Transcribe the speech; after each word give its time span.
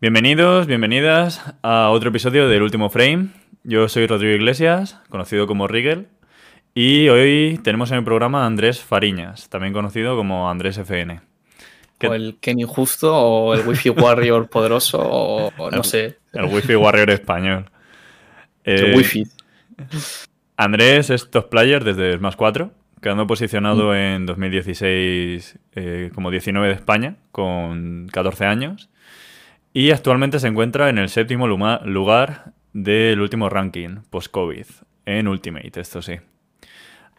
Bienvenidos, 0.00 0.68
bienvenidas 0.68 1.42
a 1.60 1.88
otro 1.90 2.10
episodio 2.10 2.48
del 2.48 2.62
Último 2.62 2.88
Frame. 2.88 3.30
Yo 3.64 3.88
soy 3.88 4.06
Rodrigo 4.06 4.32
Iglesias, 4.32 5.00
conocido 5.08 5.48
como 5.48 5.66
Rigel, 5.66 6.06
y 6.72 7.08
hoy 7.08 7.58
tenemos 7.64 7.90
en 7.90 7.98
el 7.98 8.04
programa 8.04 8.44
a 8.44 8.46
Andrés 8.46 8.80
Fariñas, 8.80 9.48
también 9.48 9.72
conocido 9.72 10.14
como 10.14 10.48
Andrés 10.48 10.78
FN. 10.78 11.20
O 12.06 12.14
el 12.14 12.38
Kenny 12.40 12.62
Justo, 12.62 13.12
o 13.12 13.54
el 13.54 13.66
Wi-Fi 13.66 13.90
Warrior 13.90 14.48
poderoso, 14.48 15.00
o, 15.02 15.52
no 15.72 15.82
sé. 15.82 16.18
El 16.32 16.44
Wi-Fi 16.44 16.76
Warrior 16.76 17.10
español. 17.10 17.68
el 18.62 18.92
eh, 18.92 18.96
Wi-Fi. 18.96 19.26
Andrés 20.56 21.10
es 21.10 21.28
top 21.28 21.48
player 21.48 21.82
desde 21.82 22.16
Smash 22.18 22.36
4, 22.36 22.70
quedando 23.02 23.26
posicionado 23.26 23.90
mm. 23.90 23.96
en 23.96 24.26
2016 24.26 25.58
eh, 25.74 26.12
como 26.14 26.30
19 26.30 26.68
de 26.68 26.74
España, 26.74 27.16
con 27.32 28.06
14 28.12 28.44
años. 28.44 28.88
Y 29.78 29.92
actualmente 29.92 30.40
se 30.40 30.48
encuentra 30.48 30.88
en 30.88 30.98
el 30.98 31.08
séptimo 31.08 31.46
lugar 31.46 32.52
del 32.72 33.20
último 33.20 33.48
ranking 33.48 34.00
post-COVID, 34.10 34.66
en 35.06 35.28
Ultimate, 35.28 35.80
esto 35.80 36.02
sí. 36.02 36.16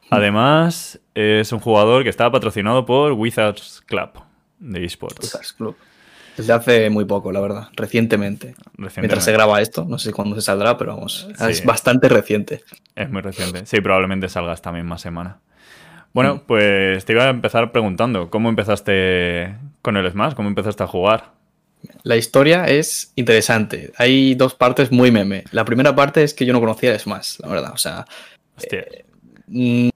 Además, 0.09 0.99
es 1.15 1.53
un 1.53 1.61
jugador 1.61 2.03
que 2.03 2.09
está 2.09 2.29
patrocinado 2.29 2.85
por 2.85 3.13
Wizards 3.13 3.81
Club 3.85 4.09
de 4.59 4.83
esports. 4.83 5.19
Wizards 5.21 5.53
Club. 5.53 5.77
Desde 6.35 6.51
hace 6.51 6.89
muy 6.89 7.05
poco, 7.05 7.31
la 7.31 7.39
verdad, 7.39 7.69
recientemente. 7.77 8.55
Mientras 8.75 9.23
se 9.23 9.31
graba 9.31 9.61
esto, 9.61 9.85
no 9.87 9.97
sé 9.97 10.11
cuándo 10.11 10.35
se 10.35 10.41
saldrá, 10.41 10.77
pero 10.77 10.97
vamos, 10.97 11.29
es 11.39 11.63
bastante 11.63 12.09
reciente. 12.09 12.65
Es 12.93 13.09
muy 13.09 13.21
reciente. 13.21 13.65
Sí, 13.67 13.79
probablemente 13.79 14.27
salga 14.27 14.51
esta 14.51 14.73
misma 14.73 14.97
semana. 14.97 15.39
Bueno, 16.11 16.35
mm. 16.35 16.39
pues 16.39 17.05
te 17.05 17.13
iba 17.13 17.23
a 17.23 17.29
empezar 17.29 17.71
preguntando, 17.71 18.29
¿cómo 18.29 18.49
empezaste 18.49 19.55
con 19.81 19.95
el 19.95 20.11
Smash? 20.11 20.33
¿Cómo 20.33 20.49
empezaste 20.49 20.83
a 20.83 20.87
jugar? 20.87 21.38
La 22.03 22.17
historia 22.17 22.65
es 22.65 23.11
interesante. 23.15 23.91
Hay 23.97 24.35
dos 24.35 24.55
partes 24.55 24.91
muy 24.91 25.11
meme. 25.11 25.43
La 25.51 25.65
primera 25.65 25.95
parte 25.95 26.23
es 26.23 26.33
que 26.33 26.45
yo 26.45 26.53
no 26.53 26.59
conocía 26.59 26.97
Smash, 26.97 27.39
la 27.39 27.47
verdad. 27.47 27.71
O 27.73 27.77
sea, 27.77 28.05
eh, 28.71 29.91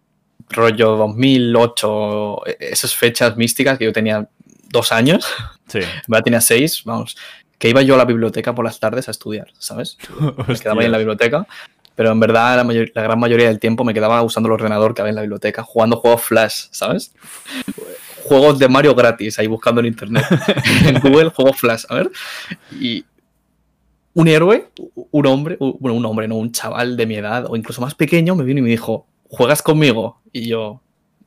rollo 0.49 0.95
2008, 0.97 2.45
esas 2.59 2.95
fechas 2.95 3.35
místicas 3.37 3.77
que 3.77 3.85
yo 3.85 3.93
tenía 3.93 4.27
dos 4.69 4.91
años. 4.91 5.25
Sí. 5.67 5.79
Verdad 6.07 6.23
tenía 6.23 6.41
seis, 6.41 6.83
vamos. 6.83 7.17
Que 7.57 7.69
iba 7.69 7.81
yo 7.81 7.95
a 7.95 7.97
la 7.97 8.05
biblioteca 8.05 8.53
por 8.53 8.65
las 8.65 8.79
tardes 8.79 9.07
a 9.07 9.11
estudiar, 9.11 9.47
¿sabes? 9.57 9.97
me 10.47 10.57
quedaba 10.57 10.81
ahí 10.81 10.87
en 10.87 10.91
la 10.91 10.97
biblioteca. 10.97 11.47
Pero 11.95 12.11
en 12.11 12.19
verdad 12.19 12.55
la, 12.55 12.63
la, 12.63 13.01
gran 13.03 13.19
mayoría 13.19 13.47
del 13.47 13.59
tiempo 13.59 13.83
me 13.83 13.93
quedaba 13.93 14.23
usando 14.23 14.47
el 14.47 14.53
ordenador 14.53 14.95
que 14.95 15.01
había 15.01 15.11
en 15.11 15.15
la 15.15 15.21
biblioteca, 15.21 15.61
jugando 15.61 15.97
juegos 15.97 16.23
Flash, 16.23 16.65
¿sabes? 16.71 17.13
Juegos 18.23 18.59
de 18.59 18.67
Mario 18.67 18.95
gratis, 18.95 19.37
ahí 19.39 19.47
buscando 19.47 19.81
en 19.81 19.87
internet. 19.87 20.25
en 20.85 20.99
Google, 20.99 21.29
juegos 21.29 21.57
Flash, 21.57 21.83
a 21.89 21.95
ver. 21.95 22.11
Y 22.79 23.05
un 24.13 24.27
héroe, 24.27 24.69
un 25.11 25.25
hombre, 25.25 25.57
bueno, 25.59 25.97
un 25.97 26.05
hombre, 26.05 26.27
no, 26.27 26.35
un 26.35 26.51
chaval 26.51 26.95
de 26.95 27.05
mi 27.05 27.15
edad 27.15 27.45
o 27.49 27.55
incluso 27.55 27.81
más 27.81 27.95
pequeño 27.95 28.35
me 28.35 28.43
vino 28.43 28.59
y 28.59 28.63
me 28.63 28.69
dijo, 28.69 29.07
¿juegas 29.27 29.61
conmigo? 29.61 30.21
Y 30.31 30.47
yo, 30.47 30.81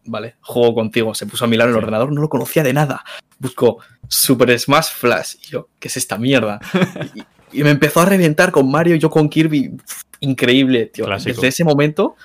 vale, 0.04 0.36
juego 0.40 0.74
contigo. 0.74 1.14
Se 1.14 1.26
puso 1.26 1.44
a 1.44 1.48
mirar 1.48 1.68
el 1.68 1.76
ordenador, 1.76 2.12
no 2.12 2.20
lo 2.20 2.28
conocía 2.28 2.62
de 2.62 2.72
nada. 2.72 3.04
Buscó 3.38 3.78
Super 4.08 4.58
Smash 4.58 4.90
Flash. 4.92 5.34
Y 5.42 5.46
yo, 5.48 5.68
¿qué 5.78 5.88
es 5.88 5.96
esta 5.96 6.18
mierda? 6.18 6.60
y, 7.52 7.62
me 7.62 7.70
empezó 7.70 8.00
a 8.00 8.06
reventar 8.06 8.52
con 8.52 8.70
Mario 8.70 8.94
y 8.94 8.98
yo 8.98 9.10
con 9.10 9.28
Kirby. 9.28 9.76
Increíble, 10.20 10.86
tío. 10.86 11.06
Desde 11.06 11.48
ese 11.48 11.64
momento, 11.64 12.16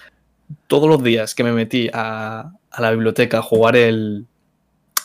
todos 0.67 0.87
los 0.87 1.03
días 1.03 1.35
que 1.35 1.43
me 1.43 1.51
metí 1.51 1.89
a, 1.93 2.51
la 2.77 2.91
biblioteca 2.91 3.39
a 3.39 3.41
jugar 3.41 3.75
el, 3.75 4.27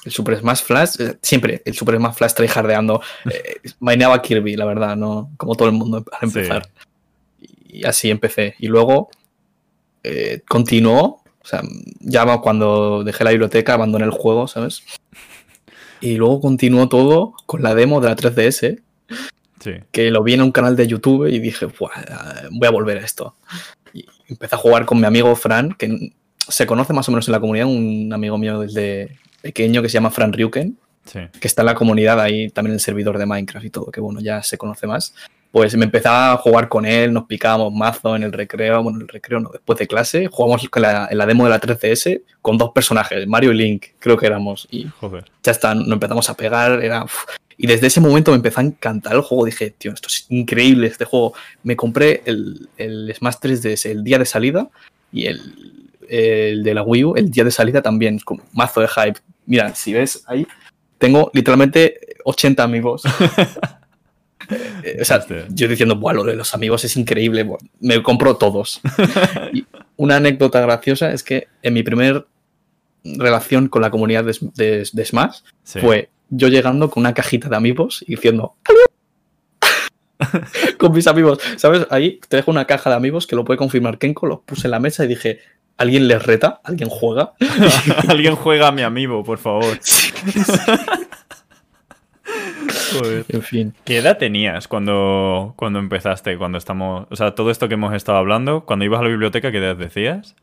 el 0.06 0.12
Super 0.12 0.38
Smash 0.38 0.62
Flash, 0.62 1.00
eh, 1.00 1.18
siempre 1.20 1.62
el 1.64 1.74
Super 1.74 1.96
Smash 1.96 2.14
Flash 2.14 2.33
tryhardeando, 2.34 3.02
eh, 3.27 3.56
maineaba 3.80 4.22
Kirby, 4.22 4.56
la 4.56 4.64
verdad, 4.64 4.96
no 4.96 5.30
como 5.36 5.56
todo 5.56 5.68
el 5.68 5.74
mundo 5.74 6.05
al 6.12 6.28
empezar. 6.28 6.68
Y 7.68 7.84
así 7.84 8.08
empecé. 8.08 8.55
Y 8.61 8.68
luego 8.68 9.11
eh, 10.05 10.42
continuó, 10.48 11.22
o 11.42 11.46
sea, 11.46 11.62
ya 12.00 12.24
cuando 12.39 13.02
dejé 13.02 13.24
la 13.24 13.30
biblioteca 13.30 13.74
abandoné 13.74 14.05
el 14.05 14.12
juego, 14.12 14.46
¿sabes? 14.46 14.84
Y 16.00 16.14
luego 16.16 16.40
continuó 16.40 16.89
todo 16.89 17.34
con 17.46 17.62
la 17.62 17.74
demo 17.74 18.00
de 18.00 18.08
la 18.08 18.16
3DS, 18.16 18.80
que 19.90 20.11
lo 20.12 20.22
vi 20.22 20.34
en 20.34 20.42
un 20.42 20.52
canal 20.52 20.77
de 20.77 20.86
YouTube 20.86 21.27
y 21.27 21.40
dije, 21.40 21.66
voy 21.66 22.68
a 22.68 22.70
volver 22.70 22.98
a 22.98 23.05
esto. 23.05 23.34
Y 23.92 24.06
empecé 24.28 24.55
a 24.55 24.58
jugar 24.58 24.86
con 24.86 25.00
mi 25.00 25.06
amigo 25.06 25.34
Fran, 25.34 25.72
que 25.72 26.12
se 26.48 26.66
conoce 26.66 26.92
más 26.92 27.08
o 27.08 27.12
menos 27.12 27.27
en 27.27 27.33
la 27.33 27.40
comunidad, 27.40 27.66
un 27.66 28.12
amigo 28.12 28.39
mío 28.39 28.61
desde 28.61 29.18
pequeño 29.42 29.83
que 29.83 29.89
se 29.89 29.95
llama 29.95 30.11
Fran 30.11 30.33
Ryuken, 30.33 30.77
que 31.13 31.48
está 31.48 31.63
en 31.63 31.67
la 31.67 31.74
comunidad 31.74 32.20
ahí, 32.20 32.51
también 32.51 32.73
en 32.73 32.74
el 32.74 32.80
servidor 32.80 33.19
de 33.19 33.27
Minecraft 33.27 33.67
y 33.67 33.70
todo, 33.70 33.91
que 33.91 34.01
bueno, 34.01 34.20
ya 34.20 34.42
se 34.42 34.58
conoce 34.58 34.86
más. 34.86 35.14
Pues 35.52 35.74
me 35.77 35.85
empezaba 35.85 36.33
a 36.33 36.36
jugar 36.36 36.69
con 36.69 36.85
él, 36.85 37.13
nos 37.13 37.24
picábamos 37.24 37.73
mazo 37.73 38.17
en 38.17 38.25
el 38.25 38.33
recreo, 38.33 38.83
bueno, 38.83 38.98
en 38.98 39.02
el 39.02 39.08
recreo 39.08 39.41
no, 39.41 39.51
después 39.51 39.79
de 39.79 39.86
clase, 39.86 40.27
jugamos 40.27 40.63
en 40.63 40.83
la, 40.83 41.27
demo 41.27 41.45
de 41.45 41.51
la 41.51 41.61
3DS 41.61 42.23
con 42.42 42.58
dos 42.58 42.73
personajes, 42.73 43.27
Mario 43.27 43.52
y 43.52 43.57
Link, 43.57 43.86
creo 43.98 44.17
que 44.17 44.27
éramos, 44.27 44.69
y 44.70 44.86
ya 45.42 45.52
está, 45.52 45.75
nos 45.75 45.89
empezamos 45.89 46.29
a 46.29 46.35
pegar, 46.35 46.85
era... 46.85 47.07
y 47.57 47.67
desde 47.67 47.86
ese 47.86 48.01
momento 48.01 48.33
me 48.33 48.36
empezó 48.36 48.61
a 48.61 48.64
encantar 48.64 49.14
el 49.14 49.23
juego, 49.23 49.46
dije, 49.46 49.70
tío, 49.70 49.92
esto 49.92 50.08
es 50.08 50.27
increíble 50.29 50.89
este 50.89 51.07
juego. 51.07 51.33
Me 51.63 51.77
compré 51.77 52.23
el, 52.27 52.69
el 52.77 53.14
Smash 53.14 53.36
3DS 53.36 53.89
el 53.91 54.05
día 54.05 54.19
de 54.19 54.27
salida 54.27 54.69
y 55.11 55.27
el, 55.27 55.76
el 56.08 56.62
de 56.62 56.74
la 56.74 56.83
Wii 56.83 57.05
U 57.05 57.14
el 57.17 57.30
día 57.30 57.44
de 57.44 57.50
salida 57.50 57.83
también, 57.83 58.18
con 58.18 58.42
mazo 58.52 58.80
de 58.80 58.89
hype. 58.89 59.20
Mira, 59.46 59.74
si 59.74 59.92
ves 59.92 60.22
ahí, 60.27 60.46
tengo 60.98 61.30
literalmente 61.34 62.17
80 62.24 62.62
amigos. 62.62 63.02
Eh, 64.84 64.98
o 65.00 65.05
sea, 65.05 65.24
yo 65.48 65.66
diciendo, 65.66 65.96
bueno, 65.96 66.22
lo 66.22 66.30
de 66.30 66.36
los 66.36 66.55
amigos 66.55 66.84
es 66.84 66.96
increíble, 66.96 67.45
me 67.80 68.00
compro 68.00 68.36
todos. 68.36 68.80
y 69.52 69.66
una 69.96 70.16
anécdota 70.16 70.61
graciosa 70.61 71.12
es 71.12 71.24
que 71.24 71.48
en 71.62 71.74
mi 71.74 71.83
primer 71.83 72.27
relación 73.02 73.66
con 73.68 73.83
la 73.83 73.90
comunidad 73.90 74.24
de, 74.24 74.84
Smash 74.84 75.40
fue 75.64 76.11
yo 76.28 76.46
llegando 76.48 76.90
con 76.90 77.00
una 77.00 77.14
cajita 77.14 77.48
de 77.48 77.56
amigos 77.56 78.05
y 78.06 78.14
diciendo, 78.14 78.55
con 80.78 80.92
mis 80.92 81.06
amigos, 81.06 81.39
¿sabes? 81.56 81.86
Ahí 81.90 82.20
te 82.28 82.36
dejo 82.36 82.50
una 82.50 82.66
caja 82.66 82.90
de 82.90 82.96
amigos 82.96 83.27
que 83.27 83.36
lo 83.36 83.45
puede 83.45 83.58
confirmar 83.58 83.98
Kenko, 83.98 84.27
lo 84.27 84.42
puse 84.42 84.66
en 84.66 84.72
la 84.72 84.80
mesa 84.80 85.05
y 85.05 85.08
dije, 85.08 85.40
¿alguien 85.77 86.09
les 86.09 86.25
reta? 86.25 86.61
¿Alguien 86.64 86.89
juega? 86.89 87.35
Alguien 88.09 88.37
juega 88.37 88.69
a 88.69 88.73
mi 88.73 88.83
amigo, 88.83 89.25
por 89.25 89.39
favor. 89.39 89.79
En 93.29 93.42
fin. 93.42 93.75
¿Qué 93.85 93.98
edad 93.98 94.19
tenías 94.19 94.69
cuando, 94.69 95.55
cuando 95.57 95.79
empezaste? 95.79 96.39
Cuando 96.39 96.59
estamos. 96.59 97.07
O 97.11 97.17
sea, 97.17 97.35
todo 97.35 97.51
esto 97.51 97.69
que 97.69 97.75
hemos 97.75 97.95
estado 97.95 98.19
hablando, 98.19 98.64
cuando 98.64 98.85
ibas 98.85 99.01
a 99.01 99.05
la 99.05 99.11
biblioteca, 99.11 99.53
¿qué 99.53 99.59
edad 99.59 99.77
decías? 99.77 100.35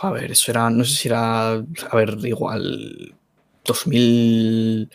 A 0.00 0.10
ver, 0.10 0.32
eso 0.32 0.50
era. 0.50 0.70
No 0.70 0.84
sé 0.84 0.94
si 0.94 1.08
era. 1.08 1.52
A 1.52 1.96
ver, 1.96 2.16
igual. 2.24 3.14
2000. 3.64 4.90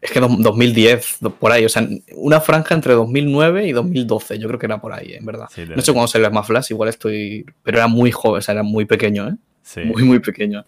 Es 0.00 0.10
que 0.10 0.20
2010, 0.20 1.18
por 1.38 1.52
ahí. 1.52 1.64
O 1.64 1.68
sea, 1.68 1.86
una 2.14 2.40
franja 2.40 2.74
entre 2.74 2.94
2009 2.94 3.66
y 3.66 3.72
2012. 3.72 4.38
Yo 4.38 4.48
creo 4.48 4.58
que 4.58 4.66
era 4.66 4.80
por 4.80 4.92
ahí, 4.92 5.14
en 5.14 5.26
verdad. 5.26 5.48
no 5.76 5.82
sé 5.82 5.92
cuándo 5.92 6.08
salió 6.08 6.30
más 6.30 6.46
Flash, 6.46 6.70
igual 6.70 6.88
estoy. 6.88 7.44
Pero 7.62 7.78
era 7.78 7.86
muy 7.86 8.10
joven, 8.10 8.38
o 8.38 8.42
sea, 8.42 8.52
era 8.52 8.62
muy 8.62 8.86
pequeño, 8.86 9.28
¿eh? 9.28 9.36
Sí. 9.62 9.80
Muy, 9.80 10.02
muy 10.04 10.18
pequeño. 10.20 10.64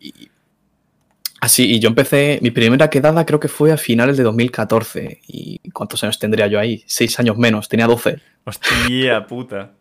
Y 0.00 0.30
Así, 1.42 1.68
y 1.68 1.80
yo 1.80 1.88
empecé, 1.88 2.38
mi 2.40 2.52
primera 2.52 2.88
quedada 2.88 3.26
creo 3.26 3.40
que 3.40 3.48
fue 3.48 3.72
a 3.72 3.76
finales 3.76 4.16
de 4.16 4.22
2014. 4.22 5.22
¿Y 5.26 5.58
cuántos 5.70 6.04
años 6.04 6.16
tendría 6.16 6.46
yo 6.46 6.60
ahí? 6.60 6.84
Seis 6.86 7.18
años 7.18 7.36
menos, 7.36 7.68
tenía 7.68 7.88
12. 7.88 8.16
Hostia 8.44 9.26
puta. 9.26 9.72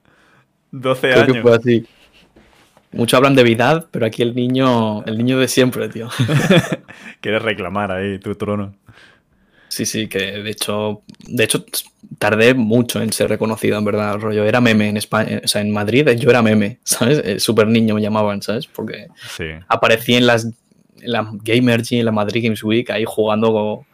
12 0.72 1.14
años. 1.14 1.34
Que 1.34 1.42
fue 1.44 1.56
así. 1.56 1.86
Mucho 2.94 3.18
hablan 3.18 3.36
de 3.36 3.42
edad, 3.44 3.88
pero 3.92 4.06
aquí 4.06 4.22
el 4.22 4.36
niño, 4.36 5.04
el 5.06 5.18
niño 5.18 5.40
de 5.40 5.48
siempre, 5.48 5.88
tío. 5.90 6.10
Quieres 7.22 7.42
reclamar 7.42 7.92
ahí 7.92 8.20
tu 8.20 8.36
trono. 8.36 8.76
Sí, 9.70 9.86
sí, 9.86 10.08
que 10.08 10.20
de 10.20 10.50
hecho, 10.50 11.02
de 11.26 11.46
hecho 11.46 11.66
tardé 12.20 12.54
mucho 12.54 13.02
en 13.02 13.14
ser 13.14 13.30
reconocido, 13.30 13.78
en 13.78 13.86
verdad, 13.86 14.20
rollo. 14.20 14.44
Era 14.44 14.60
meme 14.60 14.90
en 14.90 14.98
España, 14.98 15.40
o 15.44 15.48
sea, 15.48 15.62
en 15.62 15.72
Madrid 15.72 16.10
yo 16.18 16.30
era 16.30 16.42
meme, 16.42 16.80
¿sabes? 16.84 17.22
El 17.24 17.40
super 17.40 17.68
niño 17.68 17.96
me 17.96 18.02
llamaban, 18.02 18.42
¿sabes? 18.42 18.68
Porque 18.68 19.08
aparecí 19.70 20.16
en 20.16 20.28
las 20.28 20.46
en 20.46 21.12
la 21.12 21.28
Gamergy, 21.32 22.00
en 22.00 22.06
la 22.06 22.12
Madrid 22.12 22.44
Games 22.44 22.64
Week, 22.64 22.90
ahí 22.92 23.06
jugando 23.08 23.86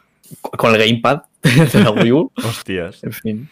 con, 0.41 0.73
el 0.73 0.79
gamepad 0.79 1.21
de 1.44 1.79
la 1.79 1.91
Wii 1.91 2.11
U. 2.11 2.31
Hostias. 2.44 3.03
En 3.03 3.13
fin. 3.13 3.49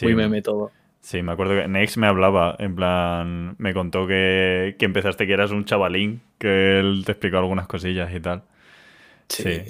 muy 0.00 0.14
meme 0.14 0.40
todo. 0.42 0.70
Sí, 1.06 1.22
me 1.22 1.30
acuerdo 1.30 1.54
que 1.54 1.68
Nex 1.68 1.98
me 1.98 2.08
hablaba, 2.08 2.56
en 2.58 2.74
plan, 2.74 3.54
me 3.58 3.72
contó 3.72 4.08
que, 4.08 4.74
empezaste 4.80 5.24
que 5.28 5.34
eras 5.34 5.52
un 5.52 5.64
chavalín, 5.64 6.20
que 6.36 6.80
él 6.80 7.04
te 7.06 7.12
explicó 7.12 7.38
algunas 7.38 7.68
cosillas 7.68 8.12
y 8.12 8.18
tal. 8.18 8.42
Sí. 9.28 9.62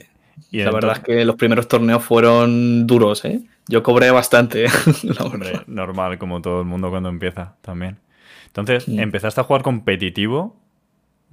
Y 0.51 0.63
la 0.63 0.71
verdad 0.71 0.93
es 0.97 1.01
que 1.01 1.27
los 1.27 1.37
primeros 1.37 1.69
torneos 1.69 2.03
fueron 2.03 2.87
duros, 2.87 3.23
¿eh? 3.27 3.43
Yo 3.69 3.83
cobré 3.83 4.11
bastante. 4.11 4.65
normal, 5.67 6.17
como 6.17 6.41
todo 6.41 6.61
el 6.61 6.67
mundo 6.67 6.89
cuando 6.89 7.11
empieza 7.11 7.57
también. 7.61 7.99
Entonces, 8.47 8.89
empezaste 8.89 9.43
a 9.43 9.45
jugar 9.45 9.61
competitivo 9.61 10.57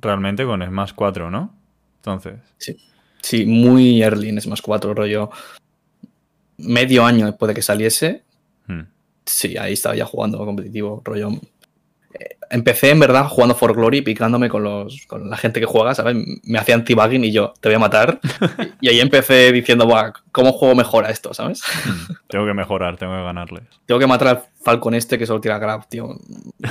realmente 0.02 0.44
con 0.44 0.62
Smash 0.62 0.92
4, 0.96 1.32
¿no? 1.32 1.56
Entonces. 2.00 2.42
Sí. 2.58 2.76
Sí, 3.22 3.46
muy 3.46 4.04
early 4.04 4.28
en 4.28 4.42
Smash 4.42 4.60
4, 4.64 4.96
rollo. 4.96 5.30
medio 6.58 7.06
año 7.06 7.28
después 7.28 7.48
de 7.48 7.56
que 7.56 7.62
saliese, 7.62 8.24
Hmm. 8.68 8.84
Sí, 9.26 9.58
ahí 9.58 9.74
estaba 9.74 9.96
ya 9.96 10.06
jugando 10.06 10.38
competitivo, 10.46 11.02
rollo. 11.06 11.30
eh, 12.14 12.38
Empecé 12.50 12.92
en 12.92 13.00
verdad 13.00 13.28
jugando 13.28 13.56
For 13.56 13.76
Glory, 13.76 14.02
picándome 14.02 14.50
con, 14.50 14.64
los, 14.64 15.06
con 15.08 15.30
la 15.30 15.38
gente 15.38 15.60
que 15.60 15.66
juega, 15.66 15.96
¿sabes? 15.96 16.16
Me 16.44 16.60
hacía 16.60 16.76
anti-bugging 16.76 17.24
y 17.26 17.32
yo, 17.32 17.54
te 17.62 17.70
voy 17.70 17.76
a 17.76 17.80
matar. 17.80 18.20
y 18.82 18.90
ahí 18.90 19.00
empecé 19.00 19.52
diciendo, 19.52 19.86
Buah, 19.88 20.14
¿cómo 20.32 20.54
juego 20.54 20.76
mejor 20.76 21.06
a 21.06 21.10
esto, 21.12 21.34
¿sabes? 21.34 21.64
Tengo 22.30 22.46
que 22.46 22.54
mejorar, 22.54 22.98
tengo 22.98 23.14
que 23.16 23.24
ganarles. 23.24 23.64
Tengo 23.86 24.00
que 24.00 24.08
matar 24.08 24.28
al 24.30 24.44
Falcon 24.64 24.94
este 24.96 25.18
que 25.18 25.26
solo 25.26 25.42
tira 25.42 25.60
grab, 25.60 25.88
tío. 25.90 26.10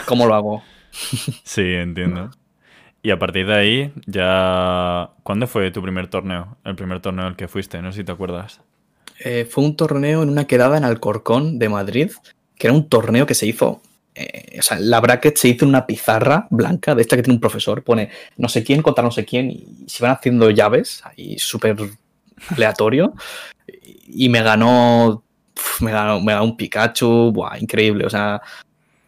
¿Cómo 0.06 0.26
lo 0.26 0.34
hago? 0.34 0.62
Sí, 1.44 1.62
entiendo. 1.75 2.31
Y 3.02 3.10
a 3.10 3.19
partir 3.19 3.46
de 3.46 3.55
ahí, 3.55 3.93
ya. 4.06 5.10
¿Cuándo 5.22 5.46
fue 5.46 5.70
tu 5.70 5.82
primer 5.82 6.08
torneo? 6.08 6.58
El 6.64 6.76
primer 6.76 7.00
torneo 7.00 7.26
al 7.26 7.37
que 7.37 7.48
fuiste, 7.48 7.82
no 7.82 7.93
sé 7.93 7.98
si 8.00 8.05
te 8.05 8.12
acuerdas. 8.12 8.60
Eh, 9.19 9.46
fue 9.50 9.64
un 9.64 9.76
torneo 9.76 10.22
en 10.22 10.31
una 10.31 10.46
quedada 10.46 10.76
en 10.76 10.84
Alcorcón 10.84 11.58
de 11.58 11.69
Madrid, 11.69 12.10
que 12.56 12.66
era 12.66 12.75
un 12.75 12.88
torneo 12.88 13.26
que 13.26 13.34
se 13.34 13.46
hizo. 13.46 13.82
eh, 14.14 14.58
o 14.58 14.62
sea, 14.62 14.78
la 14.78 15.00
bracket 15.00 15.37
se 15.37 15.49
hizo 15.49 15.64
en 15.64 15.70
una 15.70 15.87
pizarra 15.87 16.46
blanca, 16.50 16.94
de 16.94 17.02
esta 17.02 17.16
que 17.16 17.22
tiene 17.22 17.37
un 17.37 17.40
profesor, 17.40 17.82
pone 17.82 18.10
no 18.37 18.49
sé 18.49 18.62
quién 18.62 18.82
contra 18.82 19.02
no 19.02 19.10
sé 19.10 19.25
quién, 19.25 19.50
y 19.50 19.66
se 19.87 20.02
van 20.02 20.12
haciendo 20.12 20.50
llaves, 20.50 21.02
ahí 21.04 21.38
súper 21.38 21.76
aleatorio, 22.50 23.14
y 24.06 24.28
me 24.28 24.43
ganó, 24.43 25.25
me 25.81 25.93
ganó, 25.93 26.20
me 26.20 26.32
ganó 26.32 26.44
un 26.44 26.56
Pikachu, 26.56 27.32
buah, 27.32 27.58
increíble, 27.58 28.04
o 28.04 28.10
sea, 28.10 28.43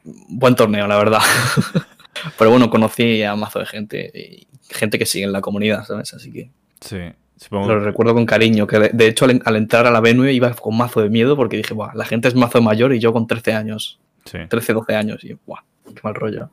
buen 0.04 0.54
torneo, 0.56 0.86
la 0.86 0.96
verdad. 0.96 1.20
Pero 2.38 2.50
bueno, 2.50 2.70
conocí 2.70 3.22
a 3.22 3.34
mazo 3.36 3.58
de 3.58 3.66
gente, 3.66 4.10
y 4.14 4.46
gente 4.70 4.98
que 4.98 5.06
sigue 5.06 5.24
en 5.24 5.32
la 5.32 5.40
comunidad, 5.40 5.84
¿sabes? 5.84 6.14
Así 6.14 6.32
que 6.32 6.50
Sí, 6.80 6.98
supongo. 7.36 7.68
lo 7.68 7.80
recuerdo 7.80 8.14
con 8.14 8.26
cariño, 8.26 8.66
que 8.66 8.78
de, 8.92 9.06
hecho 9.06 9.24
al, 9.24 9.40
al 9.44 9.56
entrar 9.56 9.86
a 9.86 9.90
la 9.90 10.00
Venue 10.00 10.32
iba 10.32 10.52
con 10.54 10.76
mazo 10.76 11.00
de 11.00 11.10
miedo 11.10 11.36
porque 11.36 11.56
dije, 11.56 11.74
Buah, 11.74 11.94
la 11.94 12.04
gente 12.04 12.28
es 12.28 12.34
mazo 12.34 12.60
mayor 12.62 12.94
y 12.94 12.98
yo 13.00 13.12
con 13.12 13.26
13 13.26 13.52
años, 13.52 13.98
Sí. 14.24 14.38
13, 14.48 14.72
12 14.72 14.94
años, 14.96 15.24
y 15.24 15.36
buah, 15.46 15.60
qué 15.84 16.00
mal 16.02 16.14
rollo. 16.14 16.50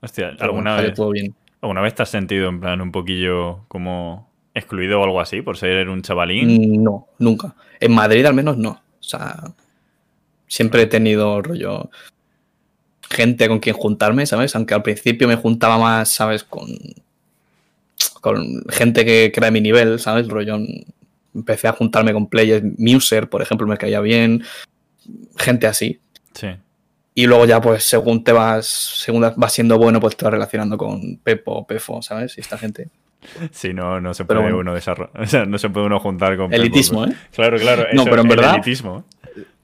Hostia, 0.00 0.32
Pero 0.32 0.44
¿alguna 0.50 0.74
bueno, 0.74 0.88
vez, 0.88 0.96
todo 0.96 1.10
bien. 1.10 1.34
¿alguna 1.62 1.80
vez 1.80 1.94
te 1.94 2.02
has 2.02 2.10
sentido 2.10 2.48
en 2.48 2.60
plan 2.60 2.80
un 2.80 2.92
poquillo 2.92 3.64
como 3.68 4.30
excluido 4.52 5.00
o 5.00 5.04
algo 5.04 5.20
así 5.20 5.40
por 5.40 5.56
ser 5.56 5.88
un 5.88 6.02
chavalín? 6.02 6.82
No, 6.82 7.08
nunca. 7.18 7.54
En 7.80 7.92
Madrid 7.92 8.26
al 8.26 8.34
menos 8.34 8.58
no. 8.58 8.70
O 8.70 9.02
sea, 9.02 9.44
siempre 10.46 10.82
he 10.82 10.86
tenido 10.86 11.40
rollo 11.40 11.90
gente 13.10 13.48
con 13.48 13.60
quien 13.60 13.76
juntarme, 13.76 14.26
¿sabes? 14.26 14.54
Aunque 14.56 14.74
al 14.74 14.82
principio 14.82 15.26
me 15.26 15.36
juntaba 15.36 15.78
más, 15.78 16.10
¿sabes? 16.10 16.44
Con, 16.44 16.66
con 18.24 18.64
gente 18.70 19.04
que, 19.04 19.30
que 19.30 19.38
era 19.38 19.48
de 19.48 19.50
mi 19.52 19.60
nivel, 19.60 20.00
¿sabes? 20.00 20.26
Rollo, 20.28 20.56
empecé 21.34 21.68
a 21.68 21.72
juntarme 21.72 22.14
con 22.14 22.26
players. 22.26 22.64
Muser, 22.78 23.28
por 23.28 23.42
ejemplo, 23.42 23.66
me 23.66 23.76
caía 23.76 24.00
bien. 24.00 24.42
Gente 25.36 25.66
así. 25.66 26.00
Sí. 26.32 26.46
Y 27.14 27.26
luego 27.26 27.44
ya, 27.44 27.60
pues, 27.60 27.84
según 27.84 28.24
te 28.24 28.32
vas, 28.32 28.64
según 28.66 29.20
vas 29.36 29.52
siendo 29.52 29.76
bueno, 29.76 30.00
pues 30.00 30.16
te 30.16 30.24
vas 30.24 30.32
relacionando 30.32 30.78
con 30.78 31.18
Pepo, 31.18 31.66
Pefo, 31.66 32.00
¿sabes? 32.00 32.38
Y 32.38 32.40
esta 32.40 32.56
gente. 32.56 32.88
Sí, 33.52 33.74
no, 33.74 34.00
no 34.00 34.14
se 34.14 34.24
puede 34.24 34.40
bueno. 34.40 34.58
uno 34.58 34.74
desarrollar. 34.74 35.10
O 35.22 35.26
sea, 35.26 35.44
no 35.44 35.58
se 35.58 35.68
puede 35.68 35.84
uno 35.86 36.00
juntar 36.00 36.34
con. 36.38 36.48
Pepo, 36.48 36.62
Elitismo, 36.62 37.02
pero- 37.02 37.12
¿eh? 37.12 37.18
Claro, 37.34 37.58
claro. 37.58 37.82
No, 37.92 38.02
eso, 38.02 38.10
pero 38.10 38.22
en 38.22 38.28
verdad- 38.28 38.54
elitismo. 38.54 39.04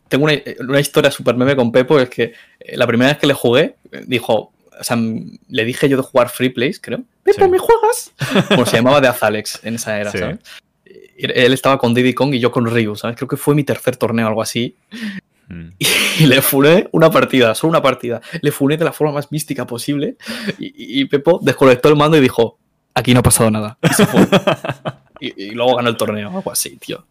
Tengo 0.09 0.25
una, 0.25 0.35
una 0.61 0.81
historia 0.81 1.11
súper 1.11 1.35
meme 1.37 1.57
con 1.57 1.73
Pepo, 1.73 1.99
es 1.99 2.11
que 2.11 2.33
eh, 2.59 2.77
la 2.77 2.87
primera 2.87 3.11
vez 3.13 3.19
que 3.19 3.27
le 3.29 3.33
jugué, 3.33 3.77
dijo, 4.07 4.53
o 4.81 4.85
sea, 4.85 4.97
le 4.97 5.65
dije 5.65 5.89
yo 5.89 5.97
de 5.99 6.03
jugar 6.03 6.29
Free 6.31 6.49
Plays, 6.49 6.81
creo. 6.81 7.03
Pepo, 7.23 7.45
Sí. 7.45 7.51
¿me 7.51 7.59
juegas? 7.59 8.13
Bueno, 8.49 8.67
se 8.67 8.77
llamaba 8.79 9.01
de 9.01 9.09
Azalex 9.09 9.61
en 9.63 9.75
esa 9.77 9.99
era, 10.01 10.11
Sí. 10.11 10.19
¿sabes? 10.19 10.39
Él 11.17 11.53
estaba 11.53 11.77
con 11.79 11.93
Diddy 11.93 12.15
Kong 12.15 12.35
y 12.35 12.41
yo 12.41 12.51
con 12.51 12.65
Ryu, 12.65 12.97
¿sabes? 12.97 13.15
Creo 13.17 13.29
que 13.29 13.37
fue 13.37 13.55
mi 13.55 13.63
tercer 13.63 13.97
torneo 13.97 14.25
o 14.25 14.29
algo 14.29 14.43
así. 14.43 14.75
Mm. 15.49 15.69
Y 16.21 16.27
le 16.27 16.43
funé 16.43 16.89
una 16.93 17.11
partida, 17.11 17.55
solo 17.55 17.71
una 17.71 17.83
partida. 17.83 18.21
Le 18.43 18.51
funé 18.53 18.77
de 18.77 18.85
la 18.85 18.93
forma 18.93 19.13
más 19.15 19.31
mística 19.33 19.67
posible. 19.67 20.17
Y, 20.59 21.01
y 21.01 21.05
Pepo 21.07 21.39
desconectó 21.43 21.89
el 21.89 21.97
mando 21.97 22.17
y 22.17 22.21
dijo, 22.21 22.59
aquí 22.95 23.13
no 23.15 23.21
ha 23.21 23.23
pasado 23.23 23.51
nada. 23.51 23.79
Y 23.83 23.95
se 23.95 24.07
fue. 24.07 24.27
y, 25.21 25.45
y 25.45 25.51
luego 25.53 25.77
ganó 25.77 25.89
el 25.91 25.97
torneo, 25.97 26.29
algo 26.35 26.51
así, 26.53 26.77
tío. 26.77 27.05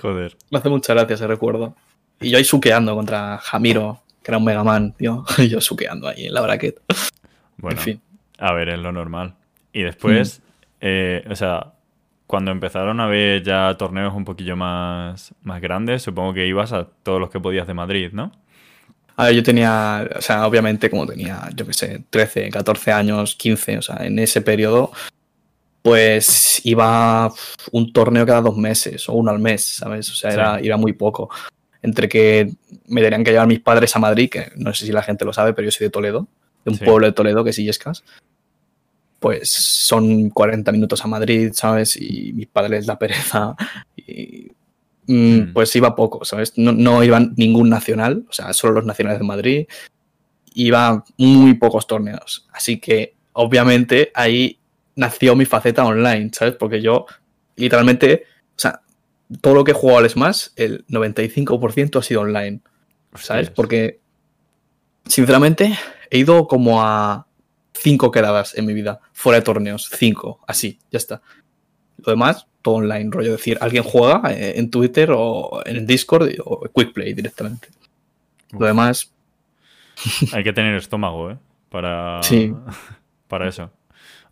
Joder. 0.00 0.36
Me 0.50 0.58
hace 0.58 0.68
mucha 0.68 0.94
gracia 0.94 1.14
ese 1.14 1.26
recuerdo. 1.26 1.74
Y 2.20 2.30
yo 2.30 2.38
ahí 2.38 2.44
suqueando 2.44 2.94
contra 2.94 3.38
Jamiro, 3.38 4.02
que 4.24 4.30
era 4.32 4.38
un 4.38 4.44
Mega 4.44 4.64
Man, 4.64 4.92
tío. 4.96 5.24
Y 5.38 5.48
yo 5.48 5.60
suqueando 5.60 6.08
ahí 6.08 6.26
en 6.26 6.34
la 6.34 6.40
bracket. 6.40 6.80
Bueno, 7.58 7.78
En 7.78 7.84
fin. 7.84 8.00
a 8.38 8.52
ver, 8.52 8.70
es 8.70 8.78
lo 8.80 8.90
normal. 8.90 9.34
Y 9.72 9.82
después, 9.82 10.40
eh, 10.80 11.24
o 11.30 11.36
sea, 11.36 11.72
cuando 12.26 12.50
empezaron 12.50 12.98
a 13.00 13.04
haber 13.04 13.42
ya 13.42 13.76
torneos 13.78 14.14
un 14.14 14.24
poquillo 14.24 14.56
más, 14.56 15.34
más 15.42 15.60
grandes, 15.60 16.02
supongo 16.02 16.32
que 16.34 16.46
ibas 16.46 16.72
a 16.72 16.84
todos 17.02 17.20
los 17.20 17.30
que 17.30 17.38
podías 17.38 17.66
de 17.66 17.74
Madrid, 17.74 18.10
¿no? 18.12 18.32
A 19.16 19.26
ver, 19.26 19.34
yo 19.36 19.42
tenía, 19.44 20.08
o 20.16 20.20
sea, 20.20 20.46
obviamente 20.46 20.90
como 20.90 21.06
tenía, 21.06 21.48
yo 21.54 21.64
qué 21.66 21.72
sé, 21.72 22.04
13, 22.10 22.48
14 22.50 22.90
años, 22.92 23.36
15, 23.36 23.78
o 23.78 23.82
sea, 23.82 24.04
en 24.04 24.18
ese 24.18 24.40
periodo, 24.40 24.90
pues 25.82 26.60
iba 26.64 27.30
un 27.72 27.92
torneo 27.92 28.24
cada 28.26 28.40
dos 28.40 28.56
meses 28.56 29.08
o 29.08 29.12
uno 29.12 29.30
al 29.30 29.38
mes, 29.38 29.64
¿sabes? 29.76 30.10
O 30.10 30.14
sea, 30.14 30.32
era, 30.32 30.58
Sí. 30.58 30.66
era 30.66 30.76
muy 30.76 30.94
poco. 30.94 31.30
Entre 31.84 32.08
que 32.08 32.50
me 32.88 33.02
tenían 33.02 33.22
que 33.24 33.30
llevar 33.30 33.46
mis 33.46 33.60
padres 33.60 33.94
a 33.94 33.98
Madrid, 33.98 34.30
que 34.30 34.50
no 34.56 34.72
sé 34.72 34.86
si 34.86 34.92
la 34.92 35.02
gente 35.02 35.26
lo 35.26 35.34
sabe, 35.34 35.52
pero 35.52 35.66
yo 35.66 35.70
soy 35.70 35.84
de 35.84 35.90
Toledo, 35.90 36.26
de 36.64 36.70
un 36.72 36.78
Sí. 36.78 36.84
pueblo 36.84 37.06
de 37.06 37.12
Toledo 37.12 37.44
que 37.44 37.50
es 37.50 37.58
Illescas. 37.58 38.02
Pues 39.20 39.50
son 39.50 40.30
40 40.30 40.72
minutos 40.72 41.04
a 41.04 41.08
Madrid, 41.08 41.50
¿sabes? 41.52 41.96
Y 42.00 42.32
mis 42.32 42.46
padres 42.46 42.86
la 42.86 42.98
pereza. 42.98 43.54
Y, 43.96 44.50
mm, 45.06 45.36
Mm. 45.50 45.52
Pues 45.52 45.76
iba 45.76 45.94
poco, 45.94 46.24
¿sabes? 46.24 46.54
No, 46.56 46.72
no 46.72 47.04
iba 47.04 47.20
ningún 47.36 47.68
nacional, 47.68 48.24
o 48.28 48.32
sea, 48.32 48.52
solo 48.54 48.72
los 48.74 48.86
nacionales 48.86 49.18
de 49.20 49.26
Madrid. 49.26 49.66
Iba 50.54 51.04
muy 51.18 51.54
pocos 51.54 51.86
torneos. 51.86 52.46
Así 52.52 52.78
que, 52.80 53.14
obviamente, 53.34 54.10
ahí 54.14 54.58
nació 54.96 55.36
mi 55.36 55.44
faceta 55.44 55.84
online, 55.84 56.30
¿sabes? 56.32 56.54
Porque 56.54 56.80
yo, 56.80 57.04
literalmente, 57.56 58.24
todo 59.40 59.54
lo 59.54 59.64
que 59.64 59.72
he 59.72 59.74
jugado 59.74 59.98
al 60.00 60.10
Smash, 60.10 60.48
el 60.56 60.84
95% 60.88 61.98
ha 61.98 62.02
sido 62.02 62.20
online, 62.22 62.60
¿sabes? 63.14 63.50
Porque, 63.50 64.00
sinceramente, 65.06 65.76
he 66.10 66.18
ido 66.18 66.46
como 66.46 66.82
a 66.82 67.26
cinco 67.72 68.10
quedadas 68.10 68.56
en 68.56 68.66
mi 68.66 68.74
vida, 68.74 69.00
fuera 69.12 69.38
de 69.38 69.44
torneos, 69.44 69.90
cinco, 69.98 70.40
así, 70.46 70.78
ya 70.90 70.98
está. 70.98 71.22
Lo 71.98 72.10
demás, 72.12 72.46
todo 72.62 72.76
online, 72.76 73.10
rollo 73.10 73.32
decir, 73.32 73.58
alguien 73.60 73.82
juega 73.82 74.22
eh, 74.32 74.58
en 74.58 74.70
Twitter 74.70 75.10
o 75.14 75.62
en 75.64 75.76
el 75.76 75.86
Discord 75.86 76.30
o 76.44 76.62
Quickplay 76.74 77.12
directamente. 77.14 77.68
Uf. 78.52 78.60
Lo 78.60 78.66
demás, 78.66 79.10
Hay 80.32 80.42
que 80.42 80.52
tener 80.52 80.74
estómago, 80.76 81.30
¿eh? 81.30 81.38
Para, 81.70 82.22
Sí. 82.22 82.52
para 83.28 83.48
eso. 83.48 83.70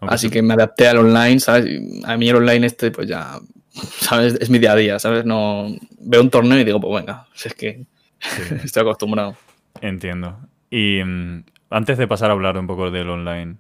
Aunque 0.01 0.15
así 0.15 0.27
tú- 0.29 0.33
que 0.35 0.43
me 0.43 0.55
adapté 0.55 0.89
al 0.89 0.99
online, 0.99 1.39
¿sabes? 1.41 1.81
A 2.05 2.17
mí 2.17 2.29
el 2.29 2.37
online 2.37 2.67
este, 2.67 2.91
pues 2.91 3.09
ya, 3.09 3.39
¿sabes? 3.73 4.35
Es 4.41 4.51
mi 4.51 4.59
día 4.59 4.73
a 4.73 4.77
día, 4.77 4.99
¿sabes? 4.99 5.25
No 5.25 5.69
veo 5.99 6.21
un 6.21 6.31
torneo 6.31 6.59
y 6.59 6.65
digo, 6.65 6.81
pues 6.81 7.01
venga, 7.01 7.27
si 7.35 7.49
es 7.49 7.55
que 7.55 7.85
sí, 8.21 8.43
estoy 8.65 8.83
acostumbrado. 8.83 9.37
entiendo. 9.81 10.39
Y 10.71 11.03
mm, 11.05 11.45
antes 11.71 11.99
de 11.99 12.07
pasar 12.09 12.31
a 12.31 12.33
hablar 12.35 12.57
un 12.59 12.67
poco 12.67 12.91
del 12.91 13.09
online, 13.11 13.57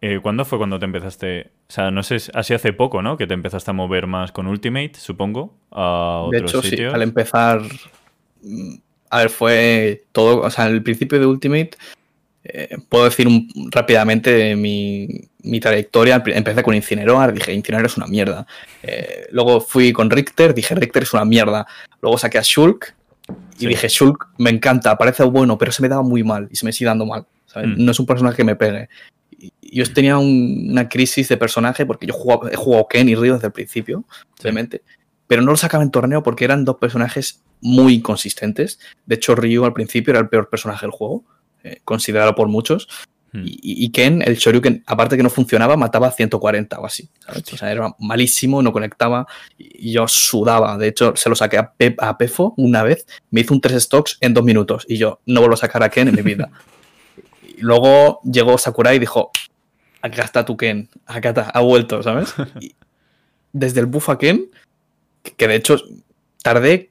eh, 0.00 0.20
¿cuándo 0.22 0.44
fue 0.44 0.58
cuando 0.58 0.78
te 0.78 0.84
empezaste? 0.84 1.50
O 1.68 1.72
sea, 1.72 1.90
no 1.90 2.02
sé, 2.02 2.18
así 2.34 2.52
hace 2.54 2.72
poco, 2.72 3.00
¿no? 3.02 3.16
Que 3.16 3.26
te 3.26 3.34
empezaste 3.34 3.70
a 3.70 3.74
mover 3.74 4.06
más 4.06 4.32
con 4.32 4.46
Ultimate, 4.46 4.92
supongo, 4.96 5.56
a 5.70 6.26
De 6.30 6.38
hecho, 6.38 6.60
sitios. 6.62 6.90
sí, 6.90 6.94
al 6.94 7.02
empezar, 7.02 7.62
mm, 8.42 8.74
a 9.10 9.18
ver, 9.18 9.30
fue 9.30 10.04
todo, 10.12 10.40
o 10.42 10.50
sea, 10.50 10.66
el 10.66 10.82
principio 10.82 11.18
de 11.18 11.26
Ultimate, 11.26 11.70
eh, 12.44 12.76
puedo 12.88 13.04
decir 13.04 13.26
un- 13.26 13.48
rápidamente 13.70 14.54
mi, 14.56 15.08
mi 15.42 15.60
trayectoria. 15.60 16.22
Empecé 16.26 16.62
con 16.62 16.74
Incineroar, 16.74 17.32
dije, 17.32 17.52
Incineroar 17.52 17.86
es 17.86 17.96
una 17.96 18.06
mierda. 18.06 18.46
Eh, 18.82 19.26
luego 19.30 19.60
fui 19.60 19.92
con 19.92 20.10
Richter, 20.10 20.54
dije, 20.54 20.74
Richter 20.74 21.02
es 21.04 21.12
una 21.14 21.24
mierda. 21.24 21.66
Luego 22.02 22.18
saqué 22.18 22.38
a 22.38 22.42
Shulk 22.42 22.94
y 23.56 23.60
Sí. 23.62 23.66
dije, 23.66 23.88
Shulk 23.88 24.28
me 24.38 24.50
encanta, 24.50 24.96
parece 24.98 25.22
bueno, 25.24 25.56
pero 25.56 25.72
se 25.72 25.80
me 25.82 25.88
daba 25.88 26.02
muy 26.02 26.22
mal 26.22 26.48
y 26.50 26.56
se 26.56 26.66
me 26.66 26.72
sigue 26.72 26.88
dando 26.88 27.06
mal. 27.06 27.26
¿sabes? 27.46 27.68
Mm. 27.70 27.84
No 27.84 27.92
es 27.92 28.00
un 28.00 28.06
personaje 28.06 28.36
que 28.38 28.44
me 28.44 28.56
pegue. 28.56 28.88
Yo 29.62 29.84
tenía 29.92 30.18
un- 30.18 30.68
una 30.70 30.88
crisis 30.88 31.28
de 31.28 31.36
personaje 31.36 31.86
porque 31.86 32.06
yo 32.06 32.12
jugaba- 32.14 32.50
he 32.50 32.56
jugado 32.56 32.88
Ken 32.88 33.08
y 33.08 33.14
Ryo 33.14 33.34
desde 33.34 33.46
el 33.46 33.52
principio, 33.52 34.04
obviamente, 34.40 34.82
pero 35.26 35.40
no 35.42 35.50
lo 35.52 35.56
sacaba 35.56 35.82
en 35.84 35.90
torneo 35.90 36.22
porque 36.22 36.44
eran 36.44 36.64
dos 36.64 36.76
personajes 36.76 37.42
muy 37.60 37.94
inconsistentes. 37.94 38.78
De 39.06 39.14
hecho, 39.14 39.34
Ryu 39.34 39.64
al 39.64 39.72
principio 39.72 40.10
era 40.12 40.20
el 40.20 40.28
peor 40.28 40.48
personaje 40.50 40.84
del 40.84 40.90
juego, 40.90 41.24
eh, 41.64 41.80
considerado 41.84 42.34
por 42.34 42.48
muchos. 42.48 42.88
Hmm. 43.32 43.42
Y, 43.46 43.58
y 43.62 43.90
Ken, 43.90 44.22
el 44.24 44.36
Shoryuken, 44.36 44.84
aparte 44.86 45.16
que 45.16 45.24
no 45.24 45.30
funcionaba, 45.30 45.76
mataba 45.76 46.06
a 46.06 46.12
140 46.12 46.78
o 46.78 46.86
así. 46.86 47.08
¿sabes? 47.26 47.52
O 47.52 47.56
sea, 47.56 47.72
era 47.72 47.92
malísimo, 47.98 48.62
no 48.62 48.70
conectaba 48.72 49.26
y 49.58 49.90
yo 49.92 50.06
sudaba. 50.06 50.78
De 50.78 50.86
hecho, 50.86 51.16
se 51.16 51.28
lo 51.28 51.34
saqué 51.34 51.58
a, 51.58 51.72
Pep- 51.72 52.00
a 52.00 52.16
Pefo 52.16 52.54
una 52.56 52.84
vez, 52.84 53.06
me 53.30 53.40
hizo 53.40 53.52
un 53.52 53.60
3 53.60 53.82
stocks 53.82 54.18
en 54.20 54.34
dos 54.34 54.44
minutos 54.44 54.84
y 54.88 54.98
yo 54.98 55.20
no 55.26 55.40
vuelvo 55.40 55.54
a 55.54 55.58
sacar 55.58 55.82
a 55.82 55.88
Ken 55.90 56.06
en 56.06 56.14
mi 56.14 56.22
vida. 56.22 56.50
y 57.56 57.60
luego 57.60 58.20
llegó 58.22 58.56
Sakurai 58.56 58.96
y 58.96 59.00
dijo, 59.00 59.32
acá 60.00 60.22
está 60.22 60.44
tu 60.44 60.56
Ken, 60.56 60.88
acá 61.06 61.30
está, 61.30 61.50
ha 61.50 61.60
vuelto, 61.60 62.02
¿sabes? 62.02 62.34
Y 62.60 62.76
desde 63.52 63.80
el 63.80 63.86
buff 63.86 64.10
a 64.10 64.18
Ken, 64.18 64.50
que, 65.22 65.32
que 65.32 65.48
de 65.48 65.54
hecho 65.56 65.76
tardé 66.42 66.90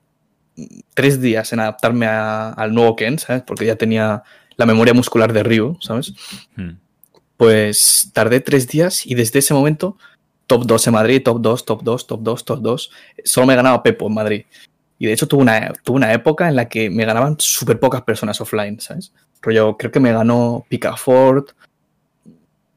tres 0.94 1.20
días 1.22 1.52
en 1.54 1.60
adaptarme 1.60 2.06
al 2.08 2.74
nuevo 2.74 2.96
Ken, 2.96 3.20
¿sabes? 3.20 3.44
Porque 3.46 3.66
ya 3.66 3.76
tenía 3.76 4.24
la 4.58 4.66
memoria 4.66 4.94
muscular 4.94 5.34
de 5.34 5.44
Ryu, 5.44 5.78
¿sabes? 5.82 6.14
Hmm. 6.56 6.78
Pues 7.38 8.12
tardé 8.14 8.40
tres 8.40 8.68
días 8.68 9.06
y 9.06 9.16
desde 9.16 9.40
ese 9.40 9.54
momento, 9.54 9.98
top 10.48 10.66
2 10.66 10.88
en 10.88 10.94
Madrid, 10.94 11.22
top 11.24 11.42
2, 11.42 11.66
top 11.66 11.84
2, 11.84 12.08
top 12.08 12.22
2, 12.22 12.46
top 12.46 12.60
2. 12.62 12.92
Solo 13.24 13.48
me 13.48 13.56
ganaba 13.56 13.84
Pepo 13.84 14.08
en 14.08 14.14
Madrid. 14.14 14.46
Y 15.00 15.08
de 15.08 15.14
hecho 15.14 15.28
tuve 15.28 15.42
una, 15.42 15.74
tuve 15.84 15.98
una 15.98 16.14
época 16.14 16.48
en 16.48 16.56
la 16.56 16.70
que 16.70 16.90
me 16.90 17.06
ganaban 17.06 17.36
súper 17.40 17.80
pocas 17.80 18.04
personas 18.04 18.40
offline, 18.40 18.80
¿sabes? 18.80 19.14
Pero 19.42 19.54
yo 19.54 19.78
creo 19.78 19.92
que 19.92 20.00
me 20.00 20.14
ganó 20.14 20.66
Picafort. 20.70 21.52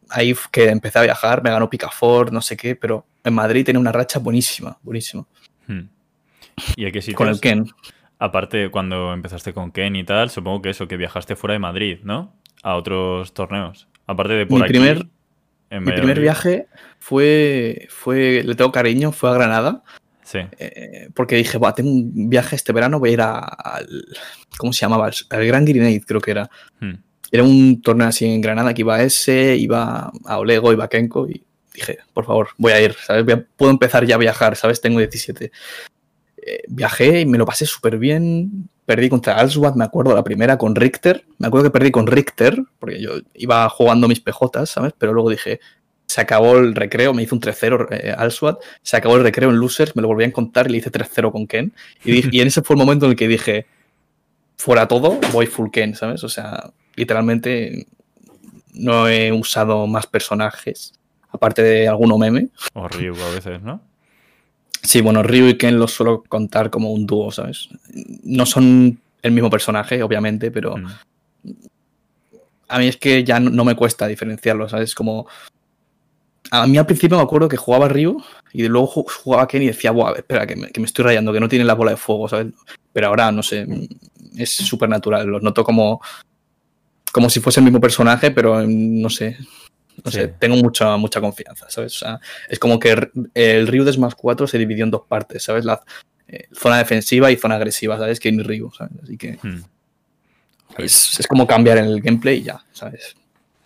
Ahí 0.09 0.35
que 0.51 0.69
empecé 0.69 0.99
a 0.99 1.03
viajar, 1.03 1.43
me 1.43 1.51
ganó 1.51 1.69
Picafort, 1.69 2.33
no 2.33 2.41
sé 2.41 2.57
qué, 2.57 2.75
pero 2.75 3.07
en 3.23 3.35
Madrid 3.35 3.65
tenía 3.65 3.81
una 3.81 3.93
racha 3.93 4.19
buenísima, 4.19 4.79
buenísima. 4.83 5.27
Hmm. 5.67 5.89
¿Y 6.77 6.87
a 6.87 6.91
qué 6.93 7.01
sitios? 7.01 7.17
Con 7.17 7.29
el 7.29 7.41
Ken. 7.41 7.69
Aparte, 8.19 8.71
cuando 8.71 9.13
empezaste 9.13 9.53
con 9.53 9.73
Ken 9.73 9.95
y 9.97 10.05
tal, 10.05 10.31
supongo 10.31 10.63
que 10.63 10.71
eso, 10.71 10.89
que 10.89 10.97
viajaste 10.97 11.37
fuera 11.37 11.53
de 11.53 11.59
Madrid, 11.59 11.99
¿no? 12.03 12.35
A 12.63 12.77
otros 12.77 13.35
torneos. 13.35 13.89
Aparte 14.07 14.35
de 14.35 14.47
por 14.47 14.59
mi 14.59 14.65
aquí. 14.65 14.73
Primer, 14.73 15.07
mi 15.71 15.93
primer 15.93 16.21
viaje 16.21 16.67
fue, 16.99 17.87
fue, 17.91 18.43
le 18.45 18.55
tengo 18.55 18.73
cariño, 18.73 19.13
fue 19.13 19.31
a 19.31 19.35
Granada. 19.35 19.83
Sí. 20.23 20.39
Eh, 20.59 21.11
porque 21.15 21.37
dije, 21.37 21.59
tengo 21.77 21.91
un 21.91 22.31
viaje 22.31 22.57
este 22.57 22.73
verano, 22.73 22.99
voy 22.99 23.11
a 23.11 23.13
ir 23.13 23.21
al. 23.21 24.07
¿Cómo 24.57 24.73
se 24.73 24.81
llamaba? 24.81 25.11
Al 25.31 25.47
Gran 25.47 25.65
Grenade, 25.65 26.03
creo 26.07 26.21
que 26.21 26.31
era. 26.31 26.51
Hmm. 26.81 26.95
Era 27.31 27.43
un 27.43 27.83
torneo 27.83 28.09
así 28.09 28.25
en 28.25 28.41
Granada 28.41 28.73
que 28.73 28.83
iba 28.83 28.97
a 28.97 29.03
ese, 29.03 29.57
iba 29.57 30.11
a 30.25 30.39
Olego, 30.39 30.73
iba 30.73 30.85
a 30.85 30.89
Kenko 30.89 31.29
y 31.29 31.45
dije, 31.75 31.99
por 32.13 32.25
favor, 32.25 32.49
voy 32.57 32.73
a 32.73 32.81
ir, 32.81 32.95
¿sabes? 32.95 33.25
Puedo 33.57 33.71
empezar 33.71 34.05
ya 34.07 34.15
a 34.15 34.19
viajar, 34.19 34.57
¿sabes? 34.57 34.81
Tengo 34.81 34.99
17. 34.99 35.51
Eh, 36.49 36.63
viajé 36.69 37.23
y 37.23 37.27
me 37.27 37.39
lo 37.39 37.45
pasé 37.45 37.67
súper 37.67 37.99
bien. 37.99 38.69
Perdí 38.85 39.09
contra 39.09 39.37
Alswad, 39.37 39.75
me 39.75 39.85
acuerdo, 39.85 40.15
la 40.15 40.23
primera 40.23 40.57
con 40.57 40.77
Richter. 40.77 41.25
Me 41.39 41.49
acuerdo 41.49 41.65
que 41.65 41.73
perdí 41.73 41.91
con 41.91 42.07
Richter, 42.07 42.63
porque 42.79 43.03
yo 43.03 43.15
iba 43.35 43.69
jugando 43.69 44.07
mis 44.07 44.21
PJs, 44.21 44.71
¿sabes? 44.71 44.95
Pero 44.97 45.13
luego 45.13 45.29
dije, 45.31 45.59
se 46.07 46.21
acabó 46.21 46.57
el 46.57 46.77
recreo, 46.77 47.13
me 47.13 47.25
hizo 47.25 47.35
un 47.35 47.41
3-0 47.41 47.89
eh, 47.91 48.15
se 48.83 48.97
acabó 48.97 49.17
el 49.17 49.25
recreo 49.25 49.51
en 49.51 49.57
Losers, 49.57 49.97
me 49.97 50.03
lo 50.03 50.09
volví 50.09 50.23
a 50.23 50.29
encontrar 50.29 50.69
y 50.69 50.71
le 50.71 50.79
hice 50.79 50.93
3-0 50.93 51.33
con 51.33 51.49
Ken. 51.49 51.73
Y, 52.05 52.41
en 52.41 52.47
ese 52.47 52.63
fue 52.63 52.75
el 52.75 52.79
momento 52.79 53.07
en 53.07 53.11
el 53.11 53.17
que 53.17 53.27
dije, 53.27 53.67
fuera 54.57 54.87
todo, 54.87 55.19
voy 55.33 55.47
full 55.47 55.71
Ken, 55.73 55.97
¿sabes? 55.97 56.23
O 56.23 56.29
sea, 56.29 56.71
literalmente 56.95 57.89
no 58.73 59.09
he 59.09 59.33
usado 59.33 59.89
más 59.89 60.07
personajes, 60.07 60.93
aparte 61.29 61.63
de 61.63 61.89
alguno 61.89 62.19
meme. 62.19 62.51
O 62.73 62.85
a 62.85 63.35
veces, 63.35 63.61
¿no? 63.63 63.81
Sí, 64.87 65.01
bueno, 65.01 65.23
Ryu 65.25 65.49
y 65.49 65.59
Ken 65.59 65.79
los 65.81 65.93
suelo 65.93 66.23
contar 66.29 66.71
como 66.71 66.93
un 66.93 67.07
dúo, 67.07 67.33
¿sabes? 67.33 67.69
No 68.23 68.47
son 68.47 69.01
el 69.21 69.33
mismo 69.33 69.51
personaje, 69.51 70.01
obviamente, 70.01 70.53
pero 70.53 70.77
mm. 70.77 70.87
a 72.69 72.79
mí 72.79 72.87
es 72.87 72.97
que 72.97 73.25
ya 73.25 73.41
no, 73.41 73.65
me 73.65 73.75
cuesta 73.75 74.07
diferenciarlo, 74.07 74.69
¿sabes? 74.69 74.95
Como 74.95 75.27
a 76.53 76.69
mí 76.69 76.79
al 76.79 76.87
principio 76.87 77.17
me 77.17 77.25
acuerdo 77.25 77.49
que 77.49 77.57
jugaba 77.57 77.89
Ryu 77.89 78.23
y 78.53 78.69
luego 78.69 78.87
jugaba 78.87 79.49
Ken 79.49 79.63
y 79.63 79.67
decía, 79.67 79.91
Buah, 79.91 80.13
espera, 80.13 80.47
que 80.47 80.55
me, 80.55 80.71
que 80.71 80.79
me, 80.79 80.87
estoy 80.87 81.05
rayando, 81.05 81.33
que 81.33 81.41
no 81.41 81.49
tiene 81.49 81.65
la 81.65 81.75
bola 81.75 81.91
de 81.91 81.97
fuego, 81.97 82.29
¿sabes? 82.29 82.53
Pero 82.93 83.09
ahora, 83.09 83.33
no 83.33 83.43
sé, 83.43 83.67
es 84.37 84.51
súper 84.51 84.89
natural, 84.89 85.27
los 85.27 85.43
noto 85.43 85.65
como, 85.65 86.01
como 87.11 87.29
si 87.29 87.41
fuese 87.41 87.59
el 87.59 87.65
mismo 87.65 87.81
personaje, 87.81 88.31
pero 88.31 88.65
no 88.65 89.11
sé, 89.11 89.37
no 90.05 90.11
sé, 90.11 90.29
tengo 90.29 90.57
mucha, 90.57 90.97
mucha 90.97 91.21
confianza, 91.21 91.67
¿sabes? 91.69 91.97
O 91.97 91.99
sea, 91.99 92.21
es 92.49 92.59
como 92.59 92.79
que 92.79 93.11
el 93.35 93.67
Ryu 93.67 93.85
de 93.85 93.93
Smash 93.93 94.15
4 94.17 94.47
se 94.47 94.59
dividió 94.59 94.85
en 94.85 94.91
dos 94.91 95.03
partes, 95.09 95.43
¿sabes? 95.43 95.65
La 95.65 95.81
eh, 96.29 96.49
zona 96.53 96.79
defensiva 96.79 97.31
y 97.31 97.37
zona 97.37 97.57
agresiva, 97.57 97.97
¿sabes? 97.99 98.21
Que 98.21 98.29
en 98.29 98.45
Ryu, 98.45 98.71
¿sabes? 98.73 98.93
Así 99.03 99.17
que 99.17 99.39
hmm. 99.43 99.63
es, 100.79 101.21
es, 101.21 101.27
como 101.27 101.47
cambiar 101.47 101.79
en 101.79 101.85
el 101.85 102.01
gameplay 102.01 102.39
y 102.39 102.43
ya, 102.43 102.65
¿sabes? 102.73 103.17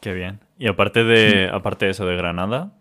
Qué 0.00 0.14
bien. 0.14 0.40
Y 0.58 0.68
aparte 0.68 1.04
de, 1.04 1.48
aparte 1.50 1.86
de 1.86 1.92
eso 1.92 2.06
de 2.06 2.16
Granada, 2.16 2.72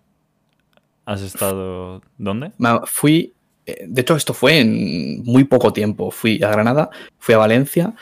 ¿has 1.05 1.21
estado 1.21 2.01
dónde? 2.17 2.51
Fui, 2.85 3.33
eh, 3.65 3.85
de 3.87 4.01
hecho 4.01 4.15
esto 4.15 4.33
fue 4.33 4.59
en 4.59 5.23
muy 5.23 5.45
poco 5.45 5.71
tiempo. 5.73 6.11
Fui 6.11 6.43
a 6.43 6.49
Granada, 6.49 6.89
fui 7.17 7.35
a 7.35 7.37
Valencia, 7.37 7.93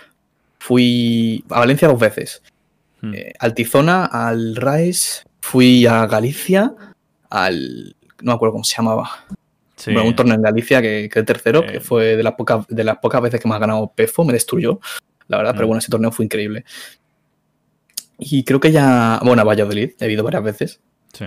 fui 0.58 1.44
a 1.50 1.60
Valencia 1.60 1.88
dos 1.88 2.00
veces. 2.00 2.42
Hmm. 3.01 3.13
Eh, 3.13 3.34
Altizona, 3.39 4.06
al 4.06 4.56
Rise, 4.56 5.27
Fui 5.41 5.86
a 5.86 6.06
Galicia, 6.08 6.74
al. 7.29 7.96
No 8.22 8.32
me 8.32 8.36
acuerdo 8.36 8.53
cómo 8.53 8.63
se 8.63 8.75
llamaba. 8.75 9.10
un 9.88 10.15
torneo 10.15 10.36
en 10.36 10.41
Galicia 10.41 10.82
que, 10.82 11.10
que 11.12 11.20
el 11.20 11.25
tercero, 11.25 11.65
que 11.65 11.79
fue 11.79 12.15
de 12.15 12.24
las, 12.24 12.34
pocas, 12.34 12.65
de 12.67 12.84
las 12.84 12.98
pocas 12.98 13.22
veces 13.22 13.39
que 13.39 13.48
me 13.48 13.56
ha 13.56 13.60
ganado 13.60 13.91
Pefo, 13.96 14.24
me 14.24 14.34
destruyó, 14.34 14.79
la 15.27 15.38
verdad, 15.38 15.53
pero 15.53 15.67
mm. 15.67 15.70
bueno, 15.70 15.79
ese 15.79 15.91
torneo 15.91 16.12
fue 16.12 16.25
increíble. 16.25 16.65
Y 18.20 18.44
creo 18.44 18.60
que 18.60 18.72
ya. 18.72 19.20
Bueno, 19.24 19.41
a 19.41 19.46
Valladolid, 19.46 19.91
he 20.00 20.12
ido 20.12 20.24
varias 20.24 20.44
veces. 20.44 20.79
Sí. 21.13 21.25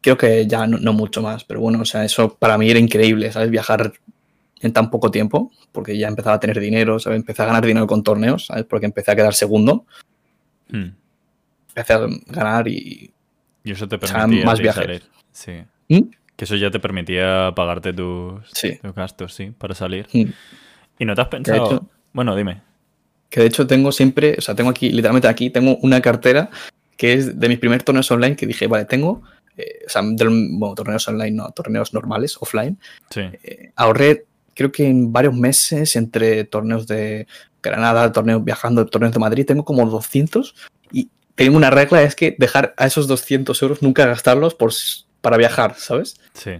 Creo 0.00 0.16
que 0.16 0.46
ya 0.46 0.66
no, 0.66 0.92
mucho 0.92 1.20
más, 1.20 1.44
pero 1.44 1.60
bueno, 1.60 1.82
o 1.82 1.84
sea, 1.84 2.04
eso 2.04 2.36
para 2.36 2.56
mí 2.56 2.70
era 2.70 2.78
increíble, 2.78 3.30
¿sabes? 3.32 3.50
Viajar 3.50 3.92
en 4.60 4.72
tan 4.72 4.90
poco 4.90 5.10
tiempo, 5.10 5.50
porque 5.72 5.98
ya 5.98 6.08
empezaba 6.08 6.36
a 6.36 6.40
tener 6.40 6.60
dinero, 6.60 6.98
¿sabes? 6.98 7.18
Empecé 7.18 7.42
a 7.42 7.46
ganar 7.46 7.66
dinero 7.66 7.86
con 7.86 8.02
torneos, 8.02 8.46
¿sabes? 8.46 8.64
Porque 8.64 8.86
empecé 8.86 9.10
a 9.10 9.16
quedar 9.16 9.34
segundo. 9.34 9.84
Mm. 10.68 10.90
Empecé 11.68 11.92
a 11.92 12.06
ganar 12.26 12.68
y 12.68 13.12
y 13.64 13.72
eso 13.72 13.88
te 13.88 13.98
permitía 13.98 14.44
más 14.44 14.60
viajes. 14.60 15.02
Sí. 15.32 15.62
¿Mm? 15.88 16.10
Que 16.36 16.44
eso 16.44 16.56
ya 16.56 16.70
te 16.70 16.80
permitía 16.80 17.52
pagarte 17.54 17.92
tus, 17.92 18.42
gastos, 18.94 19.34
sí, 19.34 19.50
para 19.50 19.74
salir. 19.74 20.08
¿Mm? 20.12 20.24
Y 20.98 21.04
no 21.04 21.14
te 21.14 21.20
has 21.22 21.28
pensado. 21.28 21.88
bueno, 22.12 22.34
dime. 22.34 22.62
Que 23.28 23.40
de 23.40 23.46
hecho 23.46 23.66
tengo 23.66 23.92
siempre, 23.92 24.34
o 24.38 24.40
sea, 24.40 24.54
tengo 24.54 24.70
aquí, 24.70 24.90
literalmente 24.90 25.28
aquí, 25.28 25.50
tengo 25.50 25.76
una 25.82 26.00
cartera 26.00 26.50
que 26.96 27.14
es 27.14 27.38
de 27.38 27.48
mis 27.48 27.58
primeros 27.58 27.84
torneos 27.84 28.10
online 28.10 28.36
que 28.36 28.46
dije, 28.46 28.66
vale, 28.66 28.84
tengo, 28.84 29.22
eh, 29.56 29.84
o 29.86 29.88
sea, 29.88 30.02
bueno, 30.02 30.74
torneos 30.74 31.06
online, 31.08 31.30
no, 31.30 31.50
torneos 31.52 31.94
normales, 31.94 32.36
offline. 32.40 32.78
Sí. 33.08 33.22
Eh, 33.42 33.72
ahorré, 33.76 34.26
creo 34.54 34.70
que 34.70 34.86
en 34.86 35.12
varios 35.12 35.34
meses, 35.34 35.96
entre 35.96 36.44
torneos 36.44 36.86
de 36.86 37.26
Granada, 37.62 38.12
torneos 38.12 38.44
viajando, 38.44 38.84
torneos 38.86 39.14
de 39.14 39.18
Madrid, 39.18 39.46
tengo 39.46 39.64
como 39.64 39.86
200 39.86 40.54
y 40.92 41.08
tengo 41.34 41.56
una 41.56 41.70
regla, 41.70 42.02
es 42.02 42.14
que 42.14 42.34
dejar 42.38 42.74
a 42.76 42.86
esos 42.86 43.06
200 43.06 43.60
euros 43.62 43.82
nunca 43.82 44.06
gastarlos 44.06 44.54
por, 44.54 44.72
para 45.20 45.36
viajar, 45.36 45.74
¿sabes? 45.76 46.20
Sí. 46.34 46.52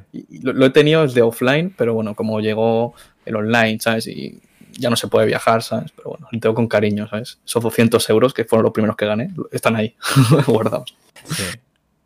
lo, 0.42 0.66
he 0.66 0.70
tenido 0.70 1.02
desde 1.02 1.22
offline, 1.22 1.74
pero 1.76 1.94
bueno, 1.94 2.14
como 2.14 2.40
llegó 2.40 2.94
el 3.24 3.36
online, 3.36 3.78
¿sabes? 3.80 4.06
Y 4.06 4.40
ya 4.72 4.90
no 4.90 4.96
se 4.96 5.08
puede 5.08 5.26
viajar, 5.26 5.62
¿sabes? 5.62 5.92
Pero 5.92 6.10
bueno, 6.10 6.28
lo 6.30 6.40
tengo 6.40 6.54
con 6.54 6.68
cariño, 6.68 7.08
¿sabes? 7.08 7.38
Esos 7.44 7.62
200 7.62 8.08
euros 8.10 8.34
que 8.34 8.44
fueron 8.44 8.64
los 8.64 8.72
primeros 8.72 8.96
que 8.96 9.06
gané, 9.06 9.30
están 9.52 9.76
ahí, 9.76 9.94
guardados. 10.46 10.94
Sí, 11.24 11.44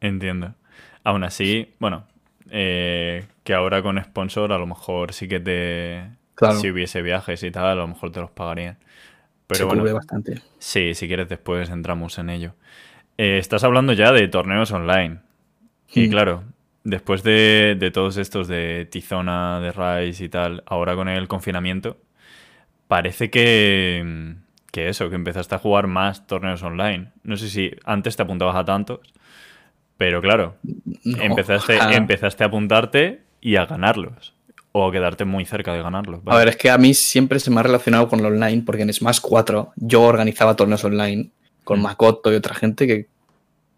entiendo. 0.00 0.54
Aún 1.02 1.24
así, 1.24 1.74
bueno, 1.78 2.04
eh, 2.50 3.24
que 3.42 3.54
ahora 3.54 3.82
con 3.82 4.02
sponsor 4.02 4.52
a 4.52 4.58
lo 4.58 4.66
mejor 4.66 5.12
sí 5.12 5.28
que 5.28 5.40
te... 5.40 6.02
Claro. 6.34 6.58
Si 6.58 6.68
hubiese 6.68 7.00
viajes 7.00 7.42
y 7.44 7.52
tal, 7.52 7.66
a 7.66 7.74
lo 7.76 7.86
mejor 7.86 8.10
te 8.10 8.20
los 8.20 8.30
pagarían. 8.30 8.76
Pero 9.46 9.58
se 9.58 9.64
bueno, 9.64 9.94
bastante. 9.94 10.40
Sí, 10.58 10.94
si 10.94 11.06
quieres 11.06 11.28
después 11.28 11.70
entramos 11.70 12.18
en 12.18 12.30
ello. 12.30 12.54
Eh, 13.18 13.38
estás 13.38 13.64
hablando 13.64 13.92
ya 13.92 14.12
de 14.12 14.26
torneos 14.28 14.72
online. 14.72 15.18
Y 15.92 16.08
mm. 16.08 16.10
claro, 16.10 16.44
después 16.82 17.22
de, 17.22 17.90
todos 17.92 18.16
estos 18.16 18.48
de 18.48 18.86
Tizona, 18.90 19.60
de 19.60 19.72
Rise 19.72 20.24
y 20.24 20.28
tal, 20.28 20.62
ahora 20.66 20.94
con 20.94 21.08
el 21.08 21.28
confinamiento, 21.28 21.98
parece 22.88 23.30
que, 23.30 24.34
que 24.72 24.88
eso, 24.88 25.10
que 25.10 25.16
empezaste 25.16 25.54
a 25.54 25.58
jugar 25.58 25.86
más 25.86 26.26
torneos 26.26 26.62
online. 26.62 27.12
No 27.22 27.36
sé 27.36 27.48
si 27.48 27.70
antes 27.84 28.16
te 28.16 28.22
apuntabas 28.22 28.56
a 28.56 28.64
tantos, 28.64 29.00
pero 29.98 30.20
claro, 30.20 30.56
empezaste, 31.04 31.78
empezaste 31.94 32.44
a 32.44 32.46
apuntarte 32.46 33.22
y 33.40 33.56
a 33.56 33.66
ganarlos 33.66 34.34
o 34.76 34.90
quedarte 34.90 35.24
muy 35.24 35.44
cerca 35.44 35.72
de 35.72 35.80
ganarlo. 35.80 36.20
A 36.26 36.36
ver, 36.36 36.48
es 36.48 36.56
que 36.56 36.68
a 36.68 36.76
mí 36.78 36.94
siempre 36.94 37.38
se 37.38 37.48
me 37.48 37.60
ha 37.60 37.62
relacionado 37.62 38.08
con 38.08 38.20
lo 38.20 38.26
online, 38.26 38.64
porque 38.66 38.82
en 38.82 38.92
Smash 38.92 39.20
4 39.20 39.72
yo 39.76 40.02
organizaba 40.02 40.56
torneos 40.56 40.82
online 40.82 41.30
con 41.62 41.78
mm. 41.78 41.82
Makoto 41.82 42.32
y 42.32 42.34
otra 42.34 42.56
gente 42.56 42.88
que 42.88 43.06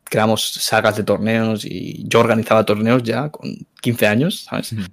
creamos 0.04 0.48
sagas 0.54 0.96
de 0.96 1.04
torneos 1.04 1.66
y 1.66 2.02
yo 2.08 2.20
organizaba 2.20 2.64
torneos 2.64 3.02
ya 3.02 3.28
con 3.28 3.66
15 3.82 4.06
años, 4.06 4.44
¿sabes? 4.44 4.72
Mm. 4.72 4.84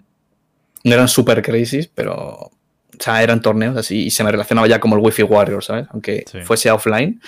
No 0.84 0.94
eran 0.94 1.08
super 1.08 1.42
crisis, 1.42 1.88
pero 1.88 2.16
o 2.16 2.52
sea, 3.00 3.24
eran 3.24 3.42
torneos 3.42 3.78
así 3.78 4.04
y 4.04 4.12
se 4.12 4.26
me 4.26 4.32
relacionaba 4.32 4.68
ya 4.68 4.82
como 4.82 4.98
el 4.98 5.02
Wi-Fi 5.02 5.24
Warrior, 5.24 5.64
¿sabes? 5.64 5.88
Aunque 5.92 6.26
fuese 6.44 6.70
offline. 6.70 7.22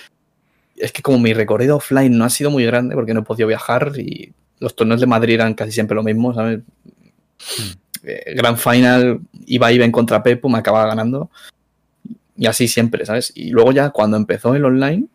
Es 0.76 0.92
que 0.92 1.02
como 1.02 1.18
mi 1.18 1.32
recorrido 1.32 1.78
offline 1.78 2.18
no 2.18 2.26
ha 2.26 2.30
sido 2.30 2.52
muy 2.52 2.66
grande 2.66 2.94
porque 2.94 3.14
no 3.14 3.22
he 3.22 3.24
podido 3.24 3.48
viajar 3.48 3.94
y 3.96 4.34
los 4.60 4.76
torneos 4.76 5.00
de 5.00 5.08
Madrid 5.08 5.36
eran 5.36 5.54
casi 5.54 5.72
siempre 5.72 5.96
lo 5.96 6.04
mismo, 6.04 6.34
¿sabes? 6.34 6.60
Mm. 6.60 7.85
Grand 8.36 8.58
Final 8.58 9.20
iba 9.46 9.72
iba 9.72 9.86
en 9.86 9.92
contra 9.92 10.24
Pepo, 10.24 10.50
me 10.50 10.60
acababa 10.60 10.88
ganando. 10.88 11.30
Y 12.38 12.48
así 12.48 12.68
siempre, 12.68 13.06
¿sabes? 13.06 13.32
Y 13.36 13.50
luego 13.52 13.72
ya 13.72 13.90
cuando 13.92 14.18
empezó 14.18 14.56
el 14.56 14.66
online, 14.66 15.06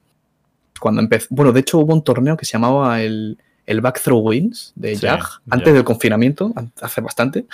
cuando 0.81 1.01
empezó, 1.01 1.27
bueno, 1.31 1.53
de 1.53 1.61
hecho 1.61 1.79
hubo 1.79 1.93
un 1.93 2.03
torneo 2.03 2.37
que 2.37 2.47
se 2.47 2.53
llamaba 2.53 3.03
el, 3.03 3.39
el 3.67 3.81
Back 3.81 4.01
Throw 4.03 4.21
Wins 4.21 4.73
de 4.75 4.97
Jag, 4.97 5.23
antes 5.51 5.75
del 5.75 5.85
confinamiento, 5.85 6.53
hace 6.81 7.01
bastante, 7.01 7.45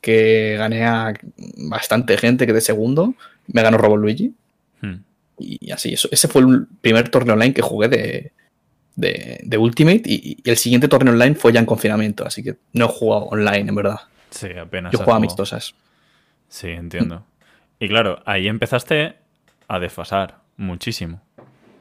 que 0.00 0.56
gané 0.56 0.84
a 0.84 1.14
bastante 1.56 2.16
gente 2.16 2.46
que 2.46 2.52
de 2.52 2.60
segundo. 2.60 3.14
me 3.48 3.62
ganó 3.62 3.78
Robo 3.78 3.96
Luigi. 3.96 4.32
Hmm. 4.80 4.96
Y 5.38 5.72
así, 5.72 5.92
eso, 5.92 6.08
ese 6.12 6.28
fue 6.28 6.42
el 6.42 6.66
primer 6.80 7.08
torneo 7.08 7.34
online 7.34 7.52
que 7.52 7.62
jugué 7.62 7.88
de, 7.88 8.32
de, 8.96 9.58
Ultimate 9.58 10.02
y, 10.04 10.38
el 10.44 10.56
siguiente 10.56 10.88
torneo 10.88 11.12
online 11.12 11.34
fue 11.34 11.52
ya 11.52 11.60
en 11.60 11.66
confinamiento, 11.66 12.26
así 12.26 12.42
que 12.42 12.56
no 12.72 12.86
he 12.86 12.88
jugado 12.88 13.24
online, 13.24 13.68
en 13.68 13.74
verdad. 13.74 14.00
Sí, 14.34 14.50
apenas. 14.58 14.92
Yo 14.92 14.98
jugaba 14.98 15.16
amistosas. 15.16 15.74
Sí, 16.48 16.68
entiendo. 16.68 17.24
Y 17.78 17.88
claro, 17.88 18.20
ahí 18.26 18.48
empezaste 18.48 19.16
a 19.68 19.78
desfasar 19.78 20.38
muchísimo. 20.56 21.20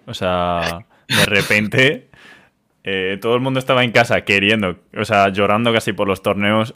O 0.05 0.13
sea, 0.13 0.85
de 1.07 1.25
repente 1.25 2.09
eh, 2.83 3.17
todo 3.21 3.35
el 3.35 3.41
mundo 3.41 3.59
estaba 3.59 3.83
en 3.83 3.91
casa 3.91 4.21
queriendo, 4.21 4.79
o 4.97 5.05
sea, 5.05 5.29
llorando 5.29 5.73
casi 5.73 5.93
por 5.93 6.07
los 6.07 6.21
torneos 6.21 6.73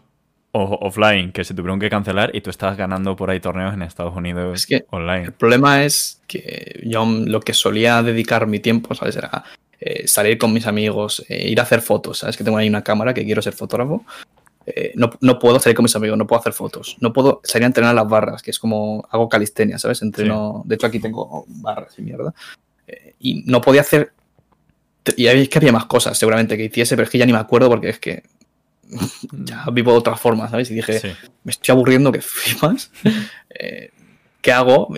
offline 0.52 1.32
que 1.32 1.44
se 1.44 1.54
tuvieron 1.54 1.80
que 1.80 1.90
cancelar 1.90 2.36
y 2.36 2.42
tú 2.42 2.50
estabas 2.50 2.78
ganando 2.78 3.16
por 3.16 3.30
ahí 3.30 3.40
torneos 3.40 3.74
en 3.74 3.84
Estados 3.84 4.16
Unidos 4.16 4.66
online. 4.90 5.26
El 5.26 5.34
problema 5.34 5.84
es 5.84 6.22
que 6.26 6.82
yo 6.84 7.06
lo 7.06 7.42
que 7.42 7.54
solía 7.54 8.02
dedicar 8.02 8.48
mi 8.48 8.60
tiempo, 8.60 8.96
¿sabes? 8.96 9.18
Era 9.18 9.44
eh, 9.80 10.08
salir 10.08 10.38
con 10.38 10.54
mis 10.54 10.66
amigos, 10.66 11.24
eh, 11.30 11.50
ir 11.50 11.60
a 11.60 11.64
hacer 11.64 11.82
fotos, 11.82 12.20
¿sabes? 12.20 12.38
Que 12.38 12.44
tengo 12.44 12.58
ahí 12.58 12.68
una 12.68 12.84
cámara 12.84 13.14
que 13.14 13.24
quiero 13.26 13.42
ser 13.42 13.54
fotógrafo. 13.54 14.04
No, 14.96 15.10
no, 15.22 15.40
puedo 15.40 15.60
salir 15.60 15.76
con 15.76 15.84
mis 15.84 15.96
amigos, 15.96 16.18
no 16.18 16.28
puedo 16.28 16.40
hacer 16.40 16.54
fotos. 16.54 16.98
No 17.00 17.14
puedo 17.14 17.42
salir 17.44 17.64
a 17.64 17.68
entrenar 17.68 17.96
las 17.96 18.08
barras, 18.08 18.42
que 18.42 18.52
es 18.52 18.60
como 18.60 19.08
hago 19.10 19.30
calistenia, 19.30 19.80
¿sabes? 19.80 20.02
Entreno. 20.02 20.64
De 20.66 20.76
hecho, 20.76 20.88
aquí 20.88 21.00
tengo 21.00 21.46
barras 21.48 21.98
y 21.98 22.02
mierda. 22.02 22.34
y 23.20 23.44
no 23.46 23.62
podía 23.62 23.82
hacer 23.82 24.14
y 25.16 25.28
es 25.28 25.50
que 25.50 25.58
había 25.60 25.72
más 25.72 25.86
cosas 25.86 26.18
seguramente 26.18 26.58
que 26.58 26.66
hiciese, 26.66 26.96
pero 26.96 27.06
es 27.06 27.10
que 27.10 27.18
ya 27.18 27.26
ni 27.26 27.32
me 27.32 27.40
acuerdo 27.40 27.70
porque 27.70 27.90
es 27.90 28.00
que 28.00 28.24
ya 29.32 29.66
vivo 29.72 29.92
de 29.92 29.98
otra 29.98 30.16
forma, 30.16 30.50
¿sabes? 30.50 30.72
Y 30.72 30.76
dije, 30.76 31.16
me 31.44 31.52
estoy 31.52 31.74
aburriendo 31.74 32.12
que 32.12 32.22
flipas. 32.22 32.92
Eh, 33.50 33.92
¿Qué 34.42 34.52
hago? 34.52 34.90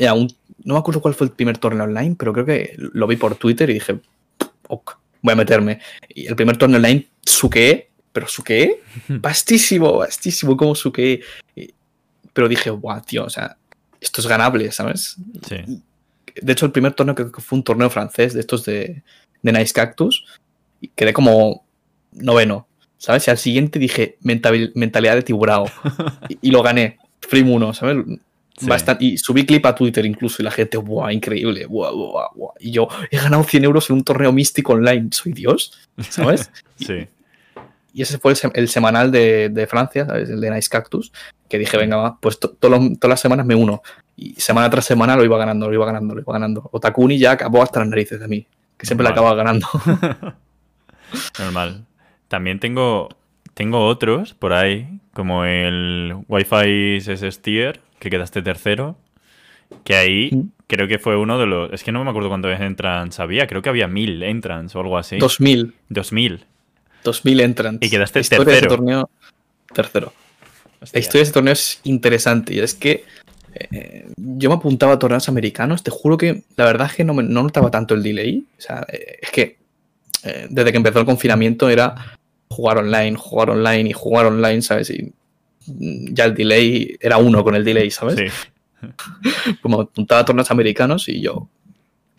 no 0.63 0.73
me 0.73 0.79
acuerdo 0.79 1.01
cuál 1.01 1.13
fue 1.13 1.27
el 1.27 1.33
primer 1.33 1.57
torneo 1.57 1.85
online, 1.85 2.15
pero 2.17 2.33
creo 2.33 2.45
que 2.45 2.75
lo 2.77 3.07
vi 3.07 3.15
por 3.15 3.35
Twitter 3.35 3.69
y 3.69 3.73
dije, 3.73 3.99
ok, 4.67 4.97
voy 5.21 5.33
a 5.33 5.35
meterme. 5.35 5.79
Y 6.09 6.27
el 6.27 6.35
primer 6.35 6.57
torneo 6.57 6.77
online 6.77 7.07
suqué, 7.25 7.88
pero 8.19 8.27
suqué 8.27 8.81
bastísimo, 9.07 9.97
bastísimo 9.99 10.57
como 10.57 10.75
suqué. 10.75 11.21
Pero 12.33 12.49
dije, 12.49 12.69
guau, 12.69 13.01
tío, 13.01 13.23
o 13.23 13.29
sea, 13.29 13.55
esto 14.01 14.19
es 14.19 14.27
ganable, 14.27 14.69
¿sabes? 14.73 15.15
Sí. 15.47 15.81
De 16.41 16.51
hecho, 16.51 16.65
el 16.65 16.73
primer 16.73 16.91
torneo 16.91 17.15
creo 17.15 17.31
que 17.31 17.41
fue 17.41 17.57
un 17.57 17.63
torneo 17.63 17.89
francés 17.89 18.33
de 18.33 18.41
estos 18.41 18.65
de, 18.65 19.03
de 19.41 19.51
Nice 19.53 19.73
Cactus 19.73 20.25
y 20.81 20.89
quedé 20.89 21.13
como 21.13 21.65
noveno, 22.11 22.67
¿sabes? 22.97 23.25
Y 23.25 23.31
al 23.31 23.37
siguiente 23.37 23.79
dije 23.79 24.17
mentalidad 24.21 25.15
de 25.15 25.21
tiburao 25.21 25.71
y, 26.41 26.51
lo 26.51 26.61
gané, 26.61 26.99
Free 27.21 27.43
1, 27.43 27.73
¿sabes? 27.73 28.03
Bastante, 28.63 29.05
y 29.05 29.17
subí 29.17 29.45
clip 29.45 29.65
a 29.65 29.73
Twitter 29.73 30.05
incluso 30.05 30.41
y 30.41 30.45
la 30.45 30.51
gente, 30.51 30.75
¡buah, 30.75 31.13
increíble! 31.13 31.65
¡buah, 31.67 31.91
buah, 31.91 32.29
buah! 32.35 32.53
Y 32.59 32.71
yo, 32.71 32.89
he 33.09 33.17
ganado 33.17 33.43
100 33.43 33.63
euros 33.63 33.89
en 33.89 33.95
un 33.95 34.03
torneo 34.03 34.33
místico 34.33 34.73
online, 34.73 35.07
soy 35.11 35.31
Dios, 35.31 35.79
¿sabes? 36.09 36.51
sí. 36.75 37.07
Y, 37.07 37.18
ese 37.95 38.17
fue 38.17 38.33
el, 38.53 38.69
semanal 38.69 39.11
de, 39.11 39.67
Francia, 39.69 40.05
¿sabes? 40.05 40.29
El 40.29 40.41
de 40.41 40.51
Nice 40.51 40.69
Cactus, 40.69 41.11
que 41.47 41.57
dije, 41.57 41.77
venga, 41.77 41.97
va, 41.97 42.17
pues 42.19 42.39
todas 42.39 42.99
las 43.01 43.19
semanas 43.19 43.45
me 43.45 43.55
uno. 43.55 43.81
Y 44.15 44.33
semana 44.35 44.69
tras 44.69 44.85
semana 44.85 45.15
lo 45.15 45.23
iba 45.23 45.37
ganando, 45.37 45.67
lo 45.67 45.73
iba 45.73 45.85
ganando, 45.85 46.13
lo 46.13 46.21
iba 46.21 46.33
ganando. 46.33 46.69
Otakuni 46.71 47.17
ya 47.17 47.31
acabó 47.31 47.63
hasta 47.63 47.79
las 47.79 47.89
narices 47.89 48.19
de 48.19 48.27
mí 48.27 48.47
que 48.79 48.85
siempre 48.85 49.03
la 49.03 49.09
acaba 49.11 49.35
ganando. 49.35 49.67
Normal. 51.39 51.85
También 52.29 52.59
tengo, 52.59 53.09
tengo 53.53 53.85
otros 53.85 54.33
por 54.33 54.53
ahí, 54.53 54.99
como 55.13 55.43
el 55.43 56.15
Wi-Fi 56.29 56.99
Tier, 57.41 57.81
que 57.99 58.09
quedaste 58.09 58.41
tercero, 58.41 58.97
que 59.83 59.95
ahí 59.95 60.29
mm. 60.31 60.51
creo 60.67 60.87
que 60.87 60.97
fue 60.97 61.17
uno 61.17 61.37
de 61.37 61.45
los... 61.45 61.73
Es 61.73 61.83
que 61.83 61.91
no 61.91 62.03
me 62.05 62.09
acuerdo 62.09 62.29
cuántos 62.29 62.57
entrants 62.57 63.19
había, 63.19 63.47
creo 63.47 63.61
que 63.61 63.67
había 63.67 63.89
mil 63.89 64.23
entrants 64.23 64.73
o 64.77 64.79
algo 64.79 64.97
así. 64.97 65.17
Dos 65.17 65.41
mil. 65.41 65.73
Dos 65.89 66.13
mil. 66.13 66.45
Dos 67.03 67.25
mil 67.25 67.39
entrants. 67.39 67.85
Y 67.85 67.89
quedaste 67.89 68.21
tercero. 68.21 68.67
torneo, 68.67 69.09
tercero. 69.73 70.13
La 70.93 70.99
historia 70.99 71.19
de 71.19 71.23
este 71.23 71.33
torneo 71.33 71.53
es 71.53 71.79
interesante 71.83 72.53
y 72.53 72.59
es 72.59 72.73
que 72.73 73.03
eh, 73.53 74.07
yo 74.15 74.49
me 74.49 74.55
apuntaba 74.55 74.93
a 74.93 74.99
torneos 74.99 75.27
americanos, 75.27 75.83
te 75.83 75.91
juro 75.91 76.17
que 76.17 76.43
la 76.55 76.65
verdad 76.65 76.87
es 76.87 76.95
que 76.95 77.03
no, 77.03 77.13
notaba 77.13 77.71
tanto 77.71 77.95
el 77.95 78.03
delay. 78.03 78.45
O 78.57 78.61
sea, 78.61 78.85
eh, 78.91 79.17
es 79.21 79.29
que 79.31 79.57
eh, 80.23 80.47
desde 80.49 80.71
que 80.71 80.77
empezó 80.77 80.99
el 80.99 81.05
confinamiento 81.05 81.69
era 81.69 82.17
jugar 82.49 82.77
online, 82.77 83.15
jugar 83.15 83.49
online 83.51 83.89
y 83.89 83.93
jugar 83.93 84.27
online, 84.27 84.61
¿sabes? 84.61 84.89
Y 84.89 85.11
mm, 85.65 86.13
ya 86.13 86.25
el 86.25 86.35
delay 86.35 86.97
era 86.99 87.17
uno 87.17 87.43
con 87.43 87.55
el 87.55 87.63
delay, 87.63 87.91
¿sabes? 87.91 88.15
Sí. 88.15 88.49
Como 89.61 89.81
apuntaba 89.81 90.21
a 90.21 90.25
torneos 90.25 90.51
americanos 90.51 91.09
y 91.09 91.21
yo, 91.21 91.49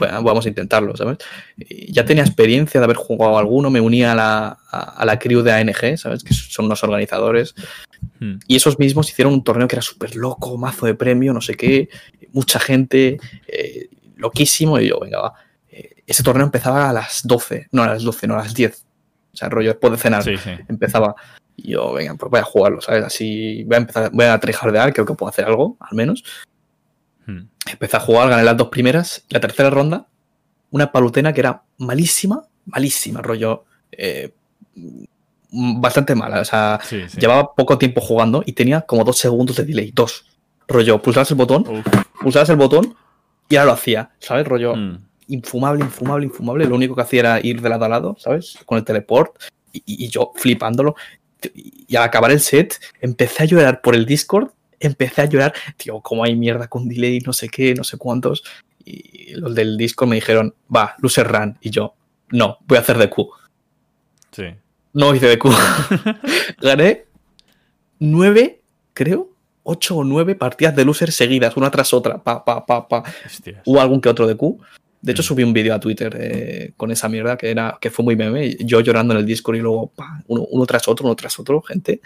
pues 0.00 0.10
vamos 0.10 0.46
a 0.46 0.48
intentarlo, 0.48 0.96
¿sabes? 0.96 1.18
ya 1.58 2.06
tenía 2.06 2.24
experiencia 2.24 2.80
de 2.80 2.84
haber 2.84 2.96
jugado 2.96 3.36
alguno, 3.36 3.68
me 3.68 3.82
unía 3.82 4.12
a 4.12 4.14
la, 4.14 4.58
a, 4.70 5.04
la 5.04 5.18
crew 5.18 5.42
de 5.42 5.52
ANG, 5.52 5.98
¿sabes? 5.98 6.24
Que 6.24 6.32
son 6.32 6.64
unos 6.64 6.82
organizadores. 6.82 7.54
Hmm. 8.18 8.38
Y 8.46 8.56
esos 8.56 8.78
mismos 8.78 9.10
hicieron 9.10 9.34
un 9.34 9.44
torneo 9.44 9.68
que 9.68 9.76
era 9.76 9.82
súper 9.82 10.16
loco, 10.16 10.56
mazo 10.56 10.86
de 10.86 10.94
premio, 10.94 11.34
no 11.34 11.42
sé 11.42 11.54
qué, 11.54 11.90
mucha 12.32 12.58
gente, 12.58 13.18
eh, 13.46 13.90
loquísimo. 14.16 14.80
Y 14.80 14.88
yo, 14.88 15.00
venga, 15.00 15.20
va. 15.20 15.34
Eh, 15.68 15.96
ese 16.06 16.22
torneo 16.22 16.46
empezaba 16.46 16.88
a 16.88 16.94
las 16.94 17.20
12, 17.24 17.68
no 17.72 17.82
a 17.82 17.88
las 17.88 18.02
12, 18.02 18.26
no 18.26 18.34
a 18.36 18.38
las 18.38 18.54
10. 18.54 18.86
O 19.34 19.36
sea, 19.36 19.50
rollo 19.50 19.68
después 19.68 19.92
de 19.92 19.98
cenar. 19.98 20.24
Empezaba. 20.66 21.14
Y 21.56 21.72
yo, 21.72 21.92
venga, 21.92 22.14
pues 22.14 22.30
voy 22.30 22.40
a 22.40 22.44
jugarlo, 22.44 22.80
¿sabes? 22.80 23.04
Así 23.04 23.64
voy 23.64 23.74
a 23.74 23.78
empezar, 23.80 24.10
voy 24.14 24.24
a 24.24 24.40
trejardear, 24.40 24.94
creo 24.94 25.04
que 25.04 25.12
puedo 25.12 25.28
hacer 25.28 25.44
algo, 25.44 25.76
al 25.78 25.94
menos. 25.94 26.24
Hmm. 27.30 27.48
Empecé 27.70 27.96
a 27.96 28.00
jugar, 28.00 28.28
gané 28.28 28.42
las 28.42 28.56
dos 28.56 28.68
primeras. 28.68 29.24
La 29.28 29.40
tercera 29.40 29.70
ronda, 29.70 30.06
una 30.70 30.92
palutena 30.92 31.32
que 31.32 31.40
era 31.40 31.62
malísima, 31.78 32.44
malísima, 32.66 33.22
rollo. 33.22 33.64
Eh, 33.92 34.32
bastante 35.52 36.14
mala. 36.14 36.40
O 36.40 36.44
sea, 36.44 36.80
llevaba 37.18 37.54
poco 37.54 37.78
tiempo 37.78 38.00
jugando 38.00 38.42
y 38.44 38.52
tenía 38.52 38.82
como 38.82 39.04
dos 39.04 39.18
segundos 39.18 39.56
de 39.56 39.64
delay. 39.64 39.90
Dos. 39.92 40.26
Rollo, 40.68 41.02
pulsabas 41.02 41.30
el 41.30 41.36
botón, 41.36 41.64
pulsabas 42.20 42.48
el 42.50 42.56
botón 42.56 42.94
y 43.48 43.56
ahora 43.56 43.66
lo 43.66 43.72
hacía. 43.72 44.10
¿Sabes? 44.18 44.46
Rollo. 44.46 44.74
Hmm. 44.74 44.98
Infumable, 45.28 45.84
infumable, 45.84 46.26
infumable. 46.26 46.66
Lo 46.66 46.74
único 46.74 46.96
que 46.96 47.02
hacía 47.02 47.20
era 47.20 47.40
ir 47.40 47.60
de 47.60 47.68
lado 47.68 47.84
a 47.84 47.88
lado, 47.88 48.16
¿sabes? 48.18 48.58
Con 48.66 48.78
el 48.78 48.84
teleport. 48.84 49.40
Y, 49.72 49.82
y 49.86 50.08
yo 50.08 50.32
flipándolo. 50.34 50.96
Y 51.54 51.94
al 51.96 52.02
acabar 52.02 52.32
el 52.32 52.40
set, 52.40 52.80
empecé 53.00 53.44
a 53.44 53.46
llorar 53.46 53.80
por 53.80 53.94
el 53.94 54.06
Discord 54.06 54.50
empecé 54.80 55.22
a 55.22 55.26
llorar, 55.26 55.54
tío, 55.76 56.00
como 56.00 56.24
hay 56.24 56.34
mierda 56.34 56.66
con 56.66 56.88
delay, 56.88 57.20
no 57.20 57.32
sé 57.32 57.48
qué, 57.48 57.74
no 57.74 57.84
sé 57.84 57.98
cuántos. 57.98 58.42
Y 58.84 59.34
los 59.34 59.54
del 59.54 59.76
disco 59.76 60.06
me 60.06 60.16
dijeron, 60.16 60.54
va, 60.74 60.96
loser 60.98 61.28
run. 61.28 61.58
Y 61.60 61.70
yo, 61.70 61.94
no, 62.30 62.58
voy 62.66 62.78
a 62.78 62.80
hacer 62.80 62.98
de 62.98 63.08
Q. 63.08 63.30
Sí. 64.32 64.44
No 64.92 65.14
hice 65.14 65.26
de 65.26 65.38
Q. 65.38 65.50
Gané 66.60 67.04
nueve, 68.00 68.62
creo, 68.92 69.30
ocho 69.62 69.98
o 69.98 70.04
nueve 70.04 70.34
partidas 70.34 70.74
de 70.74 70.84
loser 70.84 71.12
seguidas, 71.12 71.56
una 71.56 71.70
tras 71.70 71.94
otra. 71.94 72.22
Pa, 72.22 72.44
pa, 72.44 72.66
pa, 72.66 72.88
pa. 72.88 73.04
Hubo 73.64 73.80
algún 73.80 74.00
que 74.00 74.08
otro 74.08 74.26
de 74.26 74.36
Q. 74.36 74.58
De 75.02 75.12
hecho, 75.12 75.22
mm. 75.22 75.24
subí 75.24 75.42
un 75.44 75.52
vídeo 75.52 75.74
a 75.74 75.80
Twitter 75.80 76.14
eh, 76.18 76.72
con 76.76 76.90
esa 76.90 77.08
mierda 77.08 77.36
que 77.36 77.50
era 77.50 77.78
que 77.80 77.90
fue 77.90 78.04
muy 78.04 78.16
meme. 78.16 78.56
Yo 78.60 78.80
llorando 78.80 79.14
en 79.14 79.20
el 79.20 79.26
Discord 79.26 79.56
y 79.56 79.60
luego 79.60 79.88
pa, 79.94 80.22
uno, 80.26 80.66
tras 80.66 80.88
otro, 80.88 81.06
uno 81.06 81.14
tras 81.14 81.38
otro, 81.38 81.62
gente. 81.62 82.00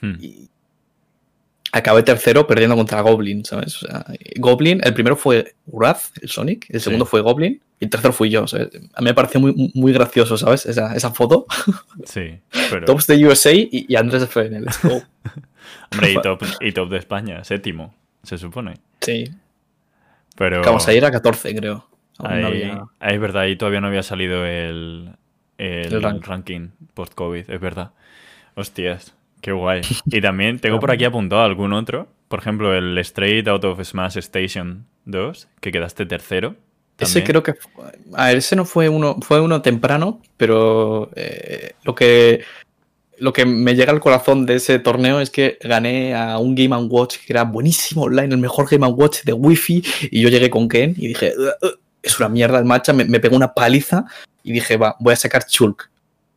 Hmm. 0.00 0.14
Y, 0.20 0.50
acabé 1.72 2.02
tercero 2.02 2.46
perdiendo 2.46 2.76
contra 2.76 3.00
Goblin, 3.00 3.44
¿sabes? 3.44 3.82
O 3.82 3.86
sea, 3.86 4.06
Goblin, 4.36 4.80
el 4.84 4.94
primero 4.94 5.16
fue 5.16 5.54
Wrath, 5.66 6.16
el 6.22 6.28
Sonic, 6.28 6.66
el 6.68 6.80
segundo 6.80 7.06
fue 7.06 7.20
Goblin 7.20 7.60
y 7.80 7.84
el 7.84 7.90
tercero 7.90 8.12
fui 8.12 8.30
yo. 8.30 8.44
A 8.44 9.00
mí 9.00 9.04
me 9.04 9.14
pareció 9.14 9.40
muy, 9.40 9.72
muy 9.74 9.92
gracioso, 9.92 10.38
¿sabes? 10.38 10.66
Esa, 10.66 10.94
esa 10.94 11.10
foto. 11.12 11.46
Sí. 12.04 12.38
Tops 12.84 13.06
de 13.06 13.26
USA 13.26 13.52
y, 13.52 13.94
Andrés 13.96 14.28
fue 14.28 14.46
en 14.46 14.54
el 14.54 14.66
Hombre, 15.92 16.12
y 16.12 16.14
top, 16.22 16.42
y 16.60 16.72
top 16.72 16.90
de 16.90 16.98
España, 16.98 17.44
séptimo, 17.44 17.94
se 18.22 18.38
supone. 18.38 18.74
Sí. 19.00 19.24
Pero. 20.36 20.62
Vamos 20.62 20.86
a 20.86 20.94
ir 20.94 21.04
a 21.04 21.10
14, 21.10 21.54
creo. 21.54 21.88
Ahí, 22.18 22.72
es 23.00 23.20
verdad, 23.20 23.42
ahí 23.42 23.56
todavía 23.56 23.80
no 23.80 23.88
había 23.88 24.02
salido 24.02 24.46
el, 24.46 25.10
el, 25.58 26.22
ranking 26.22 26.68
post-COVID, 26.94 27.50
es 27.50 27.60
verdad. 27.60 27.90
Hostias. 28.54 29.15
Qué 29.46 29.52
guay. 29.52 29.80
Y 30.06 30.20
también 30.20 30.58
tengo 30.58 30.80
por 30.80 30.90
aquí 30.90 31.04
apuntado 31.04 31.42
algún 31.42 31.72
otro. 31.72 32.08
Por 32.26 32.40
ejemplo, 32.40 32.74
el 32.74 32.98
Straight 32.98 33.46
Out 33.46 33.64
of 33.64 33.80
Smash 33.80 34.18
Station 34.18 34.86
2, 35.04 35.46
que 35.60 35.70
quedaste 35.70 36.04
tercero. 36.04 36.56
Ese 36.98 37.22
creo 37.22 37.44
que. 37.44 37.54
A 38.14 38.26
ver, 38.26 38.38
ese 38.38 38.56
no 38.56 38.64
fue 38.64 38.88
uno, 38.88 39.18
fue 39.22 39.40
uno 39.40 39.62
temprano, 39.62 40.20
pero 40.36 41.10
eh, 41.14 41.74
lo 41.84 41.94
que. 41.94 42.42
Lo 43.18 43.32
que 43.32 43.46
me 43.46 43.76
llega 43.76 43.92
al 43.92 44.00
corazón 44.00 44.46
de 44.46 44.56
ese 44.56 44.80
torneo 44.80 45.20
es 45.20 45.30
que 45.30 45.58
gané 45.62 46.12
a 46.16 46.38
un 46.38 46.56
Game 46.56 46.76
Watch 46.76 47.18
que 47.24 47.32
era 47.32 47.44
buenísimo 47.44 48.02
online, 48.02 48.34
el 48.34 48.40
mejor 48.40 48.68
Game 48.68 48.84
Watch 48.84 49.22
de 49.22 49.32
Wi-Fi, 49.32 49.82
y 50.10 50.20
yo 50.20 50.28
llegué 50.28 50.50
con 50.50 50.68
Ken 50.68 50.92
y 50.98 51.06
dije, 51.06 51.32
es 52.02 52.18
una 52.18 52.28
mierda 52.28 52.58
el 52.58 52.66
matcha, 52.66 52.92
me, 52.92 53.04
me 53.04 53.20
pegó 53.20 53.36
una 53.36 53.54
paliza 53.54 54.04
y 54.42 54.52
dije, 54.52 54.76
va, 54.76 54.96
voy 55.00 55.14
a 55.14 55.16
sacar 55.16 55.46
Chulk 55.46 55.88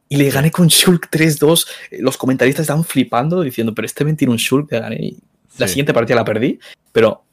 y 0.10 0.18
le 0.18 0.30
gané 0.32 0.52
con 0.52 0.68
Shulk 0.68 1.10
3-2. 1.10 1.68
Los 2.00 2.18
comentaristas 2.18 2.64
estaban 2.64 2.84
flipando 2.84 3.42
diciendo, 3.42 3.74
pero 3.76 3.86
este 3.86 4.04
men 4.04 4.18
tiene 4.18 4.32
un 4.32 4.38
Shulk, 4.38 4.72
le 4.72 4.80
gané. 4.80 5.14
La 5.58 5.68
siguiente 5.68 5.94
partida 5.94 6.16
la 6.16 6.26
perdí, 6.26 6.60
pero 6.92 7.24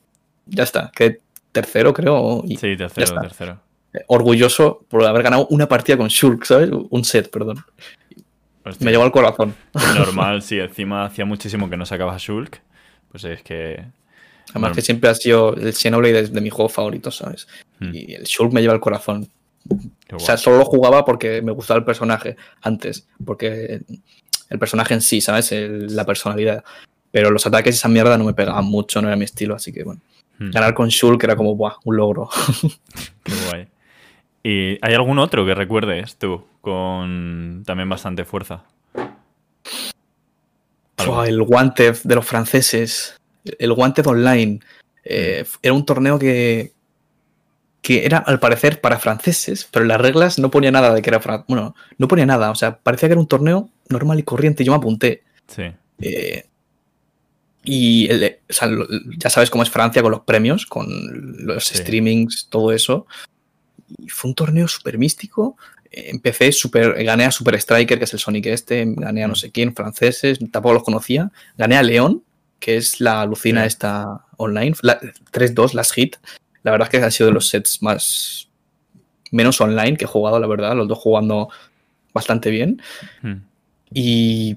ya 0.47 0.65
está. 0.65 0.93
Que 0.95 1.21
tercero, 1.53 1.95
creo. 1.95 2.45
sí, 2.47 2.77
tercero, 2.77 3.21
tercero. 3.21 3.61
Orgulloso 4.09 4.85
por 4.89 5.05
haber 5.05 5.23
ganado 5.23 5.47
una 5.49 5.67
partida 5.67 5.97
con 5.97 6.09
Shulk, 6.09 6.45
¿sabes? 6.45 6.71
Un 6.71 7.05
set, 7.05 7.31
perdón. 7.31 7.65
Me 8.81 8.91
llevó 8.91 9.05
al 9.05 9.13
corazón. 9.13 9.55
Normal, 9.97 10.43
sí, 10.43 10.59
encima 10.59 11.07
hacía 11.07 11.25
muchísimo 11.25 11.71
que 11.71 11.77
no 11.77 11.87
sacabas 11.87 12.21
Shulk. 12.21 12.61
Pues 13.11 13.25
es 13.25 13.43
que. 13.43 13.85
Además 14.51 14.73
que 14.75 14.83
siempre 14.83 15.11
ha 15.11 15.15
sido 15.15 15.55
el 15.55 15.73
Xenoblade 15.73 16.29
de, 16.29 16.41
mi 16.41 16.51
juego 16.51 16.69
favorito, 16.69 17.11
¿sabes? 17.11 17.49
Hmm. 17.81 17.91
Y 17.93 18.15
el 18.15 18.25
Shulk 18.25 18.53
me 18.53 18.61
lleva 18.61 18.75
al 18.75 18.81
corazón. 18.81 19.29
O 20.13 20.19
sea, 20.19 20.37
solo 20.37 20.59
lo 20.59 20.65
jugaba 20.65 21.05
porque 21.05 21.43
me 21.43 21.53
gustaba 21.53 21.79
el 21.79 21.85
personaje 21.85 22.37
antes. 22.63 23.09
Porque 23.25 23.83
el 24.49 24.59
personaje 24.59 24.95
en 24.95 25.01
sí, 25.01 25.21
¿sabes? 25.21 25.53
la 25.53 26.05
personalidad. 26.05 26.65
Pero 27.11 27.31
los 27.31 27.47
ataques 27.47 27.75
y 27.75 27.79
esa 27.79 27.89
mierda 27.89 28.19
no 28.19 28.25
me 28.25 28.35
pegaban 28.35 28.65
mucho, 28.65 29.01
no 29.01 29.09
era 29.09 29.17
mi 29.17 29.25
estilo, 29.25 29.55
así 29.55 29.73
que 29.73 29.85
bueno. 29.85 30.01
Hmm. 30.39 30.51
Ganar 30.51 30.75
con 30.75 30.89
Shulk 30.89 31.23
era 31.25 31.35
como, 31.35 31.57
¡buah! 31.57 31.77
Un 31.85 31.97
logro. 31.97 32.29
Qué 33.23 33.33
guay. 33.49 33.69
¿Y 34.43 34.79
hay 34.81 34.95
algún 34.95 35.19
otro 35.19 35.45
que 35.45 35.55
recuerdes 35.55 36.17
tú 36.17 36.45
con 36.61 37.63
también 37.67 37.89
bastante 37.89 38.25
fuerza? 38.25 38.65
el 41.27 41.41
Wanted 41.41 41.97
de 42.05 42.15
los 42.15 42.25
franceses. 42.25 43.17
El 43.59 43.73
Wanted 43.73 44.07
Online. 44.07 44.61
Eh, 45.05 45.45
era 45.63 45.75
un 45.75 45.87
torneo 45.87 46.19
que, 46.19 46.73
que 47.87 48.05
era 48.05 48.19
al 48.19 48.41
parecer 48.41 48.81
para 48.81 48.99
franceses, 48.99 49.69
pero 49.71 49.85
en 49.85 49.91
las 49.91 50.01
reglas 50.01 50.41
no 50.41 50.51
ponía 50.51 50.73
nada 50.73 50.93
de 50.93 51.03
que 51.03 51.11
era 51.11 51.45
Bueno, 51.47 51.77
no 51.99 52.09
ponía 52.09 52.27
nada. 52.27 52.51
O 52.51 52.57
sea, 52.57 52.79
parecía 52.79 53.09
que 53.09 53.13
era 53.13 53.21
un 53.21 53.29
torneo 53.29 53.71
normal 53.89 54.19
y 54.19 54.25
corriente. 54.25 54.65
Yo 54.65 54.73
me 54.73 54.79
apunté. 54.79 55.23
Sí. 55.47 55.63
Eh, 56.01 56.47
y 57.63 58.09
ya 59.19 59.31
sabes 59.31 59.51
cómo 59.51 59.63
es 59.63 59.71
Francia 59.71 60.03
con 60.03 60.11
los 60.11 60.23
premios, 60.23 60.67
con 60.67 60.89
los 61.47 61.67
streamings, 61.67 62.49
todo 62.51 62.73
eso. 62.73 63.07
Y 63.99 64.09
fue 64.09 64.31
un 64.31 64.35
torneo 64.35 64.67
súper 64.67 64.99
místico. 64.99 65.57
Empecé 65.93 66.51
super, 66.51 67.05
gané 67.05 67.27
a 67.27 67.31
Super 67.31 67.55
Striker, 67.55 67.99
que 67.99 68.05
es 68.05 68.13
el 68.13 68.19
Sonic 68.19 68.47
este, 68.47 68.85
gané 68.97 69.23
a 69.23 69.29
no 69.29 69.35
mm. 69.35 69.37
sé 69.37 69.53
quién, 69.53 69.77
franceses, 69.77 70.41
tampoco 70.51 70.75
los 70.75 70.83
conocía. 70.83 71.31
Gané 71.57 71.77
a 71.77 71.85
León, 71.85 72.25
que 72.59 72.79
es 72.79 73.01
la 73.01 73.21
alucina 73.21 73.65
esta 73.65 74.27
online. 74.39 74.73
3-2, 74.73 75.73
las 75.73 75.93
hit. 75.93 76.17
La 76.67 76.73
verdad 76.73 76.89
es 76.89 76.91
que 76.91 77.07
ha 77.07 77.11
sido 77.11 77.29
de 77.29 77.35
los 77.35 77.49
sets 77.49 77.81
más 77.81 78.49
menos 79.31 79.61
online 79.61 79.97
que 79.97 80.05
he 80.05 80.09
jugado, 80.09 80.39
la 80.39 80.47
verdad. 80.47 80.75
Los 80.77 80.89
dos 80.89 80.99
jugando 80.99 81.49
bastante 82.13 82.51
bien. 82.51 82.83
Mm. 83.23 83.35
Y 83.95 84.57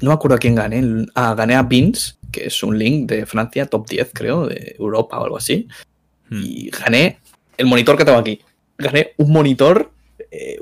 no 0.00 0.10
me 0.10 0.14
acuerdo 0.14 0.36
a 0.36 0.38
quién 0.38 0.54
gané. 0.54 1.06
Ah, 1.14 1.34
gané 1.34 1.56
a 1.56 1.62
Beans, 1.62 2.18
que 2.30 2.46
es 2.46 2.62
un 2.62 2.78
link 2.78 3.08
de 3.08 3.24
Francia, 3.24 3.66
top 3.66 3.88
10, 3.88 4.10
creo, 4.12 4.46
de 4.46 4.76
Europa 4.78 5.18
o 5.18 5.24
algo 5.24 5.38
así. 5.38 5.66
Mm. 6.28 6.40
Y 6.44 6.70
gané 6.70 7.18
el 7.56 7.66
monitor 7.66 7.96
que 7.96 8.04
tengo 8.04 8.18
aquí 8.18 8.40
gané 8.80 9.12
un 9.18 9.32
monitor 9.32 9.92
eh, 10.30 10.58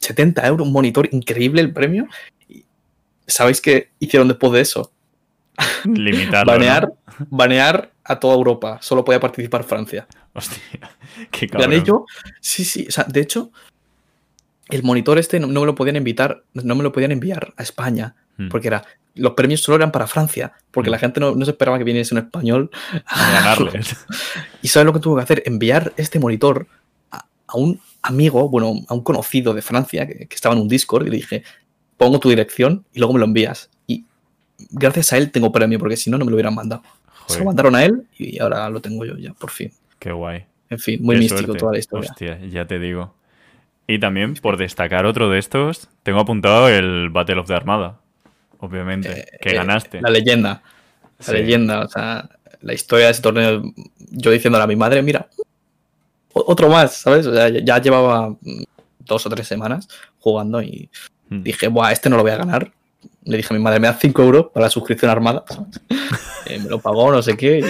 70 0.00 0.46
euros, 0.46 0.66
un 0.66 0.72
monitor 0.72 1.08
increíble 1.12 1.60
el 1.60 1.72
premio. 1.72 2.06
¿Sabéis 3.26 3.60
qué 3.60 3.90
hicieron 3.98 4.28
después 4.28 4.52
de 4.52 4.60
eso? 4.60 4.92
Limitarlo. 5.84 6.52
banear, 6.52 6.92
banear 7.30 7.92
a 8.08 8.18
toda 8.18 8.34
Europa. 8.34 8.78
Solo 8.80 9.04
podía 9.04 9.20
participar 9.20 9.62
Francia. 9.64 10.08
Hostia, 10.32 10.60
qué 11.30 11.46
cabrón. 11.46 11.70
Gané 11.70 11.84
yo. 11.84 12.06
Sí, 12.40 12.64
sí. 12.64 12.86
O 12.88 12.90
sea, 12.90 13.04
de 13.04 13.20
hecho, 13.20 13.52
el 14.68 14.82
monitor 14.82 15.18
este 15.18 15.38
no, 15.38 15.48
me 15.48 15.66
lo 15.66 15.74
podían 15.74 15.96
invitar, 15.96 16.42
no 16.54 16.74
me 16.74 16.82
lo 16.82 16.92
podían 16.92 17.12
enviar 17.12 17.54
a 17.56 17.62
España. 17.62 18.16
Hmm. 18.36 18.48
Porque 18.48 18.68
era. 18.68 18.84
Los 19.14 19.32
premios 19.32 19.60
solo 19.60 19.76
eran 19.76 19.90
para 19.90 20.06
Francia. 20.06 20.52
Porque 20.70 20.90
hmm. 20.90 20.92
la 20.92 20.98
gente 20.98 21.20
no, 21.20 21.44
se 21.44 21.50
esperaba 21.50 21.78
que 21.78 21.84
viniese 21.84 22.14
un 22.14 22.20
español 22.20 22.70
a 23.06 23.32
ganarles. 23.32 23.96
y 24.62 24.68
¿sabes 24.68 24.86
lo 24.86 24.92
que 24.92 25.00
tuvo 25.00 25.16
que 25.16 25.22
hacer? 25.22 25.42
Enviar 25.44 25.92
este 25.96 26.18
monitor 26.18 26.66
a 27.48 27.56
un 27.56 27.80
amigo, 28.02 28.48
bueno, 28.48 28.74
a 28.88 28.94
un 28.94 29.02
conocido 29.02 29.54
de 29.54 29.62
Francia 29.62 30.06
que, 30.06 30.28
estaba 30.30 30.54
en 30.54 30.60
un 30.60 30.68
Discord 30.68 31.06
y 31.06 31.10
le 31.10 31.16
dije, 31.16 31.42
pongo 31.96 32.20
tu 32.20 32.28
dirección 32.28 32.84
y 32.92 32.98
luego 32.98 33.14
me 33.14 33.20
lo 33.20 33.24
envías. 33.24 33.70
Y 33.86 34.04
gracias 34.70 35.12
a 35.12 35.16
él 35.16 35.30
tengo 35.30 35.50
premio, 35.50 35.78
porque 35.78 35.96
si 35.96 36.10
no, 36.10 36.18
no 36.18 36.24
me 36.24 36.30
lo 36.30 36.36
hubieran 36.36 36.54
mandado. 36.54 36.82
Se 37.28 37.38
lo 37.38 37.44
mandaron 37.44 37.74
a 37.74 37.84
él 37.84 38.06
y 38.18 38.38
ahora 38.40 38.68
lo 38.70 38.80
tengo 38.80 39.04
yo 39.04 39.16
ya, 39.16 39.32
por 39.34 39.50
fin. 39.50 39.70
Qué 39.98 40.12
guay. 40.12 40.44
En 40.70 40.78
fin, 40.78 41.02
muy 41.02 41.16
místico 41.16 41.54
toda 41.54 41.72
la 41.72 41.78
historia. 41.78 42.10
Hostia, 42.10 42.38
ya 42.46 42.66
te 42.66 42.78
digo. 42.78 43.14
Y 43.86 43.98
también, 43.98 44.34
por 44.34 44.56
destacar 44.58 45.06
otro 45.06 45.30
de 45.30 45.38
estos, 45.38 45.88
tengo 46.02 46.20
apuntado 46.20 46.68
el 46.68 47.08
Battle 47.08 47.40
of 47.40 47.46
the 47.46 47.54
Armada. 47.54 47.98
Obviamente, 48.60 49.20
eh, 49.20 49.38
que 49.40 49.50
eh, 49.50 49.54
ganaste. 49.54 50.00
La 50.02 50.10
leyenda. 50.10 50.62
La 51.26 51.32
leyenda, 51.32 51.80
o 51.80 51.88
sea, 51.88 52.28
la 52.60 52.74
historia 52.74 53.06
de 53.06 53.12
ese 53.12 53.22
torneo. 53.22 53.62
Yo 54.10 54.30
diciéndole 54.30 54.64
a 54.64 54.66
mi 54.66 54.76
madre, 54.76 55.02
mira, 55.02 55.28
otro 56.32 56.68
más, 56.68 56.96
¿sabes? 56.96 57.26
O 57.26 57.34
sea, 57.34 57.48
ya 57.48 57.78
llevaba 57.78 58.36
dos 58.98 59.26
o 59.26 59.30
tres 59.30 59.46
semanas 59.46 59.88
jugando 60.18 60.60
y 60.62 60.90
hmm. 61.30 61.42
dije, 61.42 61.68
Buah, 61.68 61.92
este 61.92 62.10
no 62.10 62.16
lo 62.16 62.22
voy 62.22 62.32
a 62.32 62.36
ganar. 62.36 62.72
Le 63.24 63.36
dije 63.36 63.52
a 63.52 63.56
mi 63.56 63.62
madre, 63.62 63.80
me 63.80 63.88
das 63.88 63.98
5 64.00 64.22
euros 64.22 64.46
para 64.52 64.66
la 64.66 64.70
suscripción 64.70 65.10
armada. 65.10 65.44
Eh, 66.46 66.58
me 66.60 66.70
lo 66.70 66.78
pagó, 66.78 67.12
no 67.12 67.20
sé 67.20 67.36
qué. 67.36 67.62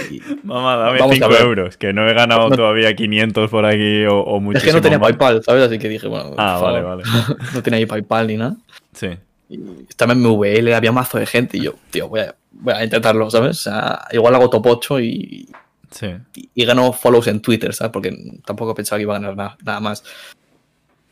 Mamá, 0.43 0.77
dame 0.77 0.99
5 1.15 1.35
euros, 1.35 1.75
que 1.75 1.91
no 1.91 2.07
he 2.07 2.13
ganado 2.13 2.49
todavía 2.49 2.95
500 2.95 3.49
por 3.49 3.65
aquí 3.65 4.05
o, 4.05 4.19
o 4.19 4.39
muchísimo 4.39 4.57
Es 4.57 4.63
que 4.63 4.71
no 4.71 4.81
tenía 4.81 4.99
PayPal, 5.01 5.43
¿sabes? 5.43 5.63
Así 5.65 5.77
que 5.77 5.89
dije, 5.89 6.07
bueno, 6.07 6.33
ah, 6.37 6.59
vale, 6.61 6.81
vale. 6.81 7.03
no 7.53 7.61
tenía 7.61 7.79
ahí 7.79 7.85
PayPal 7.85 8.27
ni 8.27 8.37
nada. 8.37 8.55
Sí. 8.93 9.09
Y 9.49 9.59
estaba 9.89 10.13
en 10.13 10.21
MVL, 10.21 10.73
había 10.73 10.93
mazo 10.93 11.17
de 11.17 11.25
gente 11.25 11.57
y 11.57 11.63
yo, 11.63 11.73
tío, 11.91 12.07
voy 12.07 12.21
a, 12.21 12.35
voy 12.51 12.73
a 12.73 12.83
intentarlo, 12.85 13.29
¿sabes? 13.29 13.59
O 13.59 13.63
sea, 13.63 14.07
igual 14.11 14.35
hago 14.35 14.49
top 14.49 14.67
8 14.67 14.99
y, 15.01 15.49
y, 16.53 16.65
ganó 16.65 16.93
follows 16.93 17.27
en 17.27 17.41
Twitter, 17.41 17.73
¿sabes? 17.73 17.91
Porque 17.91 18.15
tampoco 18.45 18.75
pensaba 18.75 18.97
que 18.97 19.03
iba 19.03 19.15
a 19.15 19.19
ganar 19.19 19.57
nada, 19.63 19.79
más. 19.79 20.03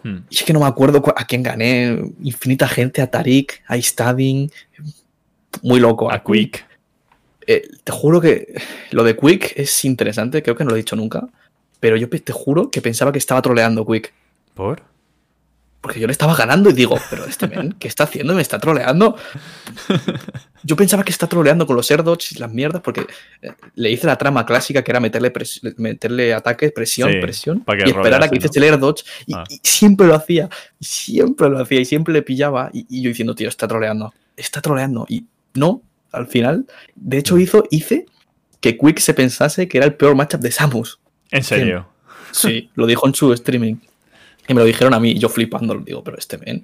Hmm. 0.08 0.24
Y 0.30 0.36
es 0.36 0.44
que 0.44 0.54
no 0.54 0.62
me 0.62 0.66
acuerdo 0.66 1.04
a 1.16 1.26
quién 1.26 1.44
gané. 1.44 2.00
Infinita 2.22 2.68
gente, 2.68 3.02
a 3.02 3.12
Tarik, 3.12 3.62
a 3.68 3.80
Stading. 3.80 4.50
Muy 5.62 5.80
loco. 5.80 6.12
A, 6.12 6.24
Quick. 6.24 6.66
Eh, 7.46 7.68
te 7.84 7.92
juro 7.92 8.22
que 8.22 8.62
lo 8.92 9.04
de 9.04 9.18
Quick 9.18 9.54
es 9.56 9.86
interesante, 9.86 10.44
creo 10.44 10.56
que 10.56 10.64
no 10.64 10.70
lo 10.70 10.76
he 10.76 10.80
dicho 10.80 10.96
nunca. 10.96 11.28
Pero 11.80 11.98
yo 11.98 12.10
te 12.10 12.34
juro 12.34 12.72
que 12.72 12.82
pensaba 12.82 13.12
que 13.12 13.20
estaba 13.20 13.42
troleando 13.42 13.86
Quick. 13.86 14.14
¿Por? 14.54 14.82
Porque 15.88 16.02
yo 16.02 16.08
le 16.08 16.12
estaba 16.12 16.36
ganando 16.36 16.70
y 16.70 16.74
digo, 16.74 17.00
pero 17.10 17.24
este 17.24 17.48
men, 17.48 17.74
¿qué 17.80 17.88
está 17.88 18.04
haciendo? 18.04 18.36
¿Me 18.36 18.42
está 18.42 18.60
troleando? 18.60 19.16
Yo 20.64 20.76
pensaba 20.76 21.06
que 21.06 21.12
está 21.12 21.28
troleando 21.28 21.66
con 21.66 21.78
los 21.78 21.90
air 21.90 22.04
y 22.30 22.40
las 22.40 22.52
mierdas 22.52 22.82
porque 22.82 23.08
eh, 23.42 23.54
le 23.76 23.90
hice 23.90 24.06
la 24.06 24.18
trama 24.18 24.46
clásica 24.46 24.84
que 24.84 24.92
era 24.92 25.00
meterle, 25.00 25.32
meterle 25.78 26.34
ataque, 26.34 26.72
presión, 26.72 27.10
presión 27.22 27.64
y 27.86 27.90
esperar 27.90 28.22
a 28.22 28.28
que 28.28 28.36
hiciese 28.36 28.60
el 28.60 28.66
air 28.66 28.80
ah. 28.84 29.46
y, 29.48 29.60
siempre 29.64 30.08
lo 30.08 30.16
hacía, 30.16 30.50
siempre 30.82 31.48
lo 31.48 31.62
hacía 31.62 31.80
y 31.80 31.86
siempre 31.86 32.14
le 32.14 32.22
pillaba 32.22 32.70
y, 32.74 33.02
yo 33.02 33.08
diciendo, 33.08 33.34
tío, 33.34 33.48
está 33.48 33.66
troleando, 33.66 34.14
está 34.36 34.60
troleando. 34.60 35.06
Y 35.08 35.24
no, 35.54 35.84
al 36.12 36.28
final, 36.28 36.66
de 36.96 37.18
hecho 37.18 37.38
hizo, 37.38 37.64
hice 37.72 38.08
que 38.60 38.78
Quick 38.78 39.00
se 39.00 39.14
pensase 39.14 39.70
que 39.70 39.78
era 39.78 39.86
el 39.86 39.94
peor 39.94 40.16
matchup 40.16 40.42
de 40.42 40.52
Samus. 40.52 41.00
¿En 41.32 41.46
serio? 41.46 41.88
Sí, 42.32 42.72
lo 42.76 42.88
dijo 42.88 43.08
en 43.08 43.16
su 43.16 43.32
streaming. 43.32 43.76
Y 44.48 44.54
me 44.54 44.62
lo 44.62 44.66
dijeron 44.66 44.94
a 44.94 45.00
mí, 45.00 45.18
yo 45.18 45.30
flipando, 45.30 45.76
lo 45.76 45.82
digo, 45.82 46.04
pero 46.04 46.18
este 46.18 46.38
men. 46.38 46.64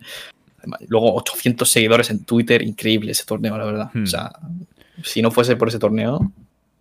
Luego 0.88 1.14
800 1.16 1.70
seguidores 1.70 2.10
en 2.10 2.24
Twitter, 2.24 2.62
increíble 2.62 3.12
ese 3.12 3.26
torneo, 3.26 3.58
la 3.58 3.66
verdad. 3.66 3.92
O 3.94 4.00
hmm. 4.00 4.08
sea, 4.08 4.32
si 5.04 5.22
no 5.22 5.32
fuese 5.32 5.56
por 5.56 5.68
ese 5.68 5.80
torneo. 5.80 6.32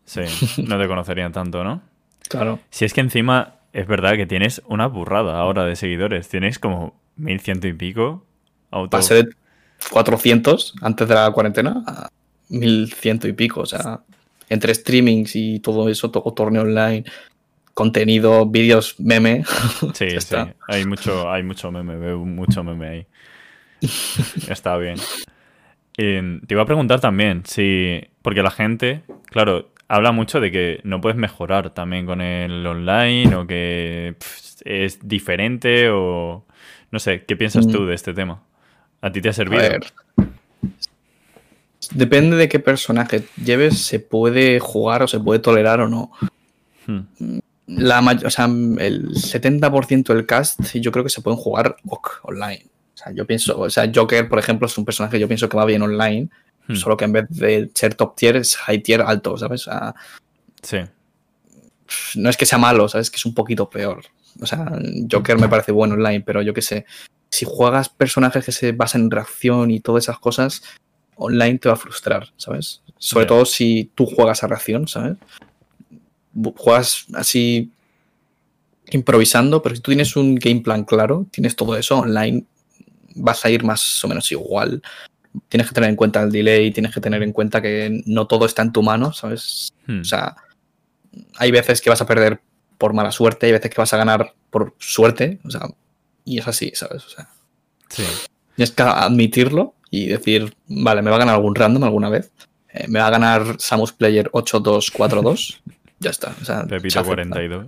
Sí, 0.04 0.20
no 0.62 0.78
te 0.78 0.86
conocerían 0.86 1.32
tanto, 1.32 1.64
¿no? 1.64 1.82
Claro. 2.28 2.60
Si 2.70 2.86
es 2.86 2.94
que 2.94 3.02
encima 3.02 3.56
es 3.74 3.86
verdad 3.86 4.16
que 4.16 4.26
tienes 4.26 4.62
una 4.66 4.86
burrada 4.86 5.38
ahora 5.38 5.64
de 5.64 5.76
seguidores. 5.76 6.28
Tienes 6.28 6.58
como 6.58 6.94
1100 7.16 7.60
y 7.64 7.72
pico. 7.74 8.24
Pasé 8.90 9.14
de 9.14 9.28
400 9.90 10.74
antes 10.80 11.08
de 11.08 11.14
la 11.14 11.30
cuarentena 11.32 11.82
a 11.86 12.08
1100 12.48 13.20
y 13.24 13.32
pico. 13.32 13.60
O 13.60 13.66
sea, 13.66 14.00
entre 14.48 14.74
streamings 14.74 15.36
y 15.36 15.60
todo 15.60 15.88
eso, 15.88 16.10
todo 16.10 16.32
torneo 16.32 16.62
online, 16.62 17.04
contenido, 17.74 18.46
vídeos, 18.46 18.98
meme. 18.98 19.44
Sí, 19.94 20.08
sí. 20.20 20.36
Hay 20.68 20.84
mucho, 20.84 21.30
hay 21.30 21.42
mucho 21.42 21.70
meme, 21.70 21.96
veo 21.96 22.18
mucho 22.18 22.62
meme 22.64 22.88
ahí. 22.88 23.06
Está 24.48 24.76
bien. 24.76 24.96
te 25.96 26.54
iba 26.54 26.62
a 26.62 26.66
preguntar 26.66 27.00
también 27.00 27.42
si. 27.44 28.00
Porque 28.22 28.42
la 28.42 28.50
gente, 28.50 29.02
claro, 29.26 29.72
habla 29.88 30.12
mucho 30.12 30.40
de 30.40 30.52
que 30.52 30.80
no 30.84 31.00
puedes 31.00 31.18
mejorar 31.18 31.70
también 31.70 32.06
con 32.06 32.20
el 32.20 32.64
online 32.66 33.34
o 33.34 33.46
que 33.46 34.16
es 34.64 35.06
diferente 35.06 35.90
o. 35.90 36.44
No 36.90 36.98
sé, 36.98 37.24
¿qué 37.24 37.36
piensas 37.36 37.66
tú 37.66 37.80
mm. 37.80 37.86
de 37.86 37.94
este 37.94 38.12
tema? 38.12 38.42
¿A 39.00 39.10
ti 39.10 39.22
te 39.22 39.30
ha 39.30 39.32
servido? 39.32 39.62
Depende 41.90 42.36
de 42.36 42.48
qué 42.48 42.58
personaje 42.58 43.24
lleves, 43.42 43.78
se 43.78 43.98
puede 43.98 44.60
jugar 44.60 45.02
o 45.02 45.08
se 45.08 45.18
puede 45.18 45.40
tolerar 45.40 45.80
o 45.80 45.88
no. 45.88 46.12
Hmm 46.86 47.40
la 47.66 48.00
o 48.24 48.30
sea, 48.30 48.46
el 48.46 49.10
70% 49.10 50.14
del 50.14 50.26
cast 50.26 50.60
yo 50.74 50.92
creo 50.92 51.04
que 51.04 51.10
se 51.10 51.20
pueden 51.20 51.38
jugar 51.38 51.76
online. 52.22 52.66
O 52.94 52.96
sea, 52.96 53.12
yo 53.12 53.26
pienso, 53.26 53.58
o 53.58 53.70
sea, 53.70 53.90
Joker, 53.92 54.28
por 54.28 54.38
ejemplo, 54.38 54.66
es 54.66 54.76
un 54.76 54.84
personaje 54.84 55.16
que 55.16 55.20
yo 55.20 55.28
pienso 55.28 55.48
que 55.48 55.56
va 55.56 55.64
bien 55.64 55.82
online, 55.82 56.28
hmm. 56.68 56.74
solo 56.74 56.96
que 56.96 57.04
en 57.04 57.12
vez 57.12 57.26
de 57.30 57.70
ser 57.74 57.94
top 57.94 58.16
tier 58.16 58.36
es 58.36 58.56
high 58.56 58.82
tier 58.82 59.02
alto, 59.02 59.36
¿sabes? 59.38 59.68
sí. 60.62 60.78
no 62.16 62.30
es 62.30 62.36
que 62.36 62.46
sea 62.46 62.58
malo, 62.58 62.88
¿sabes? 62.88 63.10
Que 63.10 63.16
es 63.16 63.26
un 63.26 63.34
poquito 63.34 63.70
peor. 63.70 64.04
O 64.40 64.46
sea, 64.46 64.70
Joker 65.10 65.38
me 65.38 65.48
parece 65.48 65.72
bueno 65.72 65.94
online, 65.94 66.22
pero 66.22 66.42
yo 66.42 66.54
qué 66.54 66.62
sé. 66.62 66.86
Si 67.30 67.46
juegas 67.48 67.88
personajes 67.88 68.44
que 68.44 68.52
se 68.52 68.72
basan 68.72 69.02
en 69.02 69.10
reacción 69.10 69.70
y 69.70 69.80
todas 69.80 70.04
esas 70.04 70.18
cosas, 70.18 70.62
online 71.16 71.58
te 71.58 71.68
va 71.68 71.74
a 71.74 71.78
frustrar, 71.78 72.28
¿sabes? 72.36 72.82
Sobre 72.98 73.26
todo 73.26 73.44
si 73.44 73.90
tú 73.94 74.06
juegas 74.06 74.44
a 74.44 74.48
reacción, 74.48 74.86
¿sabes? 74.86 75.16
Juegas 76.56 77.06
así 77.14 77.70
improvisando, 78.90 79.62
pero 79.62 79.74
si 79.74 79.80
tú 79.80 79.90
tienes 79.90 80.16
un 80.16 80.34
game 80.34 80.60
plan 80.60 80.84
claro, 80.84 81.26
tienes 81.30 81.56
todo 81.56 81.76
eso 81.76 81.98
online, 81.98 82.44
vas 83.14 83.44
a 83.44 83.50
ir 83.50 83.64
más 83.64 84.02
o 84.04 84.08
menos 84.08 84.30
igual. 84.32 84.82
Tienes 85.48 85.68
que 85.68 85.74
tener 85.74 85.90
en 85.90 85.96
cuenta 85.96 86.22
el 86.22 86.30
delay, 86.30 86.70
tienes 86.72 86.92
que 86.92 87.00
tener 87.00 87.22
en 87.22 87.32
cuenta 87.32 87.62
que 87.62 88.02
no 88.06 88.26
todo 88.26 88.44
está 88.44 88.62
en 88.62 88.72
tu 88.72 88.82
mano, 88.82 89.12
¿sabes? 89.12 89.72
Hmm. 89.86 90.00
O 90.00 90.04
sea, 90.04 90.36
hay 91.36 91.50
veces 91.50 91.80
que 91.80 91.90
vas 91.90 92.02
a 92.02 92.06
perder 92.06 92.40
por 92.78 92.92
mala 92.92 93.12
suerte, 93.12 93.46
hay 93.46 93.52
veces 93.52 93.70
que 93.70 93.80
vas 93.80 93.92
a 93.94 93.96
ganar 93.96 94.34
por 94.50 94.74
suerte, 94.78 95.38
o 95.44 95.50
sea, 95.50 95.68
y 96.24 96.38
es 96.38 96.48
así, 96.48 96.72
¿sabes? 96.74 97.04
O 97.06 97.08
sea, 97.08 97.28
sí. 97.88 98.02
tienes 98.56 98.72
que 98.72 98.82
admitirlo 98.82 99.74
y 99.90 100.06
decir, 100.06 100.54
vale, 100.66 101.02
me 101.02 101.10
va 101.10 101.16
a 101.16 101.20
ganar 101.20 101.36
algún 101.36 101.54
random 101.54 101.84
alguna 101.84 102.08
vez, 102.08 102.32
eh, 102.72 102.86
me 102.88 102.98
va 102.98 103.06
a 103.06 103.10
ganar 103.10 103.56
Samus 103.58 103.92
Player 103.92 104.30
8-2-4-2, 104.32 105.60
ya 106.02 106.10
está. 106.10 106.34
O 106.40 106.44
sea, 106.44 106.62
Repito 106.62 107.02
42. 107.04 107.66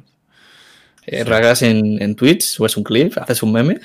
Eh, 1.06 1.24
en, 1.62 2.02
en 2.02 2.14
Twitch, 2.14 2.42
subes 2.42 2.76
un 2.76 2.84
clip, 2.84 3.16
haces 3.18 3.42
un 3.42 3.52
meme. 3.52 3.80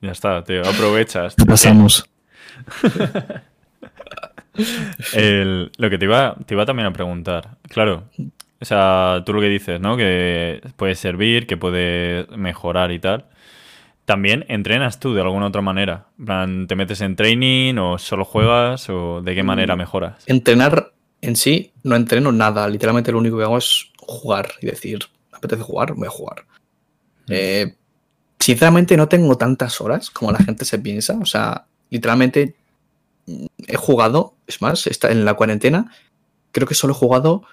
Ya 0.00 0.12
está, 0.12 0.42
tío, 0.42 0.62
aprovechas. 0.66 1.34
Pasamos. 1.46 2.08
lo 5.76 5.90
que 5.90 5.98
te 5.98 6.04
iba, 6.04 6.36
te 6.46 6.54
iba 6.54 6.64
también 6.64 6.86
a 6.86 6.92
preguntar, 6.92 7.56
claro, 7.68 8.04
o 8.60 8.64
sea, 8.64 9.22
tú 9.24 9.32
lo 9.32 9.40
que 9.40 9.48
dices, 9.48 9.80
¿no? 9.80 9.96
Que 9.96 10.60
puede 10.76 10.94
servir, 10.94 11.46
que 11.46 11.56
puede 11.56 12.26
mejorar 12.36 12.92
y 12.92 12.98
tal. 12.98 13.26
¿También 14.04 14.44
entrenas 14.48 15.00
tú 15.00 15.14
de 15.14 15.20
alguna 15.20 15.46
otra 15.46 15.62
manera? 15.62 16.06
¿Te 16.66 16.76
metes 16.76 17.00
en 17.00 17.16
training 17.16 17.76
o 17.76 17.96
solo 17.98 18.24
juegas 18.24 18.90
o 18.90 19.22
de 19.22 19.34
qué 19.34 19.42
manera 19.42 19.76
mm, 19.76 19.78
mejoras? 19.78 20.24
Entrenar 20.26 20.92
en 21.20 21.36
sí 21.36 21.72
no 21.82 21.96
entreno 21.96 22.32
nada. 22.32 22.68
Literalmente 22.68 23.12
lo 23.12 23.18
único 23.18 23.36
que 23.36 23.44
hago 23.44 23.58
es 23.58 23.90
jugar 23.98 24.52
y 24.60 24.66
decir, 24.66 25.00
¿me 25.30 25.38
apetece 25.38 25.62
jugar? 25.62 25.94
Voy 25.94 26.06
a 26.06 26.10
jugar. 26.10 26.44
Mm. 27.26 27.32
Eh, 27.32 27.76
sinceramente 28.38 28.96
no 28.96 29.08
tengo 29.08 29.36
tantas 29.36 29.80
horas 29.80 30.10
como 30.10 30.32
la 30.32 30.38
gente 30.38 30.64
se 30.64 30.78
piensa. 30.78 31.18
O 31.20 31.26
sea, 31.26 31.66
literalmente 31.90 32.56
mm, 33.26 33.46
he 33.66 33.76
jugado, 33.76 34.34
es 34.46 34.60
más, 34.62 34.86
está 34.86 35.10
en 35.10 35.24
la 35.24 35.34
cuarentena, 35.34 35.92
creo 36.52 36.66
que 36.66 36.74
solo 36.74 36.92
he 36.92 36.96
jugado 36.96 37.44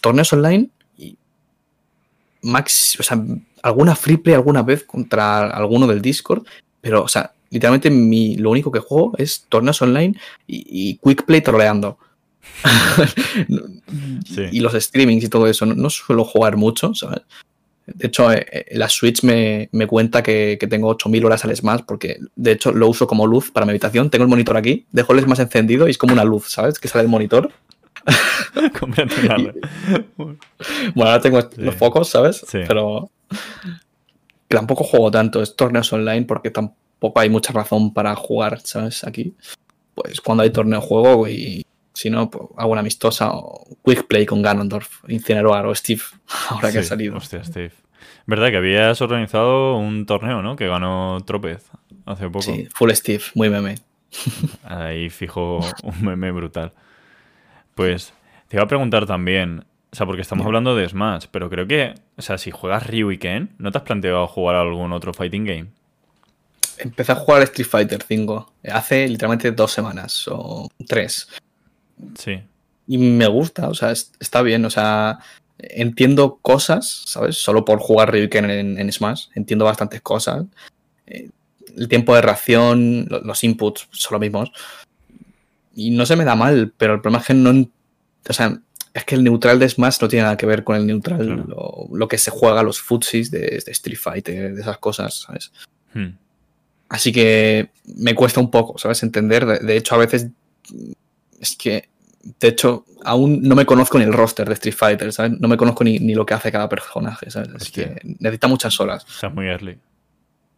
torneos 0.00 0.32
online 0.32 0.70
y 0.96 1.16
max, 2.42 2.98
o 3.00 3.02
sea, 3.02 3.22
alguna 3.62 3.96
free 3.96 4.16
play 4.16 4.34
alguna 4.34 4.62
vez 4.62 4.84
contra 4.84 5.48
alguno 5.50 5.86
del 5.86 6.02
Discord, 6.02 6.44
pero, 6.80 7.02
o 7.02 7.08
sea, 7.08 7.32
literalmente 7.50 7.90
mi, 7.90 8.36
lo 8.36 8.50
único 8.50 8.70
que 8.70 8.80
juego 8.80 9.12
es 9.18 9.46
torneos 9.48 9.80
online 9.82 10.18
y, 10.46 10.98
quick 11.02 11.24
play 11.24 11.40
troleando. 11.40 11.98
Y 14.52 14.60
los 14.60 14.72
streamings 14.74 15.24
y 15.24 15.28
todo 15.28 15.46
eso. 15.46 15.66
No, 15.66 15.90
suelo 15.90 16.24
jugar 16.24 16.56
mucho, 16.56 16.94
¿sabes? 16.94 17.22
De 17.86 18.08
hecho, 18.08 18.30
eh, 18.30 18.46
eh, 18.52 18.66
la 18.72 18.88
Switch 18.88 19.22
me, 19.22 19.68
cuenta 19.86 20.22
que, 20.22 20.58
que, 20.60 20.66
tengo 20.66 20.88
8000 20.88 21.24
horas 21.24 21.44
al 21.44 21.56
Smash 21.56 21.80
porque, 21.86 22.18
de 22.36 22.52
hecho, 22.52 22.72
lo 22.72 22.86
uso 22.88 23.06
como 23.06 23.26
luz 23.26 23.50
para 23.50 23.64
mi 23.64 23.70
habitación. 23.70 24.10
Tengo 24.10 24.24
el 24.24 24.30
monitor 24.30 24.56
aquí, 24.56 24.86
dejo 24.92 25.14
el 25.14 25.20
Smash 25.22 25.40
encendido 25.40 25.88
y 25.88 25.92
es 25.92 25.98
como 25.98 26.12
una 26.12 26.24
luz, 26.24 26.50
¿sabes? 26.50 26.78
Que 26.78 26.88
sale 26.88 27.02
del 27.02 27.10
monitor. 27.10 27.50
bueno, 30.16 30.38
ahora 30.96 31.20
tengo 31.20 31.40
los 31.56 31.74
focos, 31.74 32.08
¿sabes? 32.08 32.44
Pero 32.50 33.10
tampoco 34.48 34.84
juego 34.84 35.10
tanto, 35.10 35.42
es 35.42 35.56
torneos 35.56 35.92
online 35.92 36.24
porque 36.24 36.50
tampoco 36.50 37.20
hay 37.20 37.30
mucha 37.30 37.52
razón 37.52 37.92
para 37.92 38.14
jugar, 38.14 38.60
¿sabes? 38.60 39.04
Aquí. 39.04 39.34
Pues 39.94 40.20
cuando 40.20 40.42
hay 40.42 40.50
torneo 40.50 40.80
juego 40.80 41.28
y 41.28 41.64
si 41.98 42.10
no, 42.10 42.30
pues 42.30 42.44
hago 42.56 42.70
una 42.70 42.80
amistosa 42.80 43.32
o 43.32 43.76
quick 43.84 44.06
play 44.06 44.24
con 44.24 44.40
Ganondorf, 44.40 45.02
Incineroar 45.08 45.66
o 45.66 45.74
Steve, 45.74 46.02
ahora 46.50 46.70
que 46.70 46.78
ha 46.78 46.82
salido. 46.84 47.16
Hostia, 47.16 47.42
Steve. 47.42 47.72
¿Verdad 48.24 48.50
que 48.50 48.58
habías 48.58 49.02
organizado 49.02 49.76
un 49.76 50.06
torneo, 50.06 50.40
¿no? 50.40 50.54
Que 50.54 50.68
ganó 50.68 51.18
Tropez 51.26 51.64
hace 52.06 52.26
poco. 52.26 52.42
Sí, 52.42 52.68
full 52.72 52.92
Steve, 52.92 53.24
muy 53.34 53.50
meme. 53.50 53.78
Ahí 54.62 55.10
fijo 55.10 55.58
un 55.82 56.04
meme 56.04 56.30
brutal. 56.30 56.72
Pues 57.74 58.12
te 58.46 58.56
iba 58.58 58.62
a 58.62 58.68
preguntar 58.68 59.04
también, 59.04 59.64
o 59.90 59.96
sea, 59.96 60.06
porque 60.06 60.22
estamos 60.22 60.46
hablando 60.46 60.76
de 60.76 60.88
Smash, 60.88 61.24
pero 61.32 61.50
creo 61.50 61.66
que, 61.66 61.94
o 62.16 62.22
sea, 62.22 62.38
si 62.38 62.52
juegas 62.52 62.86
Ryu 62.86 63.10
y 63.10 63.18
Ken, 63.18 63.56
¿no 63.58 63.72
te 63.72 63.78
has 63.78 63.84
planteado 63.84 64.24
jugar 64.28 64.54
algún 64.54 64.92
otro 64.92 65.12
fighting 65.12 65.44
game? 65.44 65.66
Empecé 66.78 67.10
a 67.10 67.16
jugar 67.16 67.42
Street 67.42 67.66
Fighter 67.68 68.04
5 68.06 68.52
hace 68.70 69.08
literalmente 69.08 69.50
dos 69.50 69.72
semanas 69.72 70.28
o 70.28 70.68
tres. 70.86 71.28
Sí. 72.16 72.40
Y 72.86 72.98
me 72.98 73.26
gusta, 73.26 73.68
o 73.68 73.74
sea, 73.74 73.92
está 73.92 74.42
bien, 74.42 74.64
o 74.64 74.70
sea, 74.70 75.18
entiendo 75.58 76.38
cosas, 76.40 77.02
¿sabes? 77.06 77.36
Solo 77.36 77.64
por 77.64 77.80
jugar 77.80 78.12
Ryu 78.12 78.24
y 78.24 78.28
Ken 78.28 78.48
en, 78.50 78.92
Smash, 78.92 79.26
entiendo 79.34 79.64
bastantes 79.64 80.00
cosas. 80.00 80.46
Eh, 81.06 81.30
el 81.76 81.88
tiempo 81.88 82.14
de 82.14 82.22
reacción, 82.22 83.06
los 83.08 83.44
inputs 83.44 83.88
son 83.90 84.14
los 84.14 84.20
mismos 84.20 84.52
y 85.78 85.90
no 85.90 86.06
se 86.06 86.16
me 86.16 86.24
da 86.24 86.34
mal, 86.34 86.72
pero 86.76 86.94
el 86.94 87.00
problema 87.00 87.20
es 87.20 87.26
que 87.26 87.34
no. 87.34 87.50
O 88.28 88.32
sea, 88.32 88.60
es 88.92 89.04
que 89.04 89.14
el 89.14 89.22
neutral 89.22 89.60
de 89.60 89.68
Smash 89.68 89.98
no 90.00 90.08
tiene 90.08 90.24
nada 90.24 90.36
que 90.36 90.44
ver 90.44 90.64
con 90.64 90.74
el 90.74 90.86
neutral, 90.86 91.46
lo, 91.92 92.08
que 92.08 92.18
se 92.18 92.32
juega, 92.32 92.64
los 92.64 92.80
futsis 92.80 93.30
de, 93.30 93.62
Street 93.64 93.96
Fighter, 93.96 94.54
de 94.56 94.60
esas 94.60 94.78
cosas, 94.78 95.20
¿sabes? 95.20 95.52
Hmm. 95.94 96.16
Así 96.88 97.12
que 97.12 97.70
me 97.84 98.16
cuesta 98.16 98.40
un 98.40 98.50
poco, 98.50 98.76
¿sabes? 98.76 99.04
Entender. 99.04 99.46
De, 99.46 99.76
hecho, 99.76 99.94
a 99.94 99.98
veces. 99.98 100.28
Es 101.40 101.56
que. 101.56 101.88
De 102.40 102.48
hecho, 102.48 102.84
aún 103.04 103.42
no 103.42 103.54
me 103.54 103.64
conozco 103.64 103.96
ni 103.96 104.04
el 104.04 104.12
roster 104.12 104.46
de 104.48 104.54
Street 104.54 104.74
Fighter, 104.74 105.12
¿sabes? 105.12 105.38
No 105.38 105.48
me 105.48 105.56
conozco 105.56 105.84
ni, 105.84 105.98
lo 106.14 106.26
que 106.26 106.34
hace 106.34 106.52
cada 106.52 106.68
personaje, 106.68 107.30
¿sabes? 107.30 107.50
Así 107.54 107.72
que 107.72 108.00
necesita 108.02 108.48
muchas 108.48 108.78
horas. 108.80 109.06
Está 109.08 109.28
muy 109.28 109.46
early. 109.46 109.78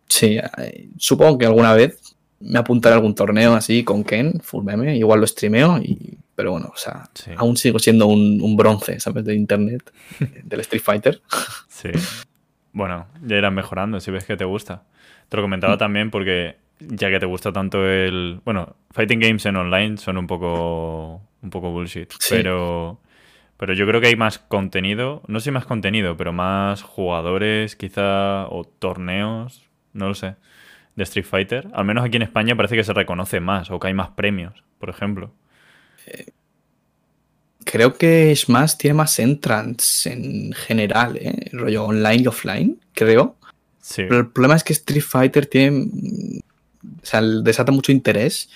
Sí, 0.08 0.38
eh, 0.58 0.88
supongo 0.98 1.38
que 1.38 1.46
alguna 1.46 1.74
vez 1.74 2.16
me 2.40 2.58
apuntaré 2.58 2.94
a 2.94 2.96
algún 2.96 3.14
torneo 3.14 3.54
así 3.54 3.84
con 3.84 4.02
Ken, 4.02 4.40
full 4.42 4.64
meme, 4.64 4.96
igual 4.96 5.20
lo 5.20 5.26
streameo, 5.26 5.78
y, 5.78 6.18
pero 6.34 6.52
bueno, 6.52 6.72
o 6.74 6.76
sea, 6.76 7.08
aún 7.36 7.56
sigo 7.56 7.78
siendo 7.78 8.06
un, 8.06 8.56
bronce, 8.56 8.98
¿sabes? 8.98 9.24
De 9.24 9.34
internet, 9.34 9.92
del 10.42 10.60
Street 10.60 10.82
Fighter. 10.82 11.20
Sí. 11.68 11.88
Bueno, 12.72 13.06
ya 13.24 13.36
irás 13.36 13.52
mejorando 13.54 14.00
si 14.00 14.10
ves 14.10 14.24
que 14.24 14.36
te 14.36 14.44
gusta. 14.44 14.82
Te 15.30 15.38
lo 15.38 15.42
comentaba 15.42 15.76
mm. 15.76 15.78
también 15.78 16.10
porque 16.10 16.56
ya 16.80 17.10
que 17.10 17.20
te 17.20 17.26
gusta 17.26 17.52
tanto 17.52 17.86
el... 17.88 18.40
Bueno, 18.44 18.76
fighting 18.90 19.20
games 19.20 19.46
en 19.46 19.56
online 19.56 19.96
son 19.98 20.16
un 20.16 20.26
poco, 20.26 21.22
un 21.42 21.50
poco 21.50 21.70
bullshit, 21.70 22.12
pero... 22.28 23.00
Pero 23.56 23.74
yo 23.74 23.86
creo 23.86 24.00
que 24.00 24.06
hay 24.06 24.16
más 24.16 24.38
contenido, 24.38 25.22
no 25.26 25.38
sé 25.38 25.50
más 25.50 25.66
contenido, 25.66 26.16
pero 26.16 26.32
más 26.32 26.82
jugadores 26.82 27.76
quizá 27.76 28.48
o 28.48 28.64
torneos, 28.64 29.68
no 29.92 30.08
lo 30.08 30.14
sé 30.14 30.36
de 30.96 31.04
Street 31.04 31.26
Fighter. 31.26 31.68
Al 31.72 31.84
menos 31.84 32.04
aquí 32.04 32.16
en 32.16 32.22
España 32.22 32.56
parece 32.56 32.76
que 32.76 32.84
se 32.84 32.92
reconoce 32.92 33.40
más 33.40 33.70
o 33.70 33.80
que 33.80 33.88
hay 33.88 33.94
más 33.94 34.10
premios, 34.10 34.62
por 34.78 34.90
ejemplo. 34.90 35.34
creo 37.64 37.96
que 37.96 38.34
Smash 38.34 38.76
tiene 38.76 38.94
más 38.94 39.18
entrants 39.18 40.06
en 40.06 40.52
general, 40.52 41.16
¿eh? 41.16 41.50
rollo 41.52 41.84
online 41.84 42.22
y 42.22 42.26
offline, 42.26 42.80
creo. 42.92 43.36
Sí. 43.80 44.02
Pero 44.08 44.18
el 44.18 44.28
problema 44.28 44.56
es 44.56 44.64
que 44.64 44.72
Street 44.72 45.02
Fighter 45.02 45.46
tiene. 45.46 45.88
O 46.82 47.06
sea, 47.06 47.20
desata 47.22 47.72
mucho 47.72 47.92
interés. 47.92 48.50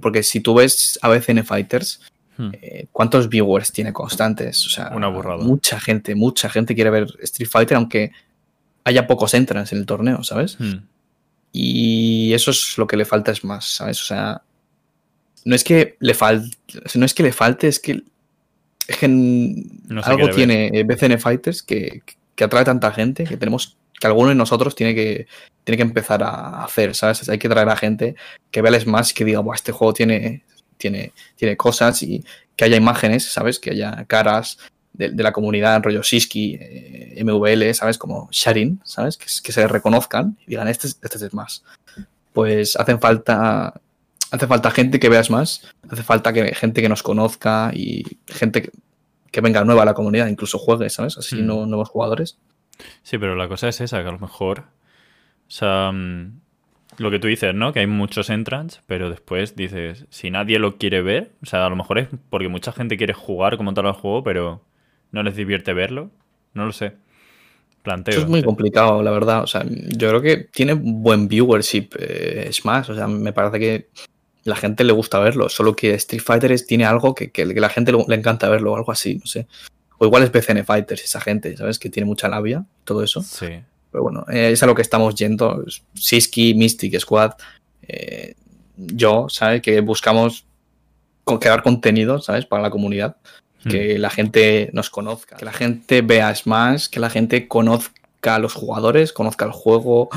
Porque 0.00 0.22
si 0.22 0.40
tú 0.40 0.54
ves 0.54 0.98
a 1.02 1.08
BCN 1.08 1.44
Fighters, 1.44 2.00
hmm. 2.36 2.50
eh, 2.60 2.86
¿cuántos 2.92 3.28
viewers 3.28 3.72
tiene 3.72 3.92
constantes? 3.92 4.66
O 4.66 4.70
sea, 4.70 4.92
Una 4.94 5.08
burrada. 5.08 5.42
mucha 5.42 5.80
gente, 5.80 6.14
mucha 6.14 6.50
gente 6.50 6.74
quiere 6.74 6.90
ver 6.90 7.06
Street 7.22 7.48
Fighter, 7.50 7.76
aunque 7.76 8.12
haya 8.84 9.06
pocos 9.06 9.34
entrants 9.34 9.72
en 9.72 9.78
el 9.78 9.86
torneo, 9.86 10.22
¿sabes? 10.24 10.58
Hmm. 10.58 10.84
Y 11.52 12.32
eso 12.34 12.50
es 12.50 12.76
lo 12.76 12.86
que 12.86 12.96
le 12.96 13.04
falta 13.04 13.32
es 13.32 13.44
más, 13.44 13.64
¿sabes? 13.64 14.02
O 14.02 14.04
sea, 14.04 14.42
no 15.44 15.54
es 15.54 15.64
que 15.64 15.96
le 16.00 16.14
falte, 16.14 16.56
no 16.94 17.06
es 17.06 17.14
que 17.14 17.22
le 17.22 17.32
falte, 17.32 17.68
es 17.68 17.80
que, 17.80 18.02
es 18.86 18.96
que 18.98 19.06
algo 20.04 20.28
tiene 20.30 20.82
BCN 20.84 21.18
Fighters 21.18 21.62
que, 21.62 22.02
que, 22.34 22.44
atrae 22.44 22.64
tanta 22.64 22.92
gente 22.92 23.24
que 23.24 23.36
tenemos 23.36 23.76
que 24.00 24.06
alguno 24.06 24.28
de 24.28 24.34
nosotros 24.34 24.74
tiene 24.74 24.94
que, 24.94 25.26
tiene 25.64 25.76
que 25.76 25.82
empezar 25.82 26.22
a 26.22 26.64
hacer, 26.64 26.94
¿sabes? 26.94 27.28
Hay 27.28 27.38
que 27.38 27.48
traer 27.48 27.68
a 27.68 27.76
gente 27.76 28.14
que 28.50 28.62
vea 28.62 28.74
el 28.74 28.80
Smash 28.80 29.12
que 29.12 29.24
diga, 29.24 29.42
este 29.54 29.72
juego 29.72 29.92
tiene, 29.92 30.44
tiene, 30.76 31.12
tiene 31.36 31.56
cosas 31.56 32.02
y 32.02 32.24
que 32.56 32.64
haya 32.64 32.76
imágenes, 32.76 33.24
¿sabes? 33.24 33.58
Que 33.58 33.70
haya 33.70 34.04
caras, 34.06 34.58
de, 34.98 35.22
la 35.22 35.32
comunidad, 35.32 35.82
rollo 35.82 36.02
Siski, 36.02 36.58
eh, 36.60 37.22
MVL, 37.24 37.72
¿sabes? 37.72 37.98
Como 37.98 38.28
Sharing, 38.30 38.80
¿sabes? 38.84 39.16
Que, 39.16 39.26
que, 39.42 39.52
se 39.52 39.66
reconozcan 39.68 40.36
y 40.46 40.50
digan, 40.50 40.68
este, 40.68 40.88
este 40.88 41.26
es 41.26 41.34
más. 41.34 41.62
Pues 42.32 42.76
hacen 42.76 43.00
falta, 43.00 43.80
hace 44.30 44.46
falta 44.46 44.70
gente 44.70 44.98
que 44.98 45.08
veas 45.08 45.30
más, 45.30 45.62
hace 45.88 46.02
falta 46.02 46.32
que, 46.32 46.54
gente 46.54 46.82
que 46.82 46.88
nos 46.88 47.02
conozca 47.02 47.70
y 47.72 48.04
gente 48.26 48.62
que, 48.62 48.70
que 49.30 49.40
venga 49.40 49.64
nueva 49.64 49.82
a 49.82 49.86
la 49.86 49.94
comunidad, 49.94 50.26
incluso 50.26 50.58
juegue, 50.58 50.90
¿sabes? 50.90 51.16
Así 51.16 51.36
Mm. 51.36 51.46
no, 51.46 51.66
nuevos 51.66 51.88
jugadores. 51.88 52.38
Sí, 53.02 53.18
pero 53.18 53.34
la 53.36 53.48
cosa 53.48 53.68
es 53.68 53.80
esa, 53.80 54.02
que 54.02 54.08
a 54.08 54.12
lo 54.12 54.18
mejor. 54.18 54.60
O 54.60 55.50
sea, 55.50 55.90
mm, 55.92 56.40
lo 56.98 57.10
que 57.10 57.18
tú 57.18 57.28
dices, 57.28 57.54
¿no? 57.54 57.72
Que 57.72 57.80
hay 57.80 57.86
muchos 57.86 58.30
entrants, 58.30 58.82
pero 58.86 59.10
después 59.10 59.56
dices, 59.56 60.06
si 60.10 60.30
nadie 60.30 60.58
lo 60.58 60.76
quiere 60.78 61.02
ver, 61.02 61.32
o 61.42 61.46
sea, 61.46 61.64
a 61.66 61.70
lo 61.70 61.76
mejor 61.76 61.98
es 61.98 62.08
porque 62.30 62.48
mucha 62.48 62.72
gente 62.72 62.96
quiere 62.96 63.14
jugar 63.14 63.56
como 63.56 63.72
tal 63.74 63.86
al 63.86 63.92
juego, 63.92 64.22
pero 64.22 64.62
no 65.10 65.22
les 65.22 65.36
divierte 65.36 65.72
verlo. 65.72 66.10
No 66.54 66.66
lo 66.66 66.72
sé. 66.72 66.94
Planteo. 67.82 68.12
Eso 68.12 68.22
es 68.22 68.28
muy 68.28 68.42
complicado, 68.42 69.02
la 69.02 69.10
verdad. 69.10 69.42
O 69.42 69.46
sea, 69.46 69.64
yo 69.64 70.08
creo 70.08 70.20
que 70.20 70.36
tiene 70.52 70.74
buen 70.74 71.28
viewership 71.28 71.90
eh, 71.98 72.48
Smash. 72.52 72.90
O 72.90 72.94
sea, 72.94 73.06
me 73.06 73.32
parece 73.32 73.58
que 73.60 73.88
la 74.44 74.56
gente 74.56 74.82
le 74.84 74.92
gusta 74.92 75.18
verlo. 75.20 75.48
Solo 75.48 75.74
que 75.76 75.94
Street 75.94 76.22
Fighter 76.22 76.60
tiene 76.66 76.84
algo 76.84 77.14
que, 77.14 77.30
que- 77.30 77.54
que 77.54 77.60
la 77.60 77.68
gente 77.68 77.92
le, 77.92 78.04
le 78.08 78.14
encanta 78.16 78.48
verlo 78.48 78.72
o 78.72 78.76
algo 78.76 78.90
así, 78.92 79.16
no 79.16 79.26
sé. 79.26 79.46
O 79.98 80.06
igual 80.06 80.22
es 80.22 80.30
BCN 80.32 80.64
Fighters, 80.64 81.02
esa 81.04 81.20
gente, 81.20 81.56
¿sabes? 81.56 81.78
Que 81.78 81.90
tiene 81.90 82.06
mucha 82.06 82.28
labia 82.28 82.64
todo 82.84 83.02
eso. 83.02 83.22
Sí. 83.22 83.46
Pero 83.90 84.02
bueno, 84.04 84.24
eh, 84.30 84.50
es 84.52 84.62
a 84.62 84.66
lo 84.66 84.74
que 84.74 84.82
estamos 84.82 85.14
yendo. 85.16 85.64
Siski, 85.94 86.54
Mystic, 86.54 86.98
Squad, 87.00 87.32
eh, 87.82 88.34
yo, 88.76 89.26
¿sabes? 89.28 89.60
Que 89.62 89.80
buscamos 89.80 90.44
con- 91.24 91.38
crear 91.38 91.62
contenido, 91.62 92.20
¿sabes? 92.20 92.46
Para 92.46 92.62
la 92.62 92.70
comunidad. 92.70 93.16
Mm. 93.64 93.68
Que 93.70 93.98
la 93.98 94.10
gente 94.10 94.70
nos 94.72 94.88
conozca. 94.88 95.36
Que 95.36 95.44
la 95.44 95.52
gente 95.52 96.00
vea 96.02 96.32
Smash, 96.34 96.88
que 96.88 97.00
la 97.00 97.10
gente 97.10 97.48
conozca 97.48 98.36
a 98.36 98.38
los 98.38 98.54
jugadores, 98.54 99.12
conozca 99.12 99.44
el 99.46 99.52
juego. 99.52 100.10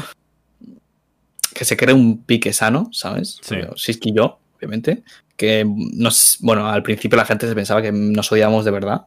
Que 1.54 1.65
se 1.65 1.76
cree 1.76 1.94
un 1.96 2.24
pique 2.24 2.54
sano, 2.54 2.89
¿sabes? 2.94 3.39
Sí. 3.41 3.56
Siski 3.76 4.10
y 4.10 4.13
yo, 4.15 4.39
obviamente. 4.58 5.04
Que 5.36 5.65
nos, 5.65 6.38
bueno, 6.41 6.67
al 6.67 6.84
principio 6.84 7.17
la 7.17 7.26
gente 7.26 7.48
se 7.48 7.56
pensaba 7.56 7.82
que 7.82 7.91
nos 7.91 8.32
odiábamos 8.32 8.63
de 8.63 8.72
verdad. 8.72 9.02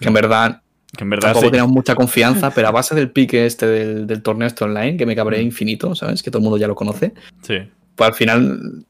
Que 0.00 0.08
en 0.08 0.14
verdad 0.14 0.62
Que 0.96 1.04
en 1.04 1.10
verdad 1.10 1.28
Tampoco 1.28 1.46
sí. 1.46 1.50
teníamos 1.52 1.72
mucha 1.72 1.94
confianza, 1.94 2.50
pero 2.54 2.66
a 2.68 2.70
base 2.72 2.94
del 2.96 3.10
pique 3.12 3.46
este 3.46 3.66
del, 3.66 4.06
del 4.08 4.22
torneo 4.22 4.48
este 4.48 4.64
online, 4.64 4.96
que 4.96 5.06
me 5.06 5.14
cabré 5.14 5.38
Mm. 5.38 5.42
infinito, 5.46 5.94
¿sabes? 5.94 6.22
Que 6.22 6.30
todo 6.30 6.38
el 6.40 6.44
mundo 6.44 6.56
ya 6.58 6.66
lo 6.66 6.74
conoce. 6.74 7.14
Sí. 7.42 7.58
Pues 7.94 8.08
al 8.08 8.14
final 8.14 8.84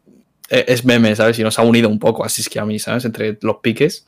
eh, 0.49 0.65
es 0.69 0.85
meme, 0.85 1.15
¿sabes? 1.15 1.39
Y 1.39 1.43
nos 1.43 1.59
ha 1.59 1.63
unido 1.63 1.89
un 1.91 1.99
poco, 1.99 2.25
así 2.25 2.41
es 2.41 2.49
que 2.49 2.59
a 2.59 2.65
mí, 2.65 2.79
¿sabes? 2.79 3.05
Entre 3.05 3.39
los 3.43 3.57
piques, 3.59 4.07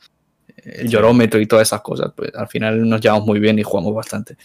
el 0.57 0.87
Sí. 0.87 0.93
llorómetro 0.93 1.39
y 1.39 1.45
todas 1.45 1.67
esas 1.67 1.81
cosas, 1.81 2.11
pues 2.15 2.33
al 2.35 2.47
final 2.47 2.87
nos 2.89 2.99
llevamos 2.99 3.25
muy 3.27 3.39
bien 3.39 3.59
y 3.59 3.63
jugamos 3.63 3.93
bastante. 3.93 4.37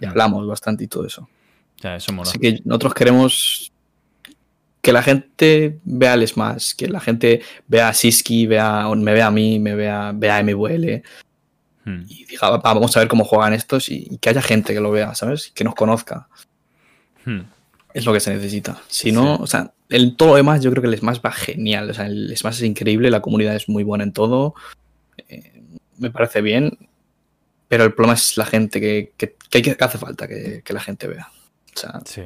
Y 0.00 0.06
Mm. 0.06 0.08
hablamos 0.10 0.46
bastante 0.46 0.84
y 0.84 0.86
todo 0.86 1.06
eso. 1.06 1.28
Ya, 1.82 1.96
eso 1.96 2.12
mola. 2.12 2.28
Así 2.28 2.38
que 2.38 2.60
nosotros 2.64 2.92
queremos 2.94 3.72
que 4.82 4.92
la 4.92 5.02
gente 5.02 5.78
vea 5.84 6.14
el 6.14 6.26
Smash, 6.28 6.72
que 6.76 6.88
la 6.88 7.00
gente 7.00 7.40
vea 7.68 7.88
a 7.88 7.94
Siski, 7.94 8.46
vea, 8.46 8.86
me 8.96 9.12
vea 9.14 9.26
a 9.26 9.30
mí, 9.30 9.58
me 9.58 9.74
vea, 9.74 10.12
vea 10.14 10.36
a 10.36 10.40
MVL, 10.42 11.02
Mm. 11.98 12.04
y 12.08 12.24
diga, 12.26 12.50
"Va, 12.50 12.58
vamos 12.58 12.96
a 12.96 13.00
ver 13.00 13.08
cómo 13.08 13.24
juegan 13.24 13.52
estos 13.54 13.88
y, 13.88 14.06
y 14.10 14.18
que 14.18 14.28
haya 14.30 14.42
gente 14.42 14.72
que 14.74 14.80
lo 14.80 14.90
vea, 14.90 15.14
¿sabes? 15.14 15.50
Que 15.54 15.64
nos 15.64 15.74
conozca. 15.74 16.28
Mm. 17.24 17.40
Es 17.94 18.04
lo 18.04 18.12
que 18.12 18.20
se 18.20 18.32
necesita. 18.34 18.80
Si 18.88 19.10
no, 19.12 19.36
Sí. 19.36 19.42
o 19.42 19.46
sea, 19.46 19.72
el 19.88 20.14
todo 20.16 20.30
lo 20.30 20.36
demás 20.36 20.62
yo 20.62 20.70
creo 20.70 20.80
que 20.82 20.88
el 20.88 20.96
Smash 20.98 21.18
va 21.24 21.32
genial. 21.32 21.90
O 21.90 21.94
sea, 21.94 22.06
el 22.06 22.32
Smash 22.36 22.56
es 22.56 22.62
increíble, 22.62 23.10
la 23.10 23.20
comunidad 23.20 23.56
es 23.56 23.68
muy 23.68 23.82
buena 23.82 24.04
en 24.04 24.12
todo. 24.12 24.54
eh, 25.28 25.52
me 25.98 26.10
parece 26.10 26.40
bien. 26.40 26.78
Pero 27.68 27.84
el 27.84 27.92
problema 27.92 28.14
es 28.14 28.36
la 28.36 28.46
gente 28.46 28.80
que, 28.80 29.12
que, 29.16 29.76
hace 29.78 29.98
falta 29.98 30.26
que, 30.26 30.62
la 30.68 30.80
gente 30.80 31.06
vea. 31.06 31.28
O 31.74 31.78
sea, 31.78 32.00
Sí. 32.04 32.22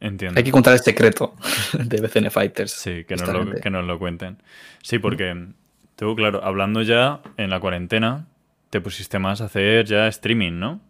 Entiendo. 0.00 0.38
hay 0.38 0.44
que 0.44 0.50
contar 0.52 0.72
el 0.74 0.80
secreto 0.80 1.34
de 1.72 2.00
BCN 2.00 2.30
Fighters. 2.30 2.70
Sí, 2.72 3.04
que 3.04 3.16
nos, 3.16 3.28
lo, 3.28 3.54
que 3.56 3.68
nos 3.70 3.84
lo 3.84 3.98
cuenten. 3.98 4.38
Sí, 4.82 4.98
porque 5.00 5.48
tú, 5.96 6.14
claro, 6.16 6.42
hablando 6.44 6.82
ya 6.82 7.20
en 7.36 7.50
la 7.50 7.58
cuarentena, 7.60 8.26
te 8.70 8.80
pusiste 8.80 9.18
más 9.18 9.40
a 9.40 9.46
hacer 9.46 9.86
ya 9.86 10.08
streaming, 10.08 10.58
¿no? 10.58 10.80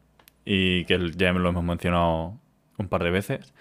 Y 0.44 0.84
que 0.84 1.12
ya 1.16 1.32
lo 1.32 1.48
hemos 1.48 1.64
mencionado 1.64 2.38
un 2.78 2.88
par 2.88 3.04
de 3.04 3.10
veces. 3.10 3.52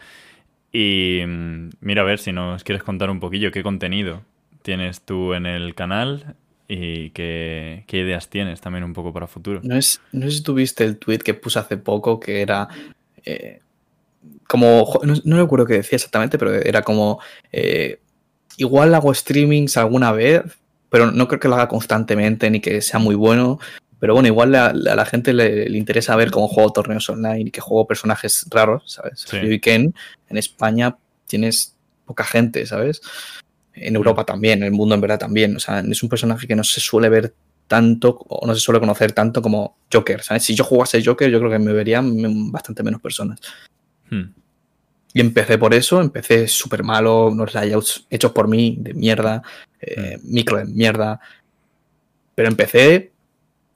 Y 0.71 1.21
mm, 1.25 1.69
mira, 1.81 2.01
a 2.01 2.05
ver 2.05 2.19
si 2.19 2.31
nos 2.31 2.63
quieres 2.63 2.83
contar 2.83 3.09
un 3.09 3.19
poquillo 3.19 3.51
qué 3.51 3.63
contenido 3.63 4.23
tienes 4.61 5.01
tú 5.01 5.33
en 5.33 5.45
el 5.45 5.75
canal 5.75 6.35
y 6.67 7.11
qué, 7.11 7.85
ideas 7.87 8.29
tienes 8.29 8.59
también 8.59 8.83
un 8.83 8.93
poco 8.93 9.13
para 9.13 9.27
futuro. 9.27 9.61
No, 9.63 9.77
es, 9.77 10.01
no 10.11 10.25
sé 10.25 10.37
si 10.37 10.43
tuviste 10.43 10.83
el 10.83 10.97
tweet 10.97 11.19
que 11.19 11.33
puse 11.33 11.59
hace 11.59 11.77
poco 11.77 12.19
que 12.19 12.41
era 12.41 12.67
eh, 13.23 13.61
como, 14.45 14.99
no, 15.03 15.13
no 15.23 15.41
recuerdo 15.41 15.65
qué 15.65 15.75
decía 15.75 15.95
exactamente, 15.95 16.37
pero 16.37 16.53
era 16.53 16.81
como, 16.81 17.19
eh, 17.51 17.99
igual 18.57 18.93
hago 18.93 19.13
streamings 19.13 19.77
alguna 19.77 20.11
vez, 20.11 20.43
pero 20.89 21.11
no 21.11 21.27
creo 21.27 21.39
que 21.39 21.47
lo 21.47 21.55
haga 21.55 21.67
constantemente 21.67 22.49
ni 22.49 22.59
que 22.59 22.81
sea 22.81 22.99
muy 22.99 23.15
bueno. 23.15 23.59
Pero 23.99 24.13
bueno, 24.13 24.27
igual 24.27 24.53
a, 24.55 24.73
la 24.73 25.05
gente 25.05 25.33
le, 25.33 25.69
le 25.69 25.77
interesa 25.77 26.15
ver 26.15 26.29
cómo 26.31 26.47
juego 26.47 26.71
torneos 26.71 27.09
online 27.09 27.41
y 27.41 27.51
que 27.51 27.61
juego 27.61 27.87
personajes 27.87 28.45
raros, 28.49 28.83
¿sabes? 28.85 29.25
Sí. 29.27 29.37
Y 29.37 29.59
Ken, 29.59 29.93
en 30.29 30.37
España 30.37 30.97
tienes 31.25 31.75
poca 32.05 32.23
gente, 32.23 32.65
¿sabes? 32.65 33.01
En 33.73 33.95
Europa 33.95 34.23
también, 34.23 34.59
en 34.59 34.65
el 34.65 34.71
mundo 34.71 34.95
en 34.95 35.01
verdad 35.01 35.19
también. 35.19 35.55
O 35.55 35.59
sea, 35.59 35.79
es 35.79 36.03
un 36.03 36.09
personaje 36.09 36.47
que 36.47 36.55
no 36.55 36.63
se 36.63 36.79
suele 36.79 37.09
ver 37.09 37.33
tanto 37.67 38.17
o 38.27 38.47
no 38.47 38.55
se 38.55 38.61
suele 38.61 38.79
conocer 38.79 39.11
tanto 39.11 39.41
como 39.41 39.77
Joker, 39.91 40.23
¿sabes? 40.23 40.43
Si 40.43 40.55
yo 40.55 40.63
jugase 40.63 41.03
Joker, 41.03 41.29
yo 41.29 41.39
creo 41.39 41.51
que 41.51 41.59
me 41.59 41.73
verían 41.73 42.51
bastante 42.51 42.81
menos 42.81 43.01
personas. 43.01 43.39
Hmm. 44.09 44.31
Y 45.13 45.19
empecé 45.19 45.57
por 45.57 45.73
eso, 45.73 46.01
empecé 46.01 46.47
súper 46.47 46.83
malo, 46.83 47.27
unos 47.27 47.53
layouts 47.53 48.05
hechos 48.09 48.31
por 48.31 48.47
mí, 48.47 48.77
de 48.79 48.93
mierda, 48.93 49.41
eh, 49.81 50.17
micro 50.23 50.57
de 50.57 50.65
mierda. 50.65 51.19
Pero 52.35 52.49
empecé, 52.49 53.11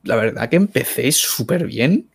la 0.03 0.15
verdad 0.15 0.49
que 0.49 0.55
empecé 0.55 1.11
súper 1.11 1.65
bien 1.67 2.07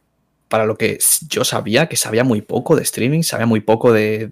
para 0.48 0.64
lo 0.66 0.76
que 0.76 0.98
yo 1.28 1.44
sabía, 1.44 1.88
que 1.88 1.96
sabía 1.96 2.24
muy 2.24 2.40
poco 2.40 2.76
de 2.76 2.82
streaming, 2.82 3.22
sabía 3.22 3.46
muy 3.46 3.60
poco 3.60 3.92
de, 3.92 4.30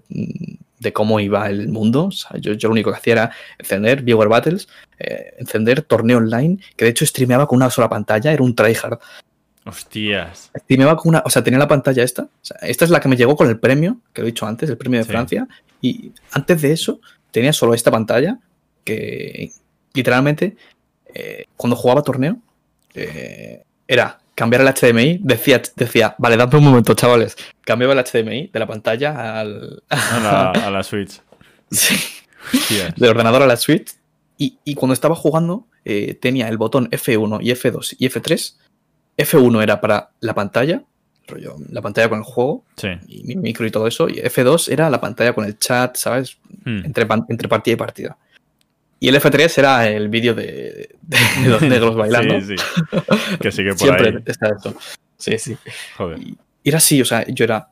de 0.79 0.93
cómo 0.93 1.19
iba 1.19 1.49
el 1.49 1.67
mundo. 1.67 2.05
O 2.05 2.11
sea, 2.11 2.37
yo, 2.39 2.53
yo 2.53 2.69
lo 2.69 2.73
único 2.73 2.91
que 2.91 2.97
hacía 2.97 3.13
era 3.13 3.31
encender 3.59 4.01
Viewer 4.01 4.29
Battles, 4.29 4.67
eh, 4.99 5.33
encender 5.39 5.81
torneo 5.81 6.17
online, 6.19 6.57
que 6.77 6.85
de 6.85 6.91
hecho 6.91 7.05
streameaba 7.05 7.47
con 7.47 7.57
una 7.57 7.69
sola 7.69 7.89
pantalla, 7.89 8.31
era 8.31 8.43
un 8.43 8.55
tryhard. 8.55 8.99
Hostias. 9.65 10.51
Streameaba 10.55 10.95
con 10.95 11.09
una, 11.09 11.23
o 11.25 11.29
sea, 11.29 11.43
tenía 11.43 11.59
la 11.59 11.67
pantalla 11.67 12.03
esta. 12.03 12.23
O 12.23 12.29
sea, 12.41 12.57
esta 12.61 12.85
es 12.85 12.91
la 12.91 12.99
que 12.99 13.09
me 13.09 13.17
llegó 13.17 13.35
con 13.35 13.49
el 13.49 13.59
premio, 13.59 13.99
que 14.13 14.21
lo 14.21 14.27
he 14.27 14.31
dicho 14.31 14.45
antes, 14.45 14.69
el 14.69 14.77
premio 14.77 14.99
de 14.99 15.05
Sí. 15.05 15.09
Francia. 15.11 15.47
Y 15.81 16.11
antes 16.31 16.61
de 16.61 16.71
eso, 16.71 16.99
tenía 17.31 17.51
solo 17.51 17.73
esta 17.73 17.91
pantalla, 17.91 18.39
que 18.83 19.51
literalmente, 19.93 20.55
eh, 21.13 21.45
cuando 21.57 21.75
jugaba 21.75 22.03
torneo, 22.03 22.37
eh, 22.95 23.63
era 23.87 24.19
cambiar 24.35 24.61
el 24.61 24.67
HDMI, 24.67 25.19
decía, 25.21 25.61
decía, 25.75 26.15
vale, 26.17 26.35
dame 26.37 26.57
un 26.57 26.63
momento, 26.65 26.93
chavales. 26.93 27.35
Cambiaba 27.61 27.93
el 27.93 27.99
HDMI 28.03 28.47
de 28.51 28.59
la 28.59 28.67
pantalla 28.67 29.39
al. 29.39 29.83
A 29.89 30.19
la, 30.19 30.51
a 30.51 30.71
la 30.71 30.83
Switch. 30.83 31.21
Sí, 31.71 32.77
del 32.95 33.09
ordenador 33.09 33.41
a 33.41 33.47
la 33.47 33.57
Switch. 33.57 33.91
Y, 34.37 34.59
y 34.63 34.75
cuando 34.75 34.93
estaba 34.93 35.15
jugando, 35.15 35.65
eh, 35.83 36.13
tenía 36.13 36.47
el 36.47 36.57
botón 36.57 36.89
F1 36.91 37.39
y 37.41 37.49
F2 37.51 37.95
y 37.97 38.07
F3. 38.07 38.55
F1 39.17 39.63
era 39.63 39.81
para 39.81 40.11
la 40.19 40.35
pantalla, 40.35 40.83
rollo, 41.25 41.55
la 41.71 41.81
pantalla 41.81 42.07
con 42.09 42.19
el 42.19 42.23
juego 42.23 42.63
Sí. 42.75 42.89
y 43.07 43.23
mi 43.23 43.35
micro 43.35 43.65
y 43.65 43.71
todo 43.71 43.87
eso. 43.87 44.07
Y 44.09 44.15
F2 44.21 44.71
era 44.71 44.89
la 44.91 45.01
pantalla 45.01 45.33
con 45.33 45.45
el 45.45 45.57
chat, 45.57 45.95
¿sabes? 45.97 46.37
Hmm. 46.65 46.85
Entre, 46.85 47.07
entre 47.29 47.47
partida 47.47 47.73
y 47.73 47.77
partida. 47.77 48.17
Y 49.05 49.09
el 49.09 49.15
F3 49.21 49.57
era 49.59 49.87
el 49.87 50.09
vídeo 50.09 50.33
de, 50.33 50.95
de 51.03 51.47
los 51.49 51.61
negros 51.73 51.95
bailando. 51.95 52.41
Sí, 52.41 52.55
sí. 52.57 53.37
Que 53.39 53.51
sigue 53.51 53.69
por 53.69 53.77
Siempre 53.79 54.09
ahí. 54.09 54.23
está 54.25 54.47
eso. 54.47 54.75
Sí, 55.17 55.37
sí. 55.37 55.57
Joder. 55.97 56.19
Y 56.19 56.35
era 56.63 56.79
así, 56.79 56.99
o 57.01 57.05
sea, 57.05 57.23
yo 57.27 57.43
era. 57.45 57.69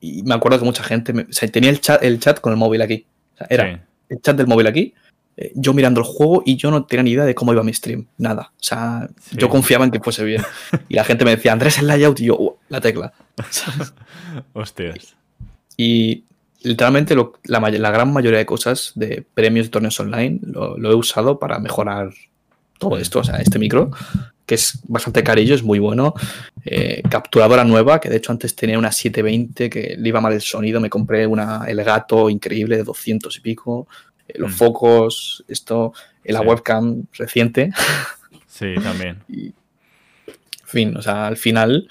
Y 0.00 0.22
me 0.22 0.34
acuerdo 0.34 0.58
que 0.58 0.64
mucha 0.64 0.82
gente. 0.82 1.12
me- 1.12 1.22
o 1.24 1.32
sea, 1.32 1.46
tenía 1.50 1.68
el 1.70 1.80
chat, 1.80 2.02
el 2.02 2.18
chat 2.20 2.40
con 2.40 2.52
el 2.52 2.58
móvil 2.58 2.80
aquí. 2.80 3.06
O 3.34 3.36
sea, 3.38 3.46
era 3.50 3.64
Sí. 3.74 3.80
el 4.08 4.20
chat 4.22 4.36
del 4.36 4.46
móvil 4.46 4.66
aquí, 4.66 4.94
eh, 5.36 5.52
yo 5.54 5.74
mirando 5.74 6.00
el 6.00 6.06
juego 6.06 6.42
y 6.46 6.56
yo 6.56 6.70
no 6.70 6.84
tenía 6.86 7.02
ni 7.02 7.10
idea 7.10 7.24
de 7.26 7.34
cómo 7.34 7.52
iba 7.52 7.62
mi 7.62 7.74
stream. 7.74 8.06
Nada. 8.16 8.52
O 8.58 8.62
sea, 8.62 9.08
Sí. 9.20 9.36
yo 9.36 9.50
confiaba 9.50 9.84
en 9.84 9.90
que 9.90 10.00
fuese 10.00 10.24
bien. 10.24 10.42
Y 10.88 10.94
la 10.94 11.04
gente 11.04 11.24
me 11.26 11.32
decía, 11.36 11.52
Andrés, 11.52 11.78
el 11.78 11.86
layout, 11.86 12.18
y 12.20 12.24
yo, 12.26 12.36
"Uh, 12.38 12.56
la 12.70 12.80
tecla. 12.80 13.12
Hostias. 14.54 15.14
Y 15.76 16.24
literalmente 16.66 17.14
lo- 17.14 17.34
la, 17.44 17.60
gran 17.90 18.12
mayoría 18.12 18.38
de 18.38 18.46
cosas 18.46 18.92
de 18.94 19.24
premios 19.34 19.66
y 19.66 19.70
torneos 19.70 19.98
online 20.00 20.40
lo, 20.42 20.76
lo 20.78 20.90
he 20.90 20.94
usado 20.94 21.38
para 21.38 21.58
mejorar 21.58 22.10
todo 22.78 22.98
esto. 22.98 23.20
O 23.20 23.24
sea, 23.24 23.36
este 23.36 23.58
micro, 23.58 23.90
que 24.44 24.54
es 24.56 24.80
bastante 24.86 25.22
carillo, 25.22 25.54
es 25.54 25.62
muy 25.62 25.78
bueno. 25.78 26.14
Eh, 26.64 27.02
capturadora 27.08 27.64
nueva, 27.64 28.00
que 28.00 28.08
de 28.10 28.16
hecho 28.16 28.32
antes 28.32 28.54
tenía 28.54 28.78
una 28.78 28.92
720 28.92 29.70
que 29.70 29.96
le 29.98 30.08
iba 30.08 30.20
mal 30.20 30.32
el 30.32 30.40
sonido. 30.42 30.80
Me 30.80 30.90
compré 30.90 31.26
una 31.26 31.64
El 31.66 31.82
Gato 31.84 32.28
increíble 32.28 32.76
de 32.76 32.82
200 32.84 33.36
y 33.36 33.40
pico. 33.40 33.86
Eh, 34.28 34.34
los 34.38 34.50
Mm. 34.52 34.54
focos, 34.54 35.44
esto, 35.48 35.92
eh, 36.24 36.32
la 36.32 36.40
Sí. 36.40 36.46
webcam 36.46 37.04
reciente. 37.12 37.70
Sí, 38.46 38.74
también. 38.82 39.18
Y, 39.28 39.46
en 40.26 40.68
fin, 40.68 40.96
o 40.96 41.02
sea, 41.02 41.26
al 41.28 41.36
final. 41.36 41.88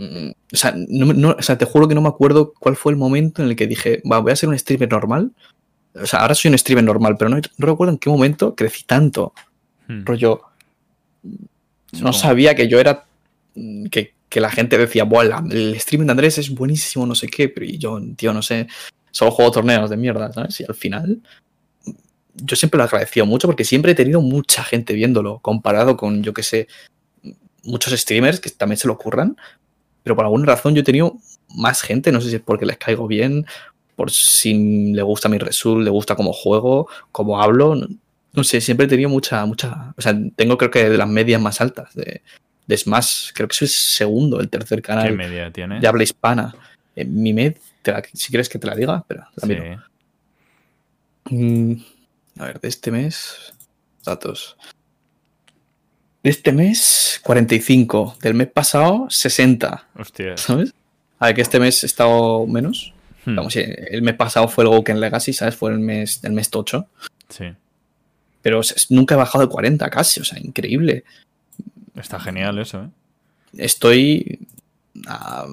Mm, 0.00 0.30
O 0.52 0.56
sea, 0.56 0.74
no, 0.88 1.06
me- 1.06 1.14
no- 1.14 1.36
o 1.38 1.42
sea, 1.42 1.56
te 1.58 1.64
juro 1.64 1.86
que 1.88 1.94
no 1.94 2.00
me 2.02 2.08
acuerdo 2.08 2.52
cuál 2.58 2.76
fue 2.76 2.92
el 2.92 2.98
momento 2.98 3.42
en 3.42 3.48
el 3.48 3.56
que 3.56 3.66
dije, 3.66 4.02
va, 4.10 4.18
voy 4.18 4.32
a 4.32 4.36
ser 4.36 4.48
un 4.48 4.58
streamer 4.58 4.90
normal. 4.90 5.32
O 5.94 6.06
sea, 6.06 6.20
ahora 6.20 6.34
soy 6.34 6.50
un 6.50 6.58
streamer 6.58 6.84
normal, 6.84 7.16
pero 7.18 7.28
no, 7.30 7.36
no 7.36 7.66
recuerdo 7.66 7.92
en 7.92 7.98
qué 7.98 8.10
momento 8.10 8.54
crecí 8.54 8.84
tanto. 8.84 9.32
Hmm. 9.88 10.04
Rollo. 10.04 10.42
no 12.00 12.12
sabía 12.12 12.54
que 12.54 12.68
yo 12.68 12.78
era. 12.78 13.04
Que, 13.90 14.14
que 14.28 14.40
la 14.40 14.50
gente 14.50 14.78
decía, 14.78 15.02
Buah, 15.04 15.42
el 15.50 15.74
streaming 15.74 16.06
de 16.06 16.12
Andrés 16.12 16.38
es 16.38 16.50
buenísimo, 16.50 17.04
no 17.04 17.16
sé 17.16 17.26
qué, 17.26 17.48
pero 17.48 17.66
yo, 17.66 18.00
tío, 18.16 18.32
no 18.32 18.42
sé, 18.42 18.68
solo 19.10 19.32
juego 19.32 19.50
torneos 19.50 19.90
de 19.90 19.96
mierda, 19.96 20.32
¿sabes? 20.32 20.60
Y 20.60 20.64
al 20.68 20.74
final, 20.76 21.20
yo 22.36 22.54
siempre 22.54 22.78
lo 22.78 22.84
agradecido 22.84 23.26
mucho 23.26 23.48
porque 23.48 23.64
siempre 23.64 23.90
he 23.90 23.94
tenido 23.96 24.20
mucha 24.22 24.62
gente 24.62 24.94
viéndolo, 24.94 25.40
comparado 25.40 25.96
con, 25.96 26.22
yo 26.22 26.32
qué 26.32 26.44
sé, 26.44 26.68
muchos 27.64 27.92
streamers 28.00 28.38
que 28.38 28.50
también 28.50 28.76
se 28.76 28.86
lo 28.86 28.94
ocurran, 28.94 29.36
pero 30.02 30.16
por 30.16 30.24
alguna 30.24 30.46
razón 30.46 30.74
yo 30.74 30.80
he 30.80 30.84
tenido 30.84 31.16
más 31.54 31.82
gente, 31.82 32.12
no 32.12 32.20
sé 32.20 32.30
si 32.30 32.36
es 32.36 32.42
porque 32.42 32.66
les 32.66 32.78
caigo 32.78 33.06
bien, 33.06 33.46
por 33.96 34.10
si 34.10 34.92
le 34.92 35.02
gusta 35.02 35.28
mi 35.28 35.38
result, 35.38 35.84
le 35.84 35.90
gusta 35.90 36.16
cómo 36.16 36.32
juego, 36.32 36.88
cómo 37.12 37.42
hablo, 37.42 37.76
no, 38.32 38.44
sé, 38.44 38.60
siempre 38.60 38.86
he 38.86 38.88
tenido 38.88 39.08
mucha, 39.08 39.44
mucha, 39.44 39.92
o 39.96 40.00
sea, 40.00 40.16
tengo 40.36 40.56
creo 40.56 40.70
que 40.70 40.88
de 40.88 40.96
las 40.96 41.08
medias 41.08 41.40
más 41.40 41.60
altas 41.60 41.94
de, 41.94 42.22
de 42.66 42.76
Smash, 42.76 43.32
creo 43.34 43.48
que 43.48 43.54
soy 43.54 43.68
segundo, 43.68 44.40
el 44.40 44.48
tercer 44.48 44.80
canal 44.80 45.08
¿Qué 45.08 45.12
media 45.12 45.50
tiene? 45.50 45.80
de 45.80 45.88
habla 45.88 46.04
hispana. 46.04 46.54
Eh, 46.96 47.04
mi 47.04 47.32
med, 47.32 47.56
si 48.12 48.28
quieres 48.28 48.48
que 48.48 48.58
te 48.58 48.66
la 48.66 48.74
diga, 48.74 49.04
pero 49.06 49.24
mm, 51.30 51.72
a 52.38 52.44
ver, 52.44 52.60
de 52.60 52.68
este 52.68 52.90
mes, 52.90 53.52
datos. 54.04 54.56
De 56.22 56.30
este 56.30 56.52
mes, 56.52 57.20
45. 57.22 58.16
Del 58.20 58.34
mes 58.34 58.48
pasado, 58.48 59.06
60. 59.08 59.88
Hostia. 59.98 60.36
¿Sabes? 60.36 60.74
A 61.18 61.26
ver, 61.26 61.34
que 61.34 61.40
este 61.42 61.58
mes 61.60 61.82
he 61.82 61.86
estado 61.86 62.46
menos. 62.46 62.92
Hmm. 63.24 63.36
Vamos, 63.36 63.56
el 63.56 64.02
mes 64.02 64.14
pasado 64.14 64.48
fue 64.48 64.64
el 64.64 64.70
Goken 64.70 65.00
Legacy, 65.00 65.32
¿sabes? 65.32 65.56
Fue 65.56 65.70
el 65.70 65.78
mes, 65.78 66.20
el 66.24 66.32
mes 66.32 66.50
tocho. 66.50 66.86
Sí. 67.28 67.46
Pero 68.42 68.60
nunca 68.90 69.14
he 69.14 69.18
bajado 69.18 69.44
de 69.44 69.50
40 69.50 69.88
casi, 69.90 70.20
o 70.20 70.24
sea, 70.24 70.38
increíble. 70.38 71.04
Está 71.94 72.18
genial 72.20 72.58
eso, 72.58 72.84
¿eh? 72.84 72.88
Estoy 73.58 74.46
a 75.06 75.46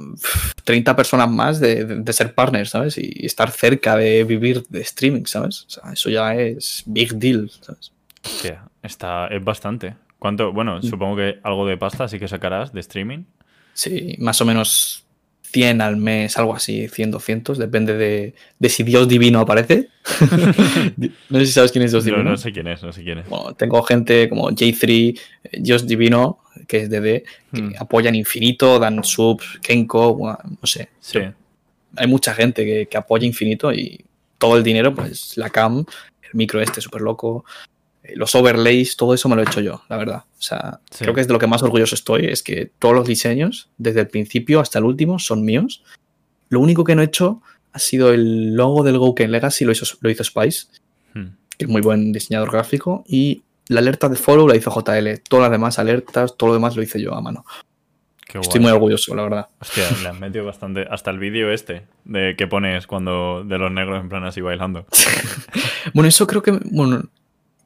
30 0.63 0.95
personas 0.95 1.30
más 1.30 1.59
de, 1.59 2.03
ser 2.11 2.34
partner, 2.34 2.68
¿sabes? 2.68 2.97
Y 2.97 3.26
estar 3.26 3.51
cerca 3.51 3.95
de 3.95 4.24
vivir 4.24 4.65
de 4.70 4.82
streaming, 4.82 5.26
¿sabes? 5.26 5.65
O 5.65 5.70
sea, 5.70 5.93
eso 5.93 6.09
ya 6.09 6.36
es 6.36 6.84
big 6.86 7.13
deal, 7.15 7.49
¿sabes? 7.61 7.91
Hostia, 8.24 8.63
está, 8.84 9.28
es 9.28 9.43
bastante. 9.43 9.95
¿Cuánto? 10.28 10.51
Bueno, 10.51 10.80
mm. 10.80 10.84
supongo 10.84 11.15
que 11.15 11.39
algo 11.41 11.65
de 11.65 11.78
pasta 11.78 12.09
sí 12.09 12.19
que 12.19 12.28
sacarás 12.28 12.73
de 12.73 12.82
streaming. 12.82 13.23
Sí, 13.71 14.17
más 14.19 14.41
o 14.41 14.45
menos 14.45 15.05
100 15.43 15.80
al 15.80 15.95
mes, 15.95 16.38
algo 16.38 16.53
así, 16.53 16.89
100, 16.89 17.11
200, 17.11 17.57
depende 17.57 17.93
de, 17.93 18.69
si 18.69 18.84
Dios 18.84 19.07
divino 19.07 19.39
aparece. 19.39 19.88
no 21.30 21.39
sé 21.39 21.45
si 21.45 21.53
sabes 21.53 21.71
quién 21.71 21.86
es 21.86 21.91
Dios 21.91 22.03
divino. 22.03 22.25
No, 22.25 22.36
sé 22.36 22.51
quién 22.51 22.67
es, 22.67 22.84
no 22.84 22.91
sé 22.91 23.03
quién 23.03 23.19
es. 23.19 23.30
Bueno, 23.30 23.53
tengo 23.53 23.82
gente 23.84 24.28
como 24.28 24.49
J3, 24.49 25.17
eh, 25.45 25.49
Dios 25.61 25.88
divino, 25.88 26.39
que 26.67 26.82
es 26.82 26.89
DD, 26.89 27.23
que 27.53 27.61
hmm. 27.61 27.75
apoyan 27.80 28.13
infinito, 28.13 28.80
dan 28.80 29.05
subs, 29.05 29.59
Kenko, 29.61 30.38
no 30.61 30.67
sé. 30.67 30.89
Sí. 30.99 31.19
Hay 31.95 32.07
mucha 32.07 32.34
gente 32.34 32.65
que, 32.65 32.88
que, 32.88 32.97
apoya 32.97 33.25
infinito 33.25 33.71
y 33.71 34.03
todo 34.38 34.57
el 34.57 34.63
dinero, 34.63 34.93
pues 34.93 35.38
la 35.38 35.49
cam, 35.49 35.86
el 36.21 36.30
micro 36.34 36.59
este 36.59 36.82
súper 36.82 36.99
loco, 36.99 37.45
los 38.16 38.34
overlays, 38.36 38.95
todo 38.95 39.14
eso 39.14 39.30
me 39.30 39.36
lo 39.36 39.41
he 39.41 39.45
hecho 39.45 39.62
yo, 39.62 39.84
la 39.89 39.97
verdad. 39.97 40.24
O 40.39 40.41
sea, 40.41 40.80
creo 40.97 41.14
que 41.14 41.22
es 41.22 41.28
de 41.28 41.34
lo 41.34 41.39
que 41.39 41.47
más 41.47 41.64
orgulloso 41.64 41.95
estoy, 41.95 42.26
es 42.26 42.43
que 42.43 42.72
todos 42.80 42.95
los 42.95 43.08
diseños, 43.08 43.70
desde 43.78 44.01
el 44.01 44.08
principio 44.08 44.60
hasta 44.60 44.80
el 44.80 44.86
último, 44.86 45.20
son 45.20 45.43
míos. 45.43 45.84
Lo 46.49 46.60
único 46.60 46.84
que 46.84 46.95
no 46.95 47.01
he 47.01 47.05
hecho 47.05 47.41
ha 47.74 47.80
sido 47.80 48.14
el 48.14 48.55
logo 48.55 48.84
del 48.84 48.97
Gouken 48.97 49.32
Legacy, 49.32 49.66
lo 49.66 49.72
hizo, 49.72 49.86
lo 50.01 50.10
hizo 50.10 50.24
Spice, 50.24 50.68
hmm. 51.14 51.28
que 51.58 51.66
es 51.66 51.70
muy 51.70 51.82
buen 51.82 52.12
diseñador 52.12 52.51
gráfico, 52.51 53.03
y 53.08 53.43
la 53.68 53.80
alerta 53.80 54.10
de 54.10 54.16
follow 54.16 54.47
la 54.47 54.55
hizo 54.55 54.72
JL. 54.72 55.22
Todas 55.28 55.43
las 55.43 55.51
demás 55.51 55.80
alertas, 55.80 56.38
todo 56.38 56.49
lo 56.49 56.53
demás 56.53 56.76
lo 56.76 56.84
hice 56.84 57.01
yo 57.01 57.14
a 57.14 57.22
mano. 57.22 57.45
Estoy 58.34 58.60
muy 58.60 58.72
orgulloso, 58.72 59.16
la 59.16 59.24
verdad. 59.24 59.47
Hostia, 59.60 59.86
le 60.01 60.10
han 60.10 60.20
metido 60.20 60.45
bastante. 60.45 60.86
Hasta 60.89 61.12
el 61.12 61.20
vídeo 61.20 61.51
este 61.51 61.84
de 62.03 62.36
que 62.38 62.45
pones 62.45 62.86
cuando 62.86 63.43
de 63.45 63.58
los 63.58 63.72
negros 63.72 64.01
en 64.01 64.10
plan 64.10 64.26
así 64.26 64.41
bailando. 64.41 64.86
bueno, 65.93 66.10
eso 66.10 66.28
creo 66.28 66.41
que. 66.41 66.51
Bueno, 66.51 67.03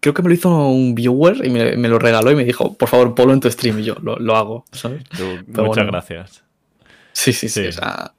creo 0.02 0.14
que 0.14 0.24
me 0.24 0.30
lo 0.30 0.36
hizo 0.36 0.50
un 0.68 0.96
viewer 0.96 1.46
y 1.46 1.50
me, 1.50 1.88
lo 1.88 2.00
regaló 2.00 2.32
y 2.32 2.36
me 2.36 2.44
dijo, 2.44 2.74
por 2.74 2.90
favor, 2.90 3.16
ponlo 3.16 3.34
en 3.34 3.40
tu 3.40 3.50
stream 3.50 3.80
y 3.80 3.84
yo 3.84 3.96
lo, 4.02 4.36
hago, 4.36 4.66
¿sabes? 4.72 5.04
muchas 5.48 5.86
gracias. 5.86 6.44
Sí, 7.14 7.32
sí, 7.32 7.48
sí, 7.48 7.68
O 7.68 7.72
sea, 7.72 8.14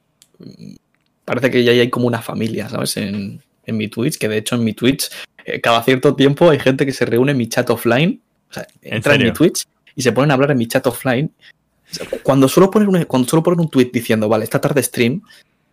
parece 1.25 1.51
que 1.51 1.63
ya 1.63 1.71
hay 1.73 1.89
como 1.89 2.07
una 2.07 2.21
familia, 2.21 2.69
¿sabes? 2.69 2.97
En, 2.97 3.41
mi 3.67 3.87
Twitch, 3.87 4.17
que 4.17 4.27
de 4.27 4.37
hecho 4.37 4.55
en 4.55 4.63
mi 4.63 4.73
Twitch, 4.73 5.09
eh, 5.45 5.61
cada 5.61 5.81
cierto 5.83 6.15
tiempo 6.15 6.49
hay 6.49 6.59
gente 6.59 6.85
que 6.85 6.91
se 6.91 7.05
reúne 7.05 7.31
en 7.31 7.37
mi 7.37 7.47
chat 7.47 7.69
offline, 7.69 8.21
o 8.49 8.53
sea, 8.53 8.67
entra 8.81 9.15
¿En, 9.15 9.23
mi 9.23 9.31
Twitch 9.31 9.65
y 9.95 10.01
se 10.01 10.11
ponen 10.11 10.31
a 10.31 10.33
hablar 10.33 10.51
en 10.51 10.57
mi 10.57 10.67
chat 10.67 10.85
offline. 10.87 11.31
Cuando 12.23 12.47
suelo 12.47 12.71
poner 12.71 12.89
un, 12.89 13.03
cuando 13.05 13.27
suelo 13.27 13.43
poner 13.43 13.59
un 13.59 13.69
tweet 13.69 13.89
diciendo, 13.93 14.27
vale, 14.27 14.43
esta 14.43 14.59
tarde 14.59 14.83
stream, 14.83 15.21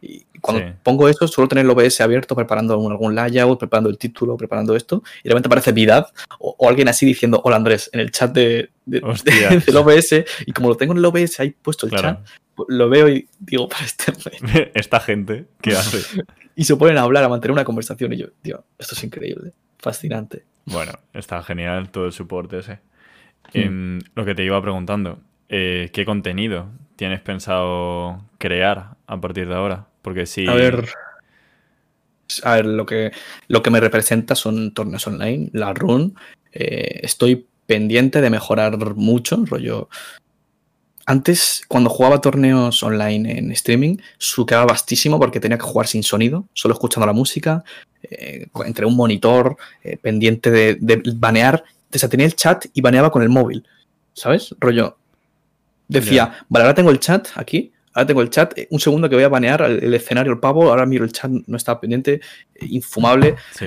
y 0.02 0.24
cuando 0.40 0.74
pongo 0.82 1.08
eso, 1.08 1.28
suelo 1.28 1.48
tener 1.48 1.64
el 1.64 1.70
OBS 1.70 2.00
abierto 2.00 2.34
preparando 2.34 2.74
algún 2.74 3.14
layout, 3.14 3.58
preparando 3.58 3.90
el 3.90 3.98
título, 3.98 4.36
preparando 4.36 4.74
esto, 4.74 5.02
y 5.22 5.24
de 5.24 5.30
repente 5.30 5.48
aparece 5.48 5.72
Vidad 5.72 6.06
o, 6.38 6.68
alguien 6.68 6.88
así 6.88 7.04
diciendo, 7.04 7.40
hola 7.44 7.56
Andrés, 7.56 7.90
en 7.92 8.00
el 8.00 8.10
chat 8.10 8.32
de, 8.32 8.70
del 8.86 9.76
OBS, 9.76 10.24
y 10.46 10.52
como 10.52 10.68
lo 10.68 10.76
tengo 10.76 10.92
en 10.92 10.98
el 10.98 11.04
OBS 11.04 11.40
ahí 11.40 11.50
puesto 11.50 11.86
el 11.86 11.92
chat, 11.92 12.20
lo 12.68 12.88
veo 12.88 13.08
y 13.08 13.28
digo, 13.38 13.68
para 13.68 13.84
este 13.84 14.12
Esta 14.74 15.00
gente, 15.00 15.46
¿qué 15.60 15.72
hace? 15.72 16.22
y 16.56 16.64
se 16.64 16.76
ponen 16.76 16.98
a 16.98 17.02
hablar, 17.02 17.24
a 17.24 17.28
mantener 17.28 17.52
una 17.52 17.64
conversación, 17.64 18.12
y 18.12 18.18
yo, 18.18 18.26
tío, 18.42 18.64
esto 18.78 18.94
es 18.94 19.04
increíble, 19.04 19.52
fascinante. 19.78 20.44
Bueno, 20.64 20.92
está 21.12 21.42
genial 21.42 21.90
todo 21.90 22.06
el 22.06 22.12
soporte 22.12 22.58
ese. 22.58 22.78
Em, 23.52 23.98
lo 24.14 24.24
que 24.24 24.34
te 24.34 24.44
iba 24.44 24.60
preguntando, 24.62 25.20
eh, 25.48 25.90
¿qué 25.92 26.04
contenido 26.04 26.68
tienes 26.96 27.20
pensado 27.20 28.24
crear 28.38 28.96
a 29.06 29.20
partir 29.20 29.48
de 29.48 29.54
ahora? 29.54 29.89
Porque 30.02 30.26
si. 30.26 30.46
A 30.46 30.54
ver. 30.54 30.88
A 32.44 32.54
ver, 32.54 32.66
lo 32.66 32.86
que, 32.86 33.10
lo 33.48 33.60
que 33.60 33.70
me 33.70 33.80
representa 33.80 34.36
son 34.36 34.72
torneos 34.72 35.06
online, 35.06 35.50
la 35.52 35.74
run. 35.74 36.14
Eh, 36.52 37.00
estoy 37.02 37.46
pendiente 37.66 38.20
de 38.20 38.30
mejorar 38.30 38.76
mucho, 38.94 39.44
rollo. 39.46 39.88
Antes, 41.06 41.62
cuando 41.66 41.90
jugaba 41.90 42.20
torneos 42.20 42.84
online 42.84 43.36
en 43.36 43.50
streaming, 43.50 43.96
suqueaba 44.18 44.64
bastísimo 44.64 45.18
porque 45.18 45.40
tenía 45.40 45.58
que 45.58 45.64
jugar 45.64 45.88
sin 45.88 46.04
sonido, 46.04 46.46
solo 46.52 46.74
escuchando 46.74 47.06
la 47.06 47.12
música, 47.12 47.64
eh, 48.02 48.46
entre 48.64 48.86
un 48.86 48.94
monitor, 48.94 49.56
eh, 49.82 49.96
pendiente 49.96 50.52
de, 50.52 50.76
de 50.80 51.02
banear. 51.16 51.64
Desatenía 51.90 52.26
el 52.26 52.36
chat 52.36 52.66
y 52.72 52.80
baneaba 52.80 53.10
con 53.10 53.22
el 53.22 53.28
móvil. 53.28 53.66
¿Sabes? 54.12 54.54
Rollo. 54.60 54.96
Decía, 55.88 56.44
vale, 56.48 56.64
ahora 56.64 56.74
tengo 56.74 56.90
el 56.92 57.00
chat 57.00 57.26
aquí, 57.34 57.72
Ahora 57.92 58.06
tengo 58.06 58.22
el 58.22 58.30
chat, 58.30 58.56
eh, 58.56 58.68
un 58.70 58.78
segundo 58.78 59.08
que 59.08 59.16
voy 59.16 59.24
a 59.24 59.28
banear 59.28 59.62
el, 59.62 59.92
escenario, 59.94 60.32
el 60.32 60.38
pavo, 60.38 60.68
ahora 60.68 60.86
miro 60.86 61.04
el 61.04 61.12
chat, 61.12 61.30
no 61.30 61.56
está 61.56 61.80
pendiente, 61.80 62.20
eh, 62.54 62.66
infumable. 62.70 63.36
Sí. 63.52 63.66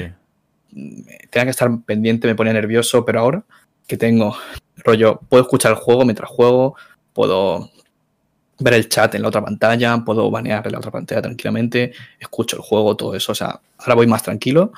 Tenía 1.30 1.46
que 1.46 1.50
estar 1.50 1.70
pendiente, 1.86 2.28
me 2.28 2.36
ponía 2.36 2.54
nervioso, 2.54 3.06
pero 3.06 3.20
ahora 3.20 3.44
que 3.86 3.98
tengo 3.98 4.36
rollo, 4.78 5.20
puedo 5.30 5.44
escuchar 5.44 5.74
el 5.74 5.78
juego 5.78 6.06
mientras 6.06 6.30
juego, 6.30 6.76
puedo 7.14 7.70
ver 8.60 8.74
el 8.76 8.90
chat 8.90 9.14
en 9.16 9.22
la 9.22 9.28
otra 9.28 9.44
pantalla, 9.44 9.98
puedo 10.06 10.32
banear 10.32 10.66
en 10.66 10.72
la 10.72 10.78
otra 10.80 10.92
pantalla 10.92 11.22
tranquilamente, 11.22 11.94
escucho 12.20 12.56
el 12.56 12.62
juego, 12.62 12.96
todo 12.96 13.16
eso, 13.16 13.34
o 13.34 13.36
sea, 13.36 13.60
ahora 13.78 13.96
voy 13.96 14.08
más 14.08 14.24
tranquilo 14.24 14.72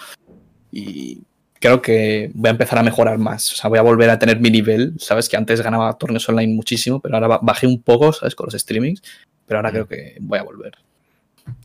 y 0.72 1.22
creo 1.60 1.82
que 1.82 2.32
voy 2.34 2.48
a 2.48 2.52
empezar 2.52 2.80
a 2.80 2.84
mejorar 2.84 3.18
más, 3.18 3.54
o 3.54 3.56
sea, 3.56 3.70
voy 3.70 3.80
a 3.80 3.84
volver 3.84 4.10
a 4.10 4.20
tener 4.20 4.40
mi 4.40 4.50
nivel, 4.50 4.96
sabes 4.98 5.30
que 5.30 5.38
antes 5.38 5.62
ganaba 5.62 5.98
torneos 5.98 6.28
online 6.28 6.54
muchísimo, 6.54 7.00
pero 7.00 7.16
ahora 7.16 7.40
bajé 7.42 7.68
un 7.68 7.82
poco, 7.82 8.12
sabes, 8.12 8.36
con 8.36 8.48
los 8.48 8.60
streamings 8.60 9.02
pero 9.46 9.60
ahora 9.60 9.72
creo 9.72 9.88
que 9.88 10.18
voy 10.20 10.40
a 10.40 10.44
volver. 10.44 10.74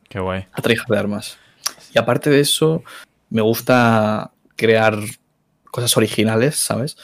Qué 0.08 0.20
guay. 0.20 0.46
A 0.52 0.60
de 0.60 0.98
armas. 0.98 1.38
Y 1.94 1.98
aparte 1.98 2.30
de 2.30 2.40
eso, 2.40 2.82
me 3.30 3.42
gusta 3.42 4.32
crear 4.56 4.98
cosas 5.70 5.96
originales, 5.96 6.56
¿sabes? 6.56 6.96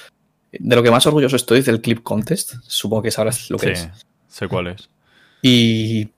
De 0.52 0.76
lo 0.76 0.82
que 0.82 0.90
más 0.90 1.06
orgulloso 1.06 1.36
estoy 1.36 1.60
es 1.60 1.66
del 1.66 1.80
Clip 1.80 2.02
Contest. 2.02 2.54
Supongo 2.66 3.02
que 3.02 3.10
sabrás 3.10 3.50
lo 3.50 3.58
que 3.58 3.76
sí, 3.76 3.88
sé 4.28 4.48
cuál 4.48 4.68
es. 4.68 4.88
Y 5.42 6.08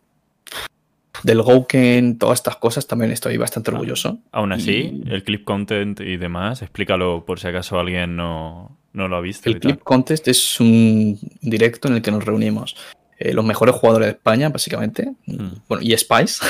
del 1.22 1.42
Gouken, 1.42 2.18
todas 2.18 2.38
estas 2.38 2.56
cosas 2.56 2.86
también 2.86 3.10
estoy 3.10 3.36
bastante 3.36 3.70
orgulloso. 3.70 4.18
Aún 4.32 4.52
así, 4.52 5.02
el 5.06 5.24
Clip 5.24 5.44
Content 5.44 6.00
y 6.00 6.16
demás, 6.16 6.62
explícalo 6.62 7.24
por 7.26 7.40
si 7.40 7.48
acaso 7.48 7.78
alguien 7.78 8.16
no, 8.16 8.78
lo 8.92 9.16
ha 9.16 9.20
visto. 9.20 9.48
El 9.48 9.60
Clip 9.60 9.82
Contest 9.82 10.28
es 10.28 10.60
un 10.60 11.18
directo 11.40 11.88
en 11.88 11.94
el 11.94 12.02
que 12.02 12.10
nos 12.10 12.24
reunimos 12.24 12.76
eh, 13.18 13.32
los 13.32 13.44
mejores 13.44 13.74
jugadores 13.74 14.06
de 14.06 14.12
España, 14.12 14.48
básicamente. 14.48 15.12
Hmm. 15.26 15.54
Bueno, 15.68 15.82
y 15.82 15.96
Spice. 15.96 16.44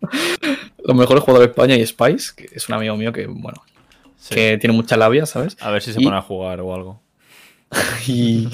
los 0.84 0.96
mejores 0.96 1.22
jugadores 1.22 1.48
de 1.48 1.52
España 1.52 1.76
y 1.76 1.86
Spice, 1.86 2.32
que 2.36 2.48
es 2.52 2.68
un 2.68 2.74
amigo 2.74 2.96
mío 2.96 3.12
que, 3.12 3.26
bueno, 3.26 3.62
que 4.28 4.58
tiene 4.58 4.74
mucha 4.74 4.96
labia, 4.96 5.26
¿sabes? 5.26 5.56
A 5.60 5.70
ver 5.70 5.82
si 5.82 5.92
se 5.92 6.00
pone 6.00 6.16
a 6.16 6.22
jugar 6.22 6.60
o 6.60 6.74
algo. 6.74 7.00
y... 8.06 8.48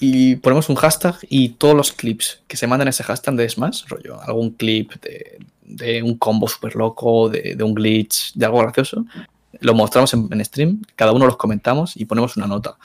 y... 0.00 0.36
ponemos 0.36 0.68
un 0.68 0.76
hashtag 0.76 1.16
y 1.28 1.50
todos 1.50 1.74
los 1.74 1.92
clips 1.92 2.42
que 2.46 2.56
se 2.56 2.66
mandan 2.66 2.88
ese 2.88 3.02
hashtag 3.04 3.34
de 3.34 3.48
Smash, 3.48 3.84
rollo, 3.88 4.20
algún 4.22 4.50
clip 4.50 4.92
de, 5.02 6.02
un 6.02 6.16
combo 6.16 6.48
súper 6.48 6.76
loco, 6.76 7.28
de, 7.28 7.54
de, 7.56 7.64
un 7.64 7.74
glitch, 7.74 8.32
de 8.34 8.46
algo 8.46 8.58
gracioso, 8.58 9.04
lo 9.60 9.74
mostramos 9.74 10.12
en, 10.14 10.44
stream, 10.44 10.82
cada 10.96 11.12
uno 11.12 11.26
los 11.26 11.36
comentamos 11.36 11.96
y 11.96 12.04
ponemos 12.04 12.36
una 12.36 12.46
nota. 12.46 12.76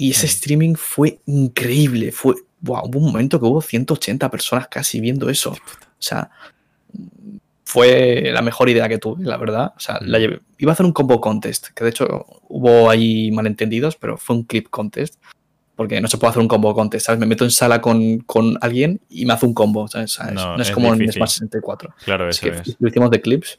Y 0.00 0.12
ese 0.12 0.26
streaming 0.26 0.74
fue 0.76 1.18
increíble, 1.26 2.12
fue, 2.12 2.36
wow, 2.60 2.86
hubo 2.86 3.00
un 3.00 3.06
momento 3.06 3.40
que 3.40 3.46
hubo 3.46 3.60
180 3.60 4.30
personas 4.30 4.68
casi 4.68 5.00
viendo 5.00 5.28
eso. 5.28 5.50
O 5.50 5.56
sea, 5.98 6.30
fue 7.64 8.30
la 8.32 8.40
mejor 8.40 8.68
idea 8.68 8.88
que 8.88 8.98
tuve, 8.98 9.24
la 9.24 9.36
verdad. 9.36 9.74
O 9.76 9.80
sea, 9.80 9.98
la 10.00 10.20
iba 10.20 10.38
a 10.68 10.72
hacer 10.72 10.86
un 10.86 10.92
combo 10.92 11.20
contest, 11.20 11.70
que 11.74 11.82
de 11.82 11.90
hecho 11.90 12.26
hubo 12.48 12.88
ahí 12.88 13.32
malentendidos, 13.32 13.96
pero 13.96 14.16
fue 14.16 14.36
un 14.36 14.44
clip 14.44 14.68
contest. 14.70 15.16
Porque 15.74 16.00
no 16.00 16.06
se 16.06 16.16
puede 16.16 16.30
hacer 16.30 16.42
un 16.42 16.48
combo 16.48 16.72
contest, 16.74 17.06
¿sabes? 17.06 17.18
Me 17.20 17.26
meto 17.26 17.44
en 17.44 17.50
sala 17.50 17.80
con, 17.80 18.24
alguien 18.60 19.00
y 19.08 19.26
me 19.26 19.32
hace 19.32 19.46
un 19.46 19.54
combo, 19.54 19.88
¿sabes? 19.88 20.16
No, 20.32 20.56
es, 20.60 20.70
como 20.70 20.94
en 20.94 21.12
Smash 21.12 21.30
64. 21.30 21.94
Claro, 22.04 22.28
eso 22.28 22.46
es. 22.46 22.76
Lo 22.78 22.88
hicimos 22.88 23.10
de 23.10 23.20
clips. 23.20 23.58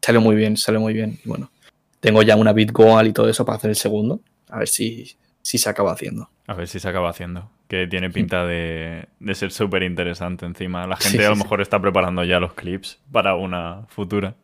Salió 0.00 0.20
muy 0.20 0.36
bien, 0.36 0.56
salió 0.56 0.80
muy 0.80 0.92
bien. 0.92 1.18
Y 1.24 1.28
bueno, 1.28 1.50
tengo 1.98 2.22
ya 2.22 2.36
una 2.36 2.52
bit 2.52 2.70
goal 2.70 3.08
y 3.08 3.12
todo 3.12 3.28
eso 3.28 3.44
para 3.44 3.58
hacer 3.58 3.70
el 3.70 3.76
segundo. 3.76 4.20
A 4.48 4.58
ver 4.58 4.68
si, 4.68 5.16
si 5.42 5.58
se 5.58 5.68
acaba 5.68 5.92
haciendo. 5.92 6.30
A 6.46 6.54
ver 6.54 6.68
si 6.68 6.80
se 6.80 6.88
acaba 6.88 7.10
haciendo. 7.10 7.50
Que 7.68 7.86
tiene 7.86 8.10
pinta 8.10 8.44
de, 8.44 9.08
ser 9.32 9.52
súper 9.52 9.84
interesante 9.84 10.44
encima. 10.44 10.86
La 10.86 10.96
gente 10.96 11.24
a 11.24 11.30
lo 11.30 11.36
mejor 11.36 11.60
está 11.60 11.80
preparando 11.80 12.24
ya 12.24 12.40
los 12.40 12.54
clips 12.54 12.98
para 13.12 13.36
una 13.36 13.86
futura. 13.88 14.34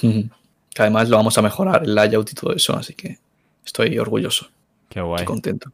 Que 0.00 0.82
además 0.82 1.08
lo 1.08 1.16
vamos 1.16 1.38
a 1.38 1.42
mejorar, 1.42 1.84
el 1.84 1.94
layout 1.94 2.30
y 2.32 2.34
todo 2.34 2.52
eso, 2.52 2.76
así 2.76 2.94
que 2.94 3.18
estoy 3.64 3.98
orgulloso. 3.98 4.48
Qué 4.88 5.00
guay. 5.00 5.22
Estoy 5.22 5.26
contento. 5.26 5.72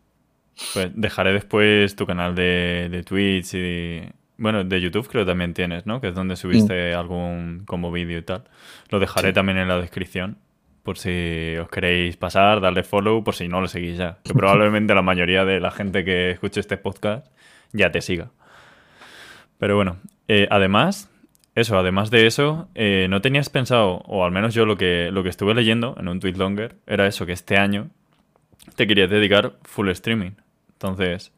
Pues 0.73 0.91
dejaré 0.95 1.33
después 1.33 1.97
tu 1.97 2.07
canal 2.07 2.35
de, 2.35 3.03
Twitch 3.07 3.55
y. 3.55 4.03
Bueno, 4.37 4.65
de 4.65 4.81
YouTube 4.81 5.09
creo 5.09 5.25
que 5.25 5.31
también 5.31 5.55
tienes, 5.55 5.87
¿no? 5.87 6.01
Que 6.01 6.09
es 6.09 6.15
donde 6.15 6.37
subiste 6.37 6.93
mm. 6.93 6.99
algún 6.99 7.63
como 7.67 7.93
vídeo 7.93 8.19
y 8.19 8.23
tal. 8.23 8.45
Lo 8.91 8.99
dejaré 8.99 9.33
también 9.33 9.59
en 9.59 9.69
la 9.69 9.79
descripción 9.79 10.39
por 10.85 10.99
si 10.99 11.57
os 11.57 11.69
queréis 11.71 12.17
pasar, 12.17 12.61
darle 12.61 12.85
follow, 12.85 13.25
por 13.25 13.35
si 13.35 13.49
no 13.49 13.61
lo 13.61 13.69
seguís 13.69 13.97
ya. 13.97 14.19
Que 14.23 14.35
probablemente 14.35 14.95
la 14.95 15.01
mayoría 15.01 15.45
de 15.47 15.59
la 15.59 15.71
gente 15.71 16.05
que 16.05 16.31
escuche 16.31 16.61
este 16.61 16.77
podcast 16.77 17.27
ya 17.73 17.91
te 17.91 18.03
siga. 18.03 18.31
Pero 19.59 19.77
bueno, 19.77 19.97
eh, 20.29 20.47
además, 20.51 21.09
eso, 21.55 21.79
además 21.79 22.11
de 22.11 22.27
eso, 22.27 22.69
eh, 22.75 23.07
no 23.09 23.23
tenías 23.23 23.49
pensado, 23.49 24.03
o 24.07 24.27
al 24.27 24.31
menos 24.31 24.53
yo 24.53 24.67
lo 24.67 24.77
que, 24.77 25.09
lo 25.11 25.23
que 25.23 25.31
estuve 25.31 25.55
leyendo 25.55 25.97
en 25.99 26.07
un 26.07 26.21
tweet 26.21 26.35
longer, 26.35 26.77
era 26.87 27.07
eso, 27.07 27.25
que 27.25 27.33
este 27.33 27.57
año 27.57 27.89
te 28.77 28.87
querías 28.87 29.09
dedicar 29.09 29.55
full 29.63 29.89
streaming. 29.89 30.33
Entonces, 30.75 31.33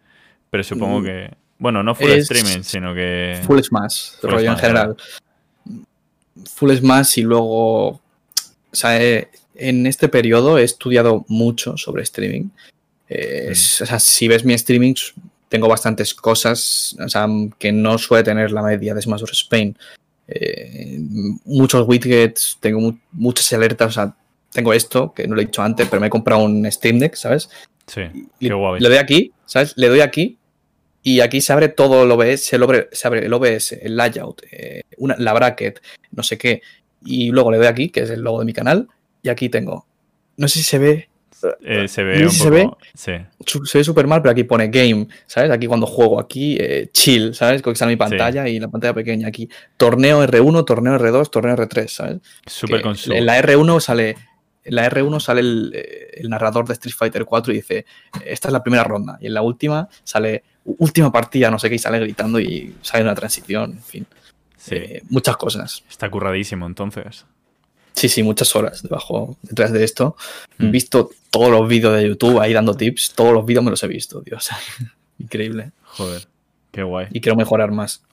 pero 0.51 0.65
supongo 0.65 1.01
mm. 1.01 1.05
que, 1.05 1.35
bueno, 1.59 1.85
no 1.85 1.95
full 1.95 2.11
streaming, 2.11 2.65
sino 2.65 2.95
que... 2.95 3.41
Full 3.47 3.61
Smash, 3.61 4.23
rollo 4.25 4.51
en 4.51 4.59
general. 4.59 4.97
Full 6.53 6.73
Smash 6.73 7.19
y 7.21 7.23
luego 7.23 8.01
o 8.73 8.77
sea, 8.77 9.03
eh, 9.03 9.29
en 9.55 9.87
este 9.87 10.09
periodo 10.09 10.59
he 10.59 10.65
estudiado 10.65 11.25
mucho 11.29 11.77
sobre 11.77 12.03
streaming. 12.03 12.51
Eh, 13.09 13.49
o 13.53 13.55
sea, 13.55 13.99
si 13.99 14.29
ves 14.29 14.45
mi 14.45 14.55
streaming, 14.55 14.95
tengo 15.49 15.69
bastantes 15.69 16.13
cosas 16.13 16.97
o 17.05 17.09
sea, 17.09 17.27
que 17.59 17.73
no 17.73 17.99
suele 17.99 18.25
tener 18.25 18.51
la 18.51 18.63
media 18.63 18.95
de 18.95 19.03
Smash 19.03 19.23
Bros. 19.23 19.41
Spain. 19.43 19.77
Eh, 20.29 20.99
muchos 21.45 21.87
widgets, 21.87 22.59
tengo 22.61 22.97
muchas 23.13 23.53
alertas, 23.53 23.89
o 23.89 23.93
sea, 23.93 24.17
tengo 24.53 24.73
esto, 24.73 25.13
que 25.15 25.27
no 25.29 25.37
lo 25.37 25.41
he 25.41 25.47
dicho 25.47 25.63
antes, 25.63 25.87
pero 25.89 26.01
me 26.01 26.09
he 26.09 26.11
comprado 26.11 26.43
un 26.43 26.71
Steam 26.71 26.99
Deck, 26.99 27.15
¿sabes? 27.15 27.49
Sí, 27.87 28.03
qué 28.41 28.53
guay. 28.53 28.81
Le 28.81 28.89
doy 28.89 28.99
aquí, 28.99 29.33
¿sabes? 29.45 29.75
Le 29.77 29.89
doy 29.89 30.01
aquí 30.01 30.39
y 31.03 31.21
aquí 31.21 31.41
se 31.41 31.53
abre 31.53 31.69
todo 31.69 32.03
el 32.03 32.11
OBS, 32.11 32.41
se 32.45 32.57
abre 32.57 33.25
el 33.25 33.33
OBS, 33.33 33.73
el 33.81 33.97
layout, 33.97 34.43
la 34.99 35.33
bracket, 35.33 35.81
no 36.11 36.25
sé 36.25 36.37
qué 36.37 36.63
y 37.07 37.31
luego 37.31 37.51
le 37.51 37.59
doy 37.59 37.67
aquí, 37.67 37.89
que 37.89 38.01
es 38.01 38.11
el 38.11 38.21
logo 38.21 38.41
de 38.41 38.45
mi 38.45 38.53
canal, 38.53 38.89
y 39.23 39.29
aquí 39.29 39.49
tengo, 39.49 39.87
no 40.37 40.49
sé 40.49 40.59
si 40.59 40.65
se 40.65 40.79
ve. 40.79 41.09
Eh, 41.63 41.87
se 41.87 42.03
ve 42.03 42.27
un 42.27 42.33
poco, 42.33 42.33
se 42.33 42.51
ve, 42.51 42.71
sí. 42.95 43.13
se 43.65 43.79
ve 43.79 43.85
súper 43.85 44.07
mal, 44.07 44.23
pero 44.23 44.33
aquí 44.33 44.45
pone 44.45 44.69
game, 44.69 45.07
¿sabes? 45.27 45.51
Aquí 45.51 45.67
cuando 45.67 45.87
juego, 45.87 46.19
aquí 46.19 46.57
eh, 46.59 46.89
chill, 46.93 47.35
¿sabes? 47.35 47.61
Que 47.63 47.75
sale 47.75 47.93
mi 47.93 47.97
pantalla 47.97 48.49
y 48.49 48.59
la 48.59 48.69
pantalla 48.69 48.95
pequeña 48.95 49.29
aquí. 49.29 49.49
Torneo 49.77 50.25
R1, 50.27 50.65
torneo 50.65 50.99
R2, 50.99 51.31
torneo 51.31 51.57
R3, 51.57 51.89
¿sabes? 51.89 52.19
Súper 52.47 52.83
En 53.11 53.27
la 53.27 53.41
R1 53.43 53.81
sale 53.81 54.17
en 54.67 54.75
la 54.75 54.91
R1 54.91 55.21
sale 55.21 55.41
el, 55.41 55.73
eh, 55.75 56.11
el, 56.15 56.29
narrador 56.29 56.67
de 56.67 56.73
Street 56.73 56.95
Fighter 56.95 57.25
4 57.25 57.53
y 57.53 57.57
dice, 57.57 57.87
esta 58.25 58.49
es 58.49 58.53
la 58.53 58.63
primera 58.63 58.83
ronda. 58.83 59.17
Y 59.21 59.27
en 59.27 59.35
la 59.35 59.43
última 59.43 59.89
sale, 60.03 60.43
última 60.65 61.13
partida, 61.13 61.51
no 61.51 61.59
sé 61.59 61.69
qué, 61.69 61.77
y 61.77 61.79
sale 61.79 62.01
gritando 62.01 62.41
y 62.41 62.75
sale 62.83 63.05
una 63.05 63.15
transición, 63.15 63.73
en 63.73 63.83
fin. 63.83 64.07
Eh, 64.71 65.03
muchas 65.09 65.37
cosas. 65.37 65.85
Está 65.89 66.11
curradísimo 66.11 66.67
entonces. 66.67 67.27
Sí, 67.97 68.11
sí, 68.11 68.23
muchas 68.23 68.55
horas 68.55 68.83
debajo, 68.83 69.39
detrás 69.43 69.73
de 69.73 69.83
esto. 69.83 70.17
He 70.59 70.65
mm. 70.65 70.71
visto 70.71 71.11
todos 71.31 71.51
los 71.51 71.67
vídeos 71.67 71.97
de 71.97 72.09
YouTube 72.09 72.41
ahí 72.41 72.53
dando 72.53 72.75
tips. 72.75 73.15
Todos 73.15 73.33
los 73.33 73.47
vídeos 73.47 73.65
me 73.65 73.71
los 73.71 73.83
he 73.83 73.89
visto, 73.89 74.21
Dios. 74.21 74.51
Increíble. 75.19 75.73
Joder, 75.83 76.23
qué 76.73 76.83
guay. 76.83 77.07
Y 77.11 77.21
quiero 77.21 77.37
mejorar 77.37 77.73
más. 77.73 78.05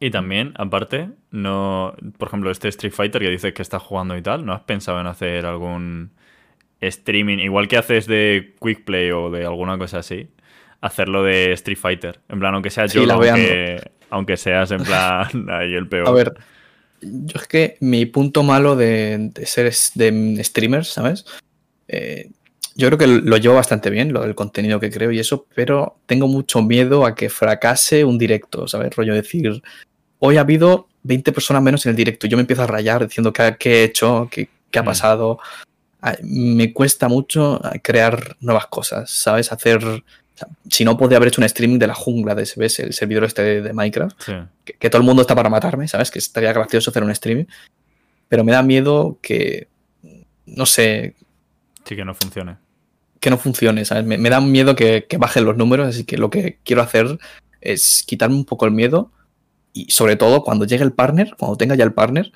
Y 0.00 0.10
también, 0.10 0.54
aparte, 0.56 1.10
no, 1.32 1.94
por 2.16 2.28
ejemplo, 2.28 2.50
este 2.50 2.68
Street 2.68 2.92
Fighter 2.92 3.20
que 3.20 3.30
dices 3.30 3.52
que 3.52 3.62
está 3.62 3.80
jugando 3.80 4.16
y 4.16 4.22
tal, 4.22 4.46
¿no 4.46 4.52
has 4.52 4.62
pensado 4.62 5.00
en 5.00 5.08
hacer 5.08 5.46
algún 5.46 6.12
streaming, 6.80 7.38
igual 7.38 7.66
que 7.66 7.76
haces 7.76 8.06
de 8.06 8.54
Quick 8.60 8.84
Play 8.84 9.10
o 9.10 9.30
de 9.30 9.44
alguna 9.44 9.76
cosa 9.78 9.98
así, 9.98 10.28
hacerlo 10.80 11.24
de 11.24 11.52
Street 11.52 11.78
Fighter? 11.78 12.20
En 12.28 12.38
plan, 12.38 12.54
aunque 12.54 12.70
sea 12.70 12.86
yo, 12.86 13.04
aunque 14.10 14.36
seas 14.36 14.70
en 14.70 14.82
plan 14.82 15.28
ahí 15.50 15.74
el 15.74 15.88
peor. 15.88 16.08
A 16.08 16.12
ver, 16.12 16.34
yo 17.00 17.40
es 17.40 17.46
que 17.46 17.76
mi 17.80 18.06
punto 18.06 18.42
malo 18.42 18.76
de, 18.76 19.32
ser 19.44 19.72
de 19.94 20.44
streamer, 20.44 20.84
¿sabes? 20.84 21.24
Eh, 21.86 22.30
yo 22.74 22.86
creo 22.86 22.98
que 22.98 23.06
lo 23.06 23.36
llevo 23.36 23.56
bastante 23.56 23.90
bien, 23.90 24.12
lo 24.12 24.22
del 24.22 24.36
contenido 24.36 24.78
que 24.78 24.90
creo 24.90 25.10
y 25.10 25.18
eso, 25.18 25.46
pero 25.54 25.98
tengo 26.06 26.28
mucho 26.28 26.62
miedo 26.62 27.04
a 27.04 27.14
que 27.14 27.28
fracase 27.28 28.04
un 28.04 28.18
directo, 28.18 28.68
¿sabes? 28.68 28.94
Rollo 28.94 29.14
decir, 29.14 29.62
hoy 30.20 30.36
ha 30.36 30.42
habido 30.42 30.88
20 31.02 31.32
personas 31.32 31.62
menos 31.62 31.86
en 31.86 31.90
el 31.90 31.96
directo 31.96 32.26
yo 32.26 32.36
me 32.36 32.42
empiezo 32.42 32.62
a 32.62 32.66
rayar 32.66 33.06
diciendo 33.06 33.32
qué, 33.32 33.56
he 33.60 33.84
hecho, 33.84 34.28
qué, 34.30 34.48
ha 34.76 34.82
mm. 34.82 34.84
pasado. 34.84 35.38
Me 36.22 36.72
cuesta 36.72 37.08
mucho 37.08 37.60
crear 37.82 38.36
nuevas 38.40 38.66
cosas, 38.68 39.10
¿sabes? 39.10 39.50
Hacer 39.50 39.82
si 40.68 40.84
no, 40.84 40.96
podría 40.96 41.16
haber 41.16 41.28
hecho 41.28 41.40
un 41.40 41.44
streaming 41.44 41.78
de 41.78 41.86
la 41.86 41.94
jungla 41.94 42.34
de 42.34 42.46
SBS, 42.46 42.80
el 42.80 42.92
servidor 42.92 43.24
este 43.24 43.62
de, 43.62 43.72
Minecraft. 43.72 44.16
Que, 44.64 44.90
todo 44.90 45.00
el 45.00 45.06
mundo 45.06 45.22
está 45.22 45.34
para 45.34 45.48
matarme, 45.48 45.88
¿sabes? 45.88 46.10
Que 46.10 46.18
estaría 46.18 46.52
gracioso 46.52 46.90
hacer 46.90 47.02
un 47.02 47.10
streaming. 47.10 47.44
Pero 48.28 48.44
me 48.44 48.52
da 48.52 48.62
miedo 48.62 49.18
que. 49.22 49.68
No 50.46 50.66
sé. 50.66 51.14
Sí, 51.84 51.96
que 51.96 52.04
no 52.04 52.14
funcione. 52.14 52.56
Que 53.20 53.30
no 53.30 53.38
funcione, 53.38 53.84
¿sabes? 53.84 54.04
Me, 54.04 54.30
da 54.30 54.40
miedo 54.40 54.76
que, 54.76 55.06
bajen 55.18 55.44
los 55.44 55.56
números, 55.56 55.88
así 55.88 56.04
que 56.04 56.18
lo 56.18 56.30
que 56.30 56.58
quiero 56.64 56.82
hacer 56.82 57.18
es 57.60 58.04
quitarme 58.06 58.36
un 58.36 58.44
poco 58.44 58.66
el 58.66 58.72
miedo. 58.72 59.10
Y 59.72 59.90
sobre 59.90 60.16
todo, 60.16 60.42
cuando 60.42 60.64
llegue 60.64 60.84
el 60.84 60.92
partner, 60.92 61.34
cuando 61.38 61.56
tenga 61.56 61.74
ya 61.74 61.84
el 61.84 61.92
partner, 61.92 62.32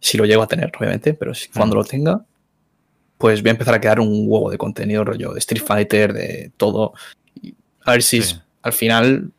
si 0.00 0.16
lo 0.16 0.24
llego 0.24 0.42
a 0.42 0.46
tener, 0.46 0.72
obviamente, 0.78 1.14
pero 1.14 1.32
cuando 1.54 1.76
lo 1.76 1.84
tenga, 1.84 2.24
pues 3.18 3.42
voy 3.42 3.48
a 3.48 3.52
empezar 3.52 3.74
a 3.74 3.80
crear 3.80 4.00
un 4.00 4.24
huevo 4.26 4.50
de 4.50 4.58
contenido 4.58 5.04
rollo 5.04 5.32
de 5.32 5.40
Street 5.40 5.62
Fighter, 5.64 6.12
de 6.12 6.52
todo. 6.56 6.94
A 7.88 7.92
ver 7.92 8.02
si 8.02 8.20
al 8.62 8.72
final 8.72 9.32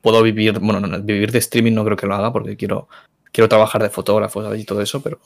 puedo 0.00 0.22
vivir, 0.22 0.58
bueno, 0.58 0.80
no, 0.80 1.00
vivir 1.00 1.32
de 1.32 1.38
streaming 1.38 1.72
no 1.72 1.84
creo 1.84 1.96
que 1.96 2.06
lo 2.06 2.14
haga 2.14 2.32
porque 2.32 2.56
quiero, 2.56 2.88
quiero 3.32 3.48
trabajar 3.48 3.82
de 3.82 3.88
fotógrafo 3.88 4.54
y 4.54 4.64
todo 4.64 4.82
eso, 4.82 5.00
pero... 5.02 5.18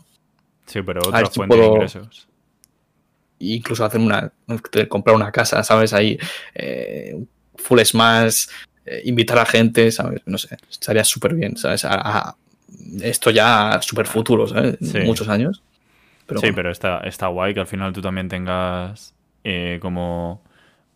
Sí, 0.66 0.82
pero 0.82 1.00
otra 1.00 1.26
fuente 1.26 1.56
de 1.56 1.66
ingresos. 1.66 2.28
Incluso 3.40 3.84
hacer 3.84 4.00
una, 4.00 4.30
comprar 4.88 5.16
una 5.16 5.32
casa, 5.32 5.64
¿sabes? 5.64 5.92
Ahí, 5.92 6.18
eh, 6.54 7.18
full 7.56 7.80
smash, 7.80 8.46
eh, 8.86 9.02
invitar 9.04 9.38
a 9.38 9.46
gente, 9.46 9.90
¿sabes? 9.90 10.20
No 10.26 10.38
sé, 10.38 10.56
estaría 10.70 11.04
súper 11.04 11.34
bien, 11.34 11.56
¿sabes? 11.56 11.84
esto 13.02 13.30
ya 13.30 13.80
súper 13.82 14.06
futuro, 14.06 14.46
¿sabes? 14.46 14.76
Muchos 15.04 15.28
años. 15.28 15.62
sí, 16.40 16.52
pero 16.52 16.70
está, 16.70 17.00
está 17.00 17.26
guay 17.28 17.52
que 17.54 17.60
al 17.60 17.66
final 17.66 17.92
tú 17.92 18.00
también 18.00 18.28
tengas 18.28 19.14
eh, 19.42 19.78
como 19.80 20.42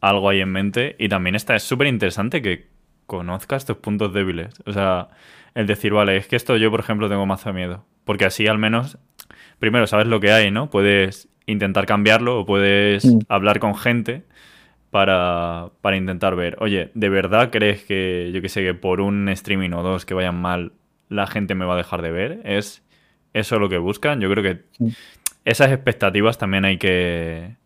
algo 0.03 0.29
ahí 0.29 0.41
en 0.41 0.51
mente. 0.51 0.97
Y 0.99 1.09
también 1.09 1.35
está, 1.35 1.57
es 1.57 1.63
súper 1.63 1.87
interesante 1.87 2.43
que 2.43 2.67
conozcas 3.07 3.65
tus 3.65 3.79
puntos 3.79 4.13
débiles. 4.13 4.53
O 4.67 4.73
sea, 4.73 5.09
el 5.55 5.67
decir, 5.67 5.95
vale, 5.95 6.19
es 6.19 6.27
que 6.27 6.37
esto 6.37 6.59
yo, 6.59 6.71
por 6.71 6.81
ejemplo, 6.81 7.09
tengo 7.09 7.25
más 7.25 7.47
miedo. 7.55 7.87
Porque 8.05 8.27
así 8.27 8.47
al 8.47 8.59
menos, 8.59 8.99
primero 9.59 9.87
sabes 9.87 10.07
lo 10.07 10.21
que 10.21 10.33
hay, 10.33 10.51
¿no? 10.51 10.69
Puedes 10.69 11.29
intentar 11.47 11.87
cambiarlo 11.87 12.41
o 12.41 12.45
puedes 12.45 13.05
mm. 13.07 13.21
hablar 13.29 13.59
con 13.59 13.75
gente 13.75 14.25
para, 14.91 15.71
para 15.81 15.97
intentar 15.97 16.37
ver, 16.37 16.57
oye, 16.61 16.91
¿de 16.95 17.09
verdad 17.09 17.51
crees 17.51 17.83
que, 17.83 18.31
yo 18.35 18.43
que 18.43 18.51
sé, 18.51 18.63
que 18.63 18.75
por 18.75 19.01
un 19.01 19.29
streaming 19.31 19.71
o 19.71 19.83
dos 19.83 20.05
que 20.05 20.13
vayan 20.13 20.39
mal, 20.39 20.73
la 21.09 21.27
gente 21.27 21.55
me 21.55 21.65
va 21.65 21.75
a 21.75 21.79
dejar 21.79 22.03
de 22.03 22.11
ver? 22.11 22.41
¿Es 22.45 22.83
eso 23.33 23.59
lo 23.59 23.69
que 23.69 23.79
buscan? 23.79 24.21
Yo 24.21 24.31
creo 24.31 24.43
que 24.43 24.65
esas 25.45 25.73
expectativas 25.73 26.37
también 26.37 26.65
hay 26.65 26.77
que, 26.77 27.57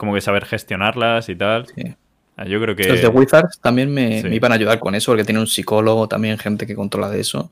como 0.00 0.14
que 0.14 0.22
saber 0.22 0.46
gestionarlas 0.46 1.28
y 1.28 1.36
tal. 1.36 1.66
Ah, 2.34 2.46
yo 2.46 2.58
creo 2.58 2.74
que. 2.74 2.88
Los 2.88 3.02
de 3.02 3.08
Wizards 3.08 3.60
también 3.60 3.92
me, 3.92 4.20
iban 4.34 4.50
a 4.50 4.54
ayudar 4.54 4.80
con 4.80 4.94
eso, 4.94 5.12
porque 5.12 5.24
tiene 5.24 5.40
un 5.40 5.46
psicólogo, 5.46 6.08
también 6.08 6.38
gente 6.38 6.66
que 6.66 6.74
controla 6.74 7.10
de 7.10 7.20
eso. 7.20 7.50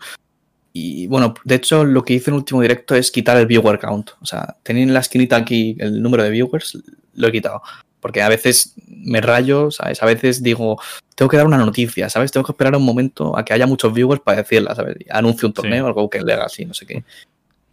Y 0.72 1.08
bueno, 1.08 1.34
de 1.44 1.56
hecho, 1.56 1.84
lo 1.84 2.02
que 2.04 2.14
hice 2.14 2.30
en 2.30 2.36
el 2.36 2.38
último 2.38 2.62
directo 2.62 2.94
es 2.94 3.10
quitar 3.10 3.36
el 3.36 3.44
viewer 3.44 3.78
count. 3.78 4.12
O 4.22 4.24
sea, 4.24 4.56
tenía 4.62 4.82
en 4.82 4.94
la 4.94 5.00
esquinita 5.00 5.36
aquí 5.36 5.76
el 5.78 6.00
número 6.00 6.22
de 6.22 6.30
viewers, 6.30 6.78
lo 7.12 7.28
he 7.28 7.32
quitado. 7.32 7.60
Porque 8.00 8.22
a 8.22 8.30
veces 8.30 8.72
me 8.86 9.20
rayo, 9.20 9.70
¿sabes? 9.70 10.02
A 10.02 10.06
veces 10.06 10.42
digo, 10.42 10.80
tengo 11.14 11.28
que 11.28 11.36
dar 11.36 11.46
una 11.46 11.58
noticia, 11.58 12.08
¿sabes? 12.08 12.32
Tengo 12.32 12.46
que 12.46 12.52
esperar 12.52 12.74
un 12.74 12.84
momento 12.84 13.36
a 13.36 13.44
que 13.44 13.52
haya 13.52 13.66
muchos 13.66 13.92
viewers 13.92 14.22
para 14.22 14.38
decirla, 14.38 14.74
¿sabes? 14.74 14.96
Anuncio 15.10 15.48
un 15.48 15.52
torneo, 15.52 15.86
algo 15.86 16.08
que 16.08 16.22
le 16.22 16.32
haga 16.32 16.46
así, 16.46 16.64
no 16.64 16.72
sé 16.72 16.86
qué. 16.86 17.04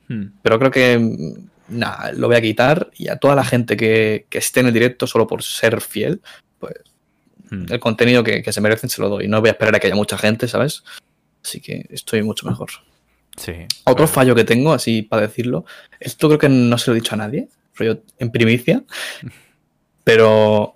Hmm. 0.10 0.34
Pero 0.42 0.60
creo 0.60 0.72
que, 0.72 1.38
nada, 1.68 2.12
lo 2.14 2.28
voy 2.28 2.36
a 2.36 2.42
quitar 2.42 2.90
y 2.96 3.08
a 3.08 3.18
toda 3.18 3.36
la 3.36 3.44
gente 3.44 3.78
que, 3.78 4.26
esté 4.32 4.60
en 4.60 4.68
el 4.68 4.74
directo 4.74 5.08
solo 5.08 5.28
por 5.28 5.44
ser 5.44 5.82
fiel, 5.82 6.22
pues 6.60 6.74
hmm. 7.50 7.66
el 7.70 7.80
contenido 7.80 8.24
que, 8.24 8.42
que 8.42 8.54
se 8.54 8.62
merecen 8.62 8.90
se 8.90 9.02
lo 9.02 9.10
doy. 9.10 9.28
No 9.28 9.42
voy 9.42 9.50
a 9.50 9.54
esperar 9.54 9.76
a 9.76 9.80
que 9.80 9.88
haya 9.88 9.96
mucha 9.96 10.18
gente, 10.18 10.48
¿sabes? 10.48 10.84
Así 11.44 11.62
que 11.62 11.86
estoy 11.90 12.24
mucho 12.24 12.48
mejor. 12.48 12.70
Sí. 13.38 13.54
Otro 13.84 14.08
fallo 14.08 14.34
que 14.34 14.44
tengo, 14.44 14.74
así 14.74 15.02
para 15.02 15.24
decirlo, 15.24 15.66
esto 16.00 16.28
creo 16.28 16.40
que 16.40 16.50
no 16.50 16.78
se 16.78 16.90
lo 16.90 16.96
he 16.96 17.00
dicho 17.00 17.16
a 17.16 17.18
nadie, 17.18 17.50
rollo 17.76 18.02
en 18.18 18.32
primicia, 18.32 18.84
pero 20.04 20.76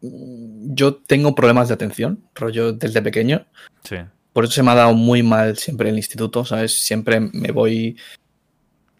yo 0.00 0.94
tengo 0.94 1.34
problemas 1.34 1.68
de 1.68 1.74
atención, 1.74 2.24
rollo 2.34 2.72
desde 2.72 3.02
pequeño. 3.02 3.46
Sí. 3.84 3.96
Por 4.32 4.44
eso 4.44 4.52
se 4.52 4.62
me 4.62 4.72
ha 4.72 4.74
dado 4.74 4.94
muy 4.94 5.22
mal 5.22 5.56
siempre 5.56 5.88
el 5.88 5.96
instituto, 5.96 6.44
¿sabes? 6.44 6.74
Siempre 6.74 7.20
me 7.20 7.52
voy. 7.52 7.96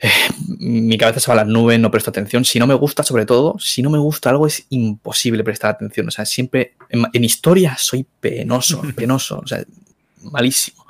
Eh, 0.04 0.10
mi 0.58 0.98
cabeza 0.98 1.18
se 1.18 1.28
va 1.28 1.32
a 1.32 1.44
las 1.44 1.46
nubes, 1.46 1.80
no 1.80 1.90
presto 1.90 2.10
atención. 2.10 2.44
Si 2.44 2.58
no 2.58 2.66
me 2.66 2.74
gusta, 2.74 3.02
sobre 3.02 3.24
todo, 3.24 3.58
si 3.58 3.80
no 3.80 3.88
me 3.88 3.96
gusta 3.96 4.28
algo, 4.28 4.46
es 4.46 4.66
imposible 4.68 5.42
prestar 5.42 5.70
atención. 5.70 6.08
O 6.08 6.10
sea, 6.10 6.26
siempre. 6.26 6.74
En, 6.90 7.06
en 7.10 7.24
historia 7.24 7.74
soy 7.78 8.04
penoso, 8.20 8.82
penoso. 8.96 9.40
O 9.42 9.46
sea, 9.46 9.64
malísimo. 10.30 10.84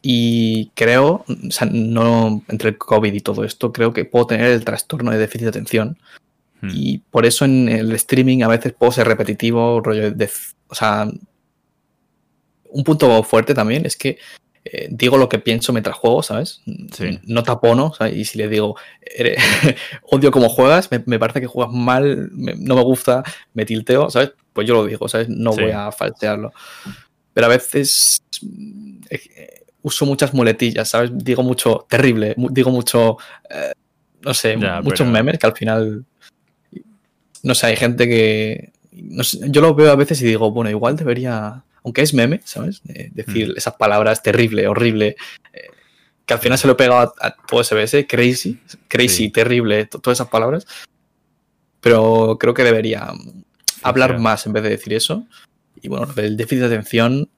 Y, 0.00 0.70
creo, 0.74 1.26
o 1.26 1.50
sea, 1.50 1.68
no 1.70 2.42
entre 2.48 2.70
el 2.70 2.78
COVID 2.78 3.12
y 3.12 3.20
todo 3.20 3.44
esto, 3.44 3.72
creo 3.72 3.92
que 3.92 4.06
puedo 4.06 4.28
tener 4.28 4.46
el 4.46 4.64
trastorno 4.64 5.10
de 5.10 5.18
déficit 5.18 5.42
de 5.42 5.48
atención. 5.48 5.98
Hmm. 6.62 6.70
Y 6.72 6.98
por 7.10 7.26
eso 7.26 7.44
en 7.44 7.68
el 7.68 7.92
streaming 7.92 8.42
a 8.42 8.48
veces 8.48 8.72
puedo 8.72 8.90
ser 8.90 9.06
repetitivo, 9.06 9.82
rollo 9.82 10.12
de. 10.12 10.30
O 10.68 10.74
sea, 10.74 11.06
un 12.70 12.84
punto 12.84 13.22
fuerte 13.22 13.52
también 13.52 13.84
es 13.84 13.96
que 13.96 14.18
eh, 14.70 14.88
digo 14.90 15.16
lo 15.16 15.28
que 15.28 15.38
pienso 15.38 15.72
mientras 15.72 15.96
juego, 15.96 16.22
¿sabes? 16.22 16.62
No 17.24 17.42
tapono, 17.42 17.92
y 18.12 18.24
si 18.24 18.38
le 18.38 18.48
digo, 18.48 18.76
odio 20.02 20.30
cómo 20.30 20.48
juegas, 20.48 20.90
me, 20.90 21.18
parece 21.18 21.40
que 21.40 21.46
juegas 21.46 21.72
mal, 21.72 22.30
no 22.32 22.76
me 22.76 22.82
gusta, 22.82 23.22
me 23.54 23.64
tilteo, 23.64 24.10
¿sabes? 24.10 24.32
Pues 24.52 24.66
yo 24.66 24.74
lo 24.74 24.84
digo, 24.84 25.08
¿sabes? 25.08 25.28
No 25.28 25.52
voy 25.52 25.70
a 25.70 25.92
falsearlo 25.92 26.52
pero 27.38 27.46
a 27.46 27.50
veces 27.50 28.20
eh, 29.10 29.62
uso 29.82 30.04
muchas 30.04 30.34
muletillas, 30.34 30.88
¿sabes? 30.88 31.12
Digo 31.14 31.44
mucho 31.44 31.86
terrible, 31.88 32.34
digo 32.36 32.72
mucho, 32.72 33.16
eh, 33.48 33.74
no 34.22 34.34
sé, 34.34 34.56
muchos 34.82 35.06
memes 35.06 35.38
que 35.38 35.46
al 35.46 35.54
final, 35.54 36.04
no 37.44 37.54
sé, 37.54 37.66
hay 37.68 37.76
gente 37.76 38.08
que, 38.08 38.72
yo 38.90 39.60
lo 39.60 39.72
veo 39.76 39.92
a 39.92 39.94
veces 39.94 40.20
y 40.20 40.26
digo, 40.26 40.50
bueno, 40.50 40.68
igual 40.68 40.96
debería, 40.96 41.62
aunque 41.84 42.02
es 42.02 42.14
meme, 42.14 42.40
¿sabes? 42.44 42.82
decir 42.84 43.50
mm. 43.50 43.56
esas 43.56 43.74
palabras 43.74 44.22
terrible, 44.22 44.66
horrible, 44.68 45.16
eh, 45.52 45.68
que 46.26 46.34
al 46.34 46.40
final 46.40 46.58
se 46.58 46.66
lo 46.66 46.74
he 46.74 46.76
pegado 46.76 47.14
a, 47.20 47.36
todo 47.46 47.62
SBS, 47.62 48.06
crazy, 48.06 48.60
crazy, 48.88 49.30
terrible, 49.30 49.86
todas 49.86 50.18
esas 50.18 50.28
palabras, 50.28 50.66
pero 51.80 52.36
creo 52.38 52.54
que 52.54 52.64
debería 52.64 53.12
hablar 53.82 54.18
más 54.18 54.46
en 54.46 54.52
vez 54.52 54.62
de 54.62 54.70
decir 54.70 54.92
eso 54.92 55.26
y 55.82 55.88
bueno, 55.88 56.08
el 56.16 56.36
déficit 56.36 56.60
de 56.60 56.66
atención 56.66 57.28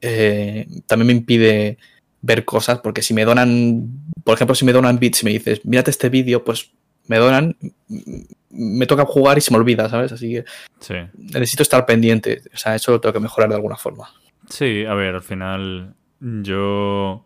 eh, 0.00 0.66
también 0.86 1.06
me 1.06 1.12
impide 1.12 1.78
ver 2.22 2.44
cosas, 2.44 2.80
porque 2.80 3.02
si 3.02 3.14
me 3.14 3.24
donan, 3.24 3.88
por 4.24 4.34
ejemplo, 4.34 4.54
si 4.54 4.64
me 4.64 4.72
donan 4.72 4.98
bits 4.98 5.22
y 5.22 5.24
me 5.26 5.32
dices, 5.32 5.64
mírate 5.64 5.90
este 5.90 6.08
vídeo, 6.08 6.44
pues 6.44 6.72
me 7.06 7.18
donan, 7.18 7.56
me 8.56 8.86
toca 8.86 9.04
jugar 9.04 9.38
y 9.38 9.40
se 9.40 9.52
me 9.52 9.58
olvida, 9.58 9.88
¿sabes? 9.88 10.12
Así 10.12 10.32
que 10.32 10.44
necesito 11.16 11.62
estar 11.62 11.86
pendiente. 11.86 12.42
O 12.52 12.56
sea, 12.56 12.74
eso 12.74 12.92
lo 12.92 13.00
tengo 13.00 13.12
que 13.12 13.20
mejorar 13.20 13.48
de 13.48 13.56
alguna 13.56 13.76
forma. 13.76 14.08
Sí, 14.48 14.84
a 14.84 14.94
ver, 14.94 15.14
al 15.14 15.22
final 15.22 15.94
yo 16.20 17.22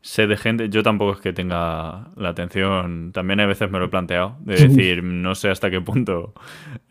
sé 0.00 0.26
de 0.26 0.36
gente, 0.36 0.68
yo 0.68 0.82
tampoco 0.82 1.12
es 1.12 1.20
que 1.20 1.32
tenga 1.32 2.10
la 2.16 2.28
atención, 2.28 3.12
también 3.12 3.40
a 3.40 3.46
veces 3.46 3.70
me 3.70 3.78
lo 3.78 3.86
he 3.86 3.88
planteado, 3.88 4.36
de 4.40 4.56
decir, 4.68 5.02
no 5.02 5.34
sé 5.34 5.48
hasta 5.48 5.70
qué 5.70 5.80
punto 5.80 6.34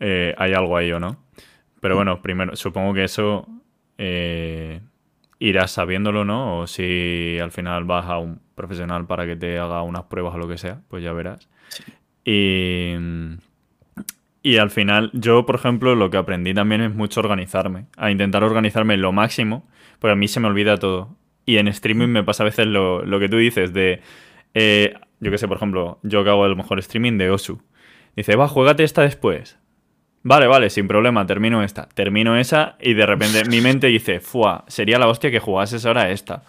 eh, 0.00 0.34
hay 0.38 0.54
algo 0.54 0.76
ahí 0.76 0.90
o 0.92 1.00
no. 1.00 1.18
Pero 1.80 1.96
bueno, 1.96 2.22
primero, 2.22 2.56
supongo 2.56 2.94
que 2.94 3.04
eso 3.04 3.46
eh, 3.98 4.80
irás 5.38 5.72
sabiéndolo, 5.72 6.24
¿no? 6.24 6.60
O 6.60 6.66
si 6.66 7.38
al 7.42 7.50
final 7.50 7.84
vas 7.84 8.06
a 8.06 8.18
un 8.18 8.40
profesional 8.54 9.06
para 9.06 9.26
que 9.26 9.36
te 9.36 9.58
haga 9.58 9.82
unas 9.82 10.04
pruebas 10.04 10.34
o 10.34 10.38
lo 10.38 10.48
que 10.48 10.58
sea, 10.58 10.80
pues 10.88 11.02
ya 11.02 11.12
verás. 11.12 11.48
Y, 12.24 12.94
y 14.42 14.56
al 14.56 14.70
final, 14.70 15.10
yo, 15.12 15.46
por 15.46 15.54
ejemplo, 15.54 15.94
lo 15.94 16.10
que 16.10 16.16
aprendí 16.16 16.52
también 16.52 16.80
es 16.80 16.92
mucho 16.92 17.20
organizarme, 17.20 17.86
a 17.96 18.10
intentar 18.10 18.42
organizarme 18.42 18.96
lo 18.96 19.12
máximo, 19.12 19.68
porque 20.00 20.12
a 20.12 20.16
mí 20.16 20.26
se 20.26 20.40
me 20.40 20.48
olvida 20.48 20.78
todo. 20.78 21.16
Y 21.46 21.58
en 21.58 21.68
streaming 21.68 22.08
me 22.08 22.24
pasa 22.24 22.42
a 22.42 22.46
veces 22.46 22.66
lo, 22.66 23.04
que 23.20 23.28
tú 23.28 23.36
dices 23.36 23.72
de, 23.72 24.00
eh, 24.54 24.94
yo 25.20 25.30
qué 25.30 25.38
sé, 25.38 25.46
por 25.46 25.58
ejemplo, 25.58 26.00
yo 26.02 26.24
que 26.24 26.30
hago 26.30 26.44
el 26.46 26.56
mejor 26.56 26.80
streaming 26.80 27.18
de 27.18 27.30
Osu. 27.30 27.62
Dice, 28.16 28.34
va, 28.34 28.48
juégate 28.48 28.82
esta 28.82 29.02
después. 29.02 29.58
Vale, 30.24 30.46
vale, 30.46 30.70
sin 30.70 30.88
problema, 30.88 31.24
termino 31.26 31.62
esta. 31.62 31.88
Termino 31.88 32.36
esa 32.36 32.76
y 32.80 32.94
de 32.94 33.06
repente 33.06 33.44
mi 33.48 33.60
mente 33.60 33.88
dice, 33.88 34.20
fuá, 34.20 34.64
sería 34.66 34.98
la 34.98 35.08
hostia 35.08 35.30
que 35.30 35.40
jugases 35.40 35.86
ahora 35.86 36.10
esta. 36.10 36.42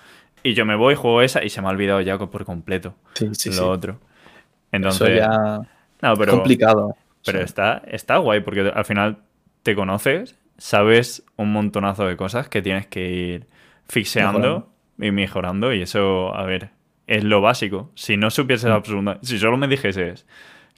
Y 0.43 0.53
yo 0.53 0.65
me 0.65 0.75
voy, 0.75 0.95
juego 0.95 1.21
esa 1.21 1.43
y 1.43 1.49
se 1.49 1.61
me 1.61 1.67
ha 1.67 1.71
olvidado 1.71 2.01
ya 2.01 2.17
por 2.17 2.43
completo 2.43 2.95
sí, 3.13 3.29
sí, 3.33 3.51
lo 3.55 3.69
otro. 3.69 3.99
Entonces, 4.71 5.09
Eso 5.09 5.17
ya 5.19 5.61
pero, 6.17 6.33
complicado. 6.33 6.97
Pero 7.25 7.41
está, 7.41 7.81
está 7.87 8.17
guay 8.17 8.41
porque 8.41 8.71
al 8.73 8.85
final 8.85 9.17
te 9.63 9.75
conoces, 9.75 10.37
sabes 10.57 11.23
un 11.37 11.53
montonazo 11.53 12.05
de 12.05 12.17
cosas 12.17 12.49
que 12.49 12.61
tienes 12.61 12.87
que 12.87 13.09
ir 13.09 13.47
fixeando 13.87 14.69
y 14.99 15.11
mejorando 15.11 15.73
y 15.73 15.81
eso, 15.81 16.35
a 16.35 16.43
ver, 16.45 16.69
es 17.07 17.23
lo 17.23 17.41
básico. 17.41 17.91
Si 17.95 18.17
no 18.17 18.29
supieses 18.29 18.69
mm. 18.69 18.73
absolutamente, 18.73 19.25
si 19.25 19.39
solo 19.39 19.57
me 19.57 19.67
dijeses 19.67 20.25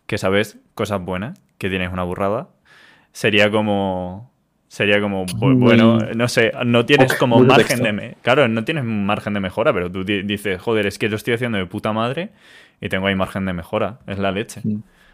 que 0.06 0.18
sabes 0.18 0.60
cosas 0.76 1.02
buenas, 1.02 1.39
que 1.58 1.70
tienes 1.70 1.91
una 1.91 2.04
burrada, 2.04 2.50
sería 3.12 3.50
como 3.50 4.32
sería 4.68 5.00
como 5.00 5.26
bueno 5.39 6.00
no 6.16 6.28
sé 6.28 6.52
no 6.66 6.86
tienes 6.86 7.14
como 7.14 7.39
margen 7.39 7.82
de 7.82 8.18
claro 8.22 8.50
no 8.50 8.66
tienes 8.66 8.84
margen 8.84 9.34
de 9.34 9.39
mejora 9.39 9.72
pero 9.72 9.89
tú 9.89 10.04
dices 10.04 10.60
joder 10.62 10.88
es 10.88 11.00
que 11.00 11.08
lo 11.08 11.16
estoy 11.16 11.36
haciendo 11.36 11.58
de 11.58 11.66
puta 11.66 11.93
madre 11.93 12.32
y 12.82 12.89
tengo 12.89 13.08
ahí 13.08 13.16
margen 13.16 13.46
de 13.46 13.54
mejora 13.54 14.00
es 14.06 14.20
la 14.20 14.32
leche 14.32 14.62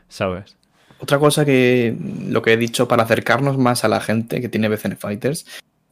sabes 0.08 0.58
otra 1.02 1.18
cosa 1.18 1.46
que 1.46 1.96
lo 2.28 2.42
que 2.42 2.54
he 2.54 2.58
dicho 2.58 2.88
para 2.88 3.04
acercarnos 3.04 3.58
más 3.58 3.84
a 3.84 3.88
la 3.88 4.00
gente 4.02 4.40
que 4.40 4.50
tiene 4.50 4.70
BCN 4.70 4.98
Fighters 4.98 5.46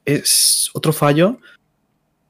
es 0.06 0.70
otro 0.74 0.94
fallo 0.94 1.40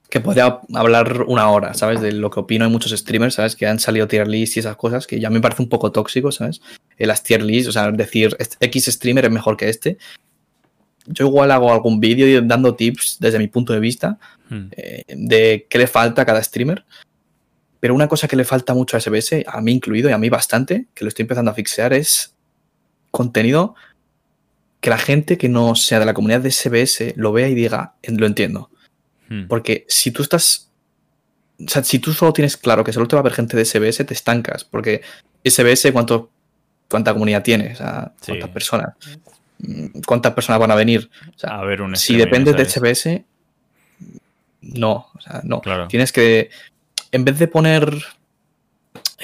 que 0.10 0.22
podría 0.22 0.62
hablar 0.74 1.24
una 1.28 1.50
hora, 1.50 1.74
¿sabes? 1.74 2.02
De 2.02 2.12
lo 2.14 2.32
que 2.32 2.40
opino 2.40 2.66
de 2.66 2.72
muchos 2.72 2.92
streamers, 2.92 3.36
¿sabes? 3.36 3.56
Que 3.56 3.68
han 3.68 3.80
salido 3.80 4.08
tier 4.08 4.28
list 4.28 4.56
y 4.56 4.62
esas 4.62 4.76
cosas, 4.76 5.06
que 5.06 5.20
ya 5.20 5.30
me 5.30 5.42
parece 5.42 5.62
un 5.62 5.70
poco 5.70 5.92
tóxico, 5.92 6.32
¿sabes? 6.32 6.62
las 6.98 7.22
tier 7.24 7.44
list, 7.44 7.70
o 7.70 7.72
sea, 7.72 7.92
decir, 7.92 8.36
este 8.40 8.58
X 8.66 8.86
streamer 8.86 9.26
es 9.26 9.32
mejor 9.32 9.56
que 9.56 9.70
este. 9.70 9.98
Yo 11.06 11.28
igual 11.28 11.52
hago 11.52 11.72
algún 11.72 12.00
vídeo 12.00 12.42
dando 12.42 12.76
tips 12.76 13.18
desde 13.20 13.40
mi 13.40 13.48
punto 13.48 13.74
de 13.74 13.80
vista 13.80 14.18
hmm. 14.50 14.68
eh, 14.72 15.04
de 15.08 15.68
qué 15.70 15.78
le 15.78 15.88
falta 15.88 16.24
a 16.24 16.26
cada 16.26 16.42
streamer. 16.42 16.86
Pero 17.80 17.94
una 17.94 18.08
cosa 18.08 18.28
que 18.28 18.36
le 18.36 18.46
falta 18.46 18.74
mucho 18.74 18.98
a 18.98 19.00
SBS, 19.00 19.44
a 19.46 19.62
mí 19.62 19.74
incluido 19.74 20.10
y 20.10 20.14
a 20.14 20.18
mí 20.18 20.30
bastante, 20.30 20.88
que 20.94 21.06
lo 21.06 21.10
estoy 21.10 21.24
empezando 21.24 21.52
a 21.52 21.54
fixear, 21.54 21.94
es 21.94 22.36
contenido 23.12 23.76
que 24.82 24.90
la 24.90 24.98
gente 24.98 25.38
que 25.38 25.50
no 25.50 25.76
sea 25.76 26.00
de 26.00 26.06
la 26.06 26.14
comunidad 26.14 26.42
de 26.42 26.52
SBS 26.52 27.14
lo 27.16 27.32
vea 27.32 27.48
y 27.48 27.56
diga, 27.56 27.94
lo 28.04 28.26
entiendo. 28.26 28.70
Hmm. 29.28 29.48
Porque 29.48 29.86
si 29.88 30.12
tú 30.12 30.24
estás. 30.24 30.70
O 31.60 31.68
sea, 31.68 31.84
si 31.84 32.00
tú 32.00 32.14
solo 32.14 32.32
tienes 32.32 32.56
claro 32.56 32.84
que 32.84 32.94
solo 32.94 33.08
te 33.08 33.16
va 33.16 33.20
a 33.20 33.24
ver 33.24 33.34
gente 33.34 33.58
de 33.58 33.66
SBS, 33.66 34.06
te 34.06 34.14
estancas. 34.14 34.64
Porque 34.64 35.02
SBS, 35.44 35.92
¿cuánto, 35.92 36.30
¿cuánta 36.90 37.12
comunidad 37.12 37.44
tiene? 37.44 37.74
O 37.74 37.76
sea, 37.76 38.14
¿cuántas 38.26 38.50
personas? 38.50 38.94
Mm, 39.58 40.00
¿Cuántas 40.06 40.34
personas 40.34 40.60
van 40.60 40.72
a 40.72 40.76
venir? 40.76 41.10
a 41.44 41.66
ver, 41.66 41.82
un 41.82 41.96
si 41.98 42.16
dependes 42.16 42.56
de 42.56 42.66
SBS, 42.66 43.24
no. 44.62 45.08
O 45.14 45.22
sea, 45.22 45.42
no. 45.44 45.62
Tienes 45.90 46.12
que. 46.12 46.50
En 47.12 47.26
vez 47.26 47.38
de 47.40 47.48
poner. 47.48 48.02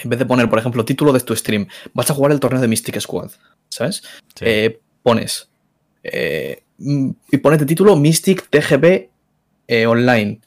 En 0.03 0.09
vez 0.09 0.19
de 0.19 0.25
poner, 0.25 0.49
por 0.49 0.59
ejemplo, 0.59 0.83
título 0.83 1.13
de 1.13 1.21
tu 1.21 1.33
stream, 1.33 1.67
vas 1.93 2.09
a 2.11 2.13
jugar 2.13 2.33
el 2.33 2.41
torneo 2.41 2.59
de 2.59 2.67
Mystic 2.67 2.99
Squad. 2.99 3.31
¿Sabes? 3.75 4.03
Eh, 4.39 4.79
pones. 5.03 5.49
Eh, 6.01 6.63
y 6.79 7.37
pones 7.39 7.59
de 7.59 7.65
título 7.65 7.97
Mystic 7.97 8.49
TGB 8.49 9.09
eh, 9.67 9.85
online. 9.85 10.39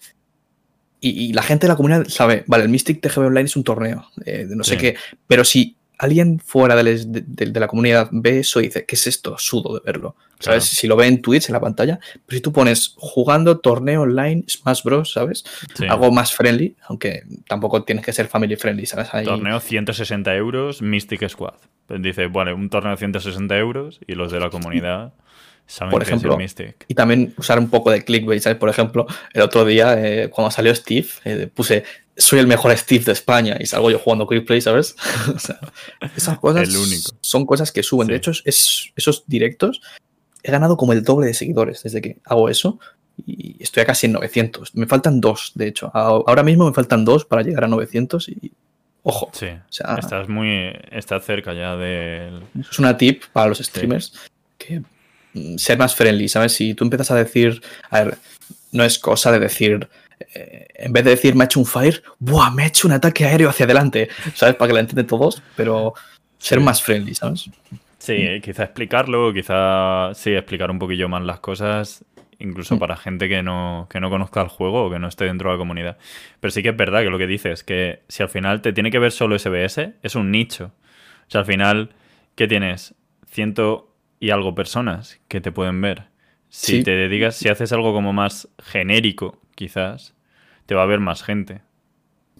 Y, 1.00 1.34
la 1.34 1.42
gente 1.42 1.66
de 1.66 1.72
la 1.72 1.76
comunidad 1.76 2.08
sabe, 2.08 2.44
vale, 2.46 2.64
el 2.64 2.70
Mystic 2.70 3.02
TGB 3.02 3.26
Online 3.26 3.44
es 3.44 3.54
un 3.54 3.64
torneo, 3.64 4.08
de 4.16 4.46
no 4.56 4.64
sé 4.64 4.78
qué, 4.78 4.96
pero 5.28 5.44
si 5.44 5.76
alguien 5.98 6.38
fuera 6.38 6.76
de, 6.76 7.04
de, 7.04 7.60
la 7.60 7.66
comunidad 7.66 8.08
ve 8.12 8.40
eso 8.40 8.60
y 8.60 8.64
dice, 8.64 8.86
¿qué 8.86 8.94
es 8.94 9.06
esto? 9.06 9.36
Sudo 9.36 9.74
de 9.74 9.80
verlo. 9.84 10.16
¿Sabes? 10.38 10.64
Si 10.64 10.86
lo 10.86 10.94
ve 10.94 11.08
en 11.08 11.20
Twitch, 11.20 11.48
en 11.48 11.54
la 11.54 11.60
pantalla, 11.60 11.98
pero 12.24 12.36
si 12.36 12.40
tú 12.40 12.52
pones 12.52 12.94
jugando 12.96 13.58
torneo 13.58 14.02
online, 14.02 14.44
Smash 14.48 14.84
Bros, 14.84 15.12
¿sabes? 15.12 15.42
Algo 15.88 16.12
más 16.12 16.32
friendly, 16.32 16.76
aunque 16.86 17.24
tampoco 17.48 17.82
tienes 17.82 18.04
que 18.04 18.12
ser 18.12 18.28
family 18.28 18.54
friendly, 18.54 18.86
¿sabes? 18.86 19.10
Torneo 19.24 19.58
160 19.58 20.32
euros, 20.36 20.80
Mystic 20.80 21.28
Squad. 21.28 21.54
Dice, 21.88 22.26
bueno, 22.26 22.54
un 22.54 22.70
torneo 22.70 22.92
de 22.92 22.98
160 22.98 23.58
euros 23.58 23.98
y 24.06 24.14
los 24.14 24.30
de 24.30 24.38
la 24.38 24.50
comunidad 24.50 25.12
por 25.90 26.02
ejemplo, 26.02 26.38
y 26.86 26.94
también 26.94 27.34
usar 27.36 27.58
un 27.58 27.68
poco 27.68 27.90
de 27.90 28.04
clickbait, 28.04 28.42
¿sabes? 28.42 28.58
Por 28.58 28.68
ejemplo, 28.68 29.06
el 29.32 29.42
otro 29.42 29.64
día, 29.64 29.94
eh, 29.98 30.30
cuando 30.30 30.50
salió 30.50 30.74
Steve, 30.74 31.08
eh, 31.24 31.48
puse 31.52 31.84
soy 32.18 32.40
el 32.40 32.46
mejor 32.46 32.76
Steve 32.76 33.04
de 33.04 33.12
España 33.12 33.56
y 33.60 33.66
salgo 33.66 33.90
yo 33.90 33.98
jugando 33.98 34.26
Quick 34.26 34.44
Play, 34.44 34.60
¿sabes? 34.60 34.96
o 35.34 35.38
sea, 35.38 35.58
esas 36.16 36.38
cosas 36.40 36.68
son 37.20 37.46
cosas 37.46 37.70
que 37.72 37.82
suben. 37.82 38.08
De 38.08 38.16
hecho, 38.16 38.32
es, 38.44 38.92
esos 38.96 39.24
directos 39.26 39.80
he 40.42 40.50
ganado 40.50 40.76
como 40.76 40.92
el 40.92 41.04
doble 41.04 41.26
de 41.26 41.34
seguidores 41.34 41.82
desde 41.82 42.00
que 42.00 42.18
hago 42.24 42.48
eso 42.48 42.78
y 43.26 43.62
estoy 43.62 43.82
a 43.82 43.86
casi 43.86 44.06
en 44.06 44.12
900. 44.12 44.74
Me 44.74 44.86
faltan 44.86 45.20
dos, 45.20 45.52
de 45.54 45.68
hecho. 45.68 45.90
Ahora 45.94 46.42
mismo 46.42 46.66
me 46.66 46.74
faltan 46.74 47.04
dos 47.04 47.24
para 47.24 47.42
llegar 47.42 47.64
a 47.64 47.68
900 47.68 48.28
y 48.28 48.52
ojo. 49.02 49.30
Sí, 49.32 49.48
estás 49.70 50.28
muy 50.28 50.72
estás 50.90 51.24
cerca 51.24 51.52
ya 51.54 51.76
del... 51.76 52.42
Es 52.58 52.78
una 52.78 52.96
tip 52.96 53.24
para 53.32 53.48
los 53.48 53.58
streamers 53.58 54.14
que 54.56 54.82
ser 55.56 55.78
más 55.78 55.94
friendly, 55.94 56.28
¿sabes? 56.28 56.52
Si 56.52 56.74
tú 56.74 56.84
empiezas 56.84 57.10
a 57.10 57.16
decir, 57.16 57.60
a 57.90 58.04
ver, 58.04 58.18
no 58.72 58.84
es 58.84 58.98
cosa 58.98 59.32
de 59.32 59.38
decir, 59.38 59.88
eh, 60.34 60.66
en 60.74 60.92
vez 60.92 61.04
de 61.04 61.10
decir 61.10 61.34
me 61.34 61.44
ha 61.44 61.46
hecho 61.46 61.60
un 61.60 61.66
fire, 61.66 62.02
¡buah! 62.18 62.50
Me 62.50 62.64
ha 62.64 62.66
hecho 62.66 62.88
un 62.88 62.94
ataque 62.94 63.24
aéreo 63.24 63.48
hacia 63.48 63.64
adelante, 63.64 64.08
¿sabes? 64.34 64.56
Para 64.56 64.68
que 64.68 64.74
lo 64.74 64.80
entiendan 64.80 65.06
todos, 65.06 65.42
pero 65.56 65.94
ser 66.38 66.60
más 66.60 66.82
friendly, 66.82 67.14
¿sabes? 67.14 67.50
Sí, 67.98 68.40
quizá 68.42 68.64
explicarlo, 68.64 69.32
quizá 69.32 70.14
sí, 70.14 70.32
explicar 70.32 70.70
un 70.70 70.78
poquillo 70.78 71.08
más 71.08 71.22
las 71.22 71.40
cosas, 71.40 72.04
incluso 72.38 72.76
mm. 72.76 72.78
para 72.78 72.96
gente 72.96 73.28
que 73.28 73.42
no, 73.42 73.86
que 73.90 74.00
no 74.00 74.08
conozca 74.08 74.40
el 74.40 74.48
juego 74.48 74.86
o 74.86 74.90
que 74.90 74.98
no 74.98 75.08
esté 75.08 75.24
dentro 75.24 75.50
de 75.50 75.56
la 75.56 75.58
comunidad. 75.58 75.98
Pero 76.40 76.50
sí 76.50 76.62
que 76.62 76.70
es 76.70 76.76
verdad 76.76 77.02
que 77.02 77.10
lo 77.10 77.18
que 77.18 77.26
dices, 77.26 77.64
que 77.64 78.02
si 78.08 78.22
al 78.22 78.28
final 78.28 78.62
te 78.62 78.72
tiene 78.72 78.90
que 78.90 78.98
ver 78.98 79.12
solo 79.12 79.38
SBS, 79.38 79.94
es 80.02 80.14
un 80.14 80.30
nicho. 80.30 80.72
O 81.26 81.30
sea, 81.30 81.40
al 81.40 81.46
final, 81.46 81.90
¿qué 82.36 82.46
tienes? 82.46 82.94
Ciento 83.26 83.87
y 84.20 84.30
algo 84.30 84.54
personas 84.54 85.20
que 85.28 85.40
te 85.40 85.52
pueden 85.52 85.80
ver. 85.80 86.06
Si 86.50 86.82
te 86.82 86.92
dedicas, 86.92 87.36
si 87.36 87.48
haces 87.48 87.72
algo 87.72 87.92
como 87.92 88.12
más 88.12 88.48
genérico, 88.58 89.38
quizás, 89.54 90.14
te 90.66 90.74
va 90.74 90.82
a 90.82 90.86
ver 90.86 91.00
más 91.00 91.22
gente. 91.22 91.60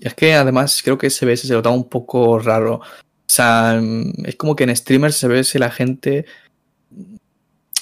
Y 0.01 0.07
es 0.07 0.15
que 0.15 0.35
además 0.35 0.81
creo 0.83 0.97
que 0.97 1.11
SBS 1.11 1.47
se 1.47 1.53
lo 1.53 1.63
toma 1.63 1.77
un 1.77 1.89
poco 1.89 2.39
raro. 2.39 2.77
O 2.77 2.83
sea, 3.27 3.81
es 4.25 4.37
como 4.37 4.57
que 4.57 4.65
en 4.65 4.75
streamers 4.75 5.17
se 5.17 5.29
ve 5.29 5.45
si 5.45 5.59
la 5.59 5.71
gente 5.71 6.25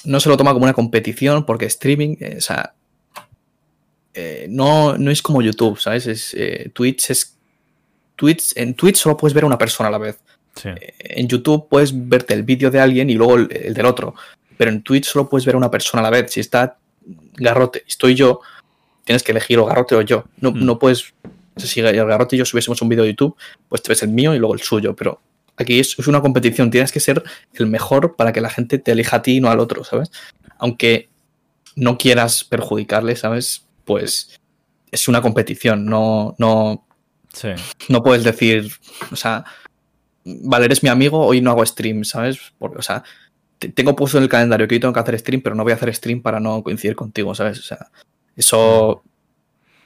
no 0.03 0.19
se 0.19 0.29
lo 0.29 0.37
toma 0.37 0.53
como 0.53 0.63
una 0.63 0.73
competición, 0.73 1.45
porque 1.45 1.65
streaming, 1.65 2.15
eh, 2.19 2.35
o 2.37 2.41
sea, 2.41 2.73
eh, 4.13 4.47
no, 4.49 4.97
no 4.97 5.11
es 5.11 5.21
como 5.21 5.41
YouTube, 5.41 5.79
¿sabes? 5.79 6.07
Es, 6.07 6.33
eh, 6.33 6.71
Twitch 6.73 7.09
es. 7.11 7.37
Twitch, 8.15 8.53
en 8.55 8.73
Twitch 8.73 8.95
solo 8.95 9.15
puedes 9.15 9.35
ver 9.35 9.43
a 9.43 9.47
una 9.47 9.57
persona 9.57 9.89
a 9.89 9.91
la 9.91 9.99
vez. 9.99 10.19
En 10.63 11.27
YouTube 11.27 11.67
puedes 11.69 11.91
verte 12.07 12.33
el 12.33 12.43
vídeo 12.43 12.71
de 12.71 12.79
alguien 12.79 13.09
y 13.09 13.15
luego 13.15 13.35
el, 13.35 13.73
del 13.73 13.85
otro. 13.85 14.15
Pero 14.57 14.71
en 14.71 14.81
Twitch 14.81 15.05
solo 15.05 15.29
puedes 15.29 15.45
ver 15.45 15.55
a 15.55 15.57
una 15.57 15.71
persona 15.71 16.01
a 16.01 16.03
la 16.03 16.09
vez. 16.09 16.31
Si 16.31 16.39
está 16.39 16.77
Garrote 17.35 17.83
y 17.85 17.89
estoy 17.89 18.15
yo, 18.15 18.41
tienes 19.03 19.23
que 19.23 19.31
elegir 19.31 19.59
o 19.59 19.65
Garrote 19.65 19.95
o 19.95 20.01
yo. 20.01 20.25
No, 20.39 20.51
hmm. 20.51 20.65
no 20.65 20.79
puedes. 20.79 21.13
Si 21.55 21.81
Garrote 21.81 22.35
y 22.35 22.39
yo 22.39 22.45
subiésemos 22.45 22.81
un 22.81 22.89
vídeo 22.89 23.03
de 23.03 23.11
YouTube, 23.11 23.35
pues 23.69 23.81
te 23.81 23.89
ves 23.89 24.03
el 24.03 24.09
mío 24.09 24.35
y 24.35 24.39
luego 24.39 24.53
el 24.53 24.61
suyo. 24.61 24.95
Pero 24.95 25.21
aquí 25.55 25.79
es, 25.79 25.97
una 26.07 26.21
competición. 26.21 26.71
Tienes 26.71 26.91
que 26.91 26.99
ser 26.99 27.23
el 27.53 27.67
mejor 27.67 28.15
para 28.15 28.31
que 28.31 28.41
la 28.41 28.49
gente 28.49 28.77
te 28.79 28.91
elija 28.91 29.17
a 29.17 29.21
ti 29.21 29.37
y 29.37 29.39
no 29.41 29.49
al 29.49 29.59
otro, 29.59 29.83
¿sabes? 29.83 30.11
Aunque 30.59 31.09
no 31.75 31.97
quieras 31.97 32.43
perjudicarle, 32.43 33.15
¿sabes? 33.15 33.65
Pues 33.85 34.39
es 34.91 35.07
una 35.07 35.21
competición. 35.21 35.85
No, 35.85 36.35
no, 36.37 36.85
no 37.89 38.03
puedes 38.03 38.23
decir. 38.23 38.71
O 39.11 39.15
sea, 39.15 39.45
Valer 40.43 40.71
es 40.71 40.83
mi 40.83 40.89
amigo, 40.89 41.25
hoy 41.25 41.41
no 41.41 41.51
hago 41.51 41.65
stream, 41.65 42.03
¿sabes? 42.03 42.39
Porque, 42.59 42.79
o 42.79 42.81
sea, 42.81 43.03
tengo 43.73 43.95
puesto 43.95 44.17
en 44.17 44.23
el 44.23 44.29
calendario 44.29 44.67
que 44.67 44.75
hoy 44.75 44.79
tengo 44.79 44.93
que 44.93 44.99
hacer 44.99 45.19
stream, 45.19 45.41
pero 45.41 45.55
no 45.55 45.63
voy 45.63 45.71
a 45.71 45.75
hacer 45.75 45.93
stream 45.93 46.21
para 46.21 46.39
no 46.39 46.61
coincidir 46.63 46.95
contigo, 46.95 47.33
¿sabes? 47.33 47.59
O 47.59 47.63
sea, 47.63 47.89
eso. 48.35 49.03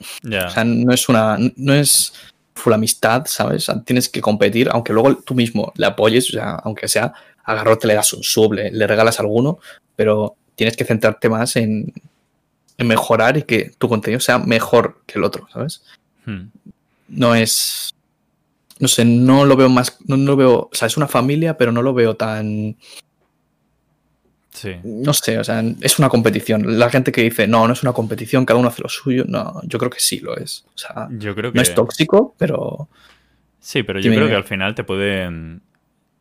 O 0.01 0.49
sea, 0.49 0.63
no 0.63 0.93
es 0.93 1.09
una. 1.09 1.37
No 1.55 1.73
es 1.73 2.13
full 2.53 2.73
amistad, 2.73 3.25
¿sabes? 3.25 3.67
tienes 3.85 4.09
que 4.09 4.21
competir, 4.21 4.69
aunque 4.71 4.93
luego 4.93 5.15
tú 5.17 5.33
mismo 5.33 5.71
le 5.75 5.85
apoyes, 5.85 6.29
o 6.29 6.33
sea, 6.33 6.55
aunque 6.55 6.87
sea 6.87 7.13
agarrote, 7.43 7.87
le 7.87 7.95
das 7.95 8.13
un 8.13 8.23
sub, 8.23 8.53
le, 8.53 8.87
regalas 8.87 9.19
alguno, 9.19 9.59
pero 9.95 10.35
tienes 10.55 10.77
que 10.77 10.85
centrarte 10.85 11.27
más 11.29 11.55
en, 11.55 11.91
en, 12.77 12.87
mejorar 12.87 13.37
y 13.37 13.43
que 13.43 13.71
tu 13.77 13.89
contenido 13.89 14.19
sea 14.19 14.37
mejor 14.37 15.01
que 15.07 15.17
el 15.17 15.23
otro, 15.23 15.47
¿sabes? 15.51 15.81
Hmm. 16.25 16.49
No 17.07 17.33
es 17.33 17.95
no 18.81 18.87
sé, 18.87 19.05
no 19.05 19.45
lo 19.45 19.55
veo 19.55 19.69
más, 19.69 19.99
no, 20.07 20.17
lo 20.17 20.35
veo, 20.35 20.69
o 20.71 20.75
sea, 20.75 20.87
es 20.87 20.97
una 20.97 21.07
familia, 21.07 21.55
pero 21.55 21.71
no 21.71 21.83
lo 21.83 21.93
veo 21.93 22.15
tan... 22.15 22.75
Sí. 24.49 24.75
No 24.83 25.13
sé, 25.13 25.37
o 25.37 25.43
sea, 25.43 25.63
es 25.81 25.97
una 25.99 26.09
competición. 26.09 26.77
La 26.77 26.89
gente 26.89 27.11
que 27.11 27.21
dice, 27.21 27.47
no, 27.47 27.67
no 27.67 27.73
es 27.73 27.83
una 27.83 27.93
competición, 27.93 28.43
cada 28.43 28.59
uno 28.59 28.69
hace 28.69 28.81
lo 28.81 28.89
suyo, 28.89 29.23
no, 29.27 29.61
yo 29.63 29.77
creo 29.77 29.91
que 29.91 29.99
sí 29.99 30.19
lo 30.19 30.35
es. 30.35 30.65
O 30.73 30.77
sea, 30.77 31.07
yo 31.11 31.35
creo 31.35 31.51
que... 31.51 31.57
no 31.57 31.61
es 31.61 31.75
tóxico, 31.75 32.35
pero... 32.39 32.89
Sí, 33.59 33.83
pero 33.83 33.99
yo 33.99 34.11
creo 34.11 34.27
que 34.27 34.35
al 34.35 34.43
final 34.43 34.73
te 34.73 34.83
pueden... 34.83 35.61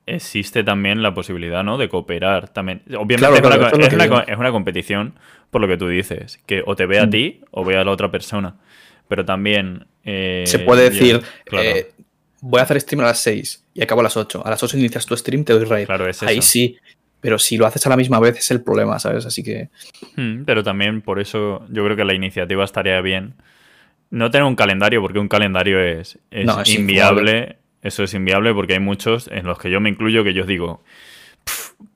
Existe 0.05 0.63
también 0.63 1.03
la 1.03 1.15
posibilidad, 1.15 1.65
¿no? 1.65 1.79
De 1.79 1.89
cooperar 1.89 2.49
también. 2.49 2.83
Obviamente 2.99 3.39
es, 3.39 4.39
una, 4.39 4.51
competición, 4.51 5.15
por 5.51 5.61
lo 5.63 5.69
que 5.69 5.77
tú 5.77 5.89
dices, 5.89 6.41
que 6.47 6.63
o 6.67 6.77
te 6.77 6.85
ve 6.85 6.99
a 6.99 7.07
mm. 7.07 7.11
ti 7.11 7.41
o 7.53 7.65
ve 7.65 7.79
a 7.79 7.85
la 7.85 7.91
otra 7.91 8.11
persona. 8.11 8.57
Pero 9.09 9.25
también... 9.25 9.87
Eh, 10.05 10.45
Se 10.47 10.59
puede 10.59 10.91
decir, 10.91 11.23
eh, 11.53 11.93
voy 12.41 12.61
a 12.61 12.65
hacer 12.65 12.81
stream 12.81 13.01
a 13.01 13.07
las 13.07 13.21
6 13.21 13.65
y 13.75 13.83
acabo 13.83 14.01
a 14.01 14.05
las 14.05 14.17
8. 14.17 14.43
A 14.45 14.51
las 14.51 14.63
8 14.63 14.79
inicias 14.79 15.07
tu 15.07 15.17
stream, 15.17 15.45
te 15.45 15.53
doy 15.53 15.65
raid. 15.65 15.87
Claro, 15.87 16.09
es 16.09 16.23
Ahí 16.23 16.43
sí. 16.43 16.77
Pero 17.21 17.39
si 17.39 17.59
lo 17.59 17.67
haces 17.67 17.87
a 17.87 17.91
la 17.91 17.97
misma 17.97 18.19
vez 18.19 18.39
es 18.39 18.51
el 18.51 18.63
problema, 18.63 18.99
¿sabes? 18.99 19.27
Así 19.27 19.43
que. 19.43 19.69
Hmm, 20.17 20.45
pero 20.45 20.65
también 20.65 21.03
por 21.03 21.21
eso 21.21 21.67
yo 21.69 21.85
creo 21.85 21.97
que 21.97 22.05
la 22.05 22.15
iniciativa 22.15 22.65
estaría 22.65 23.01
bien. 23.03 23.35
No 24.11 24.31
tener 24.31 24.45
un 24.45 24.57
calendario, 24.57 25.03
porque 25.03 25.19
un 25.19 25.29
calendario 25.29 25.81
es, 25.81 26.19
inviable. 26.31 27.59
Eso 27.83 28.03
es 28.03 28.13
inviable 28.15 28.53
porque 28.53 28.75
hay 28.75 28.81
muchos 28.81 29.29
en 29.29 29.47
los 29.47 29.59
que 29.59 29.71
yo 29.71 29.81
me 29.81 29.89
incluyo 29.89 30.23
que 30.25 30.35
yo 30.35 30.45
digo, 30.45 30.83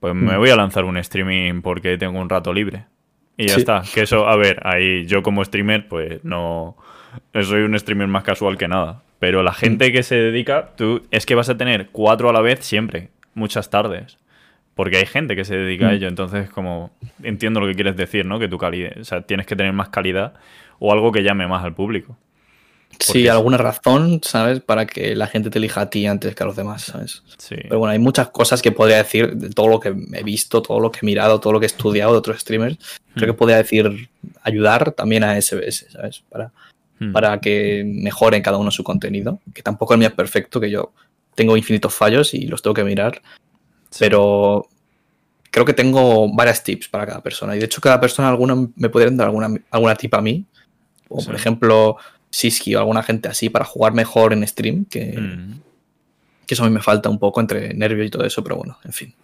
pues 0.01 0.15
me 0.15 0.35
hmm. 0.35 0.39
voy 0.39 0.51
a 0.51 0.57
lanzar 0.57 0.85
un 0.85 0.97
streaming 0.99 1.63
porque 1.63 1.99
tengo 1.99 2.21
un 2.21 2.29
rato 2.29 2.53
libre. 2.53 2.85
Y 3.37 3.49
ya 3.49 3.57
está. 3.57 3.83
Que 3.93 4.03
eso, 4.03 4.29
a 4.29 4.37
ver, 4.37 4.61
ahí 4.65 5.07
yo 5.07 5.23
como 5.23 5.45
streamer, 5.45 5.89
pues 5.89 6.23
no. 6.25 6.77
Soy 7.33 7.63
un 7.63 7.79
streamer 7.79 8.09
más 8.09 8.25
casual 8.25 8.59
que 8.59 8.69
nada. 8.69 9.04
Pero 9.25 9.43
la 9.43 9.55
gente 9.55 9.91
que 9.91 10.03
se 10.03 10.17
dedica, 10.17 10.73
tú 10.77 11.07
es 11.11 11.25
que 11.25 11.35
vas 11.35 11.49
a 11.49 11.57
tener 11.57 11.89
cuatro 11.89 12.29
a 12.29 12.33
la 12.35 12.43
vez 12.43 12.59
siempre, 12.63 13.09
muchas 13.33 13.71
tardes. 13.71 14.19
Porque 14.75 14.99
hay 14.99 15.07
gente 15.07 15.35
que 15.35 15.47
se 15.47 15.57
dedica 15.57 15.89
a 15.89 15.93
mm. 15.93 15.95
ello. 15.95 16.09
Entonces, 16.09 16.51
como 16.51 16.91
entiendo 17.23 17.59
lo 17.59 17.67
que 17.67 17.75
quieres 17.75 17.97
decir, 17.97 18.27
¿no? 18.27 18.39
Que 18.39 18.49
tu 18.49 18.59
calidad, 18.59 18.93
o 19.01 19.05
sea, 19.05 19.23
tienes 19.23 19.47
que 19.47 19.57
tener 19.57 19.73
más 19.73 19.89
calidad 19.89 20.35
o 20.79 20.93
algo 20.93 21.11
que 21.11 21.23
llame 21.23 21.47
más 21.47 21.65
al 21.65 21.73
público. 21.73 22.19
sí, 22.99 23.27
alguna 23.27 23.57
razón, 23.57 24.21
¿sabes? 24.23 24.61
Para 24.61 24.85
que 24.85 25.17
la 25.17 25.27
gente 25.27 25.49
te 25.49 25.57
elija 25.57 25.81
a 25.81 25.89
ti 25.89 26.07
antes 26.07 26.35
que 26.35 26.43
a 26.43 26.47
los 26.47 26.57
demás, 26.57 26.83
¿sabes? 26.83 27.23
Sí. 27.39 27.57
Pero 27.63 27.79
bueno, 27.79 27.93
hay 27.93 28.01
muchas 28.01 28.29
cosas 28.29 28.61
que 28.61 28.73
podría 28.73 28.99
decir 28.99 29.35
de 29.35 29.49
todo 29.49 29.69
lo 29.69 29.81
que 29.81 29.89
he 29.89 30.23
visto, 30.23 30.61
todo 30.61 30.81
lo 30.81 30.93
que 30.93 30.99
he 31.01 31.07
mirado, 31.07 31.41
todo 31.41 31.55
lo 31.55 31.61
que 31.61 31.65
he 31.65 31.73
estudiado 31.73 32.13
de 32.13 32.19
otros 32.19 32.41
streamers. 32.41 32.77
Creo 33.15 33.29
mm. 33.29 33.31
que 33.33 33.39
podría 33.39 33.57
decir 33.57 34.11
ayudar 34.43 34.93
también 34.93 35.25
a 35.25 35.41
SBS, 35.41 35.87
¿sabes? 35.91 36.23
Para 36.29 36.53
Hmm. 36.99 37.13
para 37.13 37.41
que 37.41 37.83
mejoren 37.85 38.41
cada 38.41 38.57
uno 38.57 38.71
su 38.71 38.85
contenido, 38.85 39.41
que 39.53 39.63
tampoco 39.63 39.95
el 39.95 39.99
mío 39.99 40.09
es 40.09 40.15
perfecto, 40.15 40.61
que 40.61 40.71
yo 40.71 40.93
tengo 41.35 41.57
infinitos 41.57 41.93
fallos 41.93 42.35
y 42.35 42.47
los 42.47 42.63
tengo 42.63 42.75
que 42.75 42.85
mirar, 42.85 43.21
pero 43.99 44.69
creo 45.51 45.65
que 45.65 45.73
tengo 45.73 46.33
varias 46.33 46.63
tips 46.63 46.89
para 46.89 47.05
cada 47.05 47.21
persona 47.21 47.57
y 47.57 47.59
de 47.59 47.65
hecho 47.65 47.81
cada 47.81 48.01
persona 48.01 48.29
alguna 48.29 48.55
me 48.77 48.89
podrían 48.89 49.17
dar 49.17 49.27
alguna, 49.27 49.49
alguna 49.73 49.97
tip 49.97 50.15
a 50.15 50.21
mí, 50.21 50.45
o 51.09 51.25
por 51.25 51.35
ejemplo 51.35 51.97
Siski 52.31 52.77
o 52.77 52.79
alguna 52.79 53.03
gente 53.03 53.29
así 53.29 53.51
para 53.51 53.65
jugar 53.65 53.93
mejor 53.93 54.33
en 54.33 54.47
stream, 54.47 54.85
que, 54.85 55.19
hmm. 55.19 55.61
que 56.47 56.55
eso 56.55 56.63
a 56.63 56.69
mí 56.69 56.75
me 56.75 56.81
falta 56.81 57.09
un 57.09 57.19
poco 57.19 57.41
entre 57.41 57.75
nervios 57.75 58.07
y 58.07 58.11
todo 58.11 58.25
eso, 58.25 58.45
pero 58.45 58.55
bueno, 58.55 58.79
en 58.85 58.93
fin. 58.93 59.15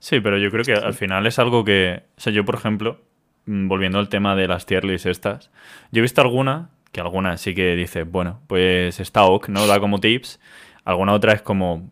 Sí, 0.00 0.18
pero 0.18 0.36
yo 0.36 0.50
creo 0.50 0.64
que 0.64 0.72
al 0.72 0.94
final 0.94 1.28
es 1.28 1.38
algo 1.38 1.64
que, 1.64 2.02
o 2.16 2.20
sea, 2.20 2.32
yo 2.32 2.44
por 2.44 2.56
ejemplo, 2.56 3.00
mm, 3.46 3.68
volviendo 3.68 4.00
al 4.00 4.08
tema 4.08 4.34
de 4.34 4.48
las 4.48 4.66
tier 4.66 4.84
lists 4.84 5.06
estas, 5.06 5.50
yo 5.92 6.00
he 6.00 6.02
visto 6.02 6.20
alguna 6.20 6.70
que 6.92 7.00
alguna 7.00 7.36
sí 7.36 7.54
que 7.54 7.76
dice, 7.76 8.02
bueno, 8.02 8.40
pues 8.46 9.00
está 9.00 9.24
ok, 9.24 9.48
¿no? 9.48 9.66
Da 9.66 9.80
como 9.80 10.00
tips. 10.00 10.40
Alguna 10.84 11.12
otra 11.12 11.32
es 11.32 11.42
como, 11.42 11.90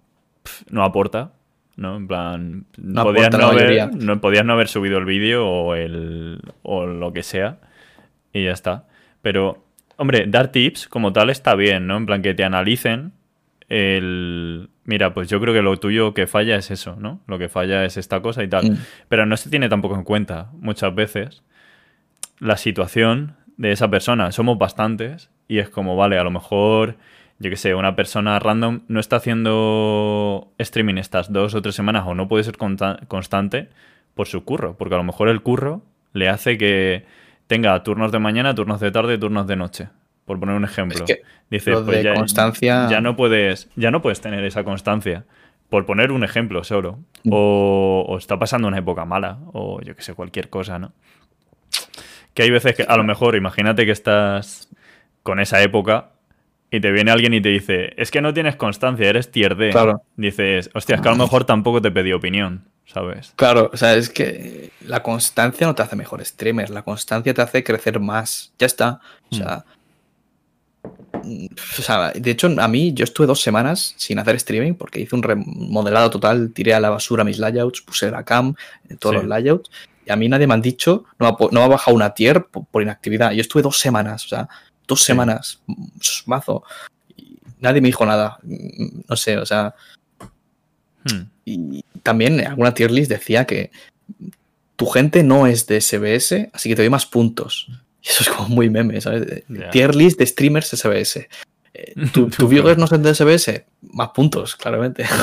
no 0.71 0.83
aporta, 0.83 1.33
¿no? 1.77 1.97
En 1.97 2.09
plan, 2.09 2.67
no 2.77 3.05
podías, 3.05 3.31
no 3.31 3.47
haber, 3.47 3.95
no, 3.95 4.21
podías 4.21 4.45
no 4.45 4.55
haber 4.55 4.69
subido 4.69 4.99
el 4.99 5.05
vídeo 5.05 5.47
o, 5.47 5.75
el, 5.75 6.41
o 6.63 6.87
lo 6.87 7.13
que 7.13 7.23
sea 7.23 7.59
y 8.33 8.45
ya 8.45 8.53
está. 8.53 8.87
Pero, 9.23 9.65
hombre, 9.97 10.27
dar 10.27 10.51
tips 10.51 10.89
como 10.89 11.13
tal 11.13 11.31
está 11.31 11.55
bien, 11.55 11.87
¿no? 11.87 11.97
En 11.97 12.07
plan, 12.07 12.23
que 12.23 12.35
te 12.35 12.45
analicen 12.45 13.13
el... 13.69 14.71
mira, 14.85 15.15
pues 15.15 15.29
yo 15.29 15.41
creo 15.41 15.55
que 15.55 15.63
lo 15.63 15.77
tuyo 15.77 16.15
que 16.15 16.27
falla 16.27 16.57
es 16.57 16.71
eso, 16.71 16.97
¿no? 16.99 17.21
Lo 17.27 17.39
que 17.39 17.49
falla 17.49 17.85
es 17.85 17.97
esta 17.97 18.21
cosa 18.21 18.43
y 18.43 18.49
tal. 18.49 18.73
Mm. 18.73 18.79
Pero 19.09 19.27
no 19.27 19.37
se 19.37 19.51
tiene 19.51 19.69
tampoco 19.69 19.95
en 19.95 20.05
cuenta 20.05 20.51
muchas 20.55 20.95
veces 20.95 21.43
la 22.41 22.57
situación 22.57 23.37
de 23.59 23.73
esa 23.73 23.89
persona. 23.91 24.33
Somos 24.33 24.57
bastantes 24.59 25.31
y 25.49 25.59
es 25.59 25.69
como, 25.69 25.95
vale, 25.97 26.19
a 26.19 26.25
lo 26.25 26.31
mejor, 26.31 26.97
yo 27.39 27.51
qué 27.51 27.57
sé, 27.57 27.75
una 27.75 27.95
persona 27.95 28.39
random 28.39 28.81
no 28.89 28.99
está 29.01 29.17
haciendo 29.17 30.49
streaming 30.59 30.97
estas 30.97 31.33
dos 31.33 31.55
o 31.55 31.63
tres 31.63 31.75
semanas 31.75 32.05
o 32.07 32.15
no 32.15 32.29
puede 32.29 32.45
ser 32.45 32.57
constante 32.57 33.69
por 34.15 34.27
su 34.27 34.45
curro, 34.45 34.77
porque 34.77 34.95
a 34.95 34.99
lo 34.99 35.05
mejor 35.05 35.29
el 35.29 35.43
curro 35.43 35.83
le 36.13 36.29
hace 36.29 36.59
que 36.59 37.05
tenga 37.47 37.83
turnos 37.83 38.13
de 38.13 38.19
mañana, 38.19 38.55
turnos 38.55 38.81
de 38.81 38.91
tarde, 38.91 39.19
turnos 39.19 39.47
de 39.47 39.57
noche. 39.57 39.89
Por 40.25 40.39
poner 40.39 40.57
un 40.57 40.65
ejemplo. 40.65 41.05
que 41.07 41.23
Dice, 41.51 41.71
pues 41.87 42.03
ya, 42.05 42.15
constancia- 42.15 42.89
ya 42.91 43.01
no 43.01 43.17
puedes, 43.17 43.71
ya 43.77 43.91
no 43.91 44.03
puedes 44.03 44.21
tener 44.21 44.45
esa 44.45 44.63
constancia. 44.65 45.25
Por 45.71 45.87
poner 45.87 46.13
un 46.13 46.23
ejemplo 46.25 46.65
solo. 46.65 46.99
O, 47.31 48.05
o 48.07 48.19
está 48.19 48.39
pasando 48.39 48.69
una 48.69 48.79
época 48.79 49.05
mala. 49.07 49.39
O 49.53 49.81
yo 49.81 49.97
que 49.97 50.03
sé, 50.03 50.13
cualquier 50.15 50.51
cosa, 50.51 50.79
¿no? 50.79 50.93
Que 52.39 52.45
hay 52.45 52.51
veces 52.51 52.77
que, 52.77 52.85
a 52.85 52.97
lo 52.97 53.03
mejor, 53.03 53.35
imagínate 53.35 53.85
que 53.85 53.91
estás 53.91 54.69
con 55.25 55.41
esa 55.41 55.61
época 55.61 56.11
y 56.71 56.79
te 56.79 56.93
viene 56.93 57.11
alguien 57.11 57.35
y 57.35 57.41
te 57.41 57.49
dice, 57.49 57.95
es 57.97 58.13
que 58.13 58.21
no 58.21 58.33
tienes 58.33 58.55
constancia, 58.55 59.09
eres 59.09 59.33
tier 59.33 59.57
D. 59.57 59.71
Claro. 59.71 60.03
Dices, 60.15 60.71
hostia, 60.73 60.95
es 60.95 61.01
que 61.01 61.09
a 61.09 61.11
lo 61.11 61.19
mejor 61.19 61.45
tampoco 61.45 61.83
te 61.83 61.91
pedí 61.91 62.13
opinión, 62.13 62.63
¿sabes? 62.87 63.33
Claro, 63.35 63.73
o 63.73 63.77
sea, 63.77 63.97
es 63.97 64.09
que 64.09 64.71
la 64.87 65.03
constancia 65.03 65.67
no 65.67 65.75
te 65.75 65.83
hace 65.83 65.97
mejor 65.97 66.25
streamer, 66.25 66.71
la 66.71 66.83
constancia 66.83 67.35
te 67.35 67.43
hace 67.43 67.65
crecer 67.65 67.99
más. 67.99 68.53
Ya 68.57 68.67
está. 68.67 69.01
O 69.33 69.35
sea, 69.35 69.65
mm, 71.25 71.47
o 71.77 71.83
sea, 71.83 72.13
de 72.13 72.31
hecho, 72.31 72.55
a 72.57 72.69
mí 72.69 72.93
yo 72.95 73.03
estuve 73.03 73.27
dos 73.27 73.41
semanas 73.41 73.95
sin 73.97 74.21
hacer 74.21 74.37
streaming 74.37 74.75
porque 74.75 75.01
hice 75.01 75.17
un 75.17 75.25
remodelado 75.25 76.09
total, 76.11 76.53
tiré 76.53 76.73
a 76.73 76.79
la 76.79 76.91
basura 76.91 77.25
mis 77.25 77.41
layouts, 77.41 77.81
puse 77.81 78.13
la 78.13 78.23
cam, 78.23 78.55
todos 79.01 79.17
Sí. 79.17 79.23
los 79.23 79.29
layouts, 79.29 79.71
y 80.09 80.13
a 80.13 80.17
mí 80.17 80.27
nadie 80.29 80.47
me 80.47 80.55
han 80.55 80.63
dicho, 80.63 81.05
no 81.19 81.37
no 81.39 81.61
me 81.61 81.65
ha 81.65 81.69
bajado 81.69 81.95
una 81.95 82.15
tier 82.15 82.47
por, 82.47 82.65
por 82.67 82.83
inactividad. 82.83 83.33
Yo 83.33 83.43
estuve 83.43 83.61
dos 83.63 83.79
semanas, 83.79 84.25
o 84.25 84.29
sea, 84.29 84.49
dos 84.87 85.03
semanas, 85.03 85.61
mazo. 86.27 86.63
Y 87.17 87.39
nadie 87.61 87.81
me 87.83 87.89
dijo 87.89 88.07
nada. 88.07 88.39
No 88.43 89.17
sé, 89.17 89.37
o 89.37 89.45
sea, 89.47 89.75
Hmm. 91.05 91.29
y 91.45 91.85
también 92.03 92.45
alguna 92.45 92.75
tier 92.75 92.91
list 92.91 93.09
decía 93.09 93.45
que 93.45 93.71
tu 94.77 94.87
gente 94.87 95.23
no 95.23 95.47
es 95.47 95.67
de 95.67 95.81
SBS, 95.81 96.51
así 96.53 96.69
que 96.69 96.75
te 96.77 96.83
doy 96.83 96.91
más 96.91 97.07
puntos. 97.07 97.69
Y 98.03 98.09
eso 98.09 98.23
es 98.25 98.29
como 98.29 98.49
muy 98.49 98.69
meme, 98.69 99.01
¿sabes? 99.01 99.45
Ya. 99.49 99.71
Tier 99.71 99.95
list 99.95 100.19
de 100.19 100.27
streamers 100.27 100.69
SBS. 100.75 101.29
Eh, 101.75 101.95
tu, 102.13 102.29
tu 102.31 102.49
viewers 102.49 102.79
no 102.79 102.87
son 102.89 103.03
de 103.03 103.15
SBS, 103.15 103.65
más 103.93 104.09
puntos, 104.11 104.57
claramente. 104.57 105.05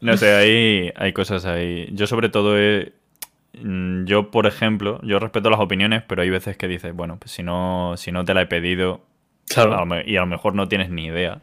No 0.00 0.14
sé, 0.16 0.30
hay, 0.34 0.92
hay 0.94 1.12
cosas 1.14 1.46
ahí. 1.46 1.88
Yo 1.92 2.06
sobre 2.06 2.28
todo 2.28 2.58
he- 2.58 2.92
Yo, 4.04 4.30
por 4.30 4.46
ejemplo, 4.46 5.00
yo 5.02 5.18
respeto 5.18 5.48
las 5.50 5.60
opiniones, 5.60 6.02
pero 6.06 6.22
hay 6.22 6.30
veces 6.30 6.56
que 6.56 6.68
dices, 6.68 6.94
bueno, 6.94 7.16
pues 7.18 7.30
si 7.32 7.42
no, 7.42 7.94
si 7.96 8.12
no 8.12 8.24
te 8.24 8.34
la 8.34 8.42
he 8.42 8.46
pedido 8.46 9.00
Claro. 9.48 9.86
y 10.04 10.16
a 10.16 10.20
lo 10.20 10.26
mejor 10.26 10.54
no 10.54 10.68
tienes 10.68 10.90
ni 10.90 11.06
idea, 11.06 11.40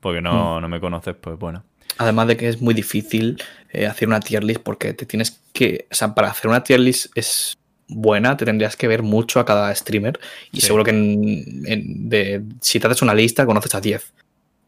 porque 0.00 0.20
Mm. 0.20 0.24
no, 0.24 0.60
no 0.60 0.68
me 0.68 0.80
conoces, 0.80 1.14
pues 1.20 1.38
bueno. 1.38 1.64
Además 1.98 2.26
de 2.28 2.36
que 2.36 2.48
es 2.48 2.60
muy 2.60 2.74
difícil 2.74 3.40
eh, 3.70 3.86
hacer 3.86 4.06
una 4.08 4.20
tier 4.20 4.44
list 4.44 4.60
porque 4.62 4.94
te 4.94 5.06
tienes 5.06 5.40
que. 5.52 5.86
O 5.90 5.94
sea, 5.94 6.14
para 6.14 6.28
hacer 6.28 6.48
una 6.48 6.62
tier 6.62 6.80
list 6.80 7.06
es 7.16 7.56
buena, 7.88 8.36
te 8.36 8.44
tendrías 8.44 8.76
que 8.76 8.86
ver 8.88 9.02
mucho 9.02 9.40
a 9.40 9.44
cada 9.44 9.74
streamer. 9.74 10.18
Y 10.52 10.60
Sí. 10.60 10.66
seguro 10.66 10.84
que 10.84 10.90
en- 10.90 11.62
en- 11.66 12.08
de, 12.08 12.42
si 12.60 12.78
te 12.80 12.86
haces 12.86 13.02
una 13.02 13.14
lista, 13.14 13.44
conoces 13.46 13.74
a 13.74 13.80
10. 13.80 14.12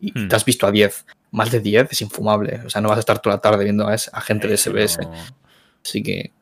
Y 0.00 0.10
Hmm. 0.16 0.28
te 0.28 0.36
has 0.36 0.44
visto 0.44 0.66
a 0.66 0.70
10. 0.72 1.04
Más 1.32 1.50
de 1.50 1.60
10 1.60 1.88
es 1.90 2.00
infumable. 2.02 2.60
O 2.66 2.70
sea, 2.70 2.80
no 2.80 2.88
vas 2.88 2.96
a 2.98 3.00
estar 3.00 3.18
toda 3.20 3.36
la 3.36 3.40
tarde 3.40 3.64
viendo 3.64 3.86
a, 3.88 3.92
a 3.94 4.20
gente 4.20 4.46
de 4.48 4.54
SBS. 4.56 4.98
no- 5.02 5.12
Así 5.84 6.02
que 6.02 6.32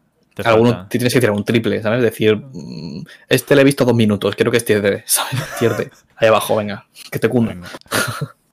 alguno 0.44 0.86
tienes 0.88 1.12
que 1.12 1.20
tirar 1.20 1.34
un 1.36 1.44
triple, 1.44 1.80
¿sabes? 1.82 2.02
Decir, 2.02 2.36
mm, 2.36 3.04
este 3.28 3.54
le 3.54 3.60
he 3.62 3.64
visto 3.64 3.84
dos 3.84 3.94
minutos, 3.94 4.34
creo 4.36 4.50
que 4.50 4.58
es 4.58 4.64
tier 4.64 4.80
D, 4.82 5.02
¿sabes? 5.06 5.90
Ahí 6.16 6.28
abajo, 6.28 6.56
venga, 6.56 6.86
que 7.10 7.18
te 7.18 7.28
cunda. 7.28 7.54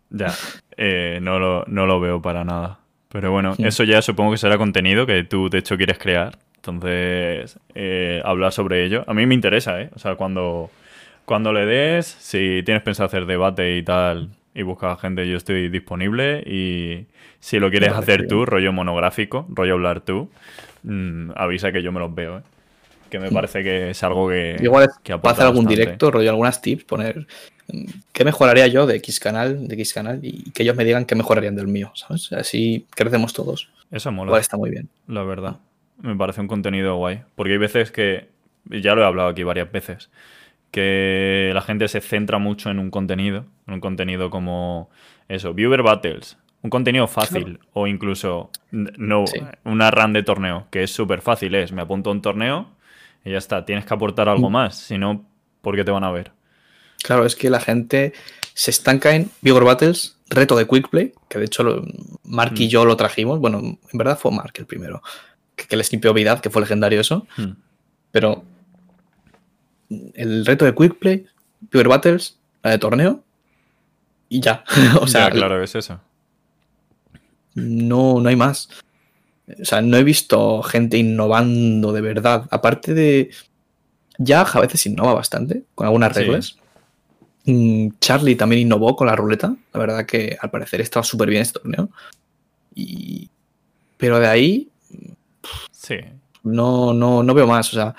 Ya, 0.09 0.33
eh, 0.77 1.19
no, 1.21 1.39
lo, 1.39 1.63
no 1.67 1.85
lo 1.85 1.99
veo 1.99 2.21
para 2.21 2.43
nada. 2.43 2.79
Pero 3.09 3.31
bueno, 3.31 3.55
Hmm. 3.57 3.65
eso 3.65 3.83
ya 3.83 4.01
supongo 4.01 4.31
que 4.31 4.37
será 4.37 4.57
contenido 4.57 5.05
que 5.05 5.23
tú 5.23 5.49
de 5.49 5.59
hecho 5.59 5.77
quieres 5.77 5.97
crear. 5.97 6.37
Entonces, 6.57 7.57
eh, 7.73 8.21
hablar 8.23 8.51
sobre 8.51 8.85
ello. 8.85 9.03
A 9.07 9.13
mí 9.13 9.25
me 9.25 9.33
interesa, 9.33 9.81
¿eh? 9.81 9.89
O 9.95 9.99
sea, 9.99 10.15
cuando, 10.15 10.69
cuando 11.25 11.51
le 11.53 11.65
des, 11.65 12.05
si 12.05 12.61
tienes 12.63 12.83
pensado 12.83 13.07
hacer 13.07 13.25
debate 13.25 13.77
y 13.77 13.83
tal, 13.83 14.29
y 14.53 14.61
buscas 14.61 14.99
gente, 15.01 15.27
yo 15.27 15.37
estoy 15.37 15.69
disponible. 15.69 16.43
Y 16.45 17.07
si 17.39 17.59
lo 17.59 17.71
quieres 17.71 17.93
hacer 17.93 18.27
tú, 18.27 18.45
rollo 18.45 18.71
monográfico, 18.71 19.45
rollo 19.49 19.73
hablar 19.73 20.01
tú, 20.01 20.29
mm, 20.83 21.31
avisa 21.35 21.71
que 21.71 21.81
yo 21.81 21.91
me 21.91 21.99
los 21.99 22.13
veo, 22.13 22.39
¿eh? 22.39 22.41
Que 23.09 23.19
me 23.19 23.29
parece 23.29 23.61
que 23.61 23.89
es 23.89 24.03
algo 24.03 24.29
que. 24.29 24.55
Igual 24.61 24.85
es 24.85 24.97
que 25.03 25.11
aporta 25.11 25.31
hacer 25.31 25.45
algún 25.45 25.65
bastante. 25.65 25.81
directo, 25.81 26.11
rollo 26.11 26.29
algunas 26.29 26.61
tips, 26.61 26.85
poner 26.85 27.27
mm, 27.67 27.85
qué 28.13 28.23
mejoraría 28.23 28.67
yo 28.67 28.85
de 28.85 28.95
X 28.95 29.19
canal, 29.19 29.67
de 29.67 29.75
X 29.75 29.93
canal, 29.93 30.19
y 30.23 30.51
que 30.51 30.63
ellos 30.63 30.77
me 30.77 30.85
digan 30.85 31.05
qué 31.05 31.15
mejorarían 31.15 31.55
del 31.55 31.67
mío, 31.67 31.91
¿sabes? 31.93 32.31
Así 32.31 32.87
crecemos 32.95 33.33
todos. 33.33 33.69
Eso 33.91 34.11
mola. 34.11 34.29
Igual 34.29 34.41
está 34.41 34.55
muy 34.55 34.69
bien. 34.69 34.87
La 35.07 35.23
verdad. 35.23 35.57
Me 36.01 36.15
parece 36.15 36.41
un 36.41 36.47
contenido 36.47 36.95
guay. 36.95 37.21
Porque 37.35 37.53
hay 37.53 37.57
veces 37.57 37.91
que, 37.91 38.29
ya 38.69 38.95
lo 38.95 39.01
he 39.01 39.05
hablado 39.05 39.29
aquí 39.29 39.43
varias 39.43 39.71
veces, 39.71 40.09
que 40.71 41.51
la 41.53 41.61
gente 41.61 41.87
se 41.87 42.01
centra 42.01 42.37
mucho 42.39 42.71
en 42.71 42.79
un 42.79 42.91
contenido, 42.91 43.45
en 43.67 43.75
un 43.75 43.81
contenido 43.81 44.29
como 44.29 44.89
eso, 45.27 45.53
Viewer 45.53 45.83
Battles, 45.83 46.37
un 46.63 46.69
contenido 46.69 47.07
fácil 47.07 47.59
o 47.73 47.87
incluso 47.87 48.51
no 48.71 49.25
Sí. 49.27 49.39
una 49.63 49.89
run 49.91 50.13
de 50.13 50.23
torneo, 50.23 50.67
que 50.71 50.83
es 50.83 50.91
súper 50.91 51.21
fácil, 51.21 51.55
es 51.55 51.71
me 51.71 51.81
apunto 51.81 52.09
a 52.09 52.13
un 52.13 52.21
torneo 52.21 52.69
y 53.25 53.31
ya 53.31 53.37
está, 53.37 53.65
tienes 53.65 53.85
que 53.85 53.93
aportar 53.93 54.29
algo 54.29 54.49
Mm. 54.49 54.53
más, 54.53 54.77
si 54.77 54.97
no, 54.97 55.25
¿por 55.61 55.75
qué 55.75 55.83
te 55.83 55.91
van 55.91 56.03
a 56.03 56.11
ver? 56.11 56.31
Claro, 57.03 57.25
es 57.25 57.35
que 57.35 57.49
la 57.49 57.59
gente 57.59 58.13
se 58.53 58.69
estanca 58.71 59.15
en 59.15 59.29
Vigor 59.41 59.63
Battles, 59.65 60.17
reto 60.29 60.55
de 60.55 60.67
Quick 60.67 60.89
Play, 60.89 61.13
que 61.29 61.39
de 61.39 61.45
hecho 61.45 61.83
Mark 62.23 62.53
y 62.57 62.65
Mm. 62.67 62.69
yo 62.69 62.85
lo 62.85 62.95
trajimos. 62.95 63.39
Bueno, 63.39 63.59
en 63.59 63.79
verdad 63.97 64.17
fue 64.19 64.31
Mark 64.31 64.53
el 64.57 64.65
primero, 64.67 65.01
que, 65.55 65.65
que 65.65 65.75
les 65.77 65.91
limpió 65.91 66.13
Vidad, 66.13 66.39
que 66.41 66.49
fue 66.49 66.61
legendario 66.61 67.01
eso. 67.01 67.25
Hmm. 67.37 67.53
Pero 68.11 68.43
el 70.13 70.45
reto 70.45 70.65
de 70.65 70.73
Quick 70.75 70.99
Play, 70.99 71.25
Vigor 71.71 71.87
Battles, 71.89 72.37
la 72.63 72.71
de 72.71 72.77
torneo, 72.77 73.23
y 74.29 74.39
ya. 74.41 74.63
o 75.01 75.07
sea, 75.07 75.25
Ya, 75.25 75.31
claro, 75.31 75.61
es 75.63 75.75
eso. 75.75 75.99
No, 77.55 78.19
no 78.19 78.29
hay 78.29 78.35
más. 78.35 78.69
O 79.59 79.65
sea, 79.65 79.81
no 79.81 79.97
he 79.97 80.03
visto 80.03 80.61
gente 80.63 80.97
innovando 80.97 81.91
de 81.91 82.01
verdad. 82.01 82.47
Aparte 82.51 82.93
de. 82.93 83.31
Ya 84.17 84.41
a 84.41 84.59
veces 84.61 84.85
innova 84.85 85.13
bastante 85.13 85.63
con 85.73 85.87
algunas 85.87 86.15
reglas. 86.15 86.57
Mm, 87.45 87.89
Charlie 87.99 88.35
también 88.35 88.61
innovó 88.61 88.95
con 88.95 89.07
la 89.07 89.15
ruleta. 89.15 89.55
La 89.73 89.79
verdad 89.79 90.05
que 90.05 90.37
al 90.39 90.51
parecer 90.51 90.79
estaba 90.81 91.03
súper 91.03 91.29
bien 91.29 91.41
este 91.41 91.59
torneo. 91.59 91.89
Y... 92.75 93.29
Pero 93.97 94.19
de 94.19 94.27
ahí 94.27 94.69
Sí. 95.71 95.95
no, 96.43 96.93
no, 96.93 97.23
no 97.23 97.33
veo 97.33 97.47
más. 97.47 97.69
O 97.73 97.75
sea, 97.75 97.95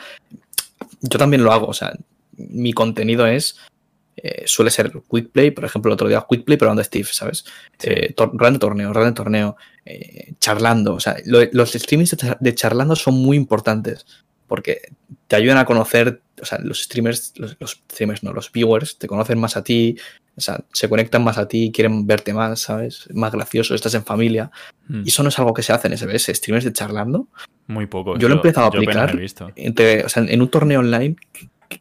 yo 1.01 1.19
también 1.19 1.43
lo 1.43 1.53
hago. 1.53 1.67
O 1.67 1.75
sea, 1.75 1.93
mi 2.37 2.73
contenido 2.73 3.27
es. 3.27 3.57
Eh, 4.17 4.43
suele 4.47 4.71
ser 4.71 4.93
quick 5.11 5.31
play, 5.31 5.51
por 5.51 5.65
ejemplo, 5.65 5.91
el 5.91 5.95
otro 5.95 6.09
día 6.09 6.25
quick 6.29 6.45
play, 6.45 6.57
pero 6.59 6.71
donde 6.71 6.85
Steve, 6.85 7.09
¿sabes? 7.11 7.45
Sí. 7.79 7.89
Eh, 7.91 8.15
run 8.17 8.53
de 8.55 8.59
torneo, 8.59 8.93
run 8.93 9.05
de 9.07 9.13
torneo, 9.13 9.57
eh, 9.85 10.35
charlando. 10.39 10.95
O 10.95 11.01
sea, 11.01 11.17
lo- 11.25 11.41
los 11.53 11.73
streamings 11.73 12.11
de, 12.13 12.17
char- 12.19 12.39
de 12.41 12.55
charlando 12.55 12.95
son 12.97 13.15
muy 13.15 13.37
importantes 13.37 14.07
porque 14.47 14.83
te 15.29 15.37
ayudan 15.37 15.57
a 15.57 15.65
conocer, 15.65 16.21
o 16.41 16.45
sea, 16.45 16.59
los 16.59 16.83
streamers, 16.83 17.33
los, 17.37 17.57
los 17.59 17.83
streamers 17.91 18.23
no, 18.23 18.33
los 18.35 18.53
viewers 18.53 18.99
te 18.99 19.07
conocen 19.09 19.39
más 19.39 19.57
a 19.57 19.65
ti, 19.65 19.97
o 20.37 20.41
sea, 20.43 20.63
se 20.75 20.91
conectan 20.91 21.25
más 21.25 21.39
a 21.39 21.49
ti, 21.49 21.73
quieren 21.75 22.07
verte 22.07 22.35
más, 22.35 22.61
¿sabes? 22.61 23.09
Más 23.15 23.33
gracioso, 23.33 23.75
estás 23.75 23.95
en 23.95 24.05
familia. 24.05 24.51
Hmm. 24.89 25.03
Y 25.07 25.09
eso 25.09 25.23
no 25.23 25.31
es 25.31 25.39
algo 25.39 25.55
que 25.55 25.63
se 25.63 25.73
hace 25.73 25.89
en 25.89 25.97
SBS, 25.97 26.35
streamers 26.35 26.65
de 26.67 26.73
charlando. 26.75 27.29
Muy 27.67 27.87
poco. 27.87 28.19
Yo 28.19 28.29
lo 28.29 28.35
he 28.35 28.37
empezado 28.39 28.67
a 28.67 28.69
aplicar. 28.69 29.11
he 29.15 29.17
visto. 29.17 29.51
Entre, 29.57 30.05
o 30.05 30.09
sea, 30.11 30.23
en 30.23 30.43
un 30.43 30.49
torneo 30.49 30.81
online 30.81 31.17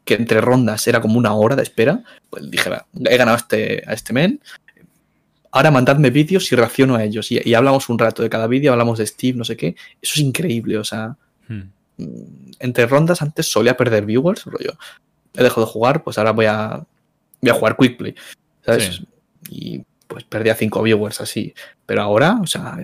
que, 0.04 0.14
entre 0.16 0.42
rondas 0.42 0.88
era 0.88 1.02
como 1.02 1.18
una 1.18 1.34
hora 1.34 1.56
de 1.56 1.64
espera, 1.64 2.04
pues 2.30 2.50
dije, 2.50 2.70
"Va, 2.70 2.86
he 3.06 3.18
ganado 3.18 3.36
a 3.36 3.39
este, 3.39 3.84
a 3.86 3.94
este 3.94 4.14
men. 4.14 4.39
Ahora 5.52 5.70
mandadme 5.72 6.10
vídeos 6.12 6.52
y 6.52 6.56
reacciono 6.56 6.96
a 6.96 7.04
ellos. 7.04 7.32
Y, 7.32 7.42
y 7.44 7.54
hablamos 7.54 7.89
un 7.89 8.00
rato 8.00 8.24
de 8.24 8.30
cada 8.30 8.48
vídeo, 8.48 8.72
hablamos 8.72 9.00
de 9.00 9.06
Steve, 9.06 9.38
no 9.38 9.44
sé 9.44 9.58
qué. 9.58 9.76
Eso 10.02 10.14
es 10.16 10.20
increíble. 10.20 10.78
O 10.78 10.84
sea, 10.84 11.18
Hmm. 11.48 11.64
mm, 11.98 12.52
entre 12.60 12.86
rondas 12.86 13.22
antes 13.22 13.48
solía 13.52 13.76
perder 13.76 14.06
viewers, 14.06 14.46
rollo. 14.46 14.78
He 15.34 15.44
dejado 15.44 15.66
de 15.66 15.72
jugar, 15.72 16.04
pues 16.04 16.18
ahora 16.18 16.32
voy 16.32 16.46
a, 16.46 16.86
voy 17.42 17.50
a 17.50 17.54
jugar 17.54 17.76
Quick 17.78 17.98
Play. 17.98 18.16
¿Sabes? 18.66 18.96
Sí. 18.96 19.08
Y 19.50 19.84
pues 20.08 20.24
perdía 20.24 20.56
cinco 20.56 20.82
viewers 20.84 21.20
así. 21.20 21.54
Pero 21.86 22.02
ahora, 22.02 22.38
o 22.42 22.48
sea, 22.48 22.78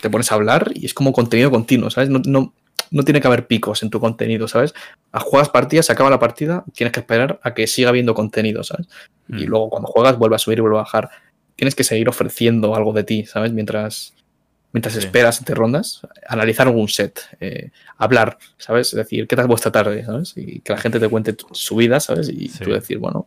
te 0.00 0.10
pones 0.10 0.30
a 0.30 0.34
hablar 0.34 0.70
y 0.74 0.86
es 0.86 0.92
como 0.94 1.12
contenido 1.12 1.50
continuo, 1.50 1.88
¿sabes? 1.90 2.10
No, 2.10 2.20
no, 2.24 2.52
no 2.90 3.02
tiene 3.02 3.20
que 3.20 3.26
haber 3.26 3.46
picos 3.46 3.82
en 3.82 3.90
tu 3.90 4.00
contenido, 4.00 4.48
¿sabes? 4.48 4.74
A 5.12 5.20
juegas 5.20 5.48
partidas, 5.48 5.86
se 5.86 5.92
acaba 5.92 6.10
la 6.10 6.18
partida, 6.18 6.64
tienes 6.72 6.92
que 6.92 7.00
esperar 7.00 7.38
a 7.42 7.54
que 7.54 7.66
siga 7.66 7.88
habiendo 7.90 8.14
contenido, 8.14 8.62
¿sabes? 8.64 8.88
Y 9.28 9.44
Hmm. 9.44 9.48
luego 9.50 9.70
cuando 9.70 9.88
juegas 9.88 10.16
vuelve 10.18 10.36
a 10.36 10.38
subir 10.38 10.58
y 10.58 10.60
vuelve 10.62 10.76
a 10.78 10.82
bajar. 10.82 11.10
tienes 11.56 11.74
que 11.74 11.82
seguir 11.82 12.08
ofreciendo 12.08 12.76
algo 12.76 12.92
de 12.92 13.02
ti, 13.02 13.26
¿sabes? 13.26 13.52
Mientras, 13.52 14.14
mientras 14.72 14.94
esperas 14.94 15.40
entre 15.40 15.56
rondas, 15.56 16.02
analizar 16.28 16.68
algún 16.68 16.86
set, 16.86 17.18
eh, 17.40 17.70
hablar, 17.96 18.38
¿sabes? 18.58 18.88
Es 18.90 18.94
decir, 18.94 19.26
¿qué 19.26 19.34
tal 19.34 19.48
vuestra 19.48 19.72
tarde? 19.72 20.04
¿sabes? 20.04 20.34
Y 20.36 20.60
que 20.60 20.72
la 20.72 20.78
gente 20.78 21.00
te 21.00 21.08
cuente 21.08 21.34
su 21.50 21.74
vida, 21.74 21.98
¿sabes? 21.98 22.28
Y 22.28 22.48
tú 22.48 22.70
decir, 22.70 22.98
bueno, 22.98 23.26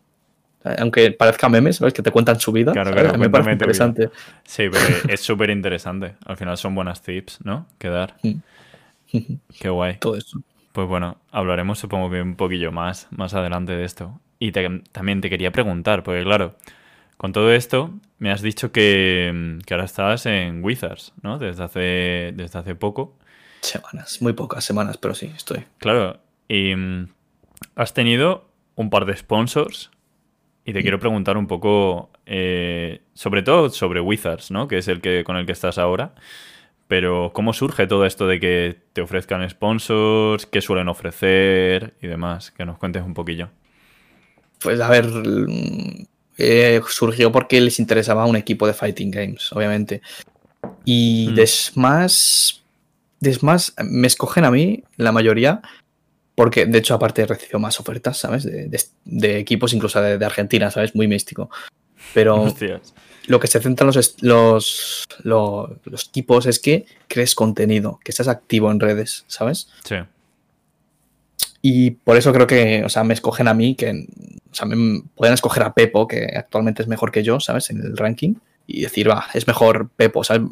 aunque 0.78 1.12
parezca 1.12 1.49
memes, 1.49 1.76
¿sabes? 1.78 1.93
Que 1.93 2.03
te 2.03 2.12
cuentan 2.12 2.39
su 2.39 2.53
vida. 2.53 2.72
Claro, 2.72 2.91
claro, 2.91 3.18
me 3.18 3.30
parece 3.30 3.51
interesante. 3.51 4.09
Sí, 4.45 4.68
pero 4.72 4.86
es 5.09 5.20
súper 5.20 5.49
interesante. 5.49 6.14
Al 6.26 6.38
final 6.38 6.55
son 6.57 6.74
buenas 6.74 7.01
tips, 7.01 7.39
¿no? 7.43 7.68
Que 7.80 7.89
dar. 7.89 8.16
Mm. 8.24 8.36
Qué 9.59 9.70
guay. 9.70 9.97
Todo 9.99 10.16
eso. 10.16 10.41
Pues 10.72 10.88
bueno, 10.88 11.18
hablaremos 11.32 11.80
supongo 11.80 12.09
que 12.09 12.22
un 12.22 12.36
poquillo 12.36 12.72
más, 12.72 13.07
más 13.12 13.34
adelante 13.34 13.74
de 13.74 13.84
esto. 13.84 14.20
Y 14.39 14.51
también 14.51 15.22
te 15.22 15.30
quería 15.30 15.51
preguntar, 15.51 16.03
porque 16.03 16.24
claro, 16.24 16.55
con 17.18 17.34
todo 17.34 17.51
esto 17.51 17.91
me 18.18 18.32
has 18.32 18.41
dicho 18.41 18.72
que, 18.72 19.59
que, 19.66 19.74
ahora 19.74 19.86
estás 19.86 20.26
en 20.26 20.64
Wizards, 20.64 21.14
¿no? 21.22 21.38
Desde 21.38 21.64
hace, 21.64 22.34
desde 22.36 22.57
hace 22.57 22.74
poco. 22.74 23.16
Semanas, 23.62 24.22
muy 24.22 24.34
pocas 24.34 24.64
semanas, 24.64 24.97
pero 24.97 25.14
sí, 25.14 25.32
estoy. 25.36 25.66
Claro, 25.78 26.20
y 26.47 26.76
mm, 26.76 27.09
has 27.76 27.93
tenido 27.93 28.49
un 28.76 28.89
par 28.89 29.05
de 29.05 29.16
sponsors 29.16 29.91
y 30.66 30.74
te 30.74 30.80
mm. 30.80 30.82
quiero 30.82 30.99
preguntar 30.99 31.38
un 31.38 31.47
poco, 31.47 32.09
eh, 32.26 33.01
sobre 33.14 33.43
todo 33.43 33.70
sobre 33.70 34.01
Wizards, 34.01 34.49
¿no? 34.51 34.68
Que 34.68 34.80
es 34.80 34.88
el 34.88 35.01
que 35.01 35.24
con 35.24 35.38
el 35.38 35.45
que 35.45 35.51
estás 35.51 35.78
ahora. 35.78 36.16
Pero, 36.92 37.32
¿cómo 37.32 37.54
surge 37.54 37.88
todo 37.88 38.06
esto 38.06 38.28
de 38.28 38.38
que 38.42 38.82
te 38.92 39.00
ofrezcan 39.00 39.50
sponsors? 39.50 40.46
¿Qué 40.46 40.60
suelen 40.60 40.89
ofrecer? 40.89 41.94
Y 42.02 42.08
demás. 42.08 42.52
Que 42.52 42.66
nos 42.66 42.78
cuentes 42.78 43.02
un 43.02 43.14
poquillo. 43.14 43.48
Pues 44.62 44.78
a 44.82 44.89
ver, 44.89 45.06
eh, 46.38 46.82
surgió 46.89 47.32
porque 47.32 47.62
les 47.62 47.80
interesaba 47.80 48.26
un 48.26 48.36
equipo 48.36 48.68
de 48.68 48.74
Fighting 48.74 49.10
Games, 49.10 49.54
obviamente. 49.54 50.02
Y 50.84 51.30
mm. 51.32 51.36
después 51.36 52.62
Desmas, 53.22 53.74
me 53.82 54.08
escogen 54.08 54.44
a 54.44 54.52
mí, 54.52 54.84
la 54.98 55.14
mayoría, 55.14 55.62
porque 56.36 56.66
de 56.66 56.80
hecho 56.80 56.94
aparte 56.94 57.22
he 57.22 57.26
recibido 57.26 57.60
más 57.60 57.80
ofertas, 57.80 58.18
¿sabes? 58.18 58.44
De, 58.44 59.39
equipos 59.39 59.72
incluso 59.72 60.02
de, 60.02 60.26
Argentina, 60.26 60.70
¿sabes? 60.70 60.94
Muy 60.94 61.08
místico. 61.08 61.50
Pero 62.14 62.53
lo 63.28 63.39
que 63.39 63.47
se 63.47 63.59
centran 63.59 63.88
los, 63.88 64.16
los, 64.22 65.05
los, 65.24 66.07
equipos 66.07 66.45
es 66.45 66.59
que 66.59 66.86
crees 67.07 67.36
contenido, 67.36 67.99
que 68.03 68.12
estás 68.12 68.28
activo 68.28 68.72
en 68.72 68.80
redes, 68.80 69.26
¿sabes? 69.28 69.70
Sí. 69.84 69.95
Y 71.62 71.91
por 71.91 72.18
eso 72.18 72.34
creo 72.34 72.47
que, 72.47 72.84
o 72.84 72.89
sea, 72.89 73.03
me 73.03 73.14
escogen 73.14 73.47
a 73.47 73.53
mí, 73.53 73.76
que, 73.76 74.07
o 74.51 74.55
sea, 74.55 74.66
me 74.66 75.03
pueden 75.16 75.34
escoger 75.34 75.64
a 75.64 75.74
Pepo, 75.74 76.07
que 76.07 76.26
actualmente 76.36 76.82
es 76.82 76.88
mejor 76.88 77.12
que 77.12 77.24
yo, 77.24 77.39
¿sabes? 77.39 77.70
En 77.70 77.78
el 77.78 77.95
ranking, 77.95 78.34
y 78.66 78.82
decir, 78.82 79.09
va, 79.09 79.28
es 79.34 79.47
mejor 79.47 79.89
Pepo, 79.95 80.24
¿sabes? 80.24 80.49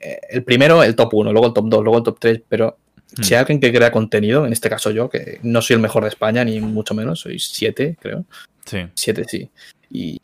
Eh, 0.00 0.20
el 0.30 0.42
primero, 0.42 0.82
el 0.82 0.96
top 0.96 1.14
1, 1.14 1.32
luego 1.32 1.46
el 1.46 1.52
top 1.52 1.68
2, 1.68 1.82
luego 1.84 1.98
el 1.98 2.04
top 2.04 2.18
3, 2.18 2.42
pero 2.48 2.76
hmm. 3.16 3.22
si 3.22 3.34
hay 3.34 3.40
alguien 3.40 3.60
que 3.60 3.72
crea 3.72 3.92
contenido, 3.92 4.46
en 4.46 4.52
este 4.52 4.68
caso 4.68 4.90
yo, 4.90 5.08
que 5.08 5.38
no 5.42 5.62
soy 5.62 5.74
el 5.74 5.80
mejor 5.80 6.02
de 6.02 6.08
España, 6.08 6.44
ni 6.44 6.60
mucho 6.60 6.92
menos, 6.94 7.20
soy 7.20 7.38
7, 7.38 7.96
creo. 8.00 8.24
Sí. 8.64 8.78
7, 8.94 9.24
sí. 9.28 9.50
Y 9.90 10.20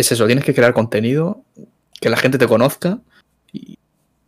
es 0.00 0.12
eso, 0.12 0.26
tienes 0.26 0.44
que 0.44 0.54
crear 0.54 0.74
contenido, 0.74 1.42
que 2.00 2.08
la 2.08 2.16
gente 2.16 2.38
te 2.38 2.46
conozca 2.46 2.98
y 3.52 3.78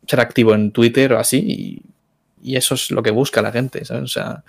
ser 0.07 0.21
activo 0.21 0.55
en 0.55 0.73
Twitter 0.73 1.13
o 1.13 1.19
así 1.19 1.83
y, 2.45 2.57
eso 2.57 2.75
es 2.75 2.91
lo 2.91 3.05
que 3.05 3.13
busca 3.13 3.41
la 3.41 3.53
gente, 3.53 3.85
¿sabes? 3.85 4.03
O 4.03 4.09
sea, 4.09 4.43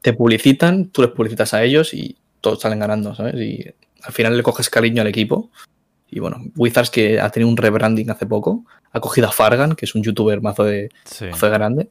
te 0.00 0.12
publicitan, 0.14 0.88
tú 0.88 1.02
les 1.02 1.10
publicitas 1.10 1.52
a 1.52 1.62
ellos 1.62 1.92
y 1.92 2.16
todos 2.40 2.62
salen 2.62 2.78
ganando, 2.78 3.14
¿sabes? 3.14 3.34
Y 3.34 3.66
al 4.02 4.12
final 4.14 4.34
le 4.34 4.42
coges 4.42 4.70
cariño 4.70 5.02
al 5.02 5.08
equipo 5.08 5.50
y 6.14 6.20
bueno, 6.20 6.44
Wizards 6.56 6.90
que 6.90 7.20
ha 7.20 7.28
tenido 7.30 7.50
un 7.50 7.56
rebranding 7.56 8.08
hace 8.08 8.24
poco, 8.24 8.64
ha 8.92 9.00
cogido 9.00 9.26
a 9.26 9.32
Fargan, 9.32 9.74
que 9.74 9.84
es 9.84 9.96
un 9.96 10.02
youtuber 10.04 10.40
mazo 10.40 10.62
de, 10.62 10.88
grande, 11.42 11.90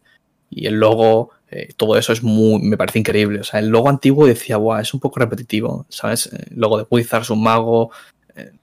y 0.49 0.67
el 0.67 0.75
logo, 0.75 1.31
eh, 1.55 1.71
todo 1.77 1.97
eso 1.99 2.13
es 2.13 2.23
muy, 2.23 2.59
me 2.63 2.77
parece 2.77 2.97
increíble. 2.97 3.39
O 3.41 3.43
sea, 3.43 3.59
el 3.59 3.67
logo 3.67 3.87
antiguo 3.87 4.25
decía, 4.25 4.57
guau, 4.57 4.81
es 4.81 4.91
un 4.91 4.99
poco 4.99 5.19
repetitivo, 5.19 5.85
¿sabes? 5.87 6.25
El 6.33 6.59
logo 6.59 6.79
de 6.79 6.87
Wizards, 6.89 7.29
un 7.29 7.43
mago, 7.43 7.91
eh, 8.35 8.53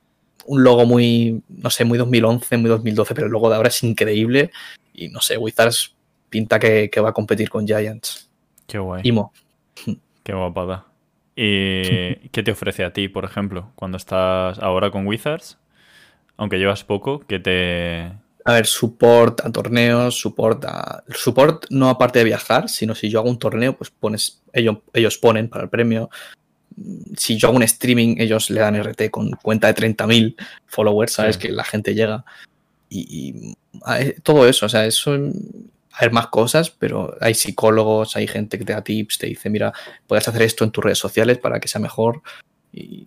un 0.47 0.65
logo 0.65 0.85
muy, 0.87 1.41
no 1.49 1.71
sé, 1.71 1.85
muy 1.85 1.99
2011, 1.99 2.57
muy 2.57 2.69
2012, 2.69 3.15
pero 3.15 3.29
el 3.29 3.33
logo 3.33 3.49
de 3.49 3.55
ahora 3.55 3.69
es 3.69 3.81
increíble. 3.85 4.51
Y 4.93 5.09
no 5.09 5.21
sé, 5.21 5.39
Wizards 5.39 5.95
pinta 6.31 6.59
que, 6.59 6.91
va 7.01 7.11
a 7.11 7.13
competir 7.13 7.49
con 7.49 7.65
Giants. 7.65 8.29
Qué 8.67 8.79
guay. 8.81 9.03
Imo. 9.05 9.33
Qué 10.25 10.33
guapada. 10.33 10.87
¿Y 11.37 12.29
qué 12.33 12.43
te 12.43 12.51
ofrece 12.51 12.83
a 12.83 12.93
ti, 12.93 13.07
por 13.07 13.25
ejemplo, 13.25 13.71
cuando 13.77 13.99
estás 13.99 14.59
ahora 14.59 14.91
con 14.91 15.07
Wizards? 15.07 15.59
Aunque 16.37 16.59
llevas 16.59 16.83
poco, 16.83 17.21
¿qué 17.21 17.39
te, 17.39 18.11
a 18.45 18.55
ver, 18.55 18.67
support 18.67 19.41
a 19.45 19.53
torneos, 19.53 20.19
support 20.19 20.65
a. 20.65 21.05
Support 21.15 21.67
no 21.71 21.89
aparte 21.89 22.21
de 22.21 22.25
viajar, 22.25 22.69
sino 22.69 22.95
si 22.95 23.09
yo 23.09 23.21
hago 23.21 23.31
un 23.31 23.39
torneo, 23.39 23.77
pues 23.77 23.91
pones. 23.91 24.43
Ellos, 24.53 24.79
ellos 24.93 25.19
ponen 25.19 25.49
para 25.49 25.65
el 25.65 25.71
premio. 25.71 26.11
Si 27.17 27.37
yo 27.37 27.49
hago 27.49 27.57
un 27.57 27.63
streaming, 27.63 28.17
ellos 28.19 28.51
le 28.51 28.61
dan 28.61 28.81
RT 28.83 29.11
con 29.11 29.31
cuenta 29.33 29.73
de 29.73 29.75
30.000 29.75 30.37
followers, 30.67 31.13
¿sabes? 31.13 31.37
Que 31.37 31.51
la 31.51 31.65
gente 31.65 31.95
llega. 31.95 32.25
Y, 32.89 33.55
todo 34.23 34.49
eso, 34.49 34.67
o 34.67 34.69
sea, 34.69 34.87
eso. 34.87 35.17
Hay 35.93 36.09
más 36.11 36.29
cosas, 36.29 36.71
pero 36.71 37.17
hay 37.21 37.35
psicólogos, 37.35 38.17
hay 38.17 38.27
gente 38.27 38.59
que 38.59 38.65
te 38.65 38.73
da 38.73 38.83
tips, 38.83 39.19
te 39.19 39.27
dice, 39.27 39.51
mira, 39.51 39.73
puedes 40.07 40.27
hacer 40.27 40.43
esto 40.43 40.65
en 40.65 40.71
tus 40.71 40.85
redes 40.85 40.99
sociales 40.99 41.39
para 41.39 41.61
que 41.61 41.69
sea 41.69 41.81
mejor. 41.81 42.23
Y 42.73 43.07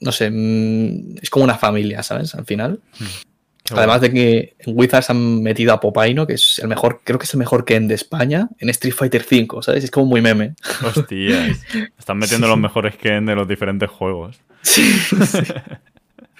no 0.00 0.12
sé, 0.12 0.30
mm, 0.30 1.18
es 1.20 1.28
como 1.28 1.44
una 1.44 1.58
familia, 1.58 2.02
¿sabes? 2.02 2.34
Al 2.34 2.46
final. 2.46 2.80
Hmm. 2.98 3.29
Además 3.72 4.00
de 4.00 4.12
que 4.12 4.54
en 4.58 4.74
Wizards 4.76 5.10
han 5.10 5.42
metido 5.42 5.72
a 5.72 5.80
Popaino, 5.80 6.26
que 6.26 6.34
es 6.34 6.58
el 6.58 6.68
mejor, 6.68 7.00
creo 7.04 7.18
que 7.18 7.24
es 7.24 7.34
el 7.34 7.38
mejor 7.38 7.64
Ken 7.64 7.88
de 7.88 7.94
España, 7.94 8.48
en 8.58 8.68
Street 8.70 8.94
Fighter 8.94 9.24
V, 9.30 9.62
¿sabes? 9.62 9.84
Es 9.84 9.90
como 9.90 10.06
muy 10.06 10.20
meme. 10.20 10.54
Hostias. 10.84 11.64
Están 11.98 12.18
metiendo 12.18 12.48
los 12.48 12.58
mejores 12.58 12.96
Ken 12.96 13.26
de 13.26 13.34
los 13.34 13.46
diferentes 13.46 13.88
juegos. 13.88 14.40
Sí. 14.62 14.98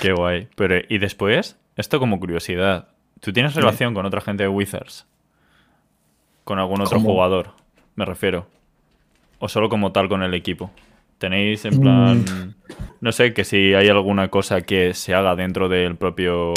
Qué 0.01 0.13
guay. 0.13 0.47
Pero, 0.55 0.75
¿y 0.87 0.97
después? 0.97 1.57
Esto 1.75 1.99
como 1.99 2.19
curiosidad. 2.19 2.89
¿Tú 3.19 3.33
tienes 3.33 3.55
relación 3.55 3.93
con 3.93 4.05
otra 4.05 4.21
gente 4.21 4.43
de 4.43 4.49
Wizards? 4.49 5.05
¿Con 6.43 6.59
algún 6.59 6.81
otro 6.81 6.99
jugador? 6.99 7.51
Me 7.95 8.05
refiero. 8.05 8.47
¿O 9.39 9.49
solo 9.49 9.69
como 9.69 9.91
tal 9.91 10.07
con 10.09 10.21
el 10.23 10.33
equipo? 10.33 10.71
Tenéis 11.17 11.65
en 11.65 11.79
plan, 11.79 12.19
mm. 12.19 12.74
No 13.01 13.11
sé, 13.11 13.33
que 13.33 13.43
si 13.43 13.73
hay 13.73 13.89
alguna 13.89 14.29
cosa 14.29 14.61
que 14.61 14.93
se 14.93 15.13
haga 15.13 15.35
dentro 15.35 15.69
del 15.69 15.95
propio 15.95 16.53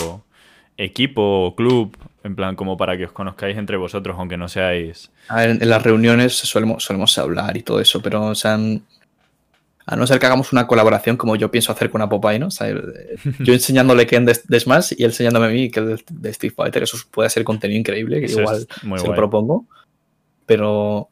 equipo 0.76 1.46
o 1.46 1.56
club, 1.56 1.96
en 2.24 2.36
plan 2.36 2.56
como 2.56 2.76
para 2.76 2.96
que 2.96 3.06
os 3.06 3.12
conozcáis 3.12 3.56
entre 3.56 3.76
vosotros, 3.76 4.16
aunque 4.18 4.36
no 4.36 4.48
seáis... 4.48 5.10
A 5.28 5.36
ver, 5.36 5.50
en 5.50 5.68
las 5.68 5.82
reuniones 5.82 6.34
solemos, 6.34 6.84
solemos 6.84 7.16
hablar 7.18 7.56
y 7.56 7.62
todo 7.62 7.80
eso, 7.80 8.00
pero 8.00 8.26
o 8.26 8.34
sea, 8.34 8.58
a 9.86 9.96
no 9.96 10.06
ser 10.06 10.18
que 10.18 10.26
hagamos 10.26 10.52
una 10.52 10.66
colaboración 10.66 11.16
como 11.16 11.34
yo 11.34 11.50
pienso 11.50 11.72
hacer 11.72 11.90
con 11.90 12.06
Popeye, 12.08 12.38
¿no? 12.38 12.48
O 12.48 12.50
sea, 12.50 12.68
yo 13.40 13.52
enseñándole 13.52 14.06
que 14.06 14.20
de, 14.20 14.38
de, 14.46 14.60
Smash 14.60 14.92
y 14.96 15.02
él 15.02 15.10
enseñándome 15.10 15.46
a 15.46 15.50
mí 15.50 15.70
que 15.70 15.80
de, 15.80 16.04
de 16.10 16.30
Street 16.30 16.52
Fighter, 16.54 16.82
eso 16.82 16.98
puede 17.10 17.30
ser 17.30 17.42
contenido 17.42 17.80
increíble, 17.80 18.20
que 18.20 18.30
igual 18.30 18.66
se 18.98 19.06
lo 19.06 19.14
propongo. 19.14 19.66
Pero 20.46 21.08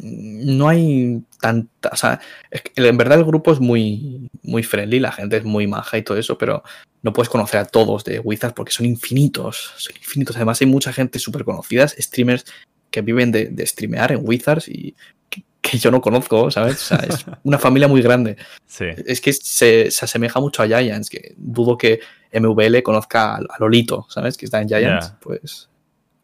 no 0.00 0.68
hay 0.68 1.22
tanta. 1.40 1.90
O 1.92 1.96
sea, 1.96 2.20
en 2.50 2.96
verdad 2.96 3.18
el 3.18 3.24
grupo 3.24 3.52
es 3.52 3.60
muy, 3.60 4.28
muy 4.42 4.62
friendly, 4.62 5.00
la 5.00 5.12
gente 5.12 5.36
es 5.36 5.44
muy 5.44 5.66
maja 5.66 5.98
y 5.98 6.02
todo 6.02 6.18
eso, 6.18 6.36
pero 6.36 6.62
no 7.02 7.12
puedes 7.12 7.28
conocer 7.28 7.60
a 7.60 7.64
todos 7.64 8.04
de 8.04 8.18
Wizards 8.18 8.54
porque 8.54 8.72
son 8.72 8.86
infinitos. 8.86 9.72
Son 9.76 9.94
infinitos. 9.96 10.36
Además, 10.36 10.60
hay 10.60 10.66
mucha 10.66 10.92
gente 10.92 11.18
súper 11.18 11.44
conocida, 11.44 11.86
streamers 11.88 12.44
que 12.90 13.02
viven 13.02 13.32
de, 13.32 13.46
de, 13.46 13.66
streamear 13.66 14.12
en 14.12 14.20
Wizards 14.22 14.68
y 14.68 14.94
que, 15.28 15.78
yo 15.78 15.90
no 15.90 16.00
conozco, 16.00 16.50
¿sabes? 16.50 16.74
O 16.74 16.96
sea, 16.96 16.98
es 16.98 17.24
una 17.44 17.58
familia 17.58 17.88
muy 17.88 18.02
grande. 18.02 18.36
Es 18.78 19.20
que 19.20 19.32
se, 19.32 19.88
asemeja 19.88 20.40
mucho 20.40 20.62
a 20.62 20.66
Giants, 20.66 21.10
que 21.10 21.34
dudo 21.36 21.76
que 21.76 22.00
MVL 22.32 22.82
conozca 22.82 23.36
a, 23.36 23.40
Lolito, 23.58 24.06
¿sabes? 24.08 24.36
Que 24.36 24.44
está 24.44 24.60
en 24.60 24.68
Giants. 24.68 25.14
Pues 25.20 25.68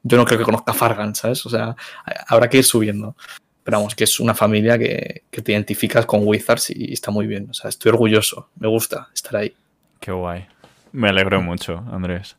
yo 0.03 0.17
no 0.17 0.25
creo 0.25 0.39
que 0.39 0.45
conozca 0.45 0.73
a 0.73 0.75
Fargan, 0.75 1.15
¿sabes? 1.15 1.45
O 1.47 1.51
sea, 1.51 1.75
habrá 2.27 2.49
que 2.49 2.59
ir 2.59 2.65
subiendo. 2.65 3.17
Pero 3.63 3.79
vamos, 3.79 3.95
que 3.95 4.05
es 4.05 4.21
una 4.21 4.35
familia 4.35 4.79
que, 4.79 5.23
te 5.31 5.53
identificas 5.53 6.07
con 6.07 6.27
Wizards 6.27 6.71
y 6.71 6.93
está 6.93 7.11
muy 7.11 7.27
bien. 7.27 7.49
O 7.51 7.55
sea, 7.55 7.69
estoy 7.69 7.91
orgulloso. 7.91 8.51
Me 8.59 8.69
gusta 8.69 9.09
estar 9.15 9.37
ahí. 9.37 9.55
Qué 10.01 10.13
guay. 10.13 10.47
Me 10.93 11.09
alegro 11.09 11.41
mucho, 11.43 11.85
Andrés. 11.93 12.37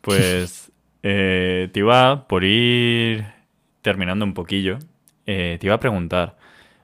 Pues 0.00 0.70
eh, 1.02 1.68
te 1.72 1.80
iba, 1.80 2.26
por 2.28 2.44
ir 2.44 3.26
terminando 3.82 4.24
un 4.24 4.34
poquillo, 4.34 4.78
eh, 5.26 5.58
te 5.60 5.66
iba 5.66 5.74
a 5.74 5.80
preguntar. 5.80 6.36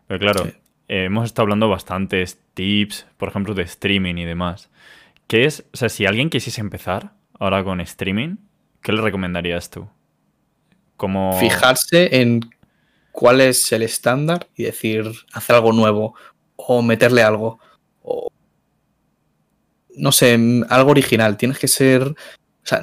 Pero 0.06 0.20
claro, 0.20 0.46
eh, 0.88 1.04
hemos 1.04 1.24
estado 1.24 1.44
hablando 1.44 1.68
bastantes 1.68 2.38
tips, 2.54 3.06
por 3.16 3.28
ejemplo, 3.28 3.54
de 3.54 3.62
streaming 3.62 4.16
y 4.16 4.24
demás. 4.24 4.70
¿Qué 5.26 5.44
es, 5.44 5.64
o 5.72 5.76
sea, 5.76 5.88
si 5.88 6.04
alguien 6.04 6.30
quisiese 6.30 6.60
empezar 6.60 7.12
ahora 7.38 7.64
con 7.64 7.80
streaming, 7.80 8.36
¿qué 8.82 8.92
le 8.92 9.00
recomendarías 9.00 9.70
tú? 9.70 9.88
Como... 10.96 11.38
Fijarse 11.40 12.20
en 12.20 12.40
cuál 13.12 13.40
es 13.40 13.70
el 13.72 13.82
estándar 13.82 14.48
y 14.56 14.64
decir, 14.64 15.10
hacer 15.32 15.56
algo 15.56 15.72
nuevo 15.72 16.14
o 16.56 16.82
meterle 16.82 17.22
algo. 17.22 17.60
no 19.94 20.10
sé, 20.10 20.38
algo 20.68 20.90
original. 20.90 21.36
Tienes 21.36 21.58
que 21.58 21.68
ser. 21.68 22.02
O 22.02 22.16
sea, 22.64 22.82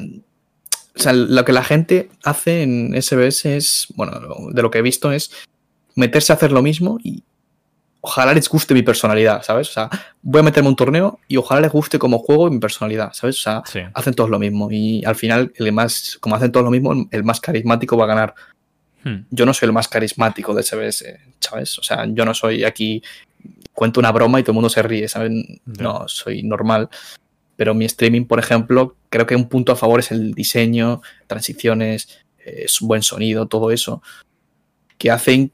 o 0.96 1.02
sea, 1.02 1.14
lo 1.14 1.46
que 1.46 1.54
la 1.54 1.64
gente 1.64 2.10
hace 2.24 2.64
en 2.64 2.94
SBS 3.02 3.46
es, 3.46 3.88
bueno, 3.96 4.20
de 4.52 4.62
lo 4.62 4.70
que 4.70 4.80
he 4.80 4.82
visto 4.82 5.12
es 5.12 5.32
meterse 5.96 6.34
a 6.34 6.36
hacer 6.36 6.52
lo 6.52 6.62
mismo 6.62 6.98
y 7.02 7.24
ojalá 8.02 8.34
les 8.34 8.50
guste 8.50 8.74
mi 8.74 8.82
personalidad, 8.82 9.42
¿sabes? 9.44 9.70
O 9.70 9.74
sea, 9.74 9.90
voy 10.22 10.40
a 10.40 10.44
meterme 10.44 10.70
un 10.70 10.76
torneo 10.76 11.20
y 11.28 11.38
ojalá 11.38 11.62
les 11.62 11.72
guste 11.72 12.00
como 12.00 12.20
juego 12.20 12.48
y 12.48 12.52
mi 12.52 12.60
personalidad, 12.60 13.14
¿sabes? 13.14 13.38
O 13.38 13.42
sea, 13.42 13.64
hacen 13.94 14.14
todos 14.14 14.30
lo 14.30 14.40
mismo 14.40 14.70
y 14.72 15.04
al 15.06 15.16
final, 15.16 15.54
el 15.56 15.72
más, 15.72 16.18
como 16.20 16.36
hacen 16.36 16.52
todos 16.52 16.66
lo 16.66 16.72
mismo, 16.72 16.94
el 17.12 17.24
más 17.24 17.40
carismático 17.40 17.98
va 17.98 18.06
a 18.06 18.08
ganar. 18.08 18.36
Hmm. 19.04 19.26
Yo 19.30 19.46
no 19.46 19.54
soy 19.54 19.68
el 19.68 19.74
más 19.74 19.88
carismático 19.88 20.54
de 20.54 20.64
SBS, 20.64 21.20
¿sabes? 21.40 21.78
O 21.80 21.84
sea, 21.84 22.06
yo 22.08 22.26
no 22.26 22.34
soy 22.34 22.64
aquí, 22.64 23.02
cuento 23.74 24.00
una 24.00 24.12
broma 24.12 24.40
y 24.40 24.44
todo 24.44 24.52
el 24.52 24.56
mundo 24.56 24.70
se 24.70 24.82
ríe, 24.82 25.08
¿sabes? 25.08 25.32
No, 25.66 26.08
soy 26.08 26.44
normal. 26.44 26.90
Pero 27.56 27.74
mi 27.74 27.86
streaming, 27.86 28.26
por 28.26 28.40
ejemplo, 28.40 28.96
creo 29.10 29.26
que 29.26 29.36
un 29.36 29.50
punto 29.50 29.72
a 29.72 29.76
favor 29.76 30.00
es 30.00 30.12
el 30.12 30.34
diseño, 30.34 31.02
transiciones, 31.28 32.20
es 32.38 32.82
un 32.82 32.88
buen 32.88 33.04
sonido, 33.04 33.48
todo 33.48 33.72
eso, 33.72 34.02
que 34.98 35.12
hacen 35.12 35.52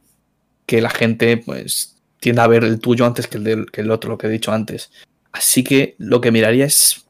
que 0.66 0.82
la 0.82 0.90
gente 0.90 1.38
pues 1.38 1.98
tienda 2.20 2.44
a 2.44 2.48
ver 2.48 2.64
el 2.64 2.80
tuyo 2.80 3.06
antes 3.06 3.28
que 3.28 3.38
el, 3.38 3.72
que 3.72 3.82
el 3.82 3.92
otro, 3.92 4.12
lo 4.12 4.18
que 4.18 4.28
he 4.28 4.32
dicho 4.32 4.52
antes. 4.52 4.92
Así 5.32 5.64
que 5.64 5.96
lo 5.98 6.22
que 6.22 6.32
miraría 6.32 6.66
es 6.66 7.06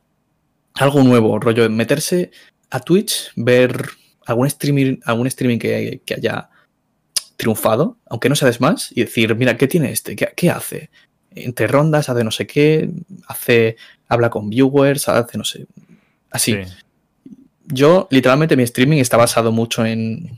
algo 0.74 1.04
nuevo, 1.04 1.40
rollo, 1.40 1.70
meterse 1.70 2.32
a 2.70 2.80
Twitch, 2.80 3.32
ver 3.36 3.86
algún 4.26 4.48
streaming, 4.48 4.98
algún 5.06 5.28
streaming 5.28 5.60
que, 5.60 6.02
haya 6.16 6.50
triunfado, 7.38 7.98
aunque 8.08 8.30
no 8.30 8.36
sabes 8.36 8.62
más, 8.62 8.92
y 8.92 9.02
decir, 9.02 9.36
mira, 9.36 9.58
¿qué 9.58 9.68
tiene 9.68 9.92
este? 9.92 10.16
¿Qué, 10.16 10.30
¿Qué, 10.36 10.50
hace? 10.50 10.90
Entre 11.32 11.68
rondas, 11.68 12.10
hace 12.10 12.24
no 12.24 12.32
sé 12.32 12.48
qué, 12.48 12.90
hace 13.28 13.78
habla 14.08 14.30
con 14.30 14.50
viewers, 14.50 15.08
hace, 15.08 15.38
no 15.38 15.44
sé, 15.44 15.66
así. 16.32 16.58
Yo, 17.68 18.08
literalmente, 18.12 18.56
mi 18.56 18.64
streaming 18.64 19.00
está 19.00 19.18
basado 19.18 19.52
mucho 19.52 19.86
en 19.86 20.38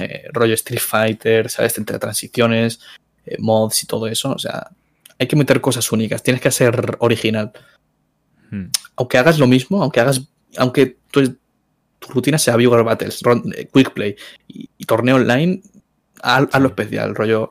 eh, 0.00 0.28
rollo 0.32 0.54
Street 0.54 0.80
Fighter, 0.80 1.48
¿sabes? 1.48 1.78
Entre 1.78 1.98
transiciones, 1.98 2.80
eh, 3.26 3.36
mods 3.38 3.82
y 3.84 3.86
todo 3.86 4.06
eso. 4.06 4.32
O 4.32 4.38
sea, 4.38 4.70
hay 5.18 5.26
que 5.26 5.36
meter 5.36 5.60
cosas 5.60 5.90
únicas, 5.92 6.22
tienes 6.22 6.42
que 6.42 6.50
ser 6.50 6.96
original. 7.00 7.52
Hmm. 8.50 8.66
Aunque 8.96 9.18
hagas 9.18 9.38
lo 9.38 9.46
mismo, 9.46 9.82
aunque 9.82 10.00
hagas, 10.00 10.22
aunque 10.56 10.98
tu, 11.10 11.38
rutina 12.00 12.38
sea 12.38 12.56
Viewer 12.56 12.84
Battles, 12.84 13.20
eh, 13.54 13.68
Quick 13.72 13.92
Play 13.92 14.16
y, 14.46 14.84
torneo 14.84 15.16
online, 15.16 15.62
haz, 16.22 16.60
lo 16.60 16.68
especial, 16.68 17.14
rollo 17.14 17.50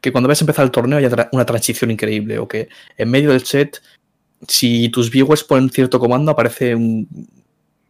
que 0.00 0.12
cuando 0.12 0.28
ves 0.28 0.40
a 0.40 0.44
empezar 0.44 0.64
el 0.64 0.70
torneo 0.70 0.98
haya 0.98 1.28
una 1.32 1.44
transición 1.44 1.90
increíble 1.90 2.38
o 2.38 2.46
que 2.46 2.68
en 2.96 3.10
medio 3.10 3.30
del 3.30 3.44
set 3.44 3.82
si 4.46 4.88
tus 4.90 5.10
viewers 5.10 5.42
ponen 5.42 5.70
cierto 5.70 5.98
comando, 5.98 6.30
aparece 6.30 6.74
un, 6.74 7.08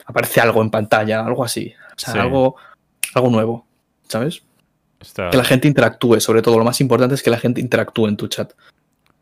aparece 0.06 0.40
algo 0.40 0.62
en 0.62 0.70
pantalla, 0.70 1.24
algo 1.24 1.44
así. 1.44 1.74
O 1.96 1.98
sea, 1.98 2.22
algo, 2.22 2.56
algo 3.14 3.30
nuevo, 3.30 3.66
¿sabes? 4.08 4.42
Que 5.14 5.36
la 5.36 5.44
gente 5.44 5.68
interactúe, 5.68 6.20
sobre 6.20 6.42
todo. 6.42 6.58
Lo 6.58 6.64
más 6.64 6.80
importante 6.80 7.14
es 7.14 7.22
que 7.22 7.30
la 7.30 7.38
gente 7.38 7.60
interactúe 7.60 8.08
en 8.08 8.16
tu 8.16 8.28
chat. 8.28 8.52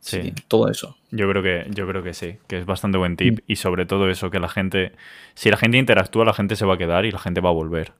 Sí. 0.07 0.33
todo 0.47 0.71
eso. 0.71 0.97
Yo 1.11 1.29
creo 1.29 1.43
que, 1.43 1.67
yo 1.71 1.87
creo 1.89 2.03
que 2.03 2.15
sí, 2.15 2.37
que 2.47 2.59
es 2.59 2.65
bastante 2.65 2.97
buen 2.97 3.17
tip. 3.17 3.41
Mm. 3.41 3.43
Y 3.49 3.57
sobre 3.57 3.87
todo 3.87 4.09
eso, 4.09 4.31
que 4.31 4.39
la 4.39 4.49
gente. 4.49 4.93
Si 5.35 5.51
la 5.51 5.57
gente 5.57 5.79
interactúa, 5.79 6.25
la 6.25 6.33
gente 6.33 6.55
se 6.55 6.65
va 6.65 6.75
a 6.75 6.79
quedar 6.79 7.05
y 7.05 7.11
la 7.11 7.19
gente 7.19 7.41
va 7.41 7.49
a 7.49 7.53
volver. 7.53 7.93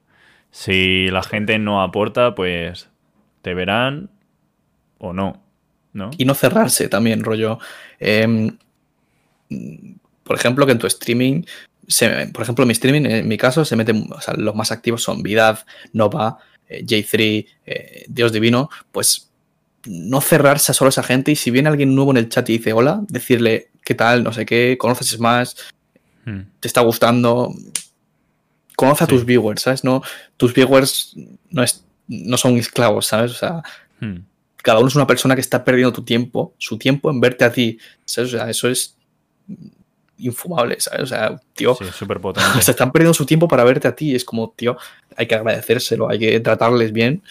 Si 0.51 1.09
la 1.09 1.23
gente 1.23 1.59
no 1.59 1.81
aporta, 1.81 2.33
pues 2.33 2.89
te 3.41 3.53
verán 3.53 4.09
o 4.99 5.13
no. 5.13 5.43
¿no? 5.93 6.11
Y 6.17 6.25
no 6.25 6.33
cerrarse 6.33 6.87
también, 6.87 7.23
rollo. 7.23 7.59
Eh, 7.99 8.51
por 10.23 10.35
ejemplo, 10.35 10.65
que 10.65 10.73
en 10.73 10.79
tu 10.79 10.87
streaming, 10.87 11.43
por 12.33 12.43
ejemplo, 12.43 12.65
mi 12.65 12.73
streaming, 12.73 13.05
en 13.05 13.27
mi 13.27 13.37
caso, 13.37 13.65
se 13.65 13.75
meten, 13.75 14.07
o 14.11 14.21
sea, 14.21 14.33
los 14.35 14.55
más 14.55 14.71
activos 14.71 15.03
son 15.03 15.23
Vidad, 15.23 15.65
Nova, 15.93 16.37
eh, 16.67 16.85
J3, 16.85 17.47
eh, 17.65 18.05
Dios 18.07 18.31
Divino, 18.31 18.69
pues 18.91 19.26
no 19.87 20.21
cerrarse 20.21 20.71
a 20.71 20.75
solo 20.75 20.89
esa 20.89 21.03
gente 21.03 21.31
y 21.31 21.35
si 21.35 21.51
viene 21.51 21.69
alguien 21.69 21.95
nuevo 21.95 22.11
en 22.11 22.17
el 22.17 22.29
chat 22.29 22.49
y 22.49 22.57
dice 22.57 22.73
hola, 22.73 23.01
decirle 23.07 23.69
qué 23.83 23.95
tal, 23.95 24.23
no 24.23 24.33
sé 24.33 24.45
qué, 24.45 24.77
conoces 24.77 25.19
más, 25.19 25.55
hmm. 26.25 26.41
te 26.59 26.67
está 26.67 26.81
gustando, 26.81 27.53
conoce 28.75 29.05
a 29.05 29.07
tus 29.07 29.25
viewers, 29.25 29.61
¿sabes? 29.61 29.83
No, 29.83 30.01
tus 30.35 30.53
viewers 30.53 31.15
no, 31.49 31.63
es, 31.63 31.85
no 32.07 32.37
son 32.37 32.57
esclavos, 32.57 33.07
¿sabes? 33.07 33.31
O 33.31 33.35
sea, 33.35 33.63
hmm. 33.99 34.17
cada 34.57 34.79
uno 34.79 34.89
es 34.89 34.95
una 34.95 35.07
persona 35.07 35.35
que 35.35 35.41
está 35.41 35.63
perdiendo 35.63 35.93
tu 35.93 36.03
tiempo, 36.03 36.53
su 36.57 36.77
tiempo 36.77 37.09
en 37.09 37.21
verte 37.21 37.45
a 37.45 37.51
ti, 37.51 37.79
¿sabes? 38.05 38.33
O 38.33 38.37
sea, 38.37 38.49
eso 38.49 38.67
es 38.67 38.97
infumable, 40.17 40.79
¿sabes? 40.79 41.01
O 41.01 41.07
sea, 41.07 41.39
tío, 41.53 41.77
se 42.61 42.71
están 42.71 42.91
perdiendo 42.91 43.13
su 43.13 43.25
tiempo 43.25 43.47
para 43.47 43.63
verte 43.63 43.87
a 43.87 43.95
ti. 43.95 44.15
Es 44.15 44.25
como, 44.25 44.51
tío, 44.55 44.77
hay 45.15 45.27
que 45.27 45.35
agradecérselo, 45.35 46.09
hay 46.09 46.19
que 46.19 46.39
tratarles 46.39 46.91
bien, 46.91 47.23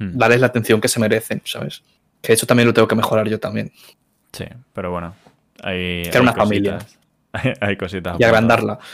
hmm. 0.00 0.18
darles 0.18 0.40
la 0.40 0.48
atención 0.48 0.80
que 0.80 0.88
se 0.88 0.98
merecen, 0.98 1.40
¿sabes? 1.44 1.82
Que 2.20 2.32
eso 2.32 2.46
también 2.46 2.66
lo 2.66 2.74
tengo 2.74 2.88
que 2.88 2.96
mejorar 2.96 3.28
yo 3.28 3.38
también. 3.38 3.72
Sí, 4.32 4.44
pero 4.72 4.90
bueno, 4.90 5.14
hay. 5.62 6.02
Que 6.10 6.18
una 6.18 6.32
familia. 6.32 6.78
Hay, 7.60 7.76
cositas. 7.76 8.18
Y 8.18 8.24
agrandarla. 8.24 8.78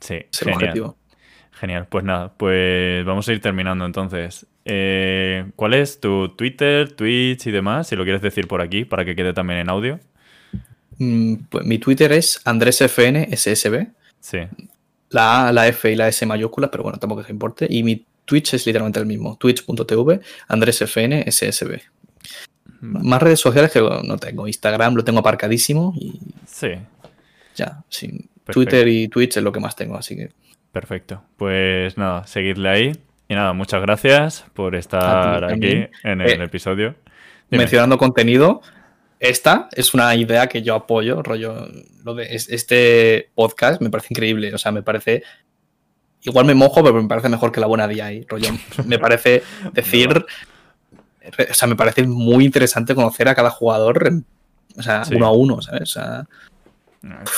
Sí, 0.00 0.18
genial. 0.32 0.94
Genial, 1.52 1.86
pues 1.88 2.04
nada, 2.04 2.30
pues 2.36 3.06
vamos 3.06 3.26
a 3.26 3.32
ir 3.32 3.40
terminando 3.40 3.86
entonces. 3.86 4.46
Eh, 4.66 5.46
¿Cuál 5.56 5.72
es 5.72 5.98
tu 5.98 6.28
Twitter, 6.36 6.92
Twitch 6.92 7.46
y 7.46 7.50
demás? 7.50 7.88
Si 7.88 7.96
lo 7.96 8.04
quieres 8.04 8.20
decir 8.20 8.46
por 8.46 8.60
aquí, 8.60 8.84
para 8.84 9.06
que 9.06 9.16
quede 9.16 9.32
también 9.32 9.60
en 9.60 9.70
audio. 9.70 9.98
Mm, 10.98 11.34
pues 11.48 11.64
mi 11.64 11.78
Twitter 11.78 12.12
es 12.12 12.40
AndrésFNSSB. 12.44 13.86
Sí. 14.20 14.40
La 15.08 15.48
A, 15.48 15.52
la 15.52 15.68
F 15.68 15.90
y 15.90 15.96
la 15.96 16.08
S 16.08 16.26
mayúsculas, 16.26 16.68
pero 16.70 16.82
bueno, 16.82 16.98
tampoco 16.98 17.22
se 17.22 17.32
importe. 17.32 17.66
Y 17.70 17.82
mi 17.82 18.04
Twitch 18.24 18.54
es 18.54 18.66
literalmente 18.66 19.00
el 19.00 19.06
mismo. 19.06 19.36
Twitch.tv, 19.36 20.20
AndrésFNSSB. 20.48 21.80
Más 22.80 23.22
redes 23.22 23.40
sociales 23.40 23.72
que 23.72 23.80
no 23.80 24.18
tengo. 24.18 24.46
Instagram 24.46 24.94
lo 24.94 25.04
tengo 25.04 25.20
aparcadísimo 25.20 25.94
y. 25.96 26.20
Sí. 26.46 26.72
Ya, 27.54 27.82
sí. 27.88 28.28
Twitter 28.46 28.86
y 28.88 29.08
Twitch 29.08 29.36
es 29.36 29.42
lo 29.42 29.52
que 29.52 29.60
más 29.60 29.74
tengo, 29.76 29.96
así 29.96 30.16
que. 30.16 30.30
Perfecto. 30.72 31.22
Pues 31.36 31.96
nada, 31.96 32.26
seguidle 32.26 32.68
ahí. 32.68 32.92
Y 33.28 33.34
nada, 33.34 33.52
muchas 33.52 33.80
gracias 33.80 34.44
por 34.52 34.74
estar 34.74 35.44
aquí 35.44 35.86
en 36.02 36.20
el 36.20 36.40
eh, 36.40 36.44
episodio. 36.44 36.94
Mencionando 37.48 37.96
contenido, 37.96 38.60
esta 39.20 39.68
es 39.72 39.94
una 39.94 40.14
idea 40.14 40.48
que 40.48 40.62
yo 40.62 40.74
apoyo, 40.74 41.22
rollo, 41.22 41.68
lo 42.04 42.14
de 42.14 42.28
este 42.30 43.30
podcast 43.34 43.80
me 43.80 43.88
parece 43.88 44.08
increíble, 44.10 44.52
o 44.52 44.58
sea, 44.58 44.72
me 44.72 44.82
parece 44.82 45.22
igual 46.24 46.46
me 46.46 46.54
mojo, 46.54 46.82
pero 46.82 47.00
me 47.00 47.08
parece 47.08 47.28
mejor 47.28 47.52
que 47.52 47.60
la 47.60 47.66
buena 47.66 47.86
día 47.86 48.06
ahí, 48.06 48.26
rollo, 48.28 48.48
me 48.86 48.98
parece 48.98 49.42
decir, 49.72 50.24
o 51.50 51.54
sea, 51.54 51.68
me 51.68 51.76
parece 51.76 52.06
muy 52.06 52.44
interesante 52.44 52.94
conocer 52.94 53.28
a 53.28 53.34
cada 53.34 53.50
jugador, 53.50 54.22
o 54.76 54.82
sea, 54.82 55.02
uno 55.14 55.26
a 55.26 55.32
uno, 55.32 55.62
¿sabes? 55.62 55.82
O 55.82 55.86
sea, 55.86 56.26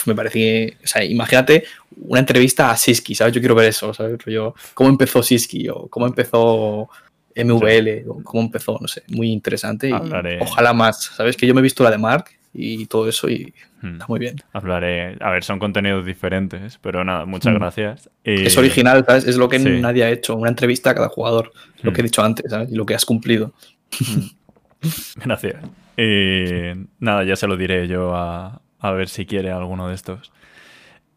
me 0.06 0.14
parece, 0.14 0.78
o 0.82 0.86
sea, 0.86 1.04
imagínate 1.04 1.64
una 2.02 2.20
entrevista 2.20 2.70
a 2.70 2.76
Siski, 2.76 3.14
¿sabes? 3.14 3.34
Yo 3.34 3.40
quiero 3.40 3.54
ver 3.54 3.68
eso, 3.68 3.92
¿sabes? 3.92 4.22
Rollo, 4.24 4.54
cómo 4.74 4.88
empezó 4.88 5.22
Siski 5.22 5.68
o 5.68 5.88
cómo 5.88 6.06
empezó 6.06 6.88
MVL, 7.34 8.08
o 8.08 8.22
cómo 8.22 8.42
empezó, 8.44 8.78
no 8.80 8.88
sé, 8.88 9.02
muy 9.08 9.30
interesante. 9.30 9.90
Y 9.90 9.92
ojalá 10.40 10.72
más, 10.72 11.02
¿sabes? 11.16 11.36
Que 11.36 11.46
yo 11.46 11.54
me 11.54 11.60
he 11.60 11.62
visto 11.62 11.84
la 11.84 11.90
de 11.90 11.98
Mark 11.98 12.30
y 12.56 12.86
todo 12.86 13.08
eso 13.08 13.28
y 13.28 13.52
hmm. 13.82 13.92
está 13.92 14.06
muy 14.08 14.18
bien. 14.18 14.36
Hablaré, 14.52 15.16
a 15.20 15.30
ver, 15.30 15.44
son 15.44 15.58
contenidos 15.58 16.06
diferentes, 16.06 16.78
pero 16.80 17.04
nada, 17.04 17.26
muchas 17.26 17.52
hmm. 17.52 17.58
gracias. 17.58 18.10
Es 18.24 18.56
original, 18.56 19.04
¿sabes? 19.06 19.26
Es 19.26 19.36
lo 19.36 19.48
que 19.48 19.58
nadie 19.58 20.04
ha 20.04 20.10
hecho, 20.10 20.36
una 20.36 20.48
entrevista 20.48 20.90
a 20.90 20.94
cada 20.94 21.08
jugador, 21.08 21.52
lo 21.82 21.92
que 21.92 22.00
he 22.00 22.02
hmm. 22.02 22.06
dicho 22.06 22.22
antes, 22.22 22.50
¿sabes? 22.50 22.72
Y 22.72 22.74
lo 22.74 22.86
que 22.86 22.94
has 22.94 23.04
cumplido. 23.04 23.52
Gracias. 25.16 25.56
Y 25.96 26.86
nada, 27.00 27.24
ya 27.24 27.36
se 27.36 27.46
lo 27.46 27.56
diré 27.56 27.88
yo 27.88 28.14
a, 28.14 28.60
a 28.78 28.90
ver 28.92 29.08
si 29.08 29.26
quiere 29.26 29.50
alguno 29.50 29.88
de 29.88 29.94
estos. 29.94 30.32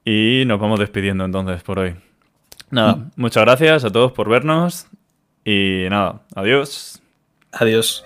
Y 0.06 0.44
nos 0.46 0.60
vamos 0.60 0.80
despidiendo 0.80 1.26
entonces 1.26 1.62
por 1.64 1.80
hoy. 1.80 1.96
Nada, 2.72 3.10
muchas 3.16 3.44
gracias 3.44 3.84
a 3.84 3.92
todos 3.92 4.12
por 4.12 4.30
vernos. 4.30 4.88
Y 5.44 5.86
nada, 5.90 6.22
adiós. 6.36 7.02
Adiós. 7.52 8.06